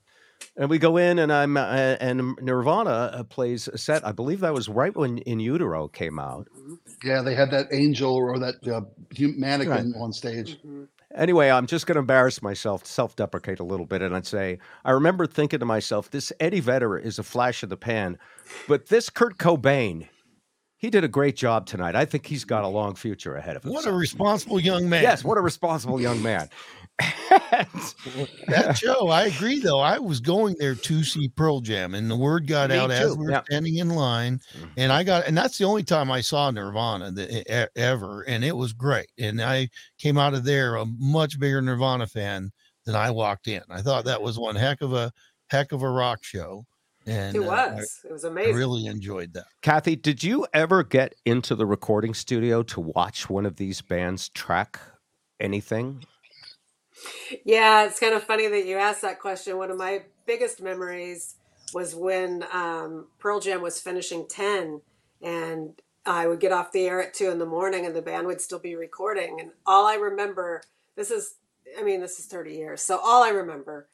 And 0.60 0.70
we 0.72 0.80
go 0.80 0.98
in, 0.98 1.20
and 1.20 1.32
I'm 1.32 1.56
uh, 1.56 1.98
and 2.00 2.36
Nirvana 2.42 2.90
uh, 2.90 3.24
plays 3.24 3.68
a 3.68 3.78
set. 3.78 4.06
I 4.06 4.12
believe 4.12 4.40
that 4.40 4.54
was 4.56 4.68
right 4.68 4.96
when 4.96 5.20
In 5.20 5.40
Utero 5.40 5.88
came 5.88 6.18
out. 6.18 6.48
Yeah, 7.04 7.22
they 7.22 7.36
had 7.36 7.52
that 7.52 7.68
angel 7.72 8.16
or 8.16 8.40
that 8.40 8.56
uh, 8.68 8.82
hu- 9.16 9.34
mannequin 9.38 9.94
on 10.00 10.12
stage. 10.12 10.58
Mhm. 10.66 10.88
Anyway, 11.16 11.50
I'm 11.50 11.68
just 11.68 11.86
going 11.88 11.96
to 11.96 12.00
embarrass 12.00 12.42
myself, 12.42 12.86
self-deprecate 12.86 13.60
a 13.60 13.64
little 13.64 13.86
bit, 13.86 14.02
and 14.02 14.16
I'd 14.16 14.26
say 14.28 14.58
I 14.84 14.92
remember 14.92 15.28
thinking 15.28 15.60
to 15.60 15.66
myself, 15.66 16.10
"This 16.10 16.34
Eddie 16.40 16.60
Vedder 16.60 16.98
is 16.98 17.20
a 17.20 17.24
flash 17.24 17.62
in 17.62 17.70
the 17.70 17.78
pan, 17.78 18.18
but 18.68 18.88
this 18.88 19.12
Kurt 19.12 19.38
Cobain, 19.38 20.08
he 20.76 20.90
did 20.90 21.04
a 21.04 21.08
great 21.08 21.36
job 21.36 21.68
tonight. 21.68 21.96
I 21.96 22.06
think 22.06 22.26
he's 22.26 22.46
got 22.46 22.64
a 22.64 22.68
long 22.68 22.96
future 22.96 23.36
ahead 23.36 23.56
of 23.58 23.64
him." 23.64 23.74
What 23.74 23.86
a 23.86 23.92
responsible 23.94 24.60
young 24.60 24.90
man. 24.90 25.04
yes, 25.04 25.24
what 25.24 25.38
a 25.38 25.42
responsible 25.42 26.02
young 26.02 26.22
man. 26.24 26.50
that 28.48 28.78
show, 28.78 29.10
I 29.10 29.26
agree 29.26 29.60
though. 29.60 29.80
I 29.80 30.00
was 30.00 30.20
going 30.20 30.56
there 30.60 30.76
to 30.76 31.04
see 31.04 31.30
Pearl 31.30 31.60
Jam, 31.62 31.94
and 31.94 32.10
the 32.10 32.16
word 32.16 32.48
got 32.48 32.70
Me 32.70 32.78
out 32.78 32.92
as 32.92 33.16
we 33.16 33.26
were 33.26 33.32
yeah. 33.32 33.44
standing 33.46 33.78
in 33.78 33.90
line. 33.90 34.40
Mhm. 34.58 34.70
And 34.78 34.92
I 34.92 35.04
got, 35.04 35.28
and 35.28 35.38
that's 35.38 35.58
the 35.58 35.66
only 35.66 35.84
time 35.84 36.12
I 36.12 36.22
saw 36.22 36.50
Nirvana 36.52 37.12
that, 37.12 37.70
ever, 37.76 38.22
and 38.24 38.44
it 38.44 38.56
was 38.56 38.74
great. 38.74 39.12
And 39.20 39.42
I 39.42 39.70
came 39.98 40.18
out 40.18 40.34
of 40.34 40.44
there 40.44 40.76
a 40.76 40.86
much 40.98 41.40
bigger 41.40 41.62
Nirvana 41.62 42.08
fan 42.08 42.52
than 42.86 42.96
I 42.96 43.12
walked 43.12 43.48
in. 43.48 43.62
I 43.70 43.82
thought 43.82 44.06
that 44.06 44.22
was 44.22 44.40
one 44.40 44.56
heck 44.56 44.82
of 44.82 44.94
a 44.94 45.12
heck 45.50 45.72
of 45.72 45.84
a 45.84 45.90
rock 45.90 46.24
show, 46.24 46.66
and 47.06 47.36
It 47.36 47.44
uh, 47.44 47.50
I- 47.52 47.76
was. 47.76 48.00
It 48.06 48.12
was 48.12 48.26
I 48.26 48.30
amazing. 48.30 48.56
really 48.56 48.86
enjoyed 48.88 49.34
that. 49.34 49.46
Cathy, 49.62 49.96
did 49.96 50.24
you 50.24 50.48
ever 50.54 50.84
get 50.84 51.14
into 51.26 51.54
the 51.56 51.66
recording 51.66 52.14
studio 52.14 52.64
to 52.64 52.80
watch 52.82 53.30
one 53.30 53.46
of 53.46 53.58
these 53.58 53.82
bands 53.82 54.30
track 54.30 54.80
anything? 55.40 56.04
Yeah, 57.46 57.86
it's 57.86 58.00
kind 58.00 58.14
of 58.14 58.24
funny 58.24 58.48
that 58.48 58.66
you 58.66 58.78
asked 58.78 59.02
that 59.02 59.20
question. 59.20 59.58
One 59.58 59.72
of 59.72 59.78
my 59.78 60.04
biggest 60.26 60.62
memories 60.62 61.36
was 61.74 61.96
when 61.96 62.46
um, 62.54 63.08
Pearl 63.20 63.40
Jam 63.40 63.62
was 63.62 63.80
finishing 63.82 64.26
10, 64.28 64.82
and 65.22 65.82
I 66.06 66.28
would 66.28 66.40
get 66.40 66.52
off 66.52 66.72
the 66.72 66.86
air 66.86 67.02
at 67.02 67.14
2 67.14 67.30
in 67.30 67.40
the 67.40 67.46
morning, 67.46 67.86
and 67.86 67.96
the 67.96 68.02
band 68.02 68.28
would 68.28 68.42
still 68.42 68.60
be 68.60 68.76
recording. 68.76 69.40
And 69.40 69.52
all 69.66 69.86
I 69.86 69.96
remember, 69.96 70.62
this 70.96 71.12
is, 71.12 71.36
I 71.78 71.84
mean, 71.84 72.00
this 72.02 72.20
is 72.20 72.26
30 72.26 72.54
years. 72.54 72.82
So 72.82 72.98
all 73.04 73.24
I 73.24 73.30
remember 73.30 73.88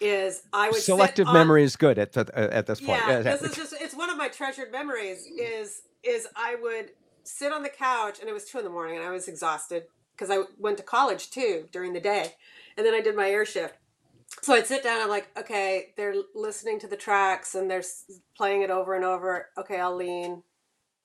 is 0.00 0.42
I 0.52 0.68
would 0.68 0.76
sit 0.76 0.84
Selective 0.84 1.28
on- 1.28 1.34
memory 1.34 1.62
is 1.62 1.76
good 1.76 1.98
at 1.98 2.12
the, 2.12 2.26
at 2.36 2.66
this 2.66 2.80
point. 2.80 3.02
yeah, 3.06 3.20
this 3.20 3.42
is 3.50 3.54
just 3.54 3.74
it's 3.80 3.94
one 3.94 4.10
of 4.10 4.16
my 4.16 4.28
treasured 4.28 4.72
memories 4.72 5.26
is 5.38 5.82
is 6.02 6.26
I 6.34 6.56
would 6.60 6.90
sit 7.22 7.52
on 7.52 7.62
the 7.62 7.68
couch 7.68 8.18
and 8.18 8.28
it 8.28 8.32
was 8.32 8.44
two 8.46 8.58
in 8.58 8.64
the 8.64 8.70
morning 8.70 8.96
and 8.96 9.04
I 9.06 9.10
was 9.10 9.28
exhausted 9.28 9.84
because 10.22 10.36
I 10.36 10.44
went 10.58 10.76
to 10.78 10.82
college 10.84 11.30
too 11.30 11.68
during 11.72 11.92
the 11.92 12.00
day. 12.00 12.34
And 12.76 12.86
then 12.86 12.94
I 12.94 13.00
did 13.00 13.16
my 13.16 13.28
air 13.28 13.44
shift. 13.44 13.74
So 14.40 14.54
I'd 14.54 14.66
sit 14.66 14.82
down, 14.82 15.02
I'm 15.02 15.08
like, 15.10 15.28
okay, 15.36 15.88
they're 15.96 16.14
listening 16.34 16.78
to 16.80 16.86
the 16.86 16.96
tracks 16.96 17.54
and 17.54 17.70
they're 17.70 17.82
playing 18.36 18.62
it 18.62 18.70
over 18.70 18.94
and 18.94 19.04
over. 19.04 19.48
Okay, 19.58 19.78
I'll 19.78 19.94
lean. 19.94 20.42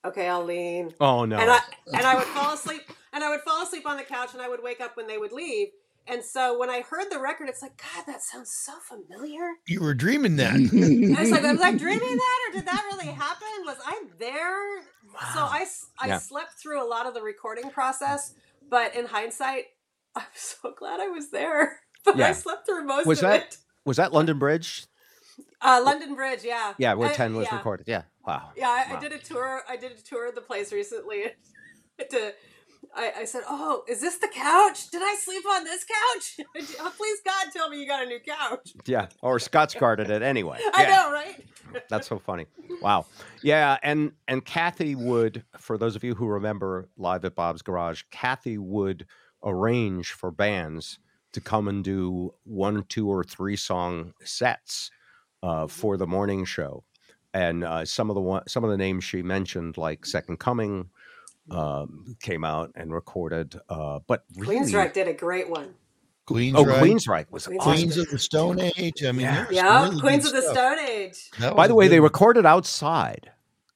Okay, 0.06 0.28
I'll 0.30 0.46
lean. 0.46 0.94
oh 1.02 1.26
no. 1.26 1.40
And 1.40 1.50
I 1.52 1.60
and 1.98 2.06
I 2.08 2.16
would 2.16 2.28
fall 2.28 2.54
asleep 2.54 2.84
and 3.12 3.24
I 3.24 3.30
would 3.30 3.42
fall 3.42 3.64
asleep 3.64 3.86
on 3.86 3.98
the 3.98 4.04
couch 4.04 4.30
and 4.34 4.42
I 4.42 4.48
would 4.48 4.64
wake 4.64 4.80
up 4.80 4.96
when 4.96 5.08
they 5.08 5.18
would 5.18 5.34
leave. 5.34 5.70
And 6.08 6.24
so 6.24 6.58
when 6.58 6.70
I 6.70 6.82
heard 6.82 7.12
the 7.12 7.20
record, 7.20 7.50
it's 7.50 7.62
like, 7.62 7.76
God, 7.78 8.06
that 8.08 8.22
sounds 8.22 8.52
so 8.52 8.74
familiar. 8.88 9.56
You 9.68 9.82
were 9.82 9.94
dreaming 9.94 10.38
that. 10.38 10.56
And 10.56 11.20
it's 11.20 11.32
like, 11.32 11.44
I 11.44 11.52
was 11.52 11.62
I 11.62 11.72
dreaming 11.72 12.00
that, 12.00 12.40
or 12.48 12.54
did 12.54 12.66
that 12.68 12.84
really 12.92 13.08
happen? 13.14 13.48
Was 13.66 13.78
I 13.86 14.04
there? 14.18 14.84
So 15.34 15.42
I 15.42 15.66
Yeah. 16.08 16.20
slept 16.20 16.54
through 16.62 16.82
a 16.82 16.88
lot 16.88 17.08
of 17.08 17.14
the 17.14 17.22
recording 17.22 17.70
process, 17.70 18.34
but 18.70 18.96
in 18.96 19.06
hindsight, 19.06 19.66
I'm 20.16 20.24
so 20.36 20.74
glad 20.78 21.00
I 21.00 21.08
was 21.08 21.32
there. 21.32 21.80
But 22.06 22.16
Yeah. 22.18 22.28
I 22.30 22.32
slept 22.32 22.66
through 22.66 22.86
most 22.86 23.06
Was 23.06 23.20
of 23.22 23.30
that- 23.30 23.42
it. 23.42 23.58
was 23.84 23.98
that 23.98 24.14
London 24.14 24.40
Bridge? 24.40 24.86
Uh, 25.62 25.82
London 25.84 26.16
Bridge, 26.16 26.40
yeah. 26.44 26.74
Yeah, 26.78 26.94
where 26.94 27.10
I- 27.10 27.14
10 27.14 27.36
was 27.36 27.48
yeah. 27.52 27.58
recorded. 27.58 27.86
Yeah. 27.88 28.04
Wow. 28.26 28.52
Yeah, 28.56 28.70
I, 28.70 28.92
Wow. 28.94 28.98
I 28.98 29.00
did 29.02 29.12
a 29.12 29.18
tour. 29.18 29.62
I 29.68 29.76
did 29.76 29.92
a 29.92 30.02
tour 30.02 30.28
of 30.30 30.36
the 30.36 30.42
place 30.42 30.72
recently. 30.72 31.24
to, 32.12 32.34
I, 32.98 33.14
I 33.20 33.26
said, 33.26 33.44
"Oh, 33.48 33.84
is 33.88 34.02
this 34.02 34.18
the 34.18 34.28
couch? 34.28 34.90
Did 34.90 35.02
I 35.04 35.16
sleep 35.20 35.44
on 35.50 35.64
this 35.64 35.86
couch? 35.86 36.46
oh, 36.82 36.94
please, 36.98 37.20
God, 37.26 37.48
tell 37.54 37.70
me 37.70 37.80
you 37.80 37.88
got 37.88 38.04
a 38.04 38.08
new 38.08 38.20
couch." 38.20 38.74
Yeah. 38.86 39.08
Or 39.22 39.40
Scott's 39.40 39.76
guarded 39.76 40.10
it 40.10 40.22
anyway. 40.22 40.60
I 40.76 40.82
Yeah. 40.84 40.90
know, 40.90 41.12
right? 41.12 41.46
That's 41.90 42.08
so 42.08 42.18
funny. 42.20 42.48
Wow. 42.82 43.06
Yeah, 43.44 43.78
and 43.84 44.14
and 44.28 44.44
Cathy 44.44 44.96
would, 44.96 45.44
for 45.58 45.78
those 45.78 45.96
of 45.96 46.04
you 46.04 46.16
who 46.16 46.28
remember 46.28 46.90
live 46.98 47.24
at 47.26 47.36
Bob's 47.36 47.62
Garage, 47.62 48.04
Cathy 48.12 48.58
would 48.58 49.06
arrange 49.44 50.12
for 50.12 50.32
bands 50.32 51.00
to 51.34 51.42
come 51.42 51.68
and 51.68 51.84
do 51.84 52.34
one, 52.44 52.84
two, 52.90 53.08
or 53.10 53.24
three 53.24 53.56
song 53.56 54.14
sets 54.24 54.90
uh, 55.44 55.68
for 55.68 55.98
the 55.98 56.08
morning 56.08 56.46
show. 56.46 56.84
And 57.34 57.64
uh, 57.64 57.86
some 57.86 58.10
of 58.10 58.16
the 58.16 58.22
one, 58.22 58.48
some 58.48 58.64
of 58.64 58.72
the 58.72 58.78
names 58.78 59.04
she 59.04 59.22
mentioned, 59.22 59.78
like 59.78 60.06
Second 60.06 60.40
Coming, 60.40 60.90
um, 61.52 62.16
came 62.22 62.44
out 62.44 62.72
and 62.76 62.94
recorded. 62.94 63.56
Uh, 63.70 64.00
but 64.08 64.24
really, 64.36 64.58
Queensryche 64.60 64.94
did 64.94 65.08
a 65.08 65.14
great 65.14 65.50
one. 65.50 65.74
Queens, 66.26 66.56
oh, 66.58 66.66
right? 66.66 66.84
Queensryche 66.84 67.32
was 67.32 67.48
Queensryche. 67.48 67.58
awesome. 67.60 67.74
Queens 67.74 67.98
of 67.98 68.10
the 68.10 68.20
Stone 68.20 68.60
Age. 68.60 69.04
I 69.06 69.12
mean, 69.14 69.22
Yeah. 69.22 69.46
Yeah, 69.50 69.84
really 69.84 70.02
Queens 70.02 70.26
of 70.26 70.34
the 70.34 70.42
stuff. 70.42 70.54
Stone 70.54 70.80
Age. 70.80 71.30
By 71.56 71.68
the 71.68 71.76
way, 71.76 71.86
good 71.86 71.94
they 71.94 72.00
one. 72.02 72.06
recorded 72.06 72.46
outside 72.46 73.32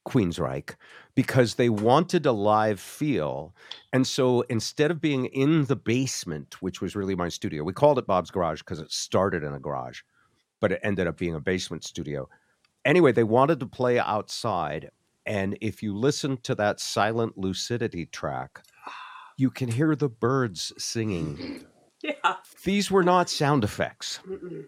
Queensryche 0.06 0.76
because 1.16 1.56
they 1.56 1.70
wanted 1.70 2.26
a 2.26 2.32
live 2.34 2.80
feel. 2.80 3.56
And 3.94 4.06
so 4.06 4.42
instead 4.50 4.92
of 4.92 5.00
being 5.00 5.26
in 5.28 5.66
the 5.66 5.76
basement, 5.78 6.62
which 6.62 6.82
was 6.82 6.96
really 6.96 7.16
my 7.16 7.30
studio, 7.30 7.64
we 7.64 7.74
called 7.74 7.98
it 7.98 8.08
Bob's 8.08 8.32
Garage 8.32 8.60
because 8.60 8.80
it 8.80 8.92
started 8.92 9.44
in 9.44 9.54
a 9.54 9.60
garage, 9.60 10.02
but 10.60 10.72
it 10.72 10.80
ended 10.84 11.08
up 11.08 11.18
being 11.18 11.36
a 11.36 11.40
basement 11.40 11.84
studio. 11.86 12.28
Anyway, 12.84 13.12
they 13.12 13.24
wanted 13.24 13.60
to 13.60 13.66
play 13.66 14.00
outside. 14.00 14.90
And 15.26 15.58
if 15.62 15.84
you 15.84 15.96
listen 15.96 16.38
to 16.44 16.56
that 16.56 16.80
silent 16.80 17.38
lucidity 17.38 18.08
track, 18.08 18.64
you 19.38 19.50
can 19.50 19.70
hear 19.70 19.96
the 19.96 20.10
birds 20.10 20.74
singing. 20.78 21.66
Yeah. 22.04 22.38
These 22.64 22.90
were 22.90 23.04
not 23.04 23.30
sound 23.30 23.64
effects, 23.64 24.22
Mm-mm. 24.28 24.66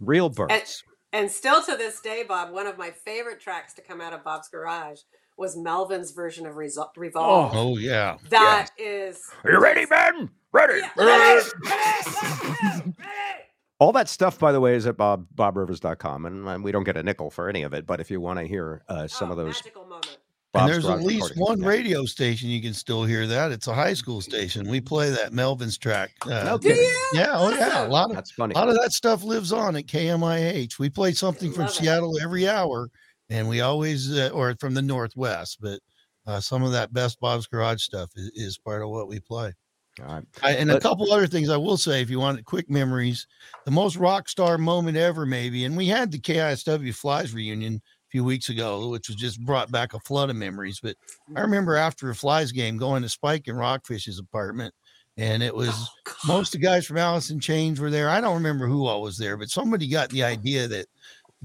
real 0.00 0.28
birds. 0.28 0.82
And 1.12 1.30
still 1.30 1.62
to 1.62 1.76
this 1.76 2.00
day, 2.00 2.24
Bob, 2.26 2.50
one 2.52 2.66
of 2.66 2.76
my 2.76 2.90
favorite 2.90 3.38
tracks 3.40 3.72
to 3.74 3.82
come 3.82 4.00
out 4.00 4.12
of 4.12 4.24
Bob's 4.24 4.48
Garage 4.48 5.02
was 5.36 5.56
Melvins 5.56 6.12
version 6.12 6.44
of 6.44 6.56
Resol- 6.56 6.88
Revolve. 6.96 7.52
Oh, 7.54 7.58
oh 7.70 7.76
yeah. 7.76 8.16
That 8.30 8.70
is 8.78 9.20
Are 9.44 9.52
you 9.52 9.60
ready, 9.60 9.86
Ben? 9.86 10.28
Ready. 10.50 10.80
Yeah, 10.80 10.90
ready, 10.96 11.48
ready, 11.64 12.94
ready. 12.98 13.42
All 13.78 13.92
that 13.92 14.08
stuff, 14.08 14.38
by 14.38 14.52
the 14.52 14.60
way, 14.60 14.74
is 14.74 14.86
at 14.86 14.96
bob 14.96 15.26
bobrivers.com, 15.34 16.24
and 16.26 16.48
um, 16.48 16.62
we 16.62 16.72
don't 16.72 16.84
get 16.84 16.96
a 16.96 17.02
nickel 17.02 17.30
for 17.30 17.48
any 17.48 17.62
of 17.62 17.74
it. 17.74 17.86
But 17.86 18.00
if 18.00 18.10
you 18.10 18.20
want 18.20 18.38
to 18.38 18.46
hear 18.46 18.82
uh, 18.88 19.06
some 19.06 19.28
Oh, 19.28 19.32
of 19.32 19.36
those, 19.36 19.56
magical 19.56 19.84
moment. 19.84 20.16
and 20.54 20.68
there's 20.70 20.86
at 20.86 21.02
least 21.02 21.32
one 21.36 21.60
yeah. 21.60 21.68
radio 21.68 22.04
station 22.06 22.48
you 22.48 22.62
can 22.62 22.72
still 22.72 23.04
hear 23.04 23.26
that. 23.26 23.52
It's 23.52 23.66
a 23.66 23.74
high 23.74 23.92
school 23.92 24.22
station. 24.22 24.66
We 24.70 24.80
play 24.80 25.10
that 25.10 25.32
Melvins 25.32 25.78
track. 25.78 26.12
Uh, 26.22 26.42
No 26.44 26.56
Do 26.58 26.70
you? 26.70 27.08
yeah, 27.12 27.32
oh 27.34 27.50
yeah. 27.50 27.86
A 27.86 27.88
lot 27.88 28.08
of 28.08 28.16
That's 28.16 28.30
funny. 28.32 28.54
a 28.54 28.58
lot 28.58 28.70
of 28.70 28.76
that 28.80 28.92
stuff 28.92 29.22
lives 29.22 29.52
on 29.52 29.76
at 29.76 29.84
KMIH. 29.86 30.78
We 30.78 30.88
play 30.88 31.12
something 31.12 31.52
from 31.52 31.64
Love 31.64 31.70
it. 31.72 31.74
Seattle 31.74 32.18
every 32.22 32.48
hour, 32.48 32.88
and 33.28 33.46
we 33.46 33.60
always, 33.60 34.10
uh, 34.16 34.30
or 34.32 34.54
from 34.58 34.72
the 34.72 34.80
Northwest, 34.82 35.58
but 35.60 35.80
uh, 36.26 36.40
some 36.40 36.62
of 36.62 36.72
that 36.72 36.94
best 36.94 37.20
Bob's 37.20 37.46
Garage 37.46 37.82
stuff 37.82 38.08
is, 38.16 38.30
is 38.34 38.58
part 38.58 38.82
of 38.82 38.88
what 38.88 39.06
we 39.06 39.20
play. 39.20 39.52
All 40.00 40.06
right. 40.06 40.24
I, 40.42 40.52
and 40.52 40.70
a 40.70 40.80
couple 40.80 41.10
other 41.10 41.26
things 41.26 41.48
I 41.48 41.56
will 41.56 41.76
say, 41.76 42.02
if 42.02 42.10
you 42.10 42.20
want 42.20 42.44
quick 42.44 42.68
memories, 42.68 43.26
the 43.64 43.70
most 43.70 43.96
rock 43.96 44.28
star 44.28 44.58
moment 44.58 44.96
ever, 44.96 45.24
maybe. 45.24 45.64
And 45.64 45.76
we 45.76 45.86
had 45.86 46.10
the 46.10 46.18
KISW 46.18 46.94
Flies 46.94 47.32
reunion 47.32 47.76
a 47.76 48.08
few 48.10 48.22
weeks 48.22 48.50
ago, 48.50 48.88
which 48.90 49.08
was 49.08 49.16
just 49.16 49.40
brought 49.44 49.70
back 49.70 49.94
a 49.94 50.00
flood 50.00 50.28
of 50.28 50.36
memories. 50.36 50.80
But 50.82 50.96
I 51.34 51.40
remember 51.40 51.76
after 51.76 52.10
a 52.10 52.14
Flies 52.14 52.52
game 52.52 52.76
going 52.76 53.02
to 53.02 53.08
Spike 53.08 53.48
and 53.48 53.56
Rockfish's 53.56 54.18
apartment, 54.18 54.74
and 55.16 55.42
it 55.42 55.54
was 55.54 55.70
Oh, 55.72 56.14
most 56.26 56.54
of 56.54 56.60
the 56.60 56.66
guys 56.66 56.86
from 56.86 56.98
Alice 56.98 57.30
in 57.30 57.40
Chains 57.40 57.80
were 57.80 57.90
there. 57.90 58.10
I 58.10 58.20
don't 58.20 58.34
remember 58.34 58.66
who 58.66 58.86
all 58.86 59.00
was 59.00 59.16
there, 59.16 59.38
but 59.38 59.48
somebody 59.48 59.88
got 59.88 60.10
the 60.10 60.24
idea 60.24 60.68
that 60.68 60.86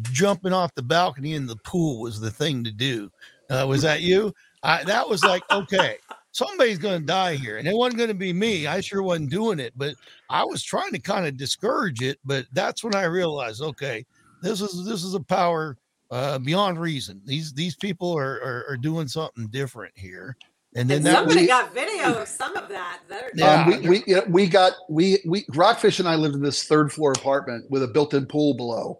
jumping 0.01 0.53
off 0.53 0.75
the 0.75 0.83
balcony 0.83 1.33
in 1.33 1.45
the 1.45 1.57
pool 1.57 2.01
was 2.01 2.19
the 2.19 2.31
thing 2.31 2.65
to 2.65 2.71
do. 2.71 3.09
Uh, 3.49 3.65
was 3.67 3.81
that 3.81 4.01
you? 4.01 4.33
I, 4.63 4.83
that 4.83 5.07
was 5.07 5.23
like, 5.23 5.43
okay, 5.51 5.97
somebody's 6.31 6.77
going 6.77 6.99
to 7.01 7.05
die 7.05 7.35
here. 7.35 7.57
And 7.57 7.67
it 7.67 7.75
wasn't 7.75 7.97
going 7.97 8.09
to 8.09 8.13
be 8.15 8.33
me. 8.33 8.67
I 8.67 8.81
sure 8.81 9.03
wasn't 9.03 9.29
doing 9.29 9.59
it, 9.59 9.73
but 9.75 9.95
I 10.29 10.43
was 10.43 10.63
trying 10.63 10.91
to 10.91 10.99
kind 10.99 11.25
of 11.27 11.37
discourage 11.37 12.01
it. 12.01 12.19
But 12.25 12.45
that's 12.53 12.83
when 12.83 12.95
I 12.95 13.03
realized, 13.03 13.61
okay, 13.61 14.05
this 14.41 14.61
is, 14.61 14.85
this 14.85 15.03
is 15.03 15.13
a 15.13 15.19
power 15.19 15.77
uh, 16.09 16.39
beyond 16.39 16.79
reason. 16.79 17.21
These, 17.25 17.53
these 17.53 17.75
people 17.75 18.17
are, 18.17 18.35
are, 18.41 18.65
are 18.69 18.77
doing 18.77 19.07
something 19.07 19.47
different 19.47 19.93
here. 19.95 20.35
And 20.73 20.89
then 20.89 20.97
And 20.99 21.05
that 21.07 21.15
somebody 21.15 21.41
we- 21.41 21.47
got 21.47 21.73
video 21.73 22.13
of 22.21 22.27
some 22.29 22.55
of 22.55 22.69
that. 22.69 22.99
That- 23.09 23.31
Yeah. 23.35 23.63
Um, 23.65 23.69
we 23.81 23.89
we, 23.89 24.03
you 24.07 24.15
know, 24.15 24.23
we 24.29 24.47
got 24.47 24.71
we 24.89 25.19
we 25.25 25.43
Rockfish 25.53 25.99
and 25.99 26.07
I 26.07 26.15
lived 26.15 26.33
in 26.35 26.41
this 26.41 26.63
third 26.63 26.93
floor 26.93 27.11
apartment 27.11 27.69
with 27.69 27.83
a 27.83 27.87
built-in 27.89 28.25
pool 28.25 28.53
below, 28.53 28.99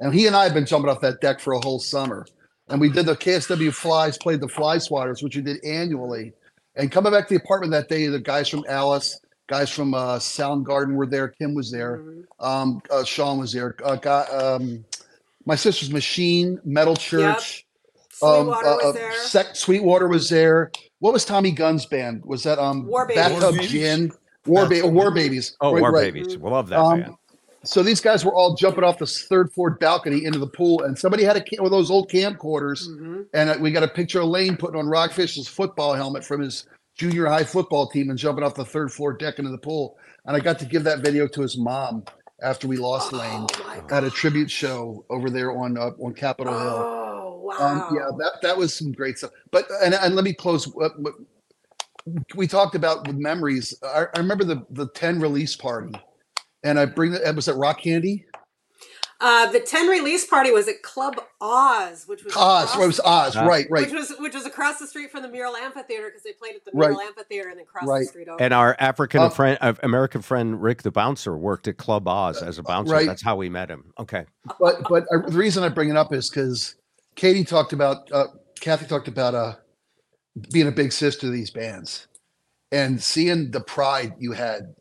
and 0.00 0.12
he 0.12 0.26
and 0.26 0.34
I 0.34 0.42
have 0.42 0.52
been 0.52 0.66
jumping 0.66 0.90
off 0.90 1.00
that 1.02 1.20
deck 1.20 1.38
for 1.38 1.52
a 1.52 1.60
whole 1.60 1.78
summer. 1.78 2.26
And 2.68 2.80
we 2.80 2.88
did 2.88 3.06
the 3.06 3.14
KSW 3.14 3.72
Flies, 3.72 4.18
played 4.18 4.40
the 4.40 4.48
Fly 4.48 4.78
Swatters, 4.78 5.22
which 5.22 5.36
we 5.36 5.42
did 5.42 5.64
annually. 5.64 6.32
And 6.76 6.90
coming 6.90 7.12
back 7.12 7.28
to 7.28 7.34
the 7.34 7.42
apartment 7.42 7.72
that 7.72 7.88
day, 7.88 8.06
the 8.06 8.18
guys 8.18 8.48
from 8.48 8.64
Alice, 8.68 9.20
guys 9.46 9.70
from 9.70 9.92
uh, 9.94 10.18
Soundgarden 10.18 10.94
were 10.94 11.06
there. 11.06 11.28
Kim 11.28 11.54
was 11.54 11.70
there. 11.70 11.98
Mhm. 11.98 12.24
Um, 12.40 12.82
uh, 12.90 13.04
Sean 13.04 13.38
was 13.38 13.52
there. 13.52 13.76
Uh, 13.84 13.96
got, 13.96 14.32
um, 14.32 14.84
my 15.44 15.54
sister's 15.56 15.90
Machine, 15.90 16.60
Metal 16.64 16.96
Church. 16.96 17.66
um, 18.22 18.46
Sweetwater 18.46 18.66
uh, 18.68 18.76
was 18.76 18.84
uh, 18.84 18.92
there. 18.92 19.12
Sec- 19.14 19.56
Sweetwater 19.56 20.08
was 20.08 20.28
there. 20.30 20.70
What 21.00 21.12
was 21.12 21.24
Tommy 21.24 21.50
Gunn's 21.50 21.84
band? 21.86 22.24
Was 22.24 22.44
that 22.44 22.58
um 22.60 22.86
War 22.86 23.06
Babies. 23.06 23.22
Bathtub 23.22 23.42
War 23.42 23.52
Babies? 23.52 23.70
Gin? 23.70 24.12
War, 24.46 24.68
ba- 24.68 24.86
War. 24.86 25.10
Babies. 25.12 25.56
Oh, 25.60 25.72
Right, 25.72 25.80
War 25.80 25.92
right. 25.92 26.12
Babies. 26.14 26.38
We 26.38 26.48
love 26.50 26.68
that 26.68 26.78
Um, 26.78 27.00
band. 27.00 27.14
So 27.64 27.82
these 27.82 28.00
guys 28.00 28.24
were 28.24 28.34
all 28.34 28.54
jumping 28.56 28.82
off 28.84 28.98
this 28.98 29.24
third 29.26 29.52
floor 29.52 29.70
balcony 29.70 30.24
into 30.24 30.38
the 30.38 30.46
pool, 30.48 30.82
and 30.82 30.98
somebody 30.98 31.22
had 31.22 31.36
a 31.36 31.44
one 31.58 31.66
of 31.66 31.70
those 31.70 31.90
old 31.90 32.10
camcorders, 32.10 32.88
Mhm. 32.88 33.26
and 33.34 33.50
uh, 33.50 33.56
we 33.60 33.70
got 33.70 33.82
a 33.84 33.88
picture 33.88 34.20
of 34.20 34.28
Layne 34.28 34.56
putting 34.56 34.78
on 34.78 34.86
Rockfish's 34.86 35.46
football 35.48 35.94
helmet 35.94 36.24
from 36.24 36.40
his 36.40 36.66
junior 36.96 37.26
high 37.26 37.44
football 37.44 37.88
team 37.88 38.10
and 38.10 38.18
jumping 38.18 38.44
off 38.44 38.54
the 38.54 38.64
third 38.64 38.92
floor 38.92 39.12
deck 39.12 39.38
into 39.38 39.50
the 39.50 39.58
pool. 39.58 39.96
And 40.26 40.36
I 40.36 40.40
got 40.40 40.58
to 40.58 40.64
give 40.66 40.84
that 40.84 41.00
video 41.00 41.26
to 41.28 41.40
his 41.40 41.56
mom 41.56 42.04
after 42.42 42.66
we 42.68 42.76
lost 42.76 43.12
Layne 43.12 43.46
Oh 43.54 43.64
my 43.66 43.96
at 43.96 44.04
a 44.04 44.10
tribute 44.10 44.50
show 44.50 45.04
over 45.08 45.30
there 45.30 45.52
on 45.56 45.78
uh, 45.78 45.90
on 46.02 46.14
Capitol 46.14 46.58
Hill. 46.58 46.76
Oh 46.78 47.40
wow. 47.44 47.56
Um, 47.88 47.96
yeah, 47.96 48.10
that 48.18 48.32
that 48.42 48.56
was 48.56 48.74
some 48.74 48.90
great 48.92 49.18
stuff. 49.18 49.30
But 49.52 49.68
and 49.82 49.94
and 49.94 50.16
let 50.16 50.24
me 50.24 50.32
close. 50.32 50.64
What, 50.66 50.92
we 52.34 52.48
talked 52.48 52.74
about 52.74 53.06
with 53.06 53.16
memories. 53.16 53.74
I, 53.84 54.06
I 54.14 54.18
remember 54.18 54.42
the 54.44 54.66
the 54.70 54.88
ten 54.88 55.20
release 55.20 55.54
party, 55.54 55.92
and 56.62 56.78
I 56.78 56.86
bring 56.86 57.12
the 57.12 57.32
was 57.34 57.48
it 57.48 57.56
Rock 57.56 57.80
Candy? 57.80 58.26
Uh, 59.24 59.48
the 59.52 59.60
10 59.60 59.86
release 59.86 60.26
party 60.26 60.50
was 60.50 60.66
at 60.66 60.82
Club 60.82 61.14
Oz, 61.40 62.06
which 62.08 62.24
was 62.24 62.34
Oz. 62.36 62.64
across- 62.70 62.82
it 62.82 62.86
was 62.88 63.00
Oz. 63.04 63.36
Uh, 63.36 63.44
right, 63.46 63.68
right. 63.70 63.84
which 63.84 63.92
was 63.92 64.12
which 64.18 64.34
was 64.34 64.46
across 64.46 64.80
the 64.80 64.86
street 64.86 65.12
from 65.12 65.22
the 65.22 65.28
Mural 65.28 65.54
Amphitheater 65.54 66.08
because 66.08 66.24
they 66.24 66.32
played 66.32 66.56
at 66.56 66.64
the 66.64 66.72
Right. 66.74 66.90
Mural 66.90 67.06
Amphitheater 67.06 67.48
and 67.48 67.56
then 67.58 67.62
across 67.62 67.86
Right. 67.86 68.00
the 68.00 68.06
street 68.06 68.28
over. 68.28 68.42
And 68.42 68.52
our 68.52 68.74
African 68.80 69.20
Uh, 69.22 69.28
friend, 69.30 69.58
uh, 69.60 69.74
American 69.84 70.22
friend 70.22 70.60
Rick 70.60 70.82
the 70.82 70.90
bouncer 70.90 71.36
worked 71.36 71.68
at 71.68 71.76
Club 71.76 72.08
Oz 72.08 72.42
as 72.42 72.58
a 72.58 72.64
bouncer. 72.64 72.92
right. 72.94 73.06
That's 73.06 73.22
how 73.22 73.36
we 73.36 73.48
met 73.48 73.68
him. 73.70 73.92
Okay. 74.00 74.26
but 74.58 74.82
but 74.88 75.04
I, 75.12 75.18
the 75.30 75.38
reason 75.38 75.62
I 75.62 75.68
bring 75.68 75.88
it 75.90 75.96
up 75.96 76.12
is 76.12 76.28
because 76.28 76.74
Katie 77.14 77.44
talked 77.44 77.72
about 77.72 78.10
uh, 78.10 78.26
Cathy 78.60 78.86
talked 78.86 79.06
about 79.06 79.36
uh, 79.36 79.54
being 80.52 80.66
a 80.66 80.72
big 80.72 80.90
sister 80.92 81.20
to 81.22 81.30
these 81.30 81.50
bands, 81.52 82.08
and 82.72 83.00
seeing 83.00 83.52
the 83.52 83.60
pride 83.60 84.14
you 84.18 84.32
had 84.32 84.74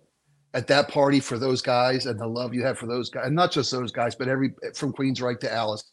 at 0.53 0.67
that 0.67 0.87
party 0.89 1.19
for 1.19 1.37
those 1.37 1.61
guys 1.61 2.05
and 2.05 2.19
the 2.19 2.27
love 2.27 2.53
you 2.53 2.63
had 2.63 2.77
for 2.77 2.85
those 2.87 3.09
guys, 3.09 3.27
and 3.27 3.35
not 3.35 3.51
just 3.51 3.71
those 3.71 3.91
guys, 3.91 4.15
but 4.15 4.27
every 4.27 4.53
from 4.75 4.91
Queensryche 4.93 5.39
to 5.41 5.51
Alice, 5.53 5.83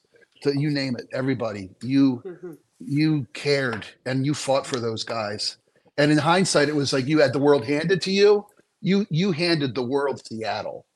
to 0.42 0.58
you 0.58 0.70
name 0.70 0.96
it, 0.96 1.08
everybody. 1.12 1.70
You 1.82 2.22
Mhm. 2.24 2.56
you 2.80 3.26
cared 3.32 3.86
and 4.06 4.24
you 4.24 4.34
fought 4.34 4.66
for 4.66 4.78
those 4.80 5.02
guys. 5.04 5.56
And 5.96 6.12
in 6.12 6.18
hindsight, 6.18 6.68
it 6.68 6.76
was 6.76 6.92
like 6.92 7.06
you 7.06 7.20
had 7.20 7.32
the 7.32 7.38
world 7.40 7.64
handed 7.64 8.00
to 8.02 8.10
you. 8.12 8.46
You 8.80 9.06
you 9.10 9.32
handed 9.32 9.74
the 9.74 9.82
world 9.82 10.22
Seattle. 10.26 10.86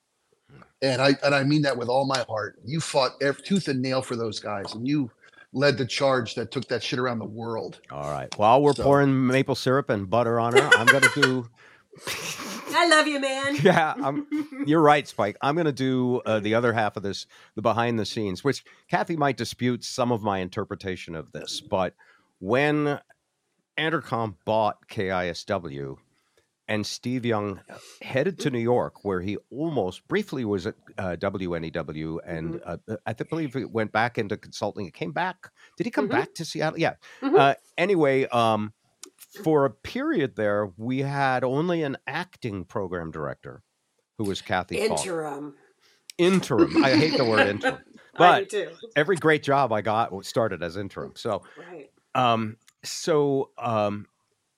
And 0.81 1.01
I 1.01 1.15
and 1.23 1.33
I 1.35 1.43
mean 1.43 1.61
that 1.63 1.77
with 1.77 1.87
all 1.89 2.05
my 2.05 2.23
heart. 2.27 2.59
You 2.65 2.79
fought 2.81 3.11
every, 3.21 3.41
tooth 3.43 3.67
and 3.69 3.81
nail 3.81 4.01
for 4.01 4.15
those 4.17 4.39
guys, 4.39 4.73
and 4.73 4.85
you 4.87 5.09
led 5.53 5.77
the 5.77 5.85
charge 5.85 6.35
that 6.35 6.51
took 6.51 6.67
that 6.69 6.81
shit 6.83 6.99
around 6.99 7.19
the 7.19 7.25
world. 7.25 7.79
All 7.91 8.09
right. 8.09 8.27
While 8.37 8.61
we're 8.61 8.73
So- 8.73 8.83
pouring 8.83 9.27
maple 9.27 9.55
syrup 9.55 9.89
and 9.89 10.09
butter 10.09 10.39
on 10.39 10.53
her, 10.53 10.67
I'm 10.75 10.87
going 10.87 11.03
to 11.03 11.21
do. 11.21 11.47
I 12.69 12.87
love 12.87 13.07
you, 13.07 13.19
man. 13.19 13.55
Yeah, 13.63 13.93
I'm, 14.01 14.27
you're 14.65 14.81
right, 14.81 15.07
Spike. 15.07 15.37
I'm 15.41 15.55
going 15.55 15.65
to 15.65 15.71
do 15.71 16.21
uh, 16.25 16.39
the 16.39 16.55
other 16.55 16.73
half 16.73 16.97
of 16.97 17.03
this, 17.03 17.25
the 17.55 17.61
behind 17.61 17.97
the 17.99 18.05
scenes, 18.05 18.43
which 18.43 18.63
Kathy 18.89 19.15
might 19.15 19.37
dispute 19.37 19.83
some 19.83 20.11
of 20.11 20.21
my 20.23 20.39
interpretation 20.39 21.15
of 21.15 21.31
this. 21.31 21.61
But 21.61 21.93
when 22.39 22.99
Entercom 23.77 24.35
bought 24.45 24.87
KISW 24.89 25.97
and 26.67 26.85
Steve 26.85 27.25
Young 27.25 27.59
headed 28.01 28.39
to 28.39 28.49
New 28.49 28.59
York, 28.59 29.03
where 29.03 29.21
he 29.21 29.37
almost 29.51 30.07
briefly 30.07 30.45
was 30.45 30.65
at 30.67 30.75
uh, 30.97 31.15
WNEW, 31.19 32.19
and 32.25 32.61
uh, 32.65 32.77
I 33.05 33.13
believe 33.13 33.53
he 33.53 33.65
went 33.65 33.91
back 33.91 34.17
into 34.17 34.37
consulting. 34.37 34.85
He 34.85 34.91
came 34.91 35.11
back. 35.11 35.49
Did 35.77 35.85
he 35.85 35.91
come 35.91 36.07
Mhm. 36.07 36.11
back 36.11 36.33
to 36.35 36.45
Seattle? 36.45 36.79
Yeah. 36.79 36.93
Mhm. 37.21 37.37
Uh, 37.37 37.55
anyway, 37.77 38.25
um, 38.27 38.73
for 39.43 39.65
a 39.65 39.69
period 39.69 40.35
there, 40.35 40.71
we 40.77 40.99
had 40.99 41.43
only 41.43 41.83
an 41.83 41.97
acting 42.07 42.65
program 42.65 43.11
director, 43.11 43.63
who 44.17 44.25
was 44.25 44.41
Cathy 44.41 44.87
Falk. 44.87 44.99
Interim. 44.99 45.55
Interim. 46.17 46.83
I 46.83 46.91
hate 46.95 47.17
the 47.17 47.25
word 47.25 47.47
interim, 47.47 47.79
but 48.17 48.53
every 48.95 49.15
great 49.15 49.41
job 49.43 49.71
I 49.73 49.81
got 49.81 50.25
started 50.25 50.61
as 50.61 50.77
interim. 50.77 51.13
So, 51.15 51.43
Right. 51.57 51.89
um, 52.13 52.57
so 52.83 53.49
um, 53.57 54.05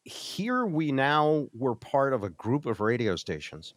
here 0.03 0.65
we 0.65 0.91
now 0.91 1.47
were 1.53 1.75
part 1.75 2.11
of 2.13 2.23
a 2.23 2.29
group 2.29 2.65
of 2.65 2.81
radio 2.81 3.15
stations, 3.15 3.73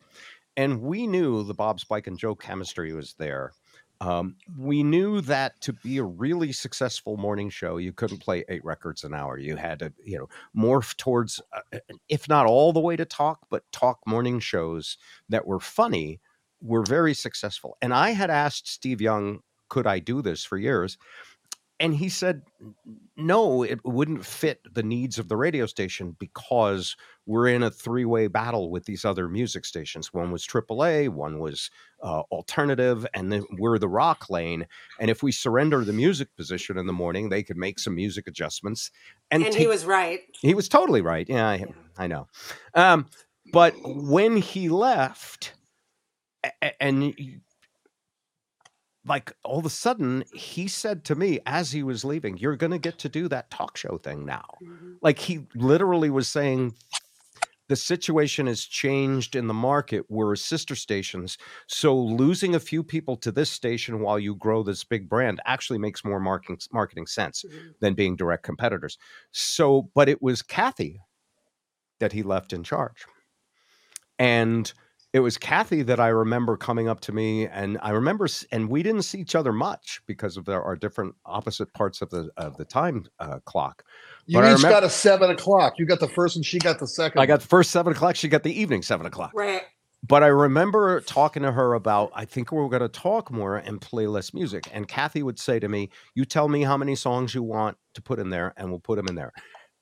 and 0.57 0.81
we 0.83 1.07
knew 1.07 1.45
the 1.45 1.55
Bob 1.55 1.79
Spike 1.79 2.09
and 2.09 2.19
Joe 2.19 2.35
chemistry 2.35 2.93
was 2.93 3.15
there. 3.19 3.53
Um, 4.01 4.37
we 4.57 4.85
knew 4.85 5.21
that 5.23 5.61
to 5.63 5.73
be 5.73 5.99
a 5.99 6.05
really 6.05 6.53
successful 6.53 7.17
morning 7.17 7.51
show, 7.51 7.79
you 7.79 7.93
couldn't 7.93 8.19
play 8.19 8.45
eight 8.49 8.65
records 8.65 9.03
an 9.03 9.13
hour. 9.13 9.39
You 9.39 9.57
had 9.57 9.81
to, 9.81 9.93
you 10.05 10.19
know, 10.19 10.29
morph 10.57 10.97
towards, 10.97 11.41
uh, 11.53 11.79
if 12.09 12.29
not 12.29 12.47
all 12.47 12.73
the 12.73 12.81
way 12.81 12.95
to 12.95 13.05
talk, 13.05 13.41
but 13.51 13.65
talk 13.73 13.99
morning 14.07 14.39
shows 14.39 14.99
that 15.29 15.47
were 15.47 15.59
funny 15.59 16.21
were 16.61 16.85
very 16.85 17.13
successful. 17.15 17.77
And 17.83 17.93
I 17.93 18.11
had 18.11 18.31
asked 18.31 18.69
Steve 18.69 19.01
Young, 19.01 19.41
could 19.69 19.87
I 19.87 19.99
do 19.99 20.23
this 20.23 20.45
for 20.45 20.57
years? 20.57 20.97
And 21.81 21.95
he 21.95 22.09
said, 22.09 22.43
no, 23.17 23.63
it 23.63 23.79
wouldn't 23.85 24.25
fit 24.25 24.61
the 24.75 24.83
needs 24.83 25.19
of 25.19 25.29
the 25.29 25.37
radio 25.37 25.67
station 25.67 26.17
because 26.19 26.97
we're 27.27 27.49
in 27.49 27.63
a 27.63 27.71
three 27.71 28.05
way 28.05 28.27
battle 28.27 28.71
with 28.71 28.85
these 28.85 29.05
other 29.05 29.29
music 29.29 29.65
stations. 29.65 30.13
One 30.13 30.33
was 30.33 30.47
AAA, 30.47 31.09
one 31.09 31.39
was 31.39 31.71
uh, 32.03 32.21
alternative, 32.33 33.07
and 33.15 33.31
then 33.31 33.45
we're 33.59 33.79
the 33.79 33.89
rock 33.89 34.31
lane. 34.31 34.67
And 34.99 35.11
if 35.11 35.23
we 35.23 35.31
surrender 35.31 35.85
the 35.85 35.93
music 35.93 36.35
position 36.37 36.79
in 36.79 36.87
the 36.87 36.93
morning, 36.93 37.29
they 37.29 37.43
could 37.43 37.57
make 37.57 37.79
some 37.79 37.95
music 37.95 38.27
adjustments. 38.27 38.91
And, 39.31 39.45
And 39.45 39.55
he 39.55 39.67
was 39.67 39.85
right. 39.85 40.21
he 40.41 40.55
was 40.55 40.69
totally 40.69 41.01
right. 41.01 41.29
Yeah, 41.29 41.49
I, 41.49 41.57
Yeah. 41.57 41.67
I 41.97 42.07
know. 42.07 42.29
Um, 42.75 43.07
but 43.53 43.75
when 43.83 44.37
he 44.37 44.69
left, 44.69 45.55
and 46.81 47.15
like 49.09 49.33
all 49.45 49.59
of 49.59 49.67
a 49.67 49.71
sudden, 49.71 50.25
he 50.33 50.69
said 50.69 51.05
to 51.07 51.15
me 51.15 51.41
as 51.47 51.73
he 51.73 51.83
was 51.83 52.05
leaving, 52.05 52.37
"You're 52.39 52.57
going 52.57 52.73
to 52.73 52.79
get 52.79 52.99
to 53.01 53.09
do 53.09 53.29
that 53.29 53.51
talk 53.51 53.77
show 53.77 53.99
thing 53.99 54.25
now." 54.25 54.59
Mhm. 54.63 54.99
Like 55.03 55.19
he 55.19 55.47
literally 55.55 56.11
was 56.11 56.29
saying, 56.29 56.75
the 57.69 57.77
situation 57.77 58.47
has 58.47 58.65
changed 58.65 59.37
in 59.37 59.47
the 59.47 59.55
market. 59.55 60.07
We're 60.09 60.37
sister 60.37 60.75
stations. 60.75 61.37
So 61.67 61.95
losing 61.97 62.55
a 62.55 62.61
few 62.61 62.83
people 62.83 63.17
to 63.19 63.31
this 63.31 63.51
station 63.51 64.01
while 64.01 64.19
you 64.19 64.35
grow 64.37 64.63
this 64.63 64.85
big 64.85 65.09
brand 65.09 65.41
actually 65.45 65.79
makes 65.79 66.03
more 66.05 66.19
marketing 66.19 66.59
marketing 66.73 67.07
sense 67.07 67.45
Mhm. 67.45 67.75
than 67.81 67.95
being 67.95 68.17
direct 68.17 68.43
competitors. 68.43 68.97
So, 69.33 69.91
but 69.95 70.09
it 70.09 70.23
was 70.23 70.41
Cathy 70.41 71.01
that 72.01 72.13
he 72.13 72.23
left 72.23 72.53
in 72.55 72.65
charge. 72.65 73.05
And 74.19 74.73
it 75.13 75.21
was 75.21 75.39
Cathy 75.39 75.83
that 75.83 76.01
I 76.01 76.09
remember 76.09 76.57
coming 76.57 76.89
up 76.89 77.01
to 77.01 77.13
me, 77.13 77.47
and 77.47 77.79
I 77.83 77.91
remember, 77.91 78.29
and 78.53 78.69
we 78.69 78.83
didn't 78.83 79.03
see 79.03 79.19
each 79.19 79.35
other 79.35 79.53
much 79.53 80.03
because 80.07 80.37
of 80.37 80.49
our, 80.49 80.63
our 80.63 80.77
different 80.77 81.15
opposite 81.25 81.73
parts 81.73 82.03
of 82.03 82.11
the 82.11 82.31
of 82.37 82.57
the 82.57 82.65
time 82.65 83.07
uh, 83.19 83.39
clock. 83.47 83.85
You 84.27 84.39
But 84.39 84.45
I 84.45 84.53
each 84.53 84.59
remem- 84.59 84.71
got 84.71 84.85
a 84.85 84.91
seven 84.91 85.31
o'clock. 85.31 85.79
You 85.79 85.87
got 85.87 86.01
the 86.01 86.09
first 86.09 86.37
and 86.37 86.45
she 86.45 86.59
got 86.59 86.79
the 86.79 86.87
second. 86.87 87.21
I 87.21 87.27
got 87.27 87.41
the 87.41 87.47
first 87.47 87.71
seven 87.71 87.93
o'clock. 87.93 88.17
She 88.17 88.29
got 88.29 88.43
the 88.43 88.53
evening 88.61 88.83
seven 88.83 89.07
o'clock. 89.07 89.33
Right. 89.35 89.63
But 90.07 90.23
I 90.23 90.29
remember 90.29 91.01
talking 91.01 91.43
to 91.43 91.51
her 91.51 91.75
about, 91.75 92.13
I 92.15 92.25
think 92.25 92.53
we 92.53 92.59
are 92.59 92.69
going 92.69 92.83
to 92.83 92.89
talk 92.89 93.33
more 93.33 93.57
and 93.57 93.81
play 93.81 94.07
less 94.07 94.33
music. 94.33 94.69
And 94.73 94.87
Cathy 94.87 95.25
would 95.25 95.41
say 95.41 95.59
to 95.59 95.69
me, 95.69 95.89
"You 96.15 96.25
tell 96.25 96.49
me 96.49 96.63
how 96.63 96.77
many 96.77 96.95
songs 96.95 97.35
you 97.35 97.43
want 97.43 97.79
to 97.95 98.03
put 98.03 98.19
in 98.21 98.31
there, 98.31 98.53
and 98.57 98.71
we'll 98.71 98.79
put 98.79 98.97
them 98.97 99.09
in 99.09 99.15
there." 99.17 99.33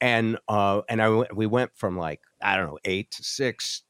And 0.01 0.39
uh, 0.48 0.82
and 0.89 1.03
I 1.03 1.09
went- 1.09 1.36
we 1.36 1.47
went 1.47 1.73
from 1.74 1.98
like 1.98 2.20
I 2.40 2.57
don't 2.57 2.66
know 2.66 2.78
eight 2.85 3.11
to 3.12 3.24
six, 3.24 3.82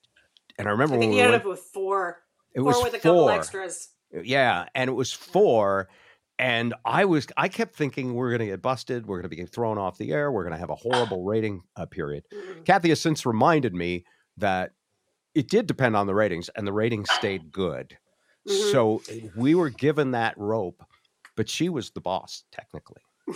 and 0.58 0.68
I 0.68 0.70
remember 0.70 0.94
I 0.94 0.98
when 0.98 1.00
think 1.08 1.14
we 1.14 1.20
ended 1.20 1.32
went, 1.32 1.42
up 1.44 1.48
with 1.50 1.60
four. 1.60 2.22
it 2.54 2.60
four 2.60 2.66
was 2.66 2.82
with 2.82 2.94
a 2.94 2.98
couple 2.98 3.28
extras. 3.30 3.88
Yeah, 4.12 4.66
and 4.74 4.88
it 4.88 4.94
was 4.94 5.12
four. 5.12 5.88
And 6.38 6.74
I 6.84 7.06
was, 7.06 7.26
I 7.36 7.48
kept 7.48 7.74
thinking 7.74 8.12
we're 8.14 8.28
going 8.28 8.40
to 8.40 8.46
get 8.46 8.60
busted. 8.60 9.06
We're 9.06 9.22
going 9.22 9.30
to 9.30 9.36
be 9.36 9.44
thrown 9.46 9.78
off 9.78 9.96
the 9.96 10.12
air. 10.12 10.30
We're 10.30 10.42
going 10.42 10.52
to 10.52 10.58
have 10.58 10.70
a 10.70 10.74
horrible 10.76 11.24
rating 11.24 11.62
uh, 11.76 11.86
period. 11.86 12.24
Mhm. 12.32 12.64
Cathy 12.64 12.90
has 12.90 13.00
since 13.00 13.24
reminded 13.24 13.74
me 13.74 14.04
that 14.36 14.72
it 15.34 15.48
did 15.48 15.66
depend 15.66 15.96
on 15.96 16.06
the 16.06 16.14
ratings, 16.14 16.48
and 16.50 16.66
the 16.66 16.72
ratings 16.72 17.10
stayed 17.10 17.50
good. 17.52 17.96
Mhm. 18.48 18.72
So 18.72 19.02
eh, 19.10 19.28
we 19.34 19.54
were 19.54 19.70
given 19.70 20.10
that 20.12 20.36
rope, 20.36 20.82
but 21.36 21.48
she 21.48 21.68
was 21.68 21.90
the 21.90 22.00
boss 22.00 22.44
technically. 22.52 23.00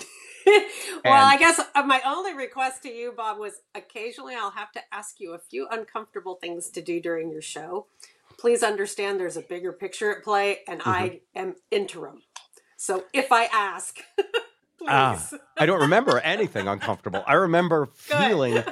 well, 1.04 1.26
I 1.26 1.36
guess 1.38 1.60
uh, 1.74 1.82
my 1.84 2.00
only 2.06 2.34
request 2.34 2.82
to 2.84 2.90
you, 2.90 3.12
Bob, 3.16 3.38
was 3.38 3.62
occasionally 3.74 4.34
I'll 4.34 4.50
have 4.52 4.72
to 4.72 4.80
ask 4.92 5.20
you 5.20 5.34
a 5.34 5.38
few 5.38 5.68
uncomfortable 5.70 6.36
things 6.36 6.70
to 6.70 6.82
do 6.82 7.00
during 7.00 7.30
your 7.30 7.42
show. 7.42 7.86
Please 8.38 8.62
understand 8.62 9.20
there's 9.20 9.36
a 9.36 9.42
bigger 9.42 9.72
picture 9.72 10.14
at 10.16 10.24
play, 10.24 10.60
and 10.68 10.80
Mm-hmm. 10.86 10.90
I 10.90 11.20
am 11.34 11.56
interim. 11.70 12.22
So 12.76 13.04
if 13.12 13.32
I 13.32 13.44
ask, 13.52 13.98
please. 14.78 14.88
Ah, 14.88 15.30
I 15.58 15.66
don't 15.66 15.80
remember 15.80 16.18
anything 16.20 16.68
uncomfortable. 16.68 17.24
I 17.26 17.34
remember 17.34 17.86
feeling, 17.94 18.64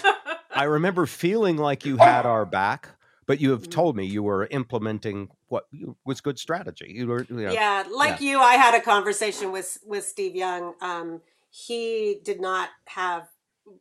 I 0.54 0.64
remember 0.64 1.06
feeling 1.06 1.56
like 1.58 1.84
you 1.84 1.96
had 1.98 2.26
our 2.26 2.46
back, 2.46 2.88
but 3.26 3.40
you 3.40 3.50
have 3.52 3.62
Mhm. 3.64 3.70
told 3.70 3.96
me 3.96 4.06
you 4.06 4.22
were 4.22 4.46
implementing 4.50 5.28
what 5.48 5.64
was 6.04 6.20
good 6.20 6.38
strategy. 6.38 6.92
You 6.96 7.06
were, 7.08 7.26
you 7.30 7.36
know, 7.36 7.52
yeah, 7.52 7.84
like 7.92 8.20
you, 8.20 8.40
I 8.40 8.54
had 8.54 8.74
a 8.74 8.80
conversation 8.80 9.52
with 9.52 9.78
with 9.86 10.04
Steve 10.06 10.36
Young. 10.36 10.74
Um, 10.80 11.20
he 11.66 12.20
did 12.24 12.40
not 12.40 12.70
have 12.86 13.28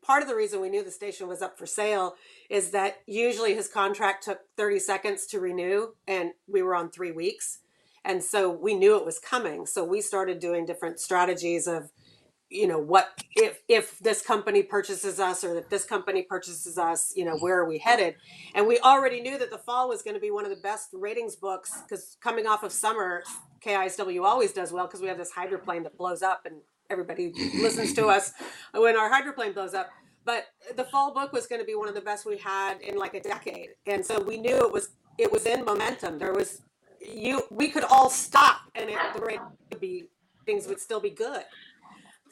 part 0.02 0.22
of 0.22 0.28
the 0.28 0.36
reason 0.36 0.60
we 0.60 0.70
knew 0.70 0.84
the 0.84 0.92
station 0.92 1.28
was 1.28 1.42
up 1.42 1.58
for 1.58 1.66
sale 1.66 2.16
is 2.50 2.72
that 2.72 2.98
usually 3.06 3.54
his 3.54 3.68
contract 3.68 4.24
took 4.24 4.40
30 4.58 4.80
seconds 4.80 5.26
to 5.28 5.40
renew 5.40 5.90
and 6.08 6.32
we 6.48 6.62
were 6.62 6.76
on 6.76 6.90
three 6.90 7.12
weeks. 7.12 7.60
And 8.04 8.24
so 8.24 8.50
we 8.50 8.74
knew 8.74 8.98
it 8.98 9.06
was 9.06 9.20
coming. 9.20 9.66
So 9.66 9.84
we 9.84 10.02
started 10.02 10.40
doing 10.40 10.66
different 10.66 11.00
strategies 11.00 11.68
of 11.68 11.92
you 12.50 12.66
know 12.66 12.80
what 12.80 13.22
if 13.36 13.62
if 13.68 14.00
this 14.00 14.22
company 14.22 14.64
purchases 14.64 15.20
us 15.20 15.44
or 15.44 15.58
if 15.58 15.68
this 15.68 15.84
company 15.84 16.22
purchases 16.22 16.78
us 16.78 17.12
you 17.14 17.26
know 17.26 17.38
where 17.38 17.60
are 17.60 17.68
we 17.68 17.78
headed? 17.78 18.16
And 18.56 18.66
we 18.66 18.80
already 18.80 19.20
knew 19.20 19.38
that 19.38 19.52
the 19.52 19.58
fall 19.58 19.90
was 19.90 20.02
going 20.02 20.14
to 20.14 20.22
be 20.22 20.32
one 20.32 20.46
of 20.46 20.50
the 20.50 20.62
best 20.62 20.88
ratings 20.94 21.36
books 21.36 21.82
because 21.82 22.16
coming 22.22 22.48
off 22.48 22.64
of 22.64 22.72
summer 22.72 23.24
kisw 23.60 24.24
always 24.24 24.54
does 24.54 24.72
well 24.72 24.88
because 24.88 25.02
we 25.02 25.10
have 25.10 25.18
this 25.18 25.32
hydroplane 25.32 25.84
that 25.84 25.98
blows 25.98 26.22
up 26.22 26.46
and 26.46 26.62
everybody 26.90 27.34
listens 27.56 27.94
to 27.94 28.08
us 28.08 28.34
when 28.74 28.96
our 28.98 29.10
hydroplane 29.10 29.54
blows 29.54 29.74
up 29.74 29.90
but 30.26 30.46
the 30.76 30.84
fall 30.86 31.14
book 31.14 31.32
was 31.32 31.48
going 31.48 31.62
to 31.62 31.66
be 31.66 31.76
one 31.76 31.88
of 31.88 31.96
the 31.96 32.02
best 32.02 32.26
we 32.26 32.38
had 32.38 32.80
in 32.82 32.98
like 32.98 33.14
a 33.14 33.22
decade 33.22 33.70
and 33.86 34.06
so 34.06 34.22
we 34.22 34.38
knew 34.38 34.56
it 34.56 34.72
was 34.72 34.90
it 35.18 35.32
was 35.32 35.46
in 35.46 35.64
momentum 35.66 36.18
there 36.18 36.34
was 36.34 36.62
you 37.02 37.44
we 37.52 37.70
could 37.70 37.84
all 37.86 38.10
stop 38.10 38.58
and 38.76 38.90
it, 38.90 38.98
the 39.16 39.22
rate 39.22 39.40
would 39.72 39.80
be 39.80 40.06
things 40.46 40.68
would 40.68 40.80
still 40.80 41.00
be 41.00 41.10
good 41.10 41.44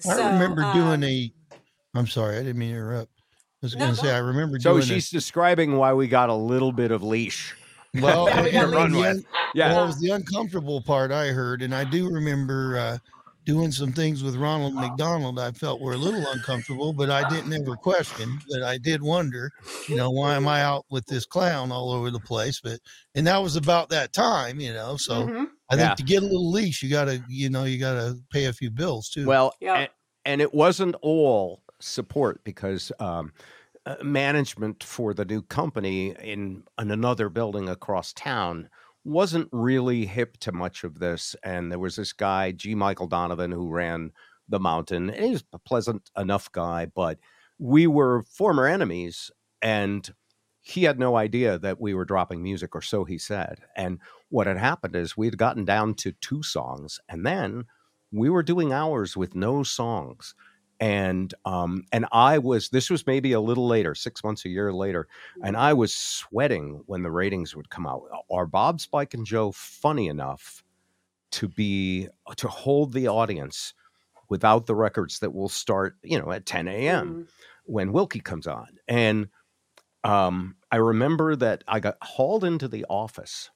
I 0.10 0.16
remember 0.16 0.64
um, 0.64 0.74
doing 0.74 1.04
a. 1.04 1.34
I'm 1.96 2.08
sorry, 2.08 2.36
I 2.36 2.40
didn't 2.40 2.58
mean 2.58 2.72
to 2.72 2.76
interrupt. 2.76 3.12
I 3.18 3.38
was 3.62 3.76
No, 3.76 3.80
going 3.86 3.96
to 3.96 4.00
say. 4.00 4.12
I 4.12 4.18
remember 4.18 4.60
So 4.60 4.74
doing. 4.74 4.82
she's 4.82 5.10
describing 5.10 5.78
why 5.78 5.94
we 5.94 6.08
got 6.08 6.30
a 6.30 6.34
little 6.36 6.72
bit 6.72 6.92
of 6.92 7.02
leash. 7.02 7.56
well, 8.02 8.28
Yeah, 8.28 8.44
we 8.44 8.52
got 8.52 8.64
and 8.66 8.74
run 8.74 8.92
the 8.92 9.00
with. 9.00 9.08
un- 9.08 9.26
Yeah. 9.54 9.70
well, 9.70 9.84
it 9.84 9.88
was 9.88 10.00
the 10.02 10.10
uncomfortable 10.12 10.82
part 10.82 11.12
I 11.12 11.28
heard, 11.28 11.62
and 11.62 11.74
I 11.74 11.86
do 11.86 12.10
remember 12.10 12.78
uh, 12.78 12.98
doing 13.46 13.72
some 13.72 13.94
things 13.94 14.24
with 14.24 14.36
Ronald 14.36 14.76
McDonald. 14.76 15.40
I 15.40 15.52
felt 15.52 15.82
were 15.82 15.94
a 15.94 15.98
little 15.98 16.30
uncomfortable, 16.32 16.94
but 16.94 17.10
I 17.10 17.24
didn't 17.24 17.54
ever 17.54 17.78
question. 17.78 18.42
But 18.50 18.64
I 18.64 18.78
did 18.78 19.02
wonder, 19.04 19.52
you 19.88 19.96
know, 19.96 20.10
why 20.12 20.36
am 20.36 20.48
I 20.48 20.62
out 20.62 20.86
with 20.90 21.06
this 21.08 21.26
clown 21.26 21.72
all 21.72 21.92
over 21.92 22.12
the 22.12 22.20
place? 22.20 22.60
But 22.62 22.80
and 23.16 23.28
that 23.28 23.38
was 23.40 23.56
about 23.56 23.90
that 23.90 24.14
time, 24.14 24.60
you 24.60 24.74
know. 24.74 24.98
So 24.98 25.30
mhm. 25.30 25.52
I 25.70 25.78
think 25.78 25.92
Yeah. 25.92 25.96
to 25.98 26.04
get 26.04 26.24
a 26.24 26.26
little 26.26 26.52
leash, 26.52 26.84
you 26.84 26.90
gotta, 26.90 27.24
you 27.28 27.50
know, 27.50 27.64
you 27.66 27.80
gotta 27.80 28.18
pay 28.32 28.46
a 28.46 28.54
few 28.54 28.72
bills 28.72 29.10
too. 29.10 29.28
Well, 29.28 29.54
Yeah. 29.60 29.82
and, 29.82 29.90
and 30.26 30.42
it 30.42 30.54
wasn't 30.54 30.96
all 31.02 31.64
support 31.82 32.44
because 32.44 32.92
um, 33.00 33.32
uh, 33.86 33.98
management 34.04 34.84
for 34.84 35.14
the 35.14 35.26
new 35.26 35.42
company 35.44 36.10
in, 36.20 36.64
in 36.80 36.92
another 36.92 37.30
building 37.30 37.70
across 37.70 38.14
town 38.14 38.70
wasn't 39.06 39.48
really 39.52 40.06
hip 40.06 40.38
to 40.38 40.52
much 40.52 40.84
of 40.84 41.00
this. 41.00 41.36
And 41.44 41.72
there 41.72 41.80
was 41.80 41.96
this 41.96 42.12
guy, 42.12 42.52
G. 42.52 42.76
Michael 42.76 43.08
Donovan, 43.08 43.52
who 43.52 43.70
ran 43.70 44.12
the 44.50 44.60
mountain. 44.60 45.10
And 45.10 45.24
he 45.24 45.32
was 45.32 45.44
a 45.54 45.60
pleasant 45.60 46.10
enough 46.18 46.52
guy, 46.52 46.88
but 46.88 47.20
we 47.60 47.88
were 47.88 48.24
former 48.24 48.66
enemies. 48.66 49.32
And 49.62 50.12
he 50.62 50.84
had 50.84 50.98
no 50.98 51.16
idea 51.16 51.60
that 51.60 51.80
we 51.80 51.94
were 51.94 52.06
dropping 52.06 52.42
music, 52.42 52.76
or 52.76 52.82
so 52.82 53.04
he 53.06 53.20
said. 53.20 53.60
And 53.76 54.00
what 54.30 54.48
had 54.48 54.58
happened 54.58 54.96
is 54.96 55.16
we 55.16 55.28
had 55.28 55.38
gotten 55.38 55.64
down 55.64 55.94
to 55.96 56.12
two 56.12 56.42
songs, 56.42 57.00
and 57.08 57.24
then 57.26 57.66
we 58.12 58.30
were 58.30 58.44
doing 58.44 58.74
hours 58.74 59.16
with 59.16 59.36
no 59.36 59.62
songs 59.62 60.34
and 60.80 61.34
um 61.46 61.84
and 61.92 62.06
i 62.12 62.38
was 62.38 62.70
this 62.70 62.90
was 62.90 63.08
maybe 63.08 63.32
a 63.32 63.40
little 63.40 63.68
later 63.68 63.96
six 63.96 64.24
months 64.24 64.44
a 64.46 64.50
year 64.50 64.74
later 64.74 65.08
and 65.44 65.56
i 65.56 65.72
was 65.74 65.96
sweating 65.96 66.84
when 66.86 67.02
the 67.04 67.12
ratings 67.12 67.56
would 67.56 67.70
come 67.70 67.88
out. 67.88 68.04
Are 68.30 68.46
bob 68.46 68.82
spike 68.82 69.14
and 69.14 69.26
joe 69.26 69.52
funny 69.54 70.08
enough 70.08 70.64
to 71.32 71.48
be 71.48 72.08
to 72.38 72.48
hold 72.48 72.94
the 72.94 73.08
audience 73.08 73.74
without 74.30 74.66
the 74.66 74.76
records 74.76 75.20
that 75.20 75.34
will 75.34 75.50
start 75.50 75.98
you 76.04 76.20
know 76.20 76.32
at 76.32 76.46
10 76.46 76.68
a.m 76.68 77.08
Mhm. 77.08 77.28
when 77.66 77.92
wilkie 77.94 78.20
comes 78.20 78.48
on? 78.48 78.78
And 78.88 79.30
um 80.04 80.56
i 80.72 80.78
remember 80.78 81.36
that 81.36 81.64
i 81.68 81.80
got 81.80 81.98
hauled 82.02 82.44
into 82.44 82.68
the 82.68 82.86
office 82.90 83.50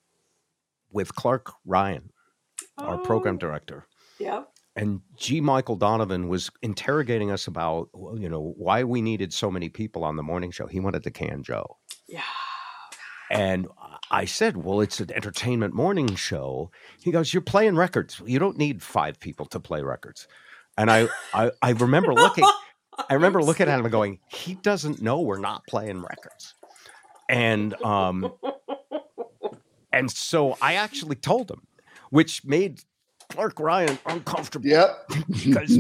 with 0.92 1.14
clark 1.16 1.52
ryan 1.66 2.12
our 2.78 2.98
program 2.98 3.36
Oh, 3.36 3.40
director 3.40 3.88
yeah 4.20 4.44
and 4.76 5.02
G. 5.18 5.42
Michael 5.42 5.76
Donovan 5.76 6.28
was 6.30 6.50
interrogating 6.62 7.32
us 7.32 7.48
about, 7.48 7.90
you 8.16 8.30
know, 8.30 8.54
why 8.58 8.84
we 8.84 9.02
needed 9.02 9.34
so 9.34 9.52
many 9.52 9.70
people 9.70 10.04
on 10.04 10.16
the 10.16 10.24
morning 10.24 10.52
show. 10.52 10.68
He 10.68 10.80
wanted 10.80 11.04
to 11.04 11.12
can 11.12 11.44
Joe. 11.44 11.78
yeah 12.08 12.22
And 13.30 13.68
I 14.12 14.26
said, 14.26 14.58
well, 14.58 14.82
it's 14.82 15.00
an 15.00 15.12
entertainment 15.12 15.74
morning 15.74 16.16
show. 16.16 16.72
He 17.02 17.12
goes, 17.12 17.34
you're 17.34 17.42
playing 17.42 17.76
records. 17.76 18.22
You 18.26 18.40
don't 18.40 18.58
need 18.58 18.82
five 18.82 19.20
people 19.20 19.46
to 19.48 19.60
play 19.60 19.82
records. 19.82 20.28
And 20.78 20.90
I, 20.90 21.08
I, 21.34 21.52
I 21.62 21.72
remember 21.72 22.14
looking, 22.14 22.46
I 23.10 23.14
remember 23.14 23.44
looking 23.44 23.68
at 23.68 23.78
him 23.78 23.86
and 23.86 23.92
going, 23.92 24.20
he 24.30 24.56
doesn't 24.56 25.02
know 25.02 25.22
we're 25.22 25.40
not 25.40 25.66
playing 25.68 26.02
records. 26.02 26.56
And, 27.28 27.76
um, 27.84 28.34
and 29.94 30.10
so 30.10 30.58
I 30.62 30.76
actually 30.76 31.18
told 31.18 31.52
him, 31.52 31.68
which 32.10 32.44
made 32.46 32.84
Clark 33.30 33.60
Ryan 33.60 33.98
uncomfortable 34.06 34.68
Yep. 34.68 35.10
because 35.30 35.80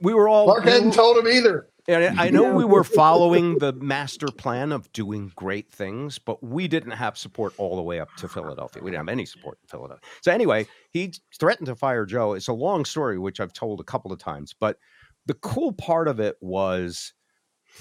we 0.00 0.14
were 0.14 0.28
all 0.28 0.44
Clark 0.46 0.64
we 0.64 0.70
hadn't 0.70 0.88
were- 0.88 0.94
told 0.94 1.16
him 1.18 1.26
either. 1.28 1.68
and 1.88 2.18
I 2.20 2.26
I 2.26 2.30
know 2.30 2.54
we 2.54 2.64
were 2.64 2.84
following 2.84 3.58
the 3.58 3.72
master 3.72 4.26
plan 4.28 4.72
of 4.72 4.92
doing 4.92 5.32
great 5.36 5.70
things, 5.70 6.18
but 6.18 6.42
we 6.42 6.68
didn't 6.68 6.90
have 6.92 7.16
support 7.16 7.54
all 7.58 7.76
the 7.76 7.82
way 7.82 7.98
up 8.00 8.08
to 8.18 8.28
Philadelphia. 8.28 8.82
We 8.82 8.90
didn't 8.90 9.06
have 9.06 9.12
any 9.12 9.24
support 9.26 9.58
in 9.62 9.68
Philadelphia. 9.68 10.02
So 10.20 10.32
anyway, 10.32 10.66
he 10.90 11.12
threatened 11.38 11.66
to 11.66 11.76
fire 11.76 12.04
Joe. 12.04 12.34
It's 12.34 12.48
a 12.48 12.52
long 12.52 12.84
story, 12.84 13.18
which 13.18 13.40
I've 13.40 13.52
told 13.52 13.80
a 13.80 13.84
couple 13.84 14.12
of 14.12 14.18
times. 14.18 14.54
But 14.58 14.78
the 15.26 15.34
cool 15.34 15.72
part 15.72 16.08
of 16.08 16.20
it 16.20 16.36
was 16.40 17.12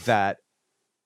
that 0.05 0.37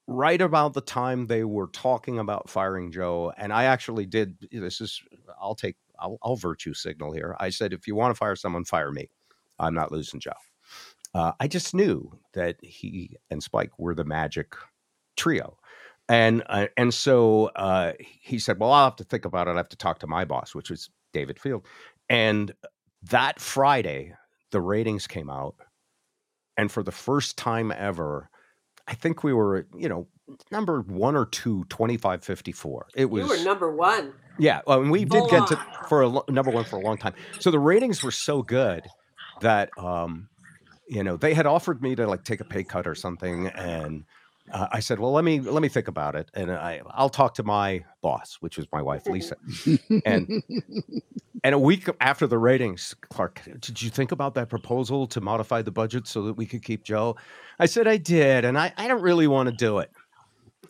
right 0.08 0.42
about 0.42 0.74
the 0.74 0.82
time 0.82 1.28
they 1.28 1.44
were 1.44 1.68
talking 1.68 2.20
about 2.20 2.50
firing 2.50 2.92
Joe, 2.92 3.34
and 3.38 3.52
I 3.52 3.64
actually 3.66 4.06
did. 4.06 4.38
This 4.52 4.80
is 4.82 5.02
I'll 5.42 5.56
take 5.56 5.76
I'll, 6.00 6.18
I'll 6.24 6.36
virtue 6.36 6.74
signal 6.74 7.12
here. 7.14 7.36
I 7.40 7.50
said, 7.50 7.74
if 7.74 7.88
you 7.88 7.96
want 7.96 8.14
to 8.14 8.18
fire 8.18 8.36
someone, 8.36 8.66
fire 8.66 8.92
me. 8.92 9.10
I'm 9.60 9.74
not 9.74 9.92
losing 9.92 10.20
Joe. 10.20 10.32
Uh, 11.14 11.34
I 11.40 11.48
just 11.48 11.74
knew 11.74 12.18
that 12.34 12.58
he 12.62 13.18
and 13.30 13.42
Spike 13.42 13.78
were 13.78 13.96
the 13.96 14.06
magic 14.06 14.56
trio. 15.18 15.58
and 16.08 16.44
uh, 16.48 16.68
and 16.78 16.94
so 16.94 17.48
uh, 17.56 17.94
he 18.00 18.40
said, 18.40 18.60
"Well, 18.60 18.72
I'll 18.72 18.86
have 18.86 18.96
to 18.98 19.04
think 19.04 19.26
about 19.26 19.48
it. 19.48 19.52
I 19.52 19.58
have 19.58 19.70
to 19.70 19.78
talk 19.78 20.00
to 20.00 20.08
my 20.08 20.26
boss, 20.26 20.56
which 20.56 20.70
was 20.70 20.90
David 21.14 21.40
Field." 21.40 21.66
And 22.10 22.54
that 23.04 23.40
Friday, 23.40 24.14
the 24.52 24.62
ratings 24.62 25.08
came 25.08 25.30
out, 25.30 25.56
and 26.58 26.72
for 26.72 26.84
the 26.84 26.92
first 26.92 27.38
time 27.38 27.72
ever, 27.76 28.30
I 28.88 28.94
think 28.96 29.24
we 29.24 29.34
were, 29.34 29.68
you 29.76 29.90
know, 29.90 30.08
number 30.52 30.82
one 30.82 31.16
or 31.16 31.26
two, 31.26 31.66
2554. 31.70 32.88
It 32.96 33.10
was 33.10 33.24
you 33.24 33.38
were 33.38 33.44
number 33.44 33.76
one. 33.76 34.14
Yeah, 34.40 34.62
well, 34.66 34.82
and 34.82 34.90
we 34.90 35.06
did 35.06 35.10
Full 35.20 35.28
get 35.28 35.48
to 35.48 35.58
on. 35.58 35.66
for 35.88 36.02
a 36.02 36.08
lo- 36.08 36.26
number 36.30 36.52
one 36.52 36.64
for 36.64 36.78
a 36.78 36.82
long 36.82 36.98
time. 36.98 37.14
So 37.40 37.52
the 37.52 37.60
ratings 37.60 38.02
were 38.04 38.12
so 38.12 38.42
good 38.42 38.88
that 39.42 39.70
um, 39.78 40.30
you 40.88 41.04
know 41.04 41.18
they 41.18 41.34
had 41.34 41.46
offered 41.46 41.82
me 41.82 41.96
to 41.96 42.08
like 42.08 42.24
take 42.24 42.40
a 42.40 42.46
pay 42.46 42.64
cut 42.64 42.88
or 42.88 42.96
something, 42.96 43.48
and 43.48 44.06
uh, 44.52 44.68
I 44.72 44.80
said, 44.80 45.00
"Well, 45.00 45.12
let 45.12 45.24
me 45.24 45.40
let 45.40 45.62
me 45.62 45.68
think 45.70 45.88
about 45.88 46.16
it, 46.16 46.30
and 46.34 46.52
I 46.52 46.82
I'll 46.90 47.10
talk 47.10 47.36
to 47.36 47.44
my 47.44 47.84
boss, 48.02 48.38
which 48.40 48.58
was 48.58 48.68
my 48.72 48.82
wife 48.82 49.06
Lisa." 49.08 49.36
and 50.06 50.42
and 51.44 51.56
a 51.56 51.60
week 51.60 51.88
after 52.02 52.26
the 52.28 52.38
ratings, 52.38 52.96
Clark, 53.10 53.42
did 53.60 53.82
you 53.82 53.90
think 53.90 54.12
about 54.12 54.34
that 54.36 54.50
proposal 54.50 55.08
to 55.08 55.22
modify 55.22 55.62
the 55.62 55.72
budget 55.72 56.08
so 56.08 56.24
that 56.24 56.34
we 56.34 56.46
could 56.46 56.64
keep 56.64 56.84
Joe? 56.84 57.16
I 57.60 57.66
said 57.66 57.88
I 57.88 57.98
did, 57.98 58.46
and 58.46 58.58
I 58.58 58.74
I 58.78 58.88
don't 58.88 59.02
really 59.02 59.28
want 59.28 59.50
to 59.50 59.56
do 59.56 59.80
it. 59.80 59.92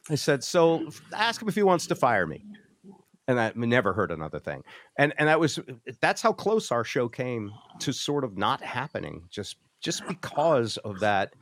I 0.10 0.16
said, 0.16 0.44
so 0.44 0.90
ask 1.14 1.41
him 1.41 1.48
if 1.48 1.56
he 1.56 1.62
wants 1.64 1.86
to 1.88 1.96
fire 1.96 2.26
me. 2.26 2.44
And 3.30 3.39
I 3.39 3.53
never 3.56 3.93
heard 3.93 4.11
another 4.11 4.39
thing. 4.39 4.64
And 4.97 5.14
and 5.19 5.30
that 5.30 5.39
was 5.39 5.60
that's 6.01 6.22
how 6.23 6.34
close 6.34 6.72
our 6.72 6.84
show 6.85 7.10
came 7.10 7.60
to 7.81 7.93
sort 7.93 8.26
of 8.26 8.38
not 8.38 8.64
happening 8.64 9.27
just 9.31 9.57
just 9.81 10.07
because 10.07 10.77
of 10.80 10.99
that 11.01 11.35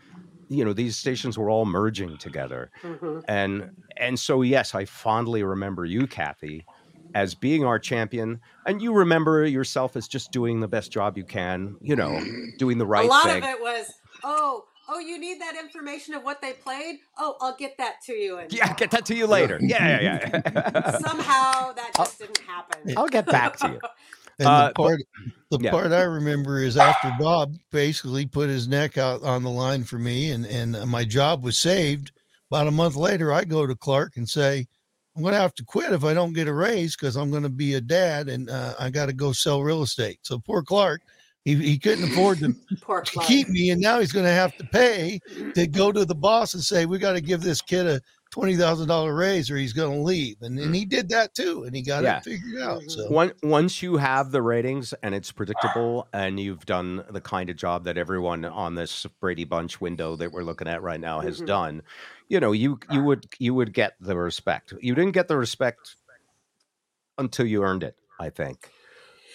you 0.49 0.64
know 0.65 0.73
these 0.73 0.97
stations 0.97 1.38
were 1.38 1.49
all 1.49 1.65
merging 1.65 2.18
together 2.18 2.72
Mhm. 2.84 3.26
and 3.27 3.69
and 3.97 4.19
so 4.19 4.41
yes 4.41 4.76
i 4.76 4.85
fondly 4.85 5.43
remember 5.43 5.85
you 5.85 6.07
cathy 6.07 6.68
as 7.14 7.35
being 7.35 7.65
our 7.65 7.80
champion 7.80 8.39
and 8.65 8.81
you 8.81 8.93
remember 8.93 9.45
yourself 9.45 9.95
as 9.95 10.07
just 10.07 10.31
doing 10.31 10.59
the 10.61 10.68
best 10.68 10.91
job 10.91 11.18
you 11.18 11.26
can 11.26 11.77
you 11.81 11.95
know 11.95 12.27
doing 12.57 12.77
the 12.77 12.88
right 12.88 13.01
thing. 13.03 13.09
a 13.09 13.14
lot 13.14 13.23
thing 13.23 13.43
of 13.43 13.49
it 13.49 13.61
was, 13.61 14.01
oh, 14.23 14.64
oh, 14.89 14.99
you 14.99 15.19
need 15.19 15.39
that 15.41 15.55
information 15.57 16.14
of 16.14 16.23
what 16.23 16.41
they 16.41 16.53
played. 16.53 16.99
Oh, 17.18 17.35
I'll 17.41 17.55
get 17.57 17.77
that 17.77 17.95
to 18.05 18.14
you. 18.14 18.38
And 18.38 18.51
yeah 18.53 18.73
get 18.76 18.91
that 18.91 19.05
to 19.07 19.15
you 19.15 19.27
later 19.27 19.57
yeah 19.61 19.99
yeah 19.99 20.30
yeah 20.34 20.97
somehow 20.99 21.72
that 21.73 21.91
just 21.95 22.19
didn't 22.19 22.38
happen. 22.39 22.93
i'll 22.97 23.07
get 23.07 23.26
back 23.26 23.57
to 23.57 23.68
you 23.69 23.80
And 24.39 24.47
Uh, 24.47 24.68
the 24.68 24.73
but- 24.76 24.84
part, 24.84 25.01
the 25.49 25.59
yeah. 25.61 25.72
part 25.72 25.91
I 25.91 26.01
remember 26.03 26.59
is 26.59 26.77
after 26.77 27.11
Bob 27.19 27.55
basically 27.72 28.26
put 28.26 28.49
his 28.49 28.68
neck 28.68 28.97
out 28.97 29.23
on 29.23 29.41
the 29.43 29.49
line 29.49 29.84
for 29.84 29.97
me, 29.97 30.31
and 30.31 30.45
and 30.45 30.76
uh, 30.76 30.85
my 30.85 31.03
job 31.05 31.43
was 31.43 31.57
saved. 31.57 32.11
About 32.51 32.68
a 32.68 32.72
month 32.72 32.95
later, 32.95 33.34
I 33.34 33.43
go 33.45 33.65
to 33.65 33.76
Clark 33.76 34.18
and 34.18 34.27
say, 34.30 34.68
"I'm 35.15 35.22
going 35.23 35.34
to 35.34 35.39
have 35.39 35.55
to 35.55 35.64
quit 35.65 35.91
if 35.91 36.03
I 36.03 36.14
don't 36.14 36.34
get 36.34 36.47
a 36.47 36.53
raise 36.53 36.95
because 36.95 37.15
I'm 37.15 37.31
going 37.31 37.43
to 37.43 37.49
be 37.49 37.73
a 37.76 37.81
dad 37.81 38.30
and 38.30 38.49
uh, 38.49 38.73
I 38.80 38.89
got 38.91 39.07
to 39.07 39.14
go 39.14 39.31
sell 39.31 39.64
real 39.64 39.81
estate." 39.81 40.19
So 40.22 40.38
poor 40.38 40.61
Clark, 40.61 41.01
he 41.48 41.56
he 41.56 41.80
couldn't 41.80 42.11
afford 42.11 42.40
to, 42.40 42.53
to 43.06 43.19
keep 43.22 43.48
me, 43.48 43.69
and 43.69 43.80
now 43.80 43.99
he's 43.99 44.11
going 44.11 44.26
to 44.26 44.32
have 44.32 44.56
to 44.57 44.65
pay 44.65 45.19
to 45.56 45.65
go 45.65 45.94
to 45.94 46.03
the 46.03 46.14
boss 46.15 46.53
and 46.53 46.61
say, 46.61 46.86
"We 46.86 46.98
got 46.99 47.14
to 47.14 47.22
give 47.22 47.41
this 47.41 47.61
kid 47.61 47.88
a." 47.88 48.02
Twenty 48.30 48.57
thousand 48.57 48.90
dollar 48.90 49.15
raise, 49.15 49.49
or 49.49 49.56
he's 49.56 49.72
going 49.72 49.90
to 49.98 50.03
leave, 50.03 50.36
and 50.41 50.60
and 50.60 50.76
he 50.76 50.84
did 50.84 51.07
that 51.10 51.34
too, 51.34 51.64
and 51.64 51.74
he 51.74 51.82
got 51.82 52.03
Yeah. 52.03 52.18
it 52.18 52.26
figured 52.26 52.61
out. 52.61 52.82
So 52.91 53.10
One, 53.10 53.32
once 53.41 53.82
you 53.82 53.95
have 53.95 54.32
the 54.32 54.41
ratings 54.41 54.94
and 55.02 55.15
it's 55.15 55.32
predictable 55.32 56.10
and 56.11 56.38
you've 56.38 56.65
done 56.65 57.06
the 57.10 57.22
kind 57.22 57.49
of 57.49 57.56
job 57.56 57.86
that 57.86 57.98
everyone 57.98 58.44
on 58.44 58.76
this 58.76 59.06
Brady 59.22 59.45
Bunch 59.45 59.80
window 59.80 60.18
that 60.18 60.34
we're 60.34 60.44
looking 60.44 60.68
at 60.68 60.82
right 60.84 60.99
now 60.99 61.22
has 61.22 61.40
Mhm. 61.40 61.45
done, 61.48 61.82
you 62.28 62.41
know, 62.41 62.52
you 62.52 62.78
you 62.91 63.02
would 63.02 63.26
you 63.40 63.53
would 63.53 63.74
get 63.74 63.94
the 64.02 64.18
respect. 64.18 64.74
You 64.82 64.94
didn't 64.94 65.14
get 65.14 65.30
the 65.30 65.38
respect 65.38 65.95
until 67.18 67.45
you 67.45 67.64
earned 67.64 67.84
it, 67.84 67.95
I 68.19 68.30
think. 68.30 68.69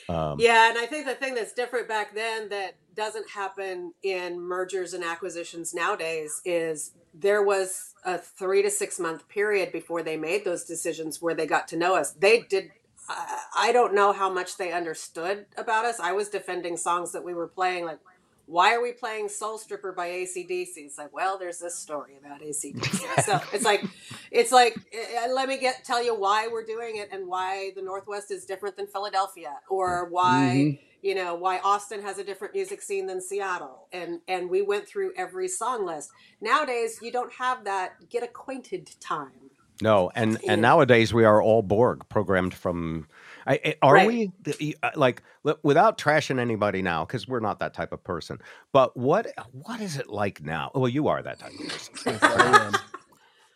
Um, 0.08 0.36
Yeah, 0.38 0.70
and 0.70 0.78
I 0.78 0.86
think 0.86 1.06
the 1.06 1.14
thing 1.14 1.34
that's 1.34 1.52
different 1.52 1.88
back 1.88 2.14
then 2.14 2.48
that 2.50 2.74
doesn't 2.94 3.30
happen 3.30 3.94
in 4.02 4.40
mergers 4.40 4.94
and 4.94 5.04
acquisitions 5.04 5.72
nowadays 5.74 6.40
is 6.44 6.92
there 7.14 7.42
was 7.42 7.94
a 8.04 8.18
three 8.18 8.62
to 8.62 8.70
six 8.70 8.98
month 8.98 9.28
period 9.28 9.72
before 9.72 10.02
they 10.02 10.16
made 10.16 10.44
those 10.44 10.64
decisions 10.64 11.20
where 11.20 11.34
they 11.34 11.46
got 11.46 11.68
to 11.68 11.76
know 11.76 11.94
us. 11.94 12.12
They 12.12 12.40
did. 12.40 12.70
I 13.08 13.38
I 13.56 13.72
don't 13.72 13.94
know 13.94 14.12
how 14.12 14.30
much 14.32 14.56
they 14.56 14.72
understood 14.72 15.46
about 15.56 15.84
us. 15.84 16.00
I 16.00 16.12
was 16.12 16.28
defending 16.28 16.76
songs 16.76 17.12
that 17.12 17.24
we 17.24 17.34
were 17.34 17.48
playing, 17.48 17.84
like, 17.84 17.98
why 18.47 18.74
are 18.74 18.82
we 18.82 18.93
playing 18.93 19.28
Soul 19.28 19.56
Stripper 19.59 19.93
by 19.93 20.09
ACDC? 20.09 20.77
It's 20.77 20.98
like, 20.98 21.12
well, 21.12 21.39
there's 21.39 21.59
this 21.59 21.74
story 21.78 22.16
about 22.19 22.40
ACDC. 22.43 23.23
so 23.24 23.40
it's 23.52 23.64
like, 23.64 23.85
it's 24.31 24.52
like, 24.52 24.77
uh, 24.77 25.32
let 25.32 25.48
me 25.48 25.59
get 25.59 25.85
tell 25.85 26.02
you 26.02 26.14
why 26.14 26.48
we're 26.48 26.64
doing 26.64 26.97
it 26.97 27.09
and 27.12 27.27
why 27.28 27.70
the 27.77 27.82
Northwest 27.82 28.31
is 28.31 28.44
different 28.44 28.77
than 28.77 28.86
Philadelphia, 28.86 29.55
or 29.69 30.09
why 30.10 30.55
Mhm. 30.77 30.78
you 31.02 31.14
know 31.14 31.35
why 31.35 31.59
Austin 31.60 32.02
has 32.02 32.19
a 32.19 32.24
different 32.24 32.55
music 32.55 32.82
scene 32.82 33.06
than 33.06 33.20
Seattle, 33.20 33.89
and 33.93 34.20
and 34.28 34.51
we 34.51 34.60
went 34.62 34.86
through 34.89 35.12
every 35.16 35.48
song 35.48 35.86
list. 35.86 36.10
Nowadays, 36.40 36.98
you 37.01 37.12
don't 37.12 37.32
have 37.35 37.64
that 37.64 38.09
get 38.10 38.23
acquainted 38.23 38.90
time. 39.01 39.51
No, 39.81 40.10
and 40.14 40.39
and 40.47 40.60
nowadays 40.62 41.14
we 41.14 41.24
are 41.24 41.40
all 41.43 41.62
Borg 41.62 42.09
programmed 42.09 42.55
from. 42.55 43.06
I, 43.47 43.60
I- 43.64 43.74
are 43.82 43.94
Right. 43.94 44.06
we 44.06 44.32
The- 44.43 44.56
y- 44.60 44.74
uh, 44.89 44.90
like 44.97 45.23
without 45.62 45.98
trashing 45.98 46.39
anybody 46.39 46.82
now 46.82 47.05
because 47.05 47.27
we're 47.27 47.40
not 47.40 47.59
that 47.60 47.74
type 47.74 47.93
of 47.93 48.02
person. 48.05 48.39
But 48.73 48.97
what 48.97 49.27
what 49.52 49.81
is 49.81 49.97
it 49.97 50.09
like 50.09 50.43
now? 50.43 50.70
Well, 50.74 50.89
you 50.89 51.09
are 51.09 51.23
that 51.23 51.39
type 51.39 51.52
of 51.52 52.20
person. 52.20 52.81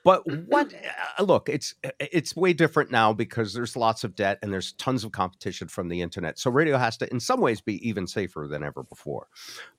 But 0.05 0.23
what? 0.47 0.73
Uh, 1.19 1.25
look, 1.25 1.49
it's 1.49 1.75
it's 1.99 2.37
way 2.37 2.53
different 2.53 2.93
now 2.93 3.13
because 3.13 3.53
there's 3.53 3.75
lots 3.75 4.05
of 4.05 4.15
debt 4.15 4.39
and 4.41 4.53
there's 4.53 4.73
tons 4.75 5.03
of 5.03 5.11
competition 5.11 5.67
from 5.67 5.89
the 5.89 6.01
internet. 6.01 6.39
So 6.39 6.49
radio 6.49 6.79
has 6.79 6.97
to, 6.99 7.11
in 7.11 7.19
some 7.19 7.41
ways, 7.41 7.61
be 7.61 7.87
even 7.89 8.07
safer 8.07 8.47
than 8.49 8.63
ever 8.63 8.85
before, 8.85 9.27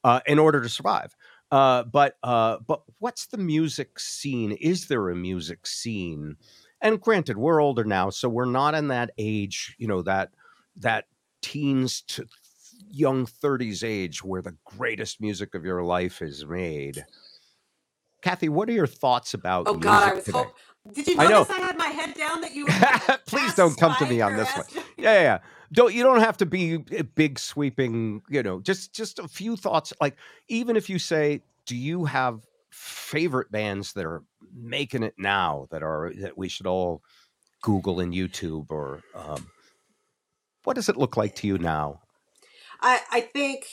uh, 0.04 0.20
in 0.26 0.38
order 0.38 0.62
to 0.62 0.68
survive. 0.68 1.16
Uh, 1.50 1.84
but 1.84 2.18
uh, 2.24 2.58
but 2.68 2.82
what's 3.00 3.28
the 3.28 3.38
music 3.38 3.98
scene? 4.02 4.52
Is 4.52 4.88
there 4.88 5.10
a 5.10 5.16
music 5.16 5.66
scene? 5.66 6.36
And 6.82 7.02
granted, 7.02 7.38
we're 7.38 7.62
older 7.62 7.84
now, 7.84 8.10
so 8.10 8.30
we're 8.30 8.45
not 8.45 8.76
in 8.76 8.90
that 8.90 9.12
age, 9.18 9.76
you 9.78 9.88
know, 9.88 10.02
that 10.04 10.30
that 10.78 11.06
teens 11.41 12.02
to 12.02 12.26
young 12.90 13.26
30s 13.26 13.84
age 13.84 14.24
where 14.24 14.41
the 14.41 14.56
greatest 14.66 15.20
music 15.20 15.56
of 15.56 15.66
your 15.66 15.84
life 15.84 16.22
is 16.22 16.45
made. 16.45 17.06
Cathy, 18.22 18.49
what 18.49 18.70
are 18.70 18.74
your 18.74 18.88
thoughts 18.88 19.34
about 19.34 19.68
Oh 19.68 19.76
God, 19.76 20.10
I 20.12 20.14
was 20.16 20.26
today? 20.26 20.40
hope. 20.40 20.56
Did 20.94 21.08
you 21.08 21.16
I 21.20 21.28
notice 21.28 21.49
I, 21.49 21.60
had 21.60 21.78
my 21.78 21.88
head 21.88 22.14
down 22.14 22.41
that 22.41 22.56
you? 22.56 22.66
Please 23.26 23.54
don't 23.56 23.78
come 23.78 23.95
to 23.99 24.06
me 24.06 24.22
on 24.22 24.36
this 24.36 24.49
one. 24.56 24.66
Yeah, 24.98 25.14
yeah, 25.14 25.22
yeah. 25.22 25.40
Don't 25.74 25.94
you 25.94 26.02
don't 26.02 26.22
have 26.22 26.38
to 26.38 26.45
be 26.45 26.84
a 26.98 27.04
big 27.04 27.38
sweeping, 27.38 28.22
you 28.30 28.41
know, 28.41 28.62
just 28.62 28.94
just 28.94 29.20
a 29.20 29.28
few 29.28 29.56
thoughts. 29.56 29.94
Like 30.02 30.16
even 30.48 30.76
if 30.76 30.90
you 30.90 30.98
say, 30.98 31.44
do 31.66 31.76
you 31.76 32.06
have 32.06 32.47
favorite 32.78 33.52
bands 33.52 33.94
that 33.94 34.06
are 34.06 34.24
making 34.54 35.02
it 35.02 35.16
now 35.18 35.68
that 35.72 35.82
are 35.82 36.14
that 36.20 36.38
we 36.38 36.48
should 36.48 36.68
all 36.68 37.02
Google 37.64 37.99
and 37.99 38.14
YouTube 38.14 38.72
or 38.72 39.02
um, 39.16 39.48
what 40.64 40.76
does 40.76 40.90
it 40.90 40.98
look 40.98 41.18
like 41.18 41.34
to 41.36 41.48
you 41.48 41.58
now? 41.58 42.02
I, 42.82 42.99
I 43.12 43.22
think 43.22 43.66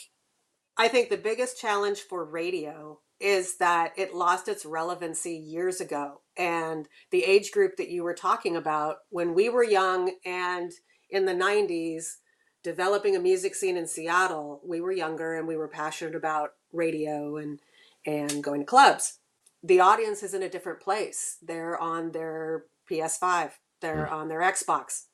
I 0.77 0.87
think 0.87 1.09
the 1.09 1.17
biggest 1.17 1.61
challenge 1.61 1.99
for 1.99 2.25
radio 2.25 2.99
is 3.19 3.57
that 3.57 3.93
it 3.95 4.15
lost 4.15 4.47
its 4.47 4.65
relevancy 4.65 5.35
years 5.35 5.79
ago. 5.79 6.21
And 6.35 6.89
the 7.11 7.23
age 7.23 7.51
group 7.51 7.77
that 7.77 7.89
you 7.89 8.03
were 8.03 8.13
talking 8.13 8.57
about, 8.57 8.97
when 9.09 9.33
we 9.33 9.47
were 9.47 9.63
young 9.63 10.13
and 10.25 10.71
in 11.09 11.25
the 11.25 11.33
90s, 11.33 12.15
developing 12.63 13.15
a 13.15 13.19
music 13.19 13.55
scene 13.55 13.77
in 13.77 13.87
Seattle, 13.87 14.59
we 14.65 14.81
were 14.81 14.91
younger 14.91 15.35
and 15.35 15.47
we 15.47 15.55
were 15.55 15.69
passionate 15.69 16.15
about 16.15 16.49
radio 16.73 17.37
and, 17.37 17.59
and 18.05 18.43
going 18.43 18.61
to 18.61 18.65
clubs. 18.65 19.19
The 19.63 19.79
audience 19.79 20.23
is 20.23 20.33
in 20.33 20.43
a 20.43 20.49
different 20.49 20.79
place. 20.81 21.37
They're 21.41 21.79
on 21.81 22.11
their 22.11 22.65
PS5, 22.89 23.51
they're 23.81 24.07
on 24.07 24.27
their 24.27 24.41
Xbox. 24.41 25.05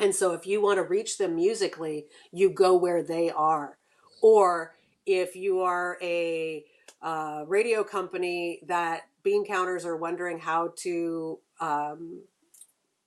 And 0.00 0.14
so 0.14 0.32
if 0.32 0.46
you 0.46 0.62
want 0.62 0.78
to 0.78 0.82
reach 0.82 1.18
them 1.18 1.36
musically, 1.36 2.06
you 2.32 2.50
go 2.50 2.76
where 2.76 3.02
they 3.02 3.30
are. 3.30 3.78
Or 4.22 4.74
if 5.06 5.36
you 5.36 5.60
are 5.60 5.98
a 6.02 6.64
uh, 7.02 7.44
radio 7.46 7.84
company 7.84 8.60
that 8.66 9.02
bean 9.22 9.44
counters 9.44 9.84
are 9.84 9.96
wondering 9.96 10.38
how 10.38 10.72
to 10.78 11.38
um, 11.60 12.22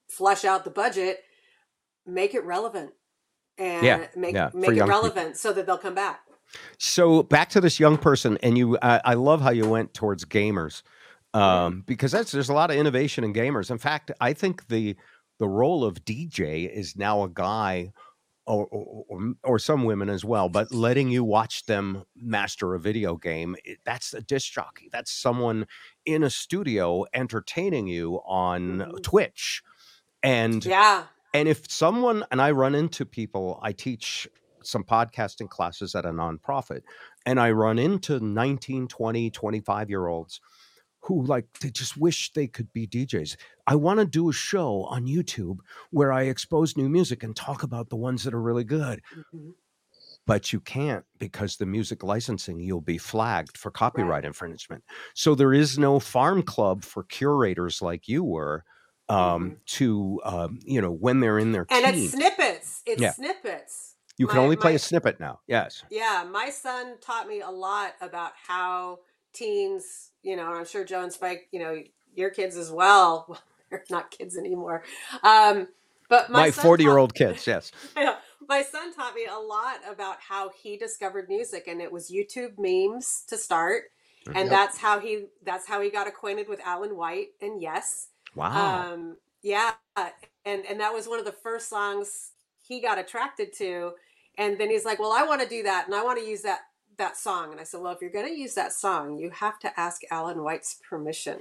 flush 0.10 0.46
out 0.46 0.64
the 0.64 0.70
budget, 0.70 1.24
make 2.06 2.34
it 2.36 2.44
relevant 2.46 2.92
and 3.58 3.86
Yeah, 3.86 4.08
make 4.16 4.36
yeah, 4.36 4.52
make 4.54 4.78
it 4.78 4.78
young 4.78 4.88
people. 4.88 4.92
relevant 4.92 5.38
so 5.38 5.54
that 5.54 5.66
they'll 5.66 5.78
come 5.78 5.96
back. 5.96 6.22
So 6.78 7.24
back 7.24 7.50
to 7.50 7.62
this 7.62 7.80
young 7.80 7.98
person, 7.98 8.38
and 8.44 8.58
you, 8.58 8.78
I, 8.82 9.02
I 9.04 9.14
love 9.16 9.42
how 9.42 9.52
you 9.52 9.68
went 9.68 9.94
towards 9.94 10.26
gamers, 10.26 10.84
um, 11.34 11.84
because 11.86 12.12
that's 12.12 12.32
there's 12.32 12.50
a 12.50 12.54
lot 12.54 12.72
of 12.72 12.78
innovation 12.78 13.24
in 13.24 13.34
gamers. 13.34 13.70
In 13.72 13.78
fact, 13.78 14.12
I 14.22 14.34
think 14.34 14.68
the 14.68 14.96
the 15.38 15.48
role 15.48 15.84
of 15.84 16.06
DJ 16.06 16.70
is 16.74 16.96
now 16.96 17.24
a 17.24 17.30
guy 17.30 17.92
or, 18.48 18.68
or, 18.68 19.34
or, 19.44 19.60
some 19.60 19.86
women 19.86 20.08
as 20.08 20.24
well, 20.24 20.50
but 20.50 20.72
letting 20.72 21.10
you 21.10 21.24
watch 21.24 21.66
them 21.66 22.04
master 22.16 22.76
a 22.76 22.80
video 22.80 23.16
game, 23.16 23.56
that's 23.86 24.14
a 24.14 24.22
disc 24.22 24.52
jockey. 24.54 24.88
That's 24.92 25.12
someone 25.12 25.66
in 26.06 26.24
a 26.24 26.30
studio 26.30 27.06
entertaining 27.12 27.88
you 27.88 28.22
on 28.26 28.80
Mhm. 28.82 29.04
Twitch. 29.04 29.64
And 30.22 30.64
Yeah. 30.64 31.06
and 31.34 31.50
if 31.50 31.70
someone 31.70 32.24
and 32.32 32.42
I 32.42 32.52
run 32.52 32.76
into 32.76 33.04
people, 33.06 33.60
I 33.62 33.72
teach 33.72 34.28
some 34.66 34.84
podcasting 34.84 35.50
classes 35.50 35.96
at 35.96 36.06
a 36.06 36.10
nonprofit, 36.12 36.82
and 37.26 37.40
I 37.40 37.52
run 37.52 37.80
into 37.80 38.20
19, 38.20 38.88
20, 38.88 39.30
25 39.32 39.90
year 39.90 40.08
olds 40.08 40.40
who 41.02 41.24
like 41.24 41.46
they 41.60 41.70
just 41.70 41.98
wish 41.98 42.34
they 42.34 42.48
could 42.48 42.74
be 42.74 42.88
DJs. 42.88 43.38
I 43.68 43.76
want 43.76 44.00
to 44.00 44.06
do 44.06 44.30
a 44.30 44.34
show 44.34 44.84
on 44.86 45.06
YouTube 45.06 45.58
where 45.92 46.12
I 46.12 46.24
expose 46.24 46.76
new 46.76 46.90
music 46.90 47.22
and 47.24 47.36
talk 47.36 47.62
about 47.64 47.90
the 47.90 47.96
ones 47.96 48.24
that 48.24 48.34
are 48.34 48.42
really 48.42 48.64
good. 48.64 49.02
Mhm. 49.16 49.54
But 50.26 50.52
you 50.52 50.60
can't 50.60 51.06
because 51.20 51.58
the 51.58 51.68
music 51.68 52.02
licensing, 52.02 52.60
you'll 52.60 52.82
be 52.82 52.98
flagged 52.98 53.58
for 53.58 53.70
copyright 53.70 54.26
infringement. 54.26 54.84
So 55.14 55.36
there 55.36 55.54
is 55.54 55.78
no 55.78 56.00
farm 56.00 56.42
club 56.42 56.84
for 56.84 57.04
curators 57.04 57.82
like 57.82 58.08
you 58.08 58.24
were 58.24 58.64
um, 59.08 59.58
to, 59.68 60.20
um, 60.24 60.58
you 60.66 60.82
know, 60.82 60.90
when 60.92 61.20
they're 61.20 61.38
in 61.38 61.52
their 61.52 61.68
And 61.70 61.86
it's 61.86 62.12
snippets. 62.14 62.82
It's 62.88 63.02
Yeah. 63.04 63.12
snippets. 63.12 63.95
You 64.18 64.28
can 64.28 64.38
my- 64.38 64.44
only 64.44 64.56
play 64.56 64.72
my- 64.72 64.76
a 64.76 64.80
snippet 64.80 65.20
now. 65.20 65.40
Yes. 65.48 65.84
Yeah, 65.90 66.26
my 66.30 66.50
son 66.50 66.98
taught 67.02 67.28
me 67.28 67.42
a 67.42 67.50
lot 67.50 67.96
about 68.02 68.34
how 68.48 69.00
teens, 69.34 70.12
you 70.24 70.36
know, 70.36 70.46
I'm 70.48 70.66
sure 70.66 70.84
Joe 70.86 71.02
and 71.04 71.12
Spike, 71.14 71.48
you 71.52 71.60
know, 71.60 71.82
your 72.16 72.30
kids 72.30 72.58
as 72.58 72.72
well. 72.72 73.26
Well, 73.72 73.80
they're 73.80 73.84
not 73.90 74.12
kids 74.12 74.38
anymore. 74.38 74.84
Um, 75.24 75.68
but 76.08 76.30
my, 76.30 76.44
My 76.44 76.50
son 76.52 76.64
40 76.64 76.84
year 76.84 76.98
old 76.98 77.16
kids. 77.16 77.48
Yes. 77.48 77.72
Yeah, 77.98 78.16
my 78.48 78.62
son 78.62 78.94
taught 78.94 79.16
me 79.16 79.26
a 79.26 79.38
lot 79.40 79.78
about 79.90 80.18
how 80.22 80.52
he 80.62 80.78
discovered 80.78 81.28
music, 81.30 81.68
and 81.68 81.82
it 81.82 81.92
was 81.92 82.12
YouTube 82.12 82.54
memes 82.60 83.24
to 83.28 83.38
start, 83.38 83.86
and 84.28 84.38
Yep. 84.38 84.50
that's 84.50 84.78
how 84.78 85.00
he 85.00 85.26
that's 85.44 85.68
how 85.68 85.82
he 85.82 85.90
got 85.90 86.08
acquainted 86.08 86.48
with 86.48 86.60
Alan 86.64 86.96
White 86.96 87.30
and 87.42 87.60
Yes. 87.60 88.10
Wow. 88.36 88.94
Um, 88.94 89.18
yeah, 89.42 89.74
and 90.46 90.64
and 90.68 90.80
that 90.80 90.94
was 90.94 91.08
one 91.08 91.20
of 91.20 91.26
the 91.26 91.32
first 91.32 91.68
songs 91.68 92.34
he 92.62 92.80
got 92.82 93.00
attracted 93.00 93.52
to, 93.58 93.94
and 94.38 94.58
then 94.60 94.70
he's 94.70 94.86
like, 94.86 95.00
"Well, 95.00 95.14
I 95.14 95.24
want 95.24 95.42
to 95.42 95.48
do 95.48 95.64
that, 95.64 95.86
and 95.88 95.96
I 95.96 96.04
want 96.04 96.20
to 96.20 96.26
use 96.26 96.42
that 96.44 96.62
that 96.98 97.18
song." 97.18 97.52
And 97.52 97.60
I 97.60 97.64
said, 97.64 97.82
"Well, 97.82 97.92
if 97.94 98.02
you're 98.02 98.10
going 98.12 98.28
to 98.28 98.40
use 98.40 98.54
that 98.56 98.74
song, 98.74 99.18
you 99.18 99.30
have 99.32 99.60
to 99.60 99.80
ask 99.80 100.02
Alan 100.12 100.44
White's 100.44 100.80
permission." 100.90 101.40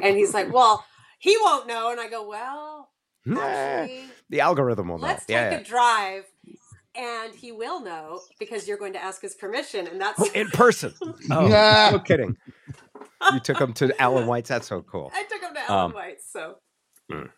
And 0.00 0.16
he's 0.16 0.34
like, 0.34 0.52
"Well, 0.52 0.84
he 1.18 1.36
won't 1.40 1.66
know." 1.66 1.90
And 1.90 2.00
I 2.00 2.08
go, 2.08 2.26
"Well, 2.28 2.90
Nah, 3.24 3.40
actually." 3.42 3.98
Eh, 3.98 4.04
the 4.30 4.40
algorithm 4.40 4.88
will 4.88 4.98
know. 4.98 5.06
let's 5.06 5.26
take 5.26 5.34
Yeah. 5.36 5.50
a 5.58 5.62
drive 5.64 6.24
and 6.94 7.34
he 7.34 7.52
will 7.52 7.80
know 7.80 8.20
because 8.38 8.68
you're 8.68 8.76
going 8.76 8.92
to 8.92 9.02
ask 9.02 9.22
his 9.22 9.34
permission 9.34 9.86
and 9.86 10.00
that's 10.00 10.28
in 10.32 10.48
person. 10.48 10.92
Oh, 11.30 11.46
Nah. 11.48 11.90
no 11.90 11.98
kidding. 12.00 12.36
You 13.32 13.40
took 13.40 13.58
him 13.60 13.72
to 13.74 14.02
Alan 14.02 14.26
White's. 14.26 14.48
That's 14.48 14.66
so 14.68 14.82
cool. 14.82 15.10
i 15.14 15.22
took 15.22 15.40
him 15.40 15.54
to 15.54 15.60
alan 15.70 15.84
Um, 15.84 15.92
white 15.92 16.20
so 16.20 16.56
mm. 17.10 17.30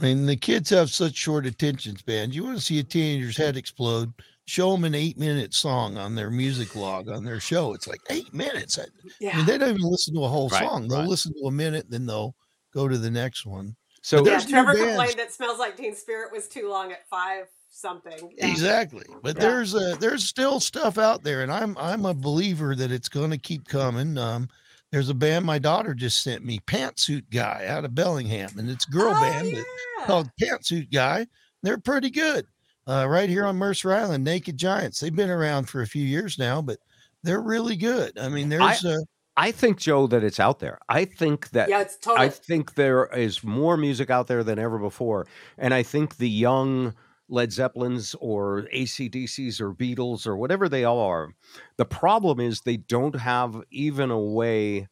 I 0.00 0.02
mean, 0.02 0.26
the 0.26 0.36
kids 0.36 0.70
have 0.70 0.90
such 0.90 1.14
short 1.16 1.44
attention 1.46 1.96
spans. 1.96 2.34
You 2.36 2.44
want 2.44 2.56
to 2.58 2.62
see 2.64 2.78
a 2.78 2.84
teenager's 2.84 3.36
head 3.36 3.56
explode? 3.56 4.12
Show 4.48 4.72
them 4.72 4.84
an 4.84 4.94
eight-minute 4.94 5.52
song 5.52 5.98
on 5.98 6.14
their 6.14 6.30
music 6.30 6.74
log 6.74 7.10
on 7.10 7.22
their 7.22 7.38
show. 7.38 7.74
It's 7.74 7.86
like 7.86 8.00
eight 8.08 8.32
minutes. 8.32 8.78
I, 8.78 8.84
I 9.30 9.36
mean, 9.36 9.44
they 9.46 9.58
don't 9.58 9.68
even 9.68 9.82
listen 9.82 10.14
to 10.14 10.24
a 10.24 10.28
whole 10.28 10.48
Right, 10.48 10.62
song. 10.66 10.88
They'll 10.88 11.00
right. 11.00 11.08
listen 11.08 11.34
to 11.34 11.48
a 11.48 11.52
minute, 11.52 11.86
then 11.90 12.06
they'll 12.06 12.34
go 12.72 12.88
to 12.88 12.96
the 12.96 13.10
next 13.10 13.44
one. 13.44 13.76
So 14.02 14.18
yeah 14.18 14.22
there's 14.30 14.46
new 14.46 14.52
trevor 14.52 14.72
bands. 14.72 14.86
complained 14.88 15.18
that 15.18 15.32
smells 15.32 15.58
like 15.58 15.76
teen 15.76 15.94
spirit 15.94 16.32
was 16.32 16.48
too 16.48 16.68
long 16.70 16.92
at 16.92 17.06
five 17.10 17.44
something 17.68 18.32
yeah. 18.38 18.46
Exactly. 18.50 19.04
But 19.22 19.36
Yeah. 19.36 19.42
there's 19.42 19.74
uh 19.74 19.96
there's 20.00 20.24
still 20.24 20.60
stuff 20.60 20.96
out 20.96 21.22
there, 21.24 21.42
and 21.42 21.52
I'm 21.52 21.76
I'm 21.78 22.06
a 22.06 22.14
believer 22.14 22.74
that 22.74 22.90
it's 22.90 23.08
going 23.10 23.30
to 23.32 23.38
keep 23.38 23.66
coming. 23.68 24.16
Um, 24.16 24.48
there's 24.92 25.10
a 25.10 25.14
band 25.14 25.44
my 25.44 25.58
daughter 25.58 25.92
just 25.92 26.22
sent 26.22 26.42
me, 26.42 26.58
Pantsuit 26.60 27.24
Guy, 27.30 27.66
out 27.68 27.84
of 27.84 27.94
Bellingham, 27.94 28.50
and 28.58 28.70
it's 28.70 28.86
a 28.88 28.90
girl 28.90 29.12
Oh, 29.14 29.20
band 29.20 29.48
yeah. 29.50 29.62
called 30.06 30.30
Pantsuit 30.40 30.90
Guy. 30.90 31.26
They're 31.62 31.76
pretty 31.76 32.08
good. 32.08 32.46
Uh, 32.88 33.06
right 33.06 33.28
here 33.28 33.44
on 33.44 33.56
Mercer 33.56 33.92
Island, 33.92 34.24
Naked 34.24 34.56
Giants. 34.56 34.98
They've 34.98 35.14
been 35.14 35.28
around 35.28 35.68
for 35.68 35.82
a 35.82 35.86
few 35.86 36.04
years 36.04 36.38
now, 36.38 36.62
but 36.62 36.78
they're 37.22 37.42
really 37.42 37.76
good. 37.76 38.18
I 38.18 38.30
mean, 38.30 38.48
there's 38.48 38.84
uh, 38.84 38.96
I 39.36 39.52
think, 39.52 39.78
Joe, 39.78 40.08
that 40.08 40.24
it's 40.24 40.40
out 40.40 40.58
there. 40.58 40.78
I 40.88 41.04
think 41.04 41.50
that 41.50 41.68
yeah 41.68 41.80
it's 41.80 41.96
totally 41.96 42.26
I 42.26 42.30
think 42.30 42.74
there 42.74 43.06
is 43.06 43.44
more 43.44 43.76
music 43.76 44.10
out 44.10 44.26
there 44.26 44.42
than 44.42 44.58
ever 44.58 44.78
before. 44.78 45.26
And 45.58 45.72
I 45.74 45.84
think 45.84 46.16
the 46.16 46.28
young 46.28 46.94
Led 47.28 47.52
Zeppelins 47.52 48.16
or 48.20 48.66
ACDCs 48.74 49.60
or 49.60 49.74
Beatles 49.74 50.26
or 50.26 50.36
whatever 50.36 50.68
they 50.68 50.84
all 50.84 50.98
are, 50.98 51.28
the 51.76 51.84
problem 51.84 52.40
is 52.40 52.62
they 52.62 52.78
don't 52.78 53.14
have 53.14 53.62
even 53.70 54.10
a 54.10 54.18
way 54.18 54.88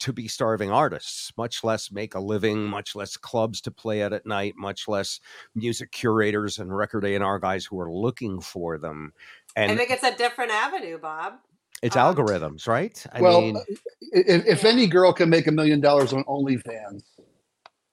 to 0.00 0.12
be 0.12 0.28
starving 0.28 0.70
artists, 0.70 1.32
much 1.36 1.64
less 1.64 1.90
make 1.90 2.14
a 2.14 2.20
living, 2.20 2.64
much 2.64 2.94
less 2.94 3.16
clubs 3.16 3.60
to 3.62 3.70
play 3.70 4.02
at 4.02 4.12
at 4.12 4.26
night, 4.26 4.54
much 4.56 4.88
less 4.88 5.20
music 5.54 5.90
curators 5.92 6.58
and 6.58 6.76
record 6.76 7.04
A&R 7.04 7.38
guys 7.38 7.64
who 7.64 7.80
are 7.80 7.92
looking 7.92 8.40
for 8.40 8.78
them. 8.78 9.12
i 9.56 9.74
think 9.74 9.90
it's 9.90 10.02
a 10.02 10.16
different 10.16 10.50
avenue 10.50 10.98
bob 10.98 11.34
it's 11.82 11.96
um, 11.96 12.14
algorithms, 12.14 12.66
right? 12.66 13.04
I 13.12 13.20
well, 13.20 13.40
mean, 13.40 13.58
if, 14.00 14.46
if 14.46 14.64
any 14.64 14.86
girl 14.86 15.12
can 15.12 15.28
make 15.28 15.46
a 15.46 15.52
million 15.52 15.80
dollars 15.80 16.12
on 16.12 16.24
OnlyFans, 16.24 17.02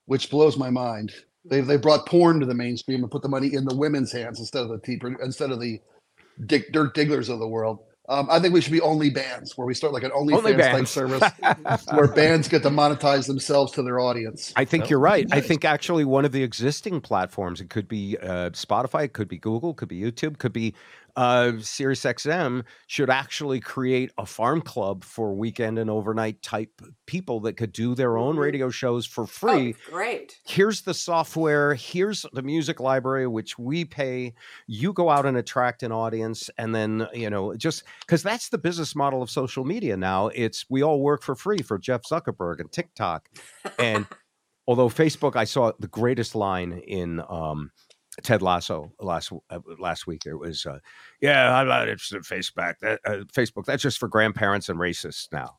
which 0.06 0.30
blows 0.30 0.58
my 0.58 0.70
mind, 0.70 1.14
they 1.46 1.62
they 1.62 1.78
brought 1.78 2.06
porn 2.06 2.40
to 2.40 2.46
the 2.46 2.54
mainstream 2.54 3.02
and 3.02 3.12
put 3.12 3.22
the 3.22 3.30
money 3.30 3.54
in 3.54 3.66
the 3.66 3.76
women's 3.76 4.12
hands 4.12 4.40
instead 4.40 4.64
of 4.64 4.70
the 4.70 4.80
tea, 4.80 5.00
instead 5.22 5.52
of 5.52 5.60
the 5.60 5.80
dick, 6.46 6.72
dirt 6.72 6.96
digglers 6.96 7.30
of 7.30 7.40
the 7.40 7.48
world. 7.48 7.80
Um, 8.10 8.28
I 8.30 8.40
think 8.40 8.54
we 8.54 8.60
should 8.60 8.74
be 8.74 8.82
only 8.82 9.10
bands 9.10 9.58
where 9.58 9.66
we 9.66 9.74
start 9.74 9.94
like 9.94 10.04
an 10.04 10.12
OnlyFans 10.12 10.58
type 10.58 10.88
service 10.88 11.86
where 11.92 12.14
bands 12.14 12.50
get 12.50 12.62
to 12.64 12.70
monetize 12.70 13.28
themselves 13.28 13.72
to 13.74 13.82
their 13.82 14.02
audience. 14.02 14.52
I 14.58 14.66
think 14.66 14.84
That 14.84 14.90
you're 14.90 15.00
would 15.00 15.06
be 15.06 15.24
right. 15.24 15.28
I 15.32 15.40
think 15.40 15.64
actually 15.64 16.04
one 16.04 16.26
of 16.26 16.34
the 16.34 16.44
existing 16.44 17.00
platforms, 17.00 17.62
it 17.62 17.70
could 17.70 17.88
be 17.88 18.18
uh, 18.22 18.50
Spotify, 18.50 19.06
it 19.06 19.14
could 19.14 19.30
be 19.30 19.38
Google, 19.38 19.72
it 19.72 19.78
could 19.78 19.88
be 19.88 20.02
YouTube, 20.02 20.38
could 20.38 20.52
be 20.52 20.74
uh, 21.16 21.52
SiriusXM, 21.58 22.64
should 22.88 23.10
actually 23.10 23.60
create 23.60 24.12
a 24.18 24.26
farm 24.26 24.62
club 24.62 25.04
for 25.04 25.34
weekend 25.36 25.78
and 25.78 25.90
overnight 25.90 26.42
type 26.42 26.82
people 27.06 27.40
that 27.42 27.54
could 27.58 27.72
do 27.72 27.94
their 27.96 28.18
own 28.18 28.36
Mhm. 28.36 28.40
radio 28.40 28.70
shows 28.70 29.06
for 29.06 29.24
oh, 29.24 29.28
free. 29.28 29.76
great 29.90 30.40
Here's 30.46 30.82
the 30.82 30.94
software. 30.94 31.76
Here's 31.76 32.26
the 32.34 32.42
music 32.42 32.80
library, 32.80 33.28
which 33.28 33.58
we 33.60 33.86
pay. 33.86 34.34
You 34.68 34.94
go 34.94 35.10
out 35.10 35.26
and 35.26 35.38
attract 35.38 35.84
an 35.84 35.92
audience, 35.92 36.50
and 36.58 36.74
then 36.74 37.08
you 37.14 37.30
know, 37.30 37.56
just 37.56 37.84
because 38.02 38.24
that's 38.24 38.50
the 38.50 38.58
business 38.58 38.96
model 38.96 39.22
of 39.22 39.30
social 39.30 39.64
media 39.66 39.96
now. 39.98 40.28
It's 40.28 40.66
we 40.70 40.82
all 40.82 41.02
work 41.02 41.22
for 41.24 41.36
free 41.36 41.62
for 41.62 41.78
Jeff 41.78 42.02
Zuckerberg 42.04 42.60
and 42.60 42.72
TikTok, 42.72 43.30
and 43.78 44.08
although 44.68 44.90
Facebook, 44.90 45.36
I 45.36 45.44
saw 45.44 45.74
the 45.80 45.88
greatest 45.88 46.36
line 46.36 46.72
in 46.88 47.22
um, 47.30 47.72
Ted 48.22 48.42
Lasso 48.42 48.92
last 49.00 49.32
uh, 49.50 49.60
last 49.80 50.06
week. 50.08 50.26
It 50.26 50.36
was, 50.36 50.66
uh, 50.66 50.80
"Yeah, 51.22 51.56
I'm 51.56 51.68
not 51.68 51.88
interested 51.90 52.18
in 52.18 52.24
Facebook. 52.24 52.76
That, 52.82 53.00
uh, 53.06 53.12
Facebook, 53.34 53.66
that's 53.66 53.82
just 53.82 53.98
for 54.00 54.08
grandparents 54.08 54.70
and 54.70 54.80
racists 54.80 55.28
now." 55.32 55.56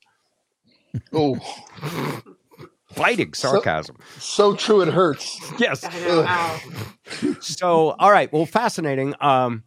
Oh, 1.12 1.38
Biting 2.96 3.34
sarcasm. 3.34 3.96
so 4.18 4.54
true 4.54 4.80
it 4.82 4.88
hurts. 4.92 5.40
yes. 5.58 5.82
I 5.84 5.98
know, 6.00 6.22
wow. 6.22 6.60
so 7.40 7.90
all 7.98 8.12
right 8.12 8.32
well 8.32 8.46
fascinating 8.46 9.14
um 9.20 9.64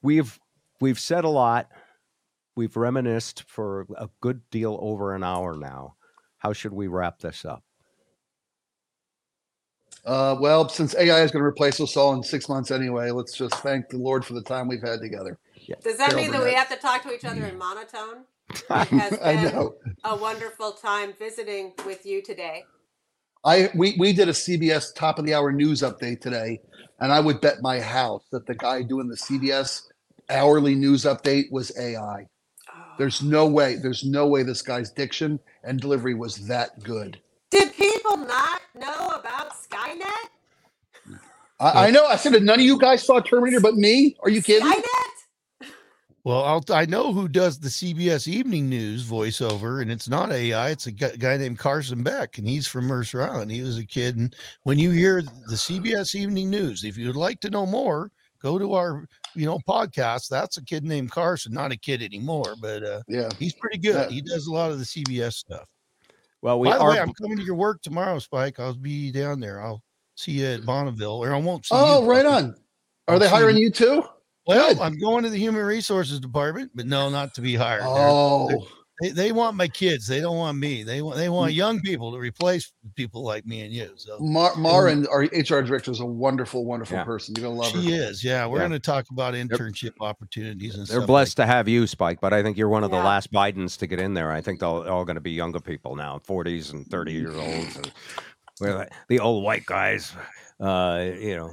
we've 0.00 0.40
we've 0.80 0.98
said 0.98 1.24
a 1.24 1.28
lot 1.28 1.68
we've 2.56 2.76
reminisced 2.76 3.44
for 3.46 3.86
a 3.98 4.08
good 4.22 4.40
deal 4.50 4.78
over 4.80 5.14
an 5.14 5.22
hour 5.22 5.56
now 5.56 5.94
how 6.38 6.52
should 6.54 6.72
we 6.72 6.86
wrap 6.86 7.18
this 7.18 7.44
up 7.44 7.62
Uh, 10.04 10.36
well, 10.40 10.68
since 10.68 10.96
AI 10.96 11.22
is 11.22 11.30
going 11.30 11.42
to 11.42 11.46
replace 11.46 11.80
us 11.80 11.96
all 11.96 12.14
in 12.14 12.22
six 12.22 12.48
months 12.48 12.70
anyway, 12.70 13.10
let's 13.10 13.36
just 13.36 13.54
thank 13.56 13.88
the 13.88 13.98
Lord 13.98 14.24
for 14.24 14.34
the 14.34 14.42
time 14.42 14.68
we've 14.68 14.82
had 14.82 15.00
together. 15.00 15.38
does 15.82 15.98
that 15.98 16.10
Carol 16.10 16.24
mean 16.24 16.32
that 16.32 16.44
we 16.44 16.54
have 16.54 16.68
to 16.70 16.76
talk 16.76 17.02
to 17.04 17.14
each 17.14 17.24
other 17.24 17.44
in 17.44 17.58
monotone 17.58 18.24
it 18.52 18.68
has 18.88 19.18
I 19.22 19.34
know. 19.34 19.76
a 20.04 20.16
wonderful 20.16 20.72
time 20.72 21.14
visiting 21.18 21.72
with 21.86 22.04
you 22.04 22.22
today 22.22 22.64
I 23.44 23.70
we 23.74 23.96
we 23.98 24.12
did 24.12 24.28
a 24.28 24.32
CBS 24.32 24.94
top 24.94 25.18
of 25.18 25.24
the 25.24 25.34
hour 25.34 25.52
news 25.52 25.82
update 25.82 26.20
today, 26.20 26.60
and 27.00 27.12
I 27.12 27.20
would 27.20 27.40
bet 27.40 27.60
my 27.60 27.80
house 27.80 28.24
that 28.30 28.46
the 28.46 28.54
guy 28.54 28.82
doing 28.82 29.08
the 29.08 29.16
CBS 29.16 29.82
hourly 30.30 30.74
news 30.76 31.04
update 31.04 31.50
was 31.50 31.76
AI. 31.76 32.28
Oh. 32.70 32.74
There's 32.98 33.22
no 33.22 33.46
way. 33.46 33.76
There's 33.76 34.04
no 34.04 34.28
way 34.28 34.44
this 34.44 34.62
guy's 34.62 34.92
diction 34.92 35.40
and 35.64 35.80
delivery 35.80 36.14
was 36.14 36.46
that 36.46 36.82
good. 36.84 37.20
Did 37.50 37.74
people 37.74 38.16
not 38.16 38.61
know 38.74 39.08
about 39.08 39.52
Skynet? 39.52 40.28
I, 41.60 41.86
I 41.86 41.90
know. 41.90 42.06
I 42.06 42.16
said 42.16 42.32
that 42.32 42.42
none 42.42 42.58
of 42.58 42.64
you 42.64 42.78
guys 42.78 43.04
saw 43.04 43.20
Terminator, 43.20 43.60
but 43.60 43.74
me. 43.74 44.16
Are 44.22 44.30
you 44.30 44.42
kidding? 44.42 44.66
Skynet? 44.68 44.82
Well, 46.24 46.44
I'll, 46.44 46.62
I 46.70 46.86
know 46.86 47.12
who 47.12 47.26
does 47.26 47.58
the 47.58 47.68
CBS 47.68 48.28
Evening 48.28 48.68
News 48.68 49.04
voiceover, 49.08 49.82
and 49.82 49.90
it's 49.90 50.08
not 50.08 50.30
AI. 50.30 50.70
It's 50.70 50.86
a 50.86 50.92
guy, 50.92 51.10
guy 51.16 51.36
named 51.36 51.58
Carson 51.58 52.04
Beck, 52.04 52.38
and 52.38 52.46
he's 52.46 52.68
from 52.68 52.84
Mercer 52.86 53.22
Island. 53.22 53.50
He 53.50 53.60
was 53.62 53.76
a 53.78 53.84
kid, 53.84 54.16
and 54.16 54.34
when 54.62 54.78
you 54.78 54.92
hear 54.92 55.22
the 55.22 55.56
CBS 55.56 56.14
Evening 56.14 56.48
News, 56.48 56.84
if 56.84 56.96
you'd 56.96 57.16
like 57.16 57.40
to 57.40 57.50
know 57.50 57.66
more, 57.66 58.12
go 58.40 58.56
to 58.56 58.74
our 58.74 59.04
you 59.34 59.46
know 59.46 59.58
podcast. 59.68 60.28
That's 60.28 60.58
a 60.58 60.64
kid 60.64 60.84
named 60.84 61.10
Carson, 61.10 61.52
not 61.52 61.72
a 61.72 61.76
kid 61.76 62.04
anymore, 62.04 62.54
but 62.60 62.84
uh, 62.84 63.02
Yeah. 63.08 63.28
he's 63.40 63.54
pretty 63.54 63.78
good. 63.78 63.94
Yeah. 64.08 64.08
He 64.08 64.20
does 64.20 64.46
a 64.46 64.52
lot 64.52 64.70
of 64.70 64.78
the 64.78 64.84
CBS 64.84 65.32
stuff. 65.34 65.66
Well, 66.42 66.58
we 66.60 66.68
By 66.68 66.76
the 66.78 66.82
are. 66.82 66.90
way, 66.90 67.00
I'm 67.00 67.12
coming 67.14 67.38
to 67.38 67.44
your 67.44 67.54
work 67.54 67.82
tomorrow, 67.82 68.18
Spike. 68.18 68.58
I'll 68.60 68.74
be 68.74 69.12
down 69.12 69.38
there. 69.40 69.62
I'll 69.62 69.82
see 70.16 70.32
you 70.32 70.46
at 70.46 70.66
Bonneville, 70.66 71.22
or 71.24 71.32
I 71.32 71.38
won't 71.38 71.64
see 71.64 71.74
Oh, 71.76 72.02
you. 72.02 72.10
right 72.10 72.26
on. 72.26 72.56
Are 73.08 73.14
I'll 73.14 73.18
they 73.20 73.28
hiring 73.28 73.56
you. 73.56 73.64
you 73.64 73.70
too? 73.70 74.02
Well, 74.46 74.74
Good. 74.74 74.80
I'm 74.80 74.98
going 74.98 75.22
to 75.22 75.30
the 75.30 75.38
human 75.38 75.62
resources 75.64 76.18
department, 76.18 76.72
but 76.74 76.86
no, 76.86 77.08
not 77.10 77.32
to 77.34 77.40
be 77.40 77.54
hired. 77.54 77.82
They're- 77.82 77.88
Oh, 77.88 78.66
They, 79.00 79.08
they 79.08 79.32
want 79.32 79.56
my 79.56 79.68
kids. 79.68 80.06
They 80.06 80.20
don't 80.20 80.36
want 80.36 80.58
me. 80.58 80.82
They 80.82 81.00
want 81.02 81.16
they 81.16 81.26
Mm. 81.26 81.32
want 81.32 81.52
young 81.54 81.80
people 81.80 82.12
to 82.12 82.18
replace 82.18 82.72
people 82.94 83.24
like 83.24 83.46
me 83.46 83.62
and 83.62 83.72
you. 83.72 83.90
So 83.96 84.18
Mar- 84.20 84.54
Marin, 84.56 85.06
our 85.08 85.22
HR 85.22 85.62
director, 85.62 85.90
is 85.90 86.00
a 86.00 86.06
wonderful, 86.06 86.64
wonderful 86.64 86.98
Yeah. 86.98 87.04
person. 87.04 87.34
You're 87.36 87.46
gonna 87.48 87.58
love 87.58 87.72
she 87.72 87.90
her. 87.90 88.04
is. 88.10 88.22
Yeah, 88.22 88.46
we're 88.46 88.58
Yeah. 88.58 88.68
going 88.68 88.72
to 88.72 88.78
talk 88.80 89.06
about 89.10 89.34
internship 89.34 89.92
opportunities 90.00 90.74
and 90.76 90.86
They're 90.86 90.98
stuff 90.98 91.06
blessed 91.06 91.36
to 91.38 91.46
have 91.46 91.68
you, 91.68 91.86
Spike, 91.86 92.20
but 92.20 92.32
I 92.32 92.42
think 92.42 92.56
you're 92.58 92.68
one 92.68 92.84
of 92.84 92.90
the 92.90 92.96
last 92.98 93.32
Bidens 93.32 93.78
to 93.78 93.86
get 93.86 93.98
in 93.98 94.14
there. 94.14 94.30
I 94.30 94.40
think 94.42 94.60
they're 94.60 94.68
all 94.68 95.04
going 95.04 95.14
to 95.16 95.20
be 95.20 95.32
younger 95.32 95.60
people 95.60 95.96
now, 95.96 96.18
40s 96.18 96.72
and 96.72 96.86
30 96.86 97.12
year 97.12 97.32
olds, 97.34 97.76
and 97.76 97.90
we're 98.60 98.86
the 99.08 99.20
old 99.20 99.42
white 99.42 99.64
guys. 99.66 100.12
Uh, 100.60 101.06
you 101.18 101.34
know, 101.36 101.50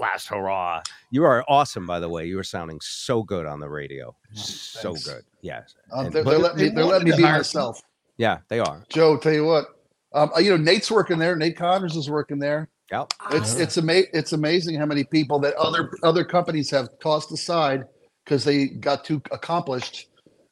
last 0.00 0.26
hurrah! 0.28 0.82
You 1.10 1.24
are 1.24 1.44
awesome, 1.48 1.86
by 1.86 2.00
the 2.00 2.08
way. 2.08 2.26
You 2.26 2.38
are 2.38 2.44
sounding 2.44 2.80
so 2.80 3.22
good 3.22 3.46
on 3.46 3.60
the 3.60 3.68
radio, 3.68 4.14
so 4.32 4.94
good. 4.94 5.22
Yes, 5.42 5.74
Um, 5.92 6.06
And- 6.06 6.14
they're, 6.14 6.24
they're 6.24 6.38
letting 6.38 6.56
me. 6.58 6.68
they 6.68 6.74
They're 6.74 6.84
letting 6.84 7.08
me 7.10 7.16
be 7.16 7.22
hire 7.22 7.36
myself. 7.38 7.80
yeah, 8.16 8.38
they 8.48 8.58
are. 8.58 8.82
Joe, 8.88 9.16
tell 9.18 9.32
you 9.32 9.44
what. 9.44 9.66
Um, 10.12 10.30
you 10.38 10.50
know, 10.50 10.56
Nate's 10.56 10.90
working 10.90 11.18
there. 11.18 11.36
Nate 11.36 11.56
Connors 11.56 11.94
is 11.96 12.10
working 12.10 12.38
there. 12.40 12.68
Yep. 12.90 13.12
It's 13.30 13.54
Ah. 13.56 13.60
it's 13.62 13.78
ama- 13.78 14.10
it's 14.12 14.32
amazing 14.32 14.76
how 14.76 14.86
many 14.86 15.04
people 15.04 15.38
that 15.40 15.54
other 15.54 15.92
other 16.02 16.24
companies 16.24 16.68
have 16.70 16.88
tossed 17.00 17.30
aside 17.30 17.84
because 18.24 18.42
they 18.42 18.66
got 18.66 19.04
too 19.04 19.22
accomplished 19.30 20.08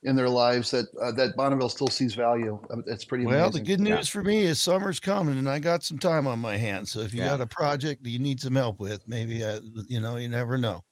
in 0.09 0.17
their 0.17 0.29
lives 0.31 0.71
that 0.73 0.87
uh, 1.03 1.13
that 1.13 1.37
Bonneville 1.37 1.69
still 1.71 1.91
sees 1.91 2.15
value. 2.15 2.61
That's 2.87 3.05
pretty 3.05 3.25
Well, 3.25 3.51
the 3.51 3.61
amazing. 3.61 3.61
good 3.61 3.81
Yeah. 3.85 3.97
news 3.97 4.09
for 4.09 4.23
me 4.23 4.43
is 4.45 4.61
summer's 4.61 5.01
coming, 5.01 5.39
and 5.39 5.49
I 5.49 5.59
got 5.59 5.83
some 5.85 5.99
time 5.99 6.27
on 6.27 6.39
my 6.39 6.57
hands. 6.57 6.91
So 6.93 7.01
if 7.01 7.13
you 7.13 7.21
Yeah. 7.21 7.25
got 7.25 7.41
a 7.41 7.47
project 7.47 8.03
that 8.05 8.11
you 8.11 8.19
need 8.19 8.41
some 8.41 8.55
help 8.55 8.79
with, 8.81 9.07
maybe 9.09 9.43
uh, 9.45 9.61
you 9.89 10.01
know 10.01 10.17
you 10.17 10.29
never 10.29 10.57
know. 10.59 10.83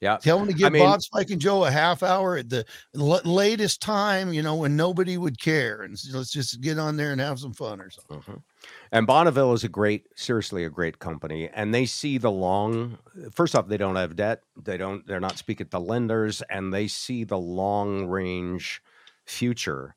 Yeah. 0.00 0.18
Tell 0.18 0.38
them 0.38 0.48
to 0.48 0.52
give 0.54 0.72
mean- 0.72 0.82
Bob, 0.82 1.00
Spike, 1.02 1.30
and 1.30 1.40
Joe 1.40 1.64
a 1.64 1.70
half 1.70 2.02
hour 2.02 2.36
at 2.36 2.50
the 2.50 2.66
l- 2.94 3.20
latest 3.24 3.80
time, 3.80 4.32
you 4.32 4.42
know, 4.42 4.56
when 4.56 4.76
nobody 4.76 5.16
would 5.16 5.40
care, 5.40 5.82
and 5.82 5.94
s- 5.94 6.08
let's 6.12 6.30
just 6.30 6.60
get 6.60 6.78
on 6.78 6.96
there 6.96 7.12
and 7.12 7.20
have 7.20 7.38
some 7.38 7.54
fun 7.54 7.80
or 7.80 7.88
something. 7.90 8.20
Mhm. 8.20 8.42
And 8.92 9.06
Bonneville 9.06 9.52
is 9.54 9.64
a 9.64 9.68
great, 9.68 10.06
seriously, 10.14 10.64
a 10.64 10.70
great 10.70 10.98
company, 10.98 11.48
and 11.48 11.72
they 11.74 11.86
see 11.86 12.18
the 12.18 12.30
long. 12.30 12.98
First 13.32 13.54
off, 13.54 13.68
they 13.68 13.76
don't 13.78 13.96
have 13.96 14.16
debt. 14.16 14.42
They 14.62 14.76
don't. 14.76 15.06
They're 15.06 15.20
not 15.20 15.38
speaking 15.38 15.68
to 15.68 15.78
lenders, 15.78 16.42
and 16.50 16.72
they 16.74 16.86
see 16.88 17.24
the 17.24 17.38
long 17.38 18.06
range 18.06 18.82
future 19.24 19.96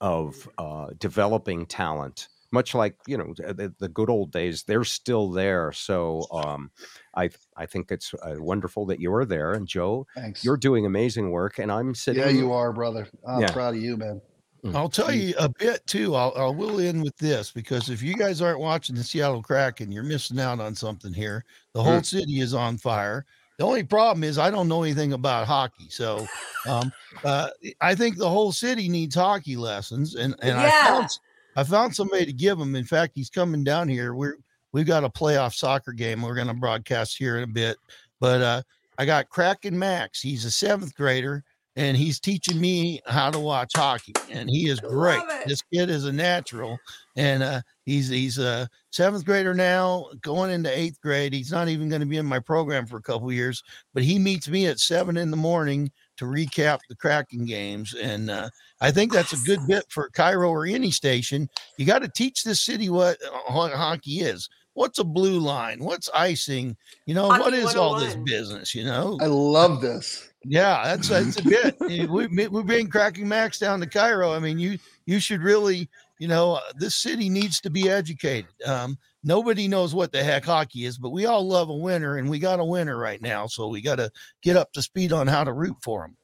of 0.00 0.48
uh, 0.58 0.88
developing 0.98 1.66
talent. 1.66 2.28
Much 2.50 2.74
like 2.74 2.96
you 3.06 3.18
know 3.18 3.34
the, 3.36 3.74
the 3.78 3.88
good 3.90 4.08
old 4.08 4.32
days, 4.32 4.62
they're 4.62 4.84
still 4.84 5.30
there. 5.30 5.70
So 5.72 6.26
um, 6.32 6.70
I 7.18 7.30
I 7.56 7.66
think 7.66 7.90
it's 7.90 8.14
uh, 8.14 8.34
wonderful 8.38 8.86
that 8.86 9.00
you're 9.00 9.24
there, 9.24 9.52
and 9.54 9.66
Joe, 9.66 10.06
Thanks. 10.14 10.44
you're 10.44 10.56
doing 10.56 10.86
amazing 10.86 11.30
work, 11.30 11.58
and 11.58 11.70
I'm 11.72 11.94
sitting. 11.94 12.22
yeah, 12.22 12.28
you 12.28 12.52
are, 12.52 12.72
brother. 12.72 13.08
I'm 13.26 13.40
Yeah. 13.42 13.52
proud 13.52 13.74
of 13.74 13.82
you, 13.82 13.96
man. 13.96 14.20
Mm. 14.64 14.74
I'll 14.74 14.88
tell 14.88 15.12
you 15.12 15.34
a 15.38 15.48
bit 15.48 15.86
too. 15.86 16.14
I'll, 16.16 16.32
I 16.36 16.46
will 16.48 16.80
end 16.80 17.02
with 17.02 17.16
this 17.18 17.52
because 17.52 17.90
if 17.90 18.02
you 18.02 18.14
guys 18.14 18.42
aren't 18.42 18.58
watching 18.58 18.96
the 18.96 19.04
Seattle 19.04 19.42
Kraken, 19.42 19.92
you're 19.92 20.02
missing 20.02 20.40
out 20.40 20.58
on 20.58 20.74
something 20.74 21.12
here. 21.12 21.44
The 21.74 21.82
whole 21.82 22.02
city 22.02 22.40
is 22.40 22.54
on 22.54 22.76
fire. 22.78 23.24
The 23.58 23.64
only 23.64 23.84
problem 23.84 24.24
is 24.24 24.36
I 24.38 24.50
don't 24.50 24.66
know 24.68 24.82
anything 24.84 25.12
about 25.12 25.46
hockey, 25.46 25.88
so 25.90 26.26
um, 26.68 26.92
uh, 27.24 27.50
I 27.80 27.94
think 27.94 28.16
the 28.16 28.28
whole 28.28 28.52
city 28.52 28.88
needs 28.88 29.14
hockey 29.16 29.56
lessons, 29.56 30.14
and 30.14 30.34
and 30.42 30.56
I 30.58 30.70
found 30.70 31.18
I 31.56 31.64
found 31.64 31.94
somebody 31.94 32.24
to 32.26 32.32
give 32.32 32.58
them. 32.58 32.76
In 32.76 32.84
fact, 32.84 33.12
he's 33.16 33.30
coming 33.30 33.64
down 33.64 33.88
here. 33.88 34.14
We're 34.14 34.36
we've 34.72 34.86
got 34.86 35.04
a 35.04 35.08
playoff 35.08 35.54
soccer 35.54 35.92
game. 35.92 36.22
We're 36.22 36.34
going 36.34 36.48
to 36.48 36.54
broadcast 36.54 37.16
here 37.16 37.36
in 37.36 37.44
a 37.44 37.48
bit, 37.48 37.76
but 38.20 38.40
uh, 38.40 38.62
I 38.98 39.06
got 39.06 39.28
Kraken 39.28 39.78
Max. 39.78 40.20
He's 40.20 40.44
a 40.44 40.50
seventh 40.50 40.94
grader 40.94 41.44
and 41.78 41.96
he's 41.96 42.18
teaching 42.18 42.60
me 42.60 43.00
how 43.06 43.30
to 43.30 43.38
watch 43.38 43.70
hockey 43.74 44.12
and 44.30 44.50
he 44.50 44.68
is 44.68 44.80
great 44.80 45.22
this 45.46 45.62
kid 45.72 45.88
is 45.88 46.04
a 46.04 46.12
natural 46.12 46.76
and 47.16 47.42
uh 47.42 47.60
he's 47.86 48.08
he's 48.08 48.38
a 48.38 48.68
seventh 48.90 49.24
grader 49.24 49.54
now 49.54 50.06
going 50.20 50.50
into 50.50 50.76
eighth 50.76 51.00
grade 51.00 51.32
he's 51.32 51.52
not 51.52 51.68
even 51.68 51.88
going 51.88 52.00
to 52.00 52.06
be 52.06 52.16
in 52.16 52.26
my 52.26 52.40
program 52.40 52.84
for 52.84 52.96
a 52.96 53.02
couple 53.02 53.32
years 53.32 53.62
but 53.94 54.02
he 54.02 54.18
meets 54.18 54.48
me 54.48 54.66
at 54.66 54.80
seven 54.80 55.16
in 55.16 55.30
the 55.30 55.36
morning 55.36 55.90
to 56.16 56.24
recap 56.24 56.80
the 56.88 56.96
Kraken 56.96 57.44
games 57.44 57.94
and 57.94 58.28
uh 58.28 58.50
i 58.80 58.90
think 58.90 59.12
that's 59.12 59.32
a 59.32 59.46
good 59.46 59.60
bit 59.68 59.84
for 59.88 60.10
KIRO 60.10 60.50
or 60.50 60.66
any 60.66 60.90
station 60.90 61.48
you 61.76 61.86
got 61.86 62.00
to 62.00 62.08
teach 62.08 62.42
this 62.42 62.60
city 62.60 62.90
what, 62.90 63.18
uh, 63.24 63.52
what 63.52 63.72
hockey 63.72 64.20
is 64.20 64.48
what's 64.78 64.98
a 64.98 65.04
blue 65.04 65.40
line 65.40 65.82
what's 65.82 66.08
icing 66.14 66.76
you 67.06 67.14
know 67.14 67.26
what 67.26 67.42
Hockey 67.42 67.56
is 67.56 67.74
all 67.74 67.98
this 67.98 68.14
business 68.24 68.74
you 68.74 68.84
know 68.84 69.18
I 69.20 69.26
love 69.26 69.80
this. 69.80 70.30
yeah, 70.44 70.82
that's 70.84 71.08
that's 71.08 71.38
a 71.40 71.42
bit. 71.42 71.76
We 72.08 72.26
we 72.46 72.62
bring 72.62 72.88
Kraken 72.88 73.28
Max 73.28 73.58
down 73.58 73.80
to 73.80 73.86
KIRO. 73.86 74.36
I 74.36 74.38
mean, 74.38 74.58
you 74.58 74.78
you 75.06 75.18
should 75.20 75.42
really, 75.42 75.88
you 76.18 76.28
know, 76.28 76.54
uh, 76.54 76.60
this 76.76 76.94
city 76.94 77.28
needs 77.28 77.60
to 77.62 77.70
be 77.70 77.90
educated. 77.90 78.50
Um, 78.64 78.98
nobody 79.24 79.68
knows 79.68 79.94
what 79.94 80.12
the 80.12 80.22
heck 80.22 80.44
hockey 80.44 80.84
is, 80.84 80.96
but 80.98 81.10
we 81.10 81.26
all 81.26 81.46
love 81.46 81.70
a 81.70 81.74
winner, 81.74 82.16
and 82.16 82.30
we 82.30 82.38
got 82.38 82.60
a 82.60 82.64
winner 82.64 82.96
right 82.96 83.20
now. 83.20 83.46
So 83.46 83.68
we 83.68 83.80
got 83.80 83.96
to 83.96 84.10
get 84.42 84.56
up 84.56 84.72
to 84.74 84.82
speed 84.82 85.12
on 85.12 85.26
how 85.26 85.44
to 85.44 85.52
root 85.52 85.76
for 85.82 86.02
them. 86.02 86.16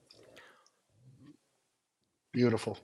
Beautiful. 2.32 2.78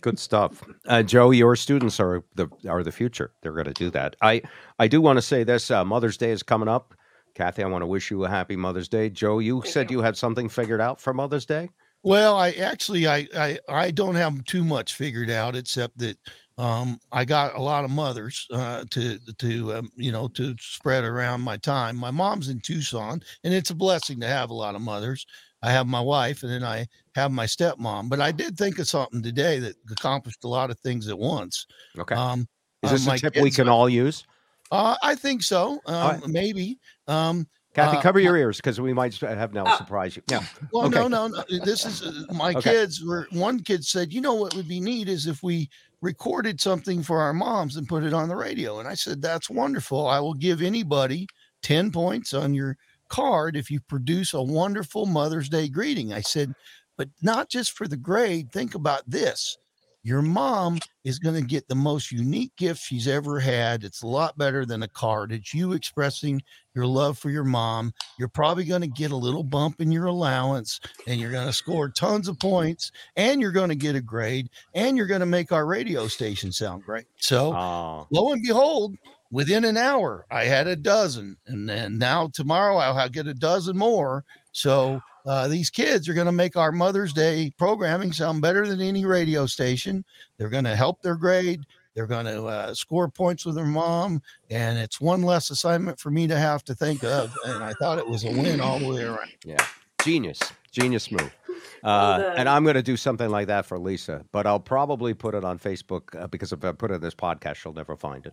Good 0.00 0.18
stuff, 0.18 0.62
uh, 0.86 1.02
Joe. 1.02 1.30
Your 1.30 1.56
students 1.56 1.98
are 1.98 2.22
the 2.34 2.48
are 2.68 2.82
the 2.82 2.92
future. 2.92 3.32
They're 3.42 3.52
going 3.52 3.66
to 3.66 3.72
do 3.72 3.90
that. 3.90 4.16
I 4.22 4.42
I 4.78 4.88
do 4.88 5.00
want 5.00 5.16
to 5.16 5.22
say 5.22 5.44
this. 5.44 5.70
Uh, 5.70 5.84
Mother's 5.84 6.16
Day 6.16 6.30
is 6.30 6.42
coming 6.42 6.68
up. 6.68 6.94
Cathy, 7.34 7.62
I 7.62 7.66
want 7.66 7.82
to 7.82 7.86
wish 7.86 8.10
you 8.10 8.24
a 8.24 8.28
happy 8.28 8.56
Mother's 8.56 8.88
Day. 8.88 9.08
Joe, 9.10 9.38
you 9.38 9.60
Thank 9.62 9.72
said 9.72 9.90
you. 9.90 9.98
you 9.98 10.02
had 10.02 10.16
something 10.16 10.48
figured 10.48 10.80
out 10.80 11.00
for 11.00 11.14
Mother's 11.14 11.46
Day. 11.46 11.70
Well, 12.02 12.36
I 12.36 12.50
actually 12.52 13.06
I 13.06 13.26
I 13.36 13.58
I 13.68 13.90
don't 13.90 14.14
have 14.14 14.44
too 14.44 14.64
much 14.64 14.94
figured 14.94 15.30
out 15.30 15.56
except 15.56 15.98
that 15.98 16.16
um 16.58 16.98
I 17.10 17.24
got 17.24 17.54
a 17.54 17.62
lot 17.62 17.84
of 17.84 17.90
mothers 17.90 18.46
uh 18.52 18.84
to 18.90 19.18
to 19.38 19.74
um, 19.74 19.90
you 19.96 20.12
know 20.12 20.28
to 20.28 20.54
spread 20.60 21.04
around 21.04 21.40
my 21.40 21.56
time. 21.56 21.96
My 21.96 22.10
mom's 22.10 22.48
in 22.48 22.60
Tucson 22.60 23.22
and 23.44 23.54
it's 23.54 23.70
a 23.70 23.74
blessing 23.74 24.20
to 24.20 24.26
have 24.26 24.50
a 24.50 24.54
lot 24.54 24.74
of 24.74 24.82
mothers. 24.82 25.26
I 25.62 25.70
have 25.70 25.86
my 25.86 26.00
wife 26.00 26.42
and 26.42 26.50
then 26.52 26.64
I 26.64 26.86
have 27.14 27.30
my 27.30 27.46
stepmom, 27.46 28.08
but 28.08 28.20
I 28.20 28.32
did 28.32 28.56
think 28.56 28.78
of 28.78 28.88
something 28.88 29.22
today 29.22 29.58
that 29.60 29.76
accomplished 29.90 30.44
a 30.44 30.48
lot 30.48 30.70
of 30.70 30.78
things 30.80 31.08
at 31.08 31.18
once. 31.18 31.66
Okay. 31.98 32.16
Um 32.16 32.46
is 32.82 32.90
uh, 32.90 32.92
this 32.92 33.06
my 33.06 33.14
a 33.14 33.18
tip 33.18 33.36
we 33.36 33.50
can 33.50 33.68
all 33.68 33.88
use? 33.88 34.24
uh 34.70 34.96
I 35.02 35.14
think 35.14 35.42
so. 35.42 35.80
Um 35.86 36.20
right. 36.20 36.26
maybe. 36.26 36.78
Um 37.06 37.46
Cathy, 37.74 37.96
uh, 37.96 38.02
cover 38.02 38.20
your 38.20 38.36
ears 38.36 38.58
because 38.58 38.80
we 38.80 38.92
might 38.92 39.14
have 39.18 39.54
now 39.54 39.64
Oh. 39.64 39.76
surprise 39.76 40.16
you. 40.16 40.22
Yeah. 40.26 40.40
Well, 40.72 40.86
Okay. 40.88 41.00
no, 41.00 41.08
no, 41.08 41.26
no. 41.28 41.42
This 41.64 41.86
is 41.86 42.02
uh, 42.02 42.32
my 42.34 42.54
Okay. 42.54 42.70
kids 42.72 43.02
were 43.02 43.26
one 43.30 43.60
kid 43.60 43.84
said, 43.84 44.12
you 44.12 44.20
know 44.20 44.34
what 44.34 44.54
would 44.54 44.68
be 44.68 44.80
neat 44.80 45.08
is 45.08 45.26
if 45.26 45.42
we 45.42 45.68
recorded 46.02 46.60
something 46.60 47.02
for 47.02 47.20
our 47.22 47.32
moms 47.32 47.76
and 47.76 47.88
put 47.88 48.04
it 48.04 48.12
on 48.12 48.28
the 48.28 48.36
radio. 48.36 48.78
And 48.78 48.88
I 48.88 48.94
said, 48.94 49.22
that's 49.22 49.48
wonderful. 49.48 50.06
I 50.06 50.20
will 50.20 50.34
give 50.34 50.60
anybody 50.60 51.26
10 51.62 51.92
points 51.92 52.34
on 52.34 52.52
your 52.52 52.76
card 53.12 53.56
if 53.56 53.70
you 53.70 53.78
produce 53.80 54.32
a 54.32 54.42
wonderful 54.42 55.04
Mother's 55.04 55.50
Day 55.50 55.68
greeting. 55.68 56.12
I 56.12 56.22
said, 56.22 56.54
but 56.96 57.10
not 57.20 57.50
just 57.50 57.72
for 57.72 57.86
the 57.86 57.96
grade. 57.96 58.50
Think 58.50 58.74
about 58.74 59.02
this. 59.06 59.58
Your 60.04 60.22
mom 60.22 60.80
is 61.04 61.20
going 61.20 61.36
to 61.36 61.46
get 61.46 61.68
the 61.68 61.76
most 61.76 62.10
unique 62.10 62.50
gift 62.56 62.82
she's 62.82 63.06
ever 63.06 63.38
had. 63.38 63.84
It's 63.84 64.02
a 64.02 64.06
lot 64.08 64.36
better 64.36 64.66
than 64.66 64.82
a 64.82 64.88
card. 64.88 65.30
It's 65.30 65.54
you 65.54 65.74
expressing 65.74 66.42
your 66.74 66.86
love 66.86 67.18
for 67.18 67.30
your 67.30 67.44
mom. 67.44 67.92
You're 68.18 68.26
probably 68.26 68.64
going 68.64 68.80
to 68.80 68.88
get 68.88 69.12
a 69.12 69.16
little 69.16 69.44
bump 69.44 69.80
in 69.80 69.92
your 69.92 70.06
allowance 70.06 70.80
and 71.06 71.20
you're 71.20 71.30
going 71.30 71.46
to 71.46 71.52
score 71.52 71.88
tons 71.88 72.26
of 72.26 72.40
points 72.40 72.90
and 73.14 73.40
you're 73.40 73.52
going 73.52 73.68
to 73.68 73.76
get 73.76 73.94
a 73.94 74.00
grade 74.00 74.48
and 74.74 74.96
you're 74.96 75.06
going 75.06 75.20
to 75.20 75.26
make 75.26 75.52
our 75.52 75.66
radio 75.66 76.08
station 76.08 76.50
sound 76.50 76.82
great. 76.82 77.04
So, 77.18 77.54
Oh, 77.54 78.08
lo 78.10 78.32
and 78.32 78.42
behold, 78.42 78.96
within 79.32 79.64
an 79.64 79.76
hour, 79.76 80.26
I 80.30 80.44
had 80.44 80.68
a 80.68 80.76
dozen. 80.76 81.36
And 81.46 81.68
then 81.68 81.98
now 81.98 82.28
tomorrow 82.32 82.76
I'll 82.76 83.08
get 83.08 83.26
a 83.26 83.34
dozen 83.34 83.76
more. 83.76 84.24
So, 84.52 85.00
uh, 85.24 85.48
these 85.48 85.70
kids 85.70 86.08
are 86.08 86.14
going 86.14 86.26
to 86.26 86.32
make 86.32 86.56
our 86.56 86.72
Mother's 86.72 87.12
Day 87.12 87.52
programming 87.56 88.12
sound 88.12 88.42
better 88.42 88.66
than 88.66 88.80
any 88.80 89.04
radio 89.04 89.46
station. 89.46 90.04
They're 90.36 90.48
going 90.48 90.64
to 90.64 90.76
help 90.76 91.00
their 91.00 91.14
grade. 91.14 91.64
They're 91.94 92.06
going 92.08 92.26
to 92.26 92.44
uh, 92.44 92.74
score 92.74 93.08
points 93.08 93.46
with 93.46 93.54
their 93.54 93.64
mom. 93.64 94.20
And 94.50 94.78
it's 94.78 95.00
one 95.00 95.22
less 95.22 95.50
assignment 95.50 96.00
for 96.00 96.10
me 96.10 96.26
to 96.26 96.36
have 96.36 96.64
to 96.64 96.74
think 96.74 97.04
of. 97.04 97.36
And 97.46 97.62
I 97.62 97.72
thought 97.74 97.98
it 97.98 98.08
was 98.08 98.24
a 98.24 98.30
win 98.30 98.60
all 98.60 98.78
the 98.78 98.88
way 98.88 99.04
around. 99.04 99.30
yeah. 99.44 99.64
Genius. 100.02 100.40
Genius 100.70 101.10
move. 101.10 101.34
Uh, 101.84 102.18
done. 102.18 102.38
and 102.38 102.48
I'm 102.48 102.62
going 102.62 102.76
to 102.76 102.82
do 102.82 102.96
something 102.96 103.28
like 103.28 103.48
that 103.48 103.66
for 103.66 103.76
Lisa, 103.76 104.24
but 104.30 104.46
I'll 104.46 104.60
probably 104.60 105.14
put 105.14 105.34
it 105.34 105.44
on 105.44 105.58
Facebook 105.58 106.14
uh, 106.20 106.28
because 106.28 106.52
if 106.52 106.64
I 106.64 106.70
put 106.70 106.92
it 106.92 106.94
in 106.94 107.00
this 107.00 107.14
podcast, 107.14 107.56
she'll 107.56 107.72
never 107.72 107.96
find 107.96 108.24
it. 108.24 108.32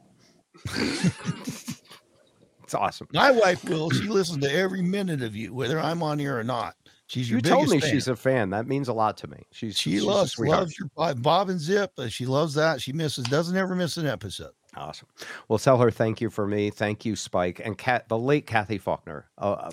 It's 2.63 2.75
awesome. 2.75 3.07
My 3.13 3.31
wife 3.31 3.63
will. 3.63 3.89
She 3.89 4.03
listens 4.07 4.43
to 4.45 4.51
every 4.53 4.81
minute 4.83 5.23
of 5.23 5.35
you, 5.35 5.53
whether 5.53 5.79
I'm 5.79 6.03
on 6.03 6.19
here 6.19 6.37
or 6.37 6.43
not. 6.43 6.75
She's 7.07 7.27
your 7.27 7.37
You 7.39 7.41
told 7.41 7.69
me 7.69 7.79
fan. 7.79 7.89
she's 7.89 8.07
a 8.07 8.15
fan. 8.15 8.51
That 8.51 8.67
means 8.67 8.87
a 8.87 8.93
lot 8.93 9.17
to 9.17 9.27
me. 9.27 9.37
She's 9.51 9.75
she 9.75 9.93
she's 9.93 10.03
loves 10.03 10.37
loves 10.37 10.77
your 10.77 10.87
Bob- 11.15 11.49
and 11.49 11.59
Zip. 11.59 11.91
uh, 11.97 12.07
She 12.09 12.27
loves 12.27 12.53
that. 12.53 12.79
She 12.79 12.93
misses 12.93 13.23
doesn't 13.25 13.57
ever 13.57 13.73
miss 13.73 13.97
an 13.97 14.05
episode. 14.05 14.51
Awesome. 14.77 15.07
Well, 15.47 15.57
tell 15.57 15.79
her 15.79 15.89
thank 15.89 16.21
you 16.21 16.29
for 16.29 16.45
me. 16.45 16.69
Thank 16.69 17.03
you, 17.05 17.15
Spike, 17.15 17.59
and 17.65 17.75
Cat, 17.75 18.07
the 18.07 18.17
late 18.19 18.45
Cathy 18.45 18.77
Faulkner. 18.77 19.25
Uh, 19.39 19.71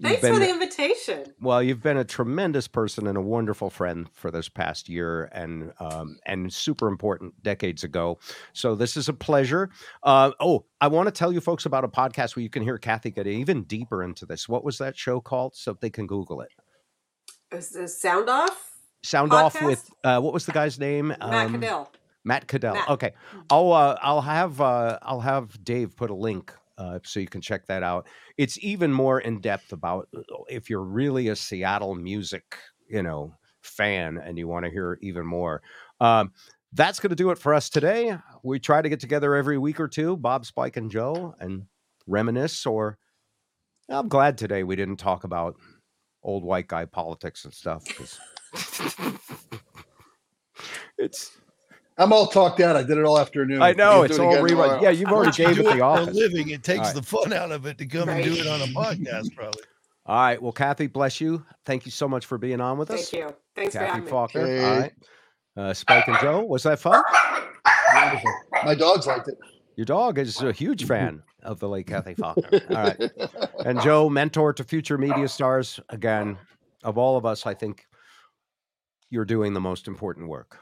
Thanks 0.00 0.22
been- 0.22 0.32
for 0.34 0.40
the 0.40 0.48
invitation. 0.50 1.24
Well, 1.40 1.62
you've 1.62 1.82
been 1.82 1.96
a 1.98 2.04
tremendous 2.04 2.66
person 2.66 3.06
and 3.06 3.18
a 3.18 3.20
wonderful 3.20 3.68
friend 3.70 4.08
for 4.14 4.30
this 4.30 4.48
past 4.48 4.88
year, 4.88 5.24
and 5.32 5.72
um, 5.80 6.18
and 6.26 6.52
super 6.52 6.88
important 6.88 7.40
decades 7.42 7.84
ago. 7.84 8.18
So 8.52 8.74
this 8.74 8.96
is 8.96 9.08
a 9.08 9.12
pleasure. 9.12 9.70
Uh, 10.02 10.32
oh, 10.40 10.64
I 10.80 10.88
want 10.88 11.08
to 11.08 11.12
tell 11.12 11.32
you 11.32 11.40
folks 11.40 11.66
about 11.66 11.84
a 11.84 11.88
podcast 11.88 12.34
where 12.36 12.42
you 12.42 12.48
can 12.50 12.62
hear 12.62 12.78
Cathy 12.78 13.10
get 13.10 13.26
even 13.26 13.64
deeper 13.64 14.02
into 14.02 14.24
this. 14.26 14.48
What 14.48 14.64
was 14.64 14.78
that 14.78 14.96
show 14.96 15.20
called? 15.20 15.54
So 15.54 15.76
they 15.80 15.90
can 15.90 16.06
Google 16.06 16.40
it. 16.40 16.50
Is 17.52 17.70
this 17.70 18.00
sound 18.00 18.28
off? 18.30 18.70
Sound 19.04 19.32
off 19.32 19.60
with 19.62 19.90
uh, 20.04 20.20
what 20.20 20.32
was 20.32 20.46
the 20.46 20.52
guy's 20.52 20.78
name? 20.78 21.08
Matt 21.08 21.22
Um, 21.22 21.52
Cadell. 21.54 21.92
Matt 22.24 22.46
Cadell. 22.46 22.74
Matt. 22.74 22.88
Okay, 22.88 23.12
I'll 23.50 23.72
uh, 23.72 23.98
I'll 24.00 24.20
have 24.22 24.60
uh, 24.60 24.98
I'll 25.02 25.20
have 25.20 25.62
Dave 25.62 25.96
put 25.96 26.08
a 26.10 26.14
link 26.14 26.52
uh, 26.82 26.98
so 27.04 27.20
you 27.20 27.28
can 27.28 27.40
check 27.40 27.66
that 27.66 27.82
out. 27.82 28.06
It's 28.36 28.58
even 28.62 28.92
more 28.92 29.20
in 29.20 29.40
depth 29.40 29.72
about 29.72 30.08
uh, 30.16 30.20
if 30.48 30.68
you're 30.68 30.82
really 30.82 31.28
a 31.28 31.36
Seattle 31.36 31.94
music, 31.94 32.56
you 32.88 33.02
know, 33.02 33.34
fan 33.62 34.18
and 34.18 34.36
you 34.36 34.48
want 34.48 34.64
to 34.64 34.70
hear 34.70 34.98
even 35.00 35.24
more. 35.24 35.62
Um, 36.00 36.32
that's 36.72 36.98
going 36.98 37.10
to 37.10 37.16
do 37.16 37.30
it 37.30 37.38
for 37.38 37.54
us 37.54 37.68
today. 37.68 38.16
We 38.42 38.58
try 38.58 38.82
to 38.82 38.88
get 38.88 38.98
together 38.98 39.34
every 39.34 39.58
week 39.58 39.78
or 39.78 39.88
two, 39.88 40.16
Bob, 40.16 40.44
Spike, 40.44 40.76
and 40.76 40.90
Joe, 40.90 41.34
and 41.38 41.66
reminisce. 42.06 42.66
Or 42.66 42.98
I'm 43.88 44.08
glad 44.08 44.36
today 44.36 44.64
we 44.64 44.74
didn't 44.74 44.96
talk 44.96 45.24
about 45.24 45.54
old 46.22 46.44
white 46.44 46.66
guy 46.66 46.86
politics 46.86 47.44
and 47.44 47.54
stuff 47.54 47.84
because 47.84 48.18
it's 50.98 51.36
I'm 51.98 52.12
all 52.12 52.26
talked 52.26 52.60
out. 52.60 52.74
I 52.76 52.82
did 52.82 52.96
it 52.98 53.04
all 53.04 53.18
afternoon. 53.18 53.60
I 53.62 53.72
know 53.72 54.02
it's 54.02 54.16
do 54.16 54.22
it 54.22 54.26
all 54.26 54.44
again 54.44 54.56
rerun. 54.58 54.82
Yeah, 54.82 54.90
you've 54.90 55.10
already 55.10 55.32
gave 55.32 55.58
it 55.58 55.64
the 55.64 55.70
for 55.72 55.78
a 55.78 55.80
office. 55.82 56.14
living. 56.16 56.48
It 56.50 56.62
takes 56.64 56.78
All 56.80 56.84
right. 56.86 56.94
the 56.94 57.02
fun 57.02 57.32
out 57.32 57.52
of 57.52 57.66
it 57.66 57.76
to 57.78 57.86
come 57.86 58.08
and 58.08 58.24
do 58.24 58.32
it 58.32 58.46
on 58.46 58.60
a 58.62 58.64
podcast, 58.72 59.34
probably. 59.36 59.62
All 60.06 60.16
right. 60.16 60.40
Well, 60.42 60.52
Cathy, 60.52 60.86
bless 60.86 61.20
you. 61.20 61.44
Thank 61.66 61.84
you 61.84 61.92
so 61.92 62.08
much 62.08 62.26
for 62.26 62.38
being 62.38 62.60
on 62.60 62.78
with 62.78 62.90
us. 62.90 63.10
Thank 63.10 63.22
you. 63.24 63.34
Thanks 63.54 63.74
for 63.74 63.80
Cathy 63.80 63.90
having 63.90 64.04
me. 64.04 64.10
Faulkner. 64.10 64.40
All 64.40 64.46
Okay. 64.48 64.78
right. 64.80 64.92
Uh, 65.54 65.74
Spike 65.74 66.08
and 66.08 66.18
Joe, 66.20 66.42
was 66.44 66.62
that 66.62 66.78
fun? 66.80 67.02
Wonderful. 67.94 68.32
My 68.64 68.74
dogs 68.74 69.06
liked 69.06 69.28
it. 69.28 69.38
Your 69.76 69.84
dog 69.84 70.18
is 70.18 70.40
a 70.42 70.50
huge 70.52 70.86
fan 70.86 71.22
of 71.42 71.60
the 71.60 71.68
late 71.68 71.86
Cathy 71.86 72.14
Faulkner. 72.14 72.60
All 72.70 72.76
right. 72.76 73.12
And 73.66 73.80
Joe, 73.82 74.08
mentor 74.08 74.52
to 74.54 74.64
future 74.64 74.96
media 74.96 75.28
stars. 75.28 75.78
Again, 75.90 76.38
of 76.84 76.96
all 76.98 77.16
of 77.18 77.26
us, 77.26 77.46
I 77.46 77.52
think 77.54 77.86
you're 79.10 79.24
doing 79.26 79.52
the 79.52 79.60
most 79.60 79.88
important 79.88 80.28
work. 80.28 80.58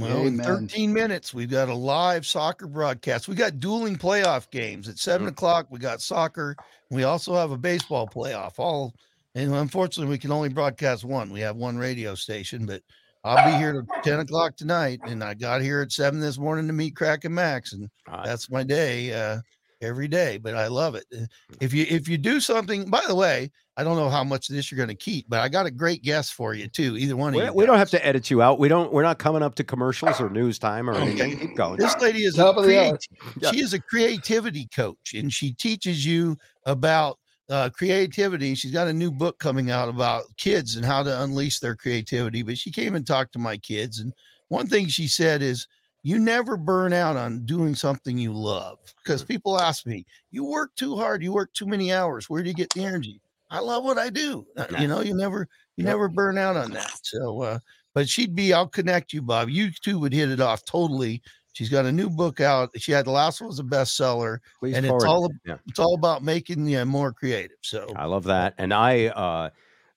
Well, 0.00 0.26
in 0.26 0.38
13 0.38 0.92
minutes, 0.92 1.34
we've 1.34 1.50
got 1.50 1.68
a 1.68 1.74
live 1.74 2.26
soccer 2.26 2.66
broadcast. 2.66 3.28
We 3.28 3.34
got 3.34 3.60
dueling 3.60 3.96
playoff 3.96 4.50
games 4.50 4.88
at 4.88 4.98
seven 4.98 5.28
o'clock. 5.28 5.66
We 5.70 5.78
got 5.78 6.00
soccer. 6.00 6.56
We 6.90 7.04
also 7.04 7.34
have 7.34 7.50
a 7.50 7.58
baseball 7.58 8.08
playoff. 8.08 8.58
All 8.58 8.94
and 9.34 9.54
unfortunately, 9.54 10.10
we 10.10 10.18
can 10.18 10.32
only 10.32 10.48
broadcast 10.48 11.04
one. 11.04 11.30
We 11.30 11.40
have 11.40 11.56
one 11.56 11.78
radio 11.78 12.14
station, 12.14 12.66
but 12.66 12.82
I'll 13.24 13.50
be 13.50 13.56
here 13.58 13.72
till 13.72 14.02
10 14.02 14.20
o'clock 14.20 14.56
tonight. 14.56 15.00
And 15.04 15.22
I 15.22 15.34
got 15.34 15.60
here 15.60 15.80
at 15.80 15.92
seven 15.92 16.20
this 16.20 16.38
morning 16.38 16.66
to 16.66 16.72
meet 16.72 16.96
Kraken 16.96 17.34
Max, 17.34 17.72
and 17.72 17.88
that's 18.24 18.50
my 18.50 18.62
day 18.62 19.12
uh, 19.12 19.40
every 19.80 20.08
day. 20.08 20.38
But 20.38 20.54
I 20.54 20.66
love 20.68 20.94
it. 20.94 21.04
Uh, 21.14 21.26
If 21.60 21.72
you 21.72 21.86
if 21.88 22.08
you 22.08 22.18
do 22.18 22.40
something, 22.40 22.88
by 22.90 23.02
the 23.06 23.14
way, 23.14 23.50
I 23.76 23.84
don't 23.84 23.96
know 23.96 24.08
how 24.10 24.24
much 24.24 24.48
of 24.48 24.56
this 24.56 24.70
you're 24.70 24.76
going 24.76 24.88
to 24.88 24.94
keep, 24.94 25.26
but 25.28 25.40
I 25.40 25.48
got 25.48 25.66
a 25.66 25.70
great 25.70 26.02
guest 26.02 26.34
for 26.34 26.54
you 26.54 26.66
too. 26.68 26.96
Either 26.96 27.16
one 27.16 27.34
of 27.34 27.40
We, 27.40 27.44
you. 27.44 27.52
we 27.52 27.66
don't 27.66 27.78
have 27.78 27.90
to 27.90 28.04
edit 28.06 28.30
you 28.30 28.42
out. 28.42 28.58
We 28.58 28.68
don't. 28.68 28.92
We're 28.92 29.02
not 29.02 29.18
coming 29.18 29.42
up 29.42 29.54
to 29.56 29.64
commercials 29.64 30.20
or 30.20 30.30
news 30.30 30.58
time 30.58 30.88
or 30.90 30.94
anything. 30.94 31.38
Keep 31.38 31.56
going. 31.56 31.78
This 31.78 31.96
lady 32.00 32.24
is 32.24 32.34
Top 32.34 32.56
a 32.56 32.60
of 32.60 32.66
creati- 32.66 33.06
Yeah. 33.40 33.50
she 33.52 33.60
is 33.60 33.72
a 33.74 33.80
creativity 33.80 34.68
coach 34.74 35.14
and 35.14 35.32
she 35.32 35.52
teaches 35.52 36.04
you 36.04 36.36
about 36.66 37.18
uh, 37.50 37.70
creativity. 37.70 38.54
She's 38.54 38.72
got 38.72 38.88
a 38.88 38.92
new 38.92 39.10
book 39.10 39.38
coming 39.38 39.70
out 39.70 39.88
about 39.88 40.24
kids 40.36 40.76
and 40.76 40.84
how 40.84 41.02
to 41.02 41.22
unleash 41.22 41.60
their 41.60 41.74
creativity. 41.76 42.42
But 42.42 42.58
she 42.58 42.70
came 42.70 42.94
and 42.94 43.06
talked 43.06 43.32
to 43.34 43.38
my 43.38 43.56
kids, 43.56 44.00
and 44.00 44.12
one 44.48 44.66
thing 44.66 44.88
she 44.88 45.06
said 45.08 45.40
is, 45.40 45.66
"You 46.02 46.18
never 46.18 46.56
burn 46.56 46.92
out 46.92 47.16
on 47.16 47.44
doing 47.44 47.74
something 47.74 48.16
you 48.18 48.32
love." 48.32 48.78
Because 49.02 49.22
people 49.24 49.58
ask 49.60 49.86
me, 49.86 50.04
"You 50.30 50.44
work 50.44 50.74
too 50.76 50.96
hard. 50.96 51.22
You 51.22 51.32
work 51.32 51.52
too 51.54 51.66
many 51.66 51.92
hours. 51.92 52.28
Where 52.28 52.42
do 52.42 52.48
you 52.48 52.54
get 52.54 52.70
the 52.70 52.84
energy?" 52.84 53.20
I 53.50 53.60
love 53.60 53.82
what 53.84 53.96
I 53.98 54.10
do. 54.10 54.46
Uh, 54.56 54.66
You 54.78 54.88
know, 54.88 55.00
you 55.00 55.14
never 55.14 55.48
you 55.76 55.84
never 55.84 56.08
burn 56.08 56.36
out 56.38 56.56
on 56.56 56.70
that. 56.72 56.92
So, 57.02 57.40
uh, 57.42 57.58
but 57.94 58.08
she'd 58.08 58.34
be. 58.34 58.52
I'll 58.52 58.68
connect 58.68 59.12
you, 59.12 59.22
Bob. 59.22 59.48
You 59.48 59.70
two 59.70 59.98
would 60.00 60.12
hit 60.12 60.30
it 60.30 60.40
off 60.40 60.64
totally. 60.64 61.22
She's 61.54 61.70
got 61.70 61.86
a 61.86 61.92
new 61.92 62.08
book 62.10 62.40
out. 62.40 62.70
She 62.76 62.92
had 62.92 63.06
the 63.06 63.10
last 63.10 63.40
one 63.40 63.48
was 63.48 63.58
a 63.58 63.64
bestseller, 63.64 64.38
Please 64.60 64.76
and 64.76 64.84
it's 64.86 64.90
forward 64.90 65.06
it. 65.06 65.08
all 65.08 65.32
Yeah. 65.46 65.56
it's 65.66 65.78
all 65.78 65.94
about 65.94 66.22
making 66.22 66.66
you 66.68 66.84
more 66.84 67.12
creative. 67.12 67.56
So 67.62 67.92
I 67.96 68.04
love 68.04 68.24
that. 68.24 68.54
And 68.58 68.72
I 68.74 69.06
uh 69.06 69.50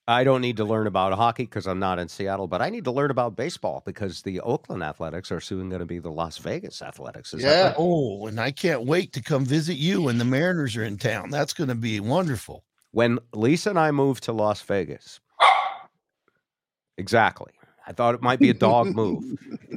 I 0.08 0.24
don't 0.24 0.40
need 0.40 0.56
to 0.56 0.64
learn 0.64 0.88
about 0.88 1.12
hockey 1.12 1.44
because 1.44 1.66
I'm 1.66 1.78
not 1.78 2.00
in 2.00 2.08
Seattle, 2.08 2.48
but 2.48 2.60
I 2.60 2.70
need 2.70 2.84
to 2.84 2.90
learn 2.90 3.12
about 3.12 3.36
baseball 3.36 3.82
because 3.86 4.22
the 4.22 4.40
Oakland 4.40 4.82
Athletics 4.82 5.30
are 5.30 5.40
soon 5.40 5.68
going 5.68 5.78
to 5.80 5.86
be 5.86 6.00
the 6.00 6.10
Las 6.10 6.38
Vegas 6.38 6.82
Athletics. 6.82 7.32
Is 7.32 7.42
Yeah. 7.44 7.66
right? 7.66 7.74
oh, 7.78 8.26
and 8.26 8.40
I 8.40 8.50
can't 8.50 8.84
wait 8.84 9.12
to 9.12 9.22
come 9.22 9.44
visit 9.44 9.76
you 9.76 10.02
when 10.02 10.18
the 10.18 10.24
Mariners 10.24 10.76
are 10.76 10.82
in 10.84 10.98
town. 10.98 11.30
That's 11.30 11.52
going 11.52 11.68
to 11.68 11.76
be 11.76 12.00
wonderful. 12.00 12.64
When 12.90 13.20
Lisa 13.32 13.70
and 13.70 13.78
I 13.78 13.92
moved 13.92 14.24
to 14.24 14.32
Las 14.32 14.60
Vegas, 14.62 15.20
exactly. 16.98 17.52
I 17.86 17.92
thought 17.92 18.14
it 18.14 18.22
might 18.22 18.38
be 18.38 18.50
a 18.50 18.54
dog 18.54 18.94
move, 18.94 19.24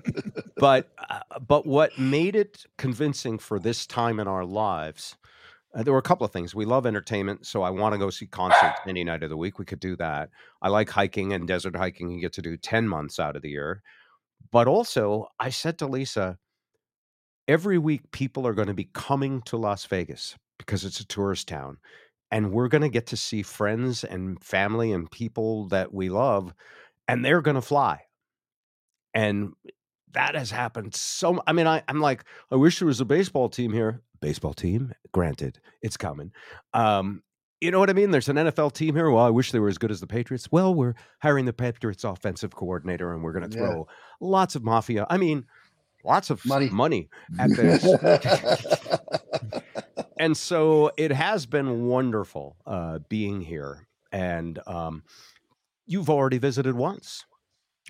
but 0.58 0.92
uh, 1.10 1.20
but 1.48 1.66
what 1.66 1.98
made 1.98 2.36
it 2.36 2.66
convincing 2.78 3.40
for 3.40 3.58
this 3.60 3.88
time 3.88 4.20
in 4.20 4.28
our 4.28 4.46
lives, 4.46 5.16
uh, 5.76 5.84
there 5.84 5.94
were 5.94 6.00
a 6.00 6.04
couple 6.04 6.26
of 6.26 6.32
things. 6.32 6.56
We 6.56 6.66
love 6.66 6.86
entertainment, 6.86 7.46
so 7.46 7.62
I 7.62 7.70
want 7.70 7.94
to 7.94 8.00
go 8.00 8.10
see 8.10 8.28
concerts 8.28 8.80
any 8.88 9.04
night 9.04 9.24
of 9.24 9.30
the 9.30 9.38
week. 9.38 9.60
We 9.60 9.66
could 9.66 9.80
do 9.80 9.96
that. 9.98 10.30
I 10.62 10.70
like 10.70 10.90
hiking 10.90 11.34
and 11.34 11.48
desert 11.48 11.76
hiking. 11.76 12.10
You 12.10 12.22
get 12.22 12.34
to 12.34 12.42
do 12.42 12.58
ten 12.58 12.88
months 12.88 13.20
out 13.20 13.36
of 13.36 13.42
the 13.42 13.50
year, 13.50 13.82
but 14.52 14.68
also 14.68 15.28
I 15.40 15.50
said 15.50 15.78
to 15.80 15.88
Lisa, 15.88 16.38
every 17.48 17.78
week 17.78 18.10
people 18.12 18.48
are 18.48 18.54
going 18.54 18.68
to 18.68 18.74
be 18.74 18.90
coming 18.94 19.42
to 19.44 19.58
Las 19.58 19.86
Vegas 19.86 20.36
because 20.58 20.86
it's 20.86 21.00
a 21.00 21.08
tourist 21.08 21.48
town 21.48 21.78
and 22.32 22.52
we're 22.52 22.68
going 22.68 22.82
to 22.82 22.90
get 22.90 23.08
to 23.08 23.18
see 23.18 23.42
friends 23.42 24.04
and 24.04 24.44
family 24.44 24.92
and 24.92 25.12
people 25.12 25.68
that 25.68 25.94
we 25.94 26.10
love 26.10 26.54
and 27.08 27.24
they're 27.24 27.42
going 27.42 27.56
to 27.56 27.62
fly 27.62 28.00
and 29.14 29.54
that 30.12 30.36
has 30.36 30.50
happened 30.52 30.96
so 30.96 31.42
i 31.46 31.54
mean 31.54 31.68
I, 31.68 31.84
i'm 31.88 32.00
like 32.00 32.24
i 32.52 32.56
wish 32.56 32.80
there 32.80 32.88
was 32.88 33.02
a 33.02 33.06
baseball 33.06 33.50
team 33.50 33.72
here 33.72 34.02
baseball 34.26 34.54
team 34.54 34.92
granted 35.12 35.60
it's 35.84 35.98
coming 35.98 36.32
um 36.74 37.22
you 37.62 37.70
know 37.72 37.80
what 37.80 37.90
i 37.90 37.94
mean 37.94 38.10
there's 38.12 38.28
an 38.30 38.38
nfl 38.38 38.72
team 38.74 38.96
here 38.96 39.10
well 39.12 39.24
i 39.24 39.30
wish 39.30 39.52
they 39.52 39.60
were 39.60 39.70
as 39.70 39.78
good 39.78 39.92
as 39.92 40.00
the 40.00 40.08
patriots 40.08 40.52
well 40.52 40.74
we're 40.74 40.96
hiring 41.22 41.46
the 41.46 41.54
patriots 41.54 42.04
offensive 42.04 42.56
coordinator 42.56 43.14
and 43.14 43.24
we're 43.24 43.32
going 43.34 43.48
to 43.50 43.56
Yeah. 43.58 43.66
throw 43.68 43.88
lots 44.20 44.56
of 44.56 44.64
mafia 44.64 45.06
i 45.10 45.18
mean 45.18 45.46
lots 46.04 46.30
of 46.32 46.44
Money. 46.46 46.70
money 46.70 47.10
at 47.40 47.50
this 47.56 47.84
and 50.20 50.36
so 50.36 50.92
it 50.98 51.12
has 51.12 51.46
been 51.46 51.88
wonderful 51.88 52.56
uh, 52.66 53.00
being 53.10 53.42
here. 53.42 53.88
And 54.12 54.60
um, 54.68 55.04
you've 55.86 56.10
already 56.10 56.38
visited 56.38 56.76
once. 56.76 57.26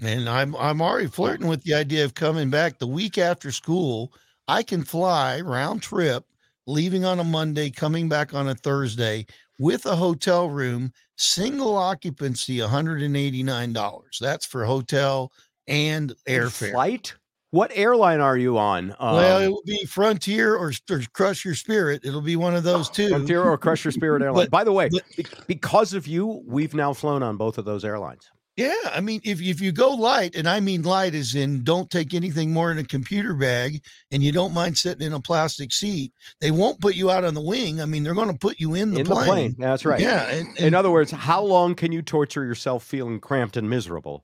And 0.01 0.27
I'm 0.27 0.55
I'm 0.55 0.81
already 0.81 1.07
flirting 1.07 1.47
with 1.47 1.63
the 1.63 1.73
idea 1.75 2.03
of 2.03 2.13
coming 2.15 2.49
back 2.49 2.79
the 2.79 2.87
week 2.87 3.17
after 3.17 3.51
school. 3.51 4.11
I 4.47 4.63
can 4.63 4.83
fly 4.83 5.41
round 5.41 5.81
trip, 5.81 6.23
leaving 6.67 7.05
on 7.05 7.19
a 7.19 7.23
Monday, 7.23 7.69
coming 7.69 8.07
back 8.09 8.33
on 8.33 8.47
a 8.49 8.55
Thursday 8.55 9.25
with 9.59 9.85
a 9.85 9.95
hotel 9.95 10.49
room, 10.49 10.91
single 11.17 11.75
occupancy, 11.77 12.57
$189. 12.59 14.19
That's 14.19 14.45
for 14.45 14.65
hotel 14.65 15.31
and 15.67 16.13
airfare. 16.27 16.71
Flight? 16.71 17.13
What 17.51 17.71
airline 17.73 18.19
are 18.19 18.35
you 18.37 18.57
on? 18.57 18.91
Um, 18.99 19.15
well, 19.15 19.39
it 19.39 19.47
will 19.47 19.63
be 19.65 19.85
Frontier 19.85 20.55
or, 20.55 20.73
or 20.89 21.01
Crush 21.13 21.45
Your 21.45 21.55
Spirit. 21.55 22.01
It'll 22.03 22.19
be 22.21 22.35
one 22.35 22.53
of 22.53 22.63
those 22.63 22.89
two. 22.89 23.07
Frontier 23.09 23.41
or 23.43 23.57
Crush 23.57 23.85
Your 23.85 23.93
Spirit 23.93 24.21
Airline. 24.23 24.43
But- 24.45 24.51
By 24.51 24.63
the 24.65 24.73
way, 24.73 24.89
but- 24.89 25.03
because 25.47 25.93
of 25.93 26.05
you, 26.05 26.43
we've 26.45 26.73
now 26.73 26.91
flown 26.91 27.23
on 27.23 27.37
both 27.37 27.57
of 27.57 27.63
those 27.65 27.85
airlines. 27.85 28.29
Yeah, 28.57 28.73
I 28.85 29.01
mean, 29.01 29.19
if 29.25 29.41
if 29.41 29.59
you 29.59 29.73
go 29.73 29.89
light, 29.89 30.33
and 30.35 30.47
I 30.47 30.61
mean 30.61 30.83
light 30.83 31.13
as 31.13 31.35
in 31.35 31.63
don't 31.65 31.89
take 31.89 32.13
anything 32.13 32.53
more 32.53 32.69
than 32.69 32.77
a 32.77 32.87
computer 32.87 33.33
bag, 33.33 33.81
and 34.11 34.23
you 34.23 34.31
don't 34.31 34.53
mind 34.53 34.77
sitting 34.77 35.05
in 35.05 35.11
a 35.11 35.19
plastic 35.19 35.73
seat, 35.73 36.13
they 36.39 36.51
won't 36.51 36.79
put 36.79 36.95
you 36.95 37.11
out 37.11 37.25
on 37.25 37.33
the 37.33 37.41
wing. 37.41 37.81
I 37.81 37.85
mean, 37.85 38.03
they're 38.03 38.13
going 38.13 38.31
to 38.31 38.37
put 38.37 38.57
you 38.59 38.73
in 38.75 38.91
the 38.91 39.01
in 39.01 39.05
plane. 39.05 39.19
the 39.19 39.25
plane. 39.25 39.55
That's 39.59 39.83
right. 39.83 39.99
Yeah, 39.99 40.29
and, 40.29 40.57
In 40.57 40.73
other 40.73 40.89
words, 40.89 41.11
how 41.11 41.43
long 41.43 41.75
can 41.75 41.91
you 41.91 42.01
torture 42.01 42.45
yourself 42.45 42.85
feeling 42.85 43.19
cramped 43.19 43.57
and 43.57 43.69
miserable? 43.69 44.23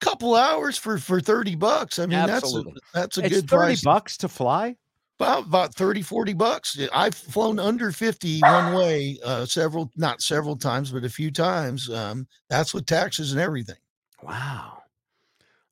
couple 0.00 0.34
hours 0.34 0.78
for 0.78 0.96
for 0.98 1.20
thirty 1.20 1.54
bucks. 1.54 1.98
I 1.98 2.06
mean, 2.06 2.18
Absolutely. 2.18 2.72
that's 2.94 3.18
a, 3.18 3.20
that's 3.20 3.32
a 3.32 3.34
it's 3.36 3.40
good 3.42 3.50
30 3.50 3.60
price. 3.60 3.82
bucks 3.82 4.16
to 4.18 4.28
fly? 4.28 4.76
About, 5.20 5.44
about 5.44 5.74
30, 5.74 6.00
40 6.00 6.32
bucks. 6.32 6.78
I've 6.94 7.14
flown 7.14 7.58
under 7.58 7.92
50 7.92 8.40
one 8.40 8.72
way 8.72 9.18
uh, 9.22 9.44
several, 9.44 9.90
not 9.94 10.22
several 10.22 10.56
times, 10.56 10.90
but 10.90 11.04
a 11.04 11.10
few 11.10 11.30
times. 11.30 11.90
Um, 11.90 12.26
that's 12.48 12.72
with 12.72 12.86
taxes 12.86 13.32
and 13.32 13.40
everything. 13.40 13.76
Wow. 14.22 14.78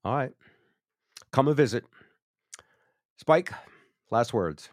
All 0.05 0.15
right. 0.15 0.33
Come 1.33 1.49
and 1.49 1.57
visit. 1.57 1.85
Spike, 3.17 3.51
last 4.11 4.35
words. 4.35 4.69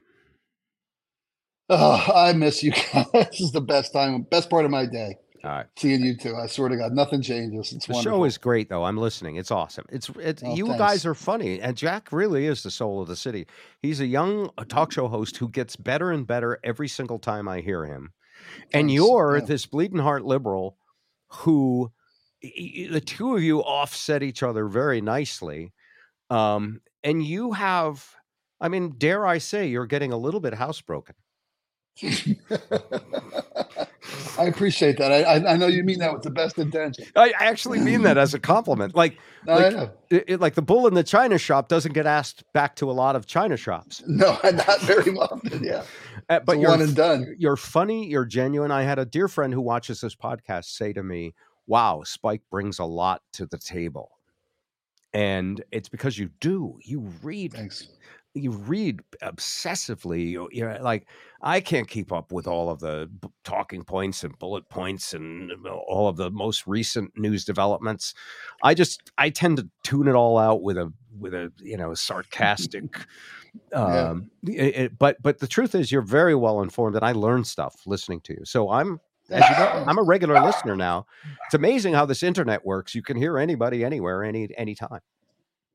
Oh, 1.69 2.06
I 2.14 2.34
miss 2.34 2.61
you 2.61 2.72
guys. 2.93 3.06
this 3.14 3.39
is 3.39 3.52
the 3.53 3.61
best 3.61 3.93
time, 3.93 4.23
best 4.23 4.49
part 4.49 4.65
of 4.65 4.72
my 4.72 4.85
day. 4.85 5.15
All 5.45 5.51
right. 5.51 5.67
Seeing 5.77 6.01
you 6.03 6.17
two. 6.17 6.35
I 6.35 6.47
swear 6.47 6.69
to 6.69 6.76
God, 6.77 6.93
nothing 6.93 7.22
changes. 7.22 7.72
It's 7.72 7.85
The 7.85 7.93
wonderful. 7.93 8.19
show 8.19 8.23
is 8.23 8.38
great, 8.39 8.67
though. 8.67 8.84
I'm 8.84 8.97
listening. 8.97 9.35
It's 9.35 9.51
awesome. 9.51 9.85
It's 9.91 10.09
it's 10.19 10.41
Oh, 10.43 10.55
you 10.55 10.65
thanks. 10.65 10.80
guys 10.80 11.05
are 11.05 11.13
funny, 11.13 11.61
and 11.61 11.77
Jack 11.77 12.11
really 12.11 12.47
is 12.47 12.63
the 12.63 12.72
soul 12.72 13.01
of 13.01 13.07
the 13.07 13.15
city. 13.15 13.45
He's 13.81 13.99
a 14.01 14.07
young 14.07 14.49
uh, 14.57 14.63
talk 14.65 14.91
show 14.91 15.07
host 15.07 15.38
who 15.38 15.47
gets 15.47 15.76
better 15.76 16.11
and 16.11 16.26
better 16.26 16.57
every 16.63 16.88
single 16.88 17.19
time 17.19 17.47
I 17.47 17.61
hear 17.61 17.85
him. 17.85 18.11
And 18.73 18.88
Thanks. 18.89 18.93
you're 18.95 19.38
Yeah. 19.38 19.45
this 19.45 19.65
bleeding 19.67 19.99
heart 19.99 20.26
liberal 20.26 20.77
who 21.30 21.91
y- 22.43 22.51
y- 22.57 22.88
the 22.91 23.01
two 23.01 23.35
of 23.35 23.43
you 23.43 23.59
offset 23.63 24.23
each 24.23 24.41
other 24.41 24.67
very 24.67 24.99
nicely. 24.99 25.73
Um, 26.31 26.81
and 27.03 27.23
you 27.23 27.51
have, 27.51 28.03
I 28.59 28.67
mean, 28.67 28.95
dare 28.97 29.27
I 29.27 29.38
say, 29.38 29.67
you're 29.67 29.85
getting 29.85 30.11
a 30.11 30.17
little 30.17 30.39
bit 30.39 30.53
housebroken. 30.55 31.13
I 34.39 34.45
appreciate 34.45 34.97
that. 34.97 35.11
I, 35.11 35.22
I 35.23 35.53
I 35.53 35.57
know 35.57 35.68
you 35.68 35.84
mean 35.84 35.99
that 35.99 36.14
with 36.14 36.22
the 36.23 36.30
best 36.31 36.57
intention. 36.57 37.06
I 37.15 37.34
actually 37.39 37.80
mean 37.80 38.02
that 38.03 38.18
as 38.18 38.34
a 38.34 38.39
compliment. 38.39 38.95
Like, 38.95 39.18
No, 39.45 39.56
Like- 39.57 39.91
it, 40.10 40.39
like 40.39 40.56
the 40.56 40.61
bull 40.61 40.88
in 40.88 40.93
the 40.93 41.03
china 41.03 41.38
shop 41.38 41.68
doesn't 41.68 41.93
get 41.93 42.06
asked 42.06 42.43
back 42.53 42.76
to 42.77 42.89
a 42.89 42.93
lot 42.93 43.15
of 43.15 43.26
china 43.26 43.57
shops. 43.57 44.03
No, 44.07 44.38
not 44.43 44.81
very 44.81 45.11
often. 45.18 45.64
Yeah, 45.64 45.84
Uh, 46.30 46.39
but 46.39 46.45
but 46.45 46.52
it's 46.53 46.57
a 46.57 46.61
you're 46.61 46.69
one 46.72 46.81
and 46.81 46.95
done. 46.95 47.35
you're 47.38 47.57
funny, 47.57 48.07
you're 48.07 48.26
genuine. 48.26 48.72
I 48.72 48.84
had 48.84 48.99
a 48.99 49.06
dear 49.06 49.27
friend 49.27 49.53
who 49.53 49.61
watches 49.61 50.02
this 50.02 50.15
podcast 50.15 50.65
say 50.65 50.93
to 50.93 51.03
me, 51.03 51.34
"Wow, 51.68 52.03
Spike 52.06 52.41
brings 52.49 52.80
a 52.80 52.85
lot 52.85 53.22
to 53.34 53.45
the 53.45 53.57
table." 53.57 54.11
And 55.14 55.64
it's 55.72 55.88
because 55.88 56.18
you 56.18 56.30
do. 56.41 56.77
You 56.84 57.10
read 57.23 57.53
Thanks. 57.53 57.88
You 58.36 58.52
read 58.52 58.99
obsessively. 59.24 60.30
You- 60.30 60.49
You're 60.52 60.78
like, 60.80 61.07
I 61.41 61.62
can't 61.62 61.88
keep 61.88 62.12
up 62.12 62.32
with 62.32 62.48
all 62.48 62.70
of 62.70 62.80
the 62.80 63.10
b- 63.22 63.30
talking 63.44 63.84
points 63.84 64.24
and 64.24 64.38
bullet 64.40 64.68
points 64.70 65.14
and 65.14 65.52
all 65.68 66.07
of 66.07 66.18
the 66.18 66.30
most 66.32 66.68
recent 66.68 67.18
news 67.18 67.45
developments. 67.45 68.14
I 68.64 68.74
just 68.74 69.12
I 69.18 69.30
tend 69.30 69.57
to 69.57 69.70
tune 69.84 70.07
it 70.07 70.16
all 70.16 70.38
out 70.38 70.62
with 70.62 70.78
a 70.78 70.91
with 71.18 71.34
a 71.34 71.52
you 71.62 71.78
know 71.78 71.94
sarcastic. 72.10 73.06
Yeah. 73.72 74.10
Um, 74.10 74.32
it- 74.44 74.76
it- 74.76 74.99
but 74.99 75.22
but 75.22 75.40
the 75.40 75.48
truth 75.48 75.74
is, 75.76 75.91
you're 75.91 76.02
very 76.02 76.36
well 76.36 76.62
informed, 76.62 76.95
and 76.95 77.06
I 77.06 77.14
learn 77.14 77.44
stuff 77.45 77.82
listening 77.86 78.22
to 78.22 78.34
you. 78.34 78.41
So 78.45 78.70
I'm 78.70 78.99
as 79.30 79.44
you 79.49 79.56
know, 79.57 79.86
I'm 79.88 79.98
a 79.98 80.03
regular 80.03 80.40
listener 80.41 80.76
now. 80.76 81.06
It's 81.45 81.53
amazing 81.56 81.94
how 81.94 82.06
this 82.06 82.22
internet 82.22 82.66
works. 82.66 82.94
You 82.94 83.02
can 83.02 83.18
hear 83.18 83.38
anybody 83.40 83.84
anywhere, 83.86 84.24
any 84.24 84.49
anytime. 84.57 84.99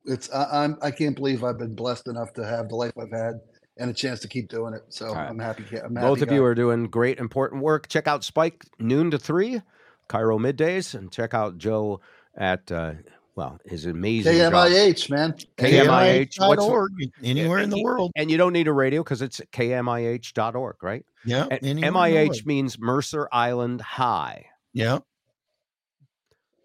It's 0.05 0.31
I, 0.33 0.65
I'm 0.65 0.79
I 0.83 0.91
can't 0.91 1.15
believe 1.17 1.45
I've 1.45 1.59
been 1.59 1.75
blessed 1.75 2.09
enough 2.09 2.33
to 2.35 2.47
have 2.47 2.69
the 2.69 2.77
life 2.77 2.93
I've 2.99 3.13
had 3.13 3.41
and 3.77 3.91
a 3.91 3.95
chance 3.95 4.21
to 4.21 4.29
keep 4.29 4.49
doing 4.49 4.75
it. 4.75 4.83
So 4.89 5.13
right. 5.13 5.29
I'm 5.29 5.39
happy. 5.39 5.65
I'm 5.79 5.95
happy. 5.95 6.07
Both 6.07 6.23
of 6.23 6.31
you 6.31 6.41
guy. 6.41 6.47
are 6.47 6.55
doing 6.55 6.85
great, 6.85 7.19
important 7.19 7.63
work. 7.63 7.89
Check 7.89 8.07
out 8.07 8.25
Spike 8.25 8.65
noon 8.79 9.11
to 9.11 9.19
three, 9.19 9.61
KIRO 10.09 10.39
middays, 10.39 10.95
and 10.95 11.11
check 11.13 11.35
out 11.35 11.59
Joe 11.59 12.01
at 12.37 12.71
uh, 12.73 12.93
well 13.37 13.59
his 13.67 13.87
amazing 13.87 14.37
job. 14.39 14.53
KMIH 14.53 15.11
man. 15.11 15.35
KMIH. 15.59 16.47
What's- 16.49 16.63
org, 16.65 16.93
anywhere 17.23 17.59
in 17.59 17.71
the 17.71 17.83
world. 17.83 18.13
And 18.17 18.31
you 18.31 18.37
don't 18.37 18.53
need 18.53 18.69
a 18.69 18.73
radio 18.73 19.03
because 19.03 19.23
it's 19.23 19.41
kmih.org, 19.53 20.83
right? 20.83 21.05
Yeah. 21.25 21.47
And 21.51 21.61
anywhere 21.65 22.07
in 22.09 22.15
the 22.15 22.31
MIH 22.31 22.47
means 22.47 22.79
Mercer 22.79 23.29
Island 23.33 23.81
High, 23.83 24.47
Yeah. 24.73 24.99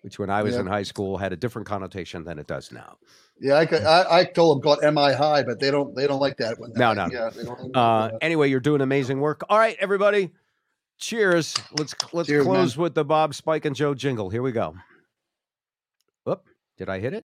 which 0.01 0.19
when 0.19 0.29
I 0.29 0.43
was 0.43 0.55
Yeah. 0.55 0.61
in 0.61 0.67
high 0.67 0.83
school 0.83 1.17
had 1.17 1.33
a 1.33 1.35
different 1.35 1.67
connotation 1.67 2.23
than 2.23 2.39
it 2.39 2.47
does 2.47 2.71
now. 2.71 2.97
Yeah, 3.39 3.55
I, 3.55 3.65
could, 3.65 3.83
I 3.83 4.19
I 4.19 4.23
told 4.23 4.57
them 4.57 4.63
call 4.63 4.79
it 4.79 4.91
MI 4.93 5.13
high, 5.13 5.43
but 5.43 5.59
they 5.59 5.69
don't 5.69 5.93
they 5.93 6.07
don't 6.07 6.21
like 6.21 6.37
that 6.37 6.57
one. 6.57 6.71
No, 6.75 6.93
no. 6.93 7.07
Yeah, 7.11 7.29
they 7.29 7.43
don't 7.43 7.61
like 7.61 7.71
Uh, 7.75 8.17
anyway, 8.21 8.49
you're 8.49 8.61
doing 8.61 8.81
amazing 8.81 9.19
work. 9.19 9.43
All 9.49 9.59
right, 9.59 9.75
everybody. 9.79 10.31
Cheers. 10.97 11.53
Let's 11.77 11.93
let's 12.13 12.27
Cheers, 12.29 12.45
man. 12.45 12.55
close 12.55 12.77
with 12.77 12.93
the 12.95 13.03
Bob 13.03 13.35
Spike 13.35 13.65
and 13.65 13.75
Joe 13.75 13.93
jingle. 13.93 14.29
Here 14.29 14.41
we 14.41 14.53
go. 14.53 14.75
Whoop. 16.23 16.45
Did 16.77 16.87
I 16.87 16.99
hit 16.99 17.13
it? 17.13 17.25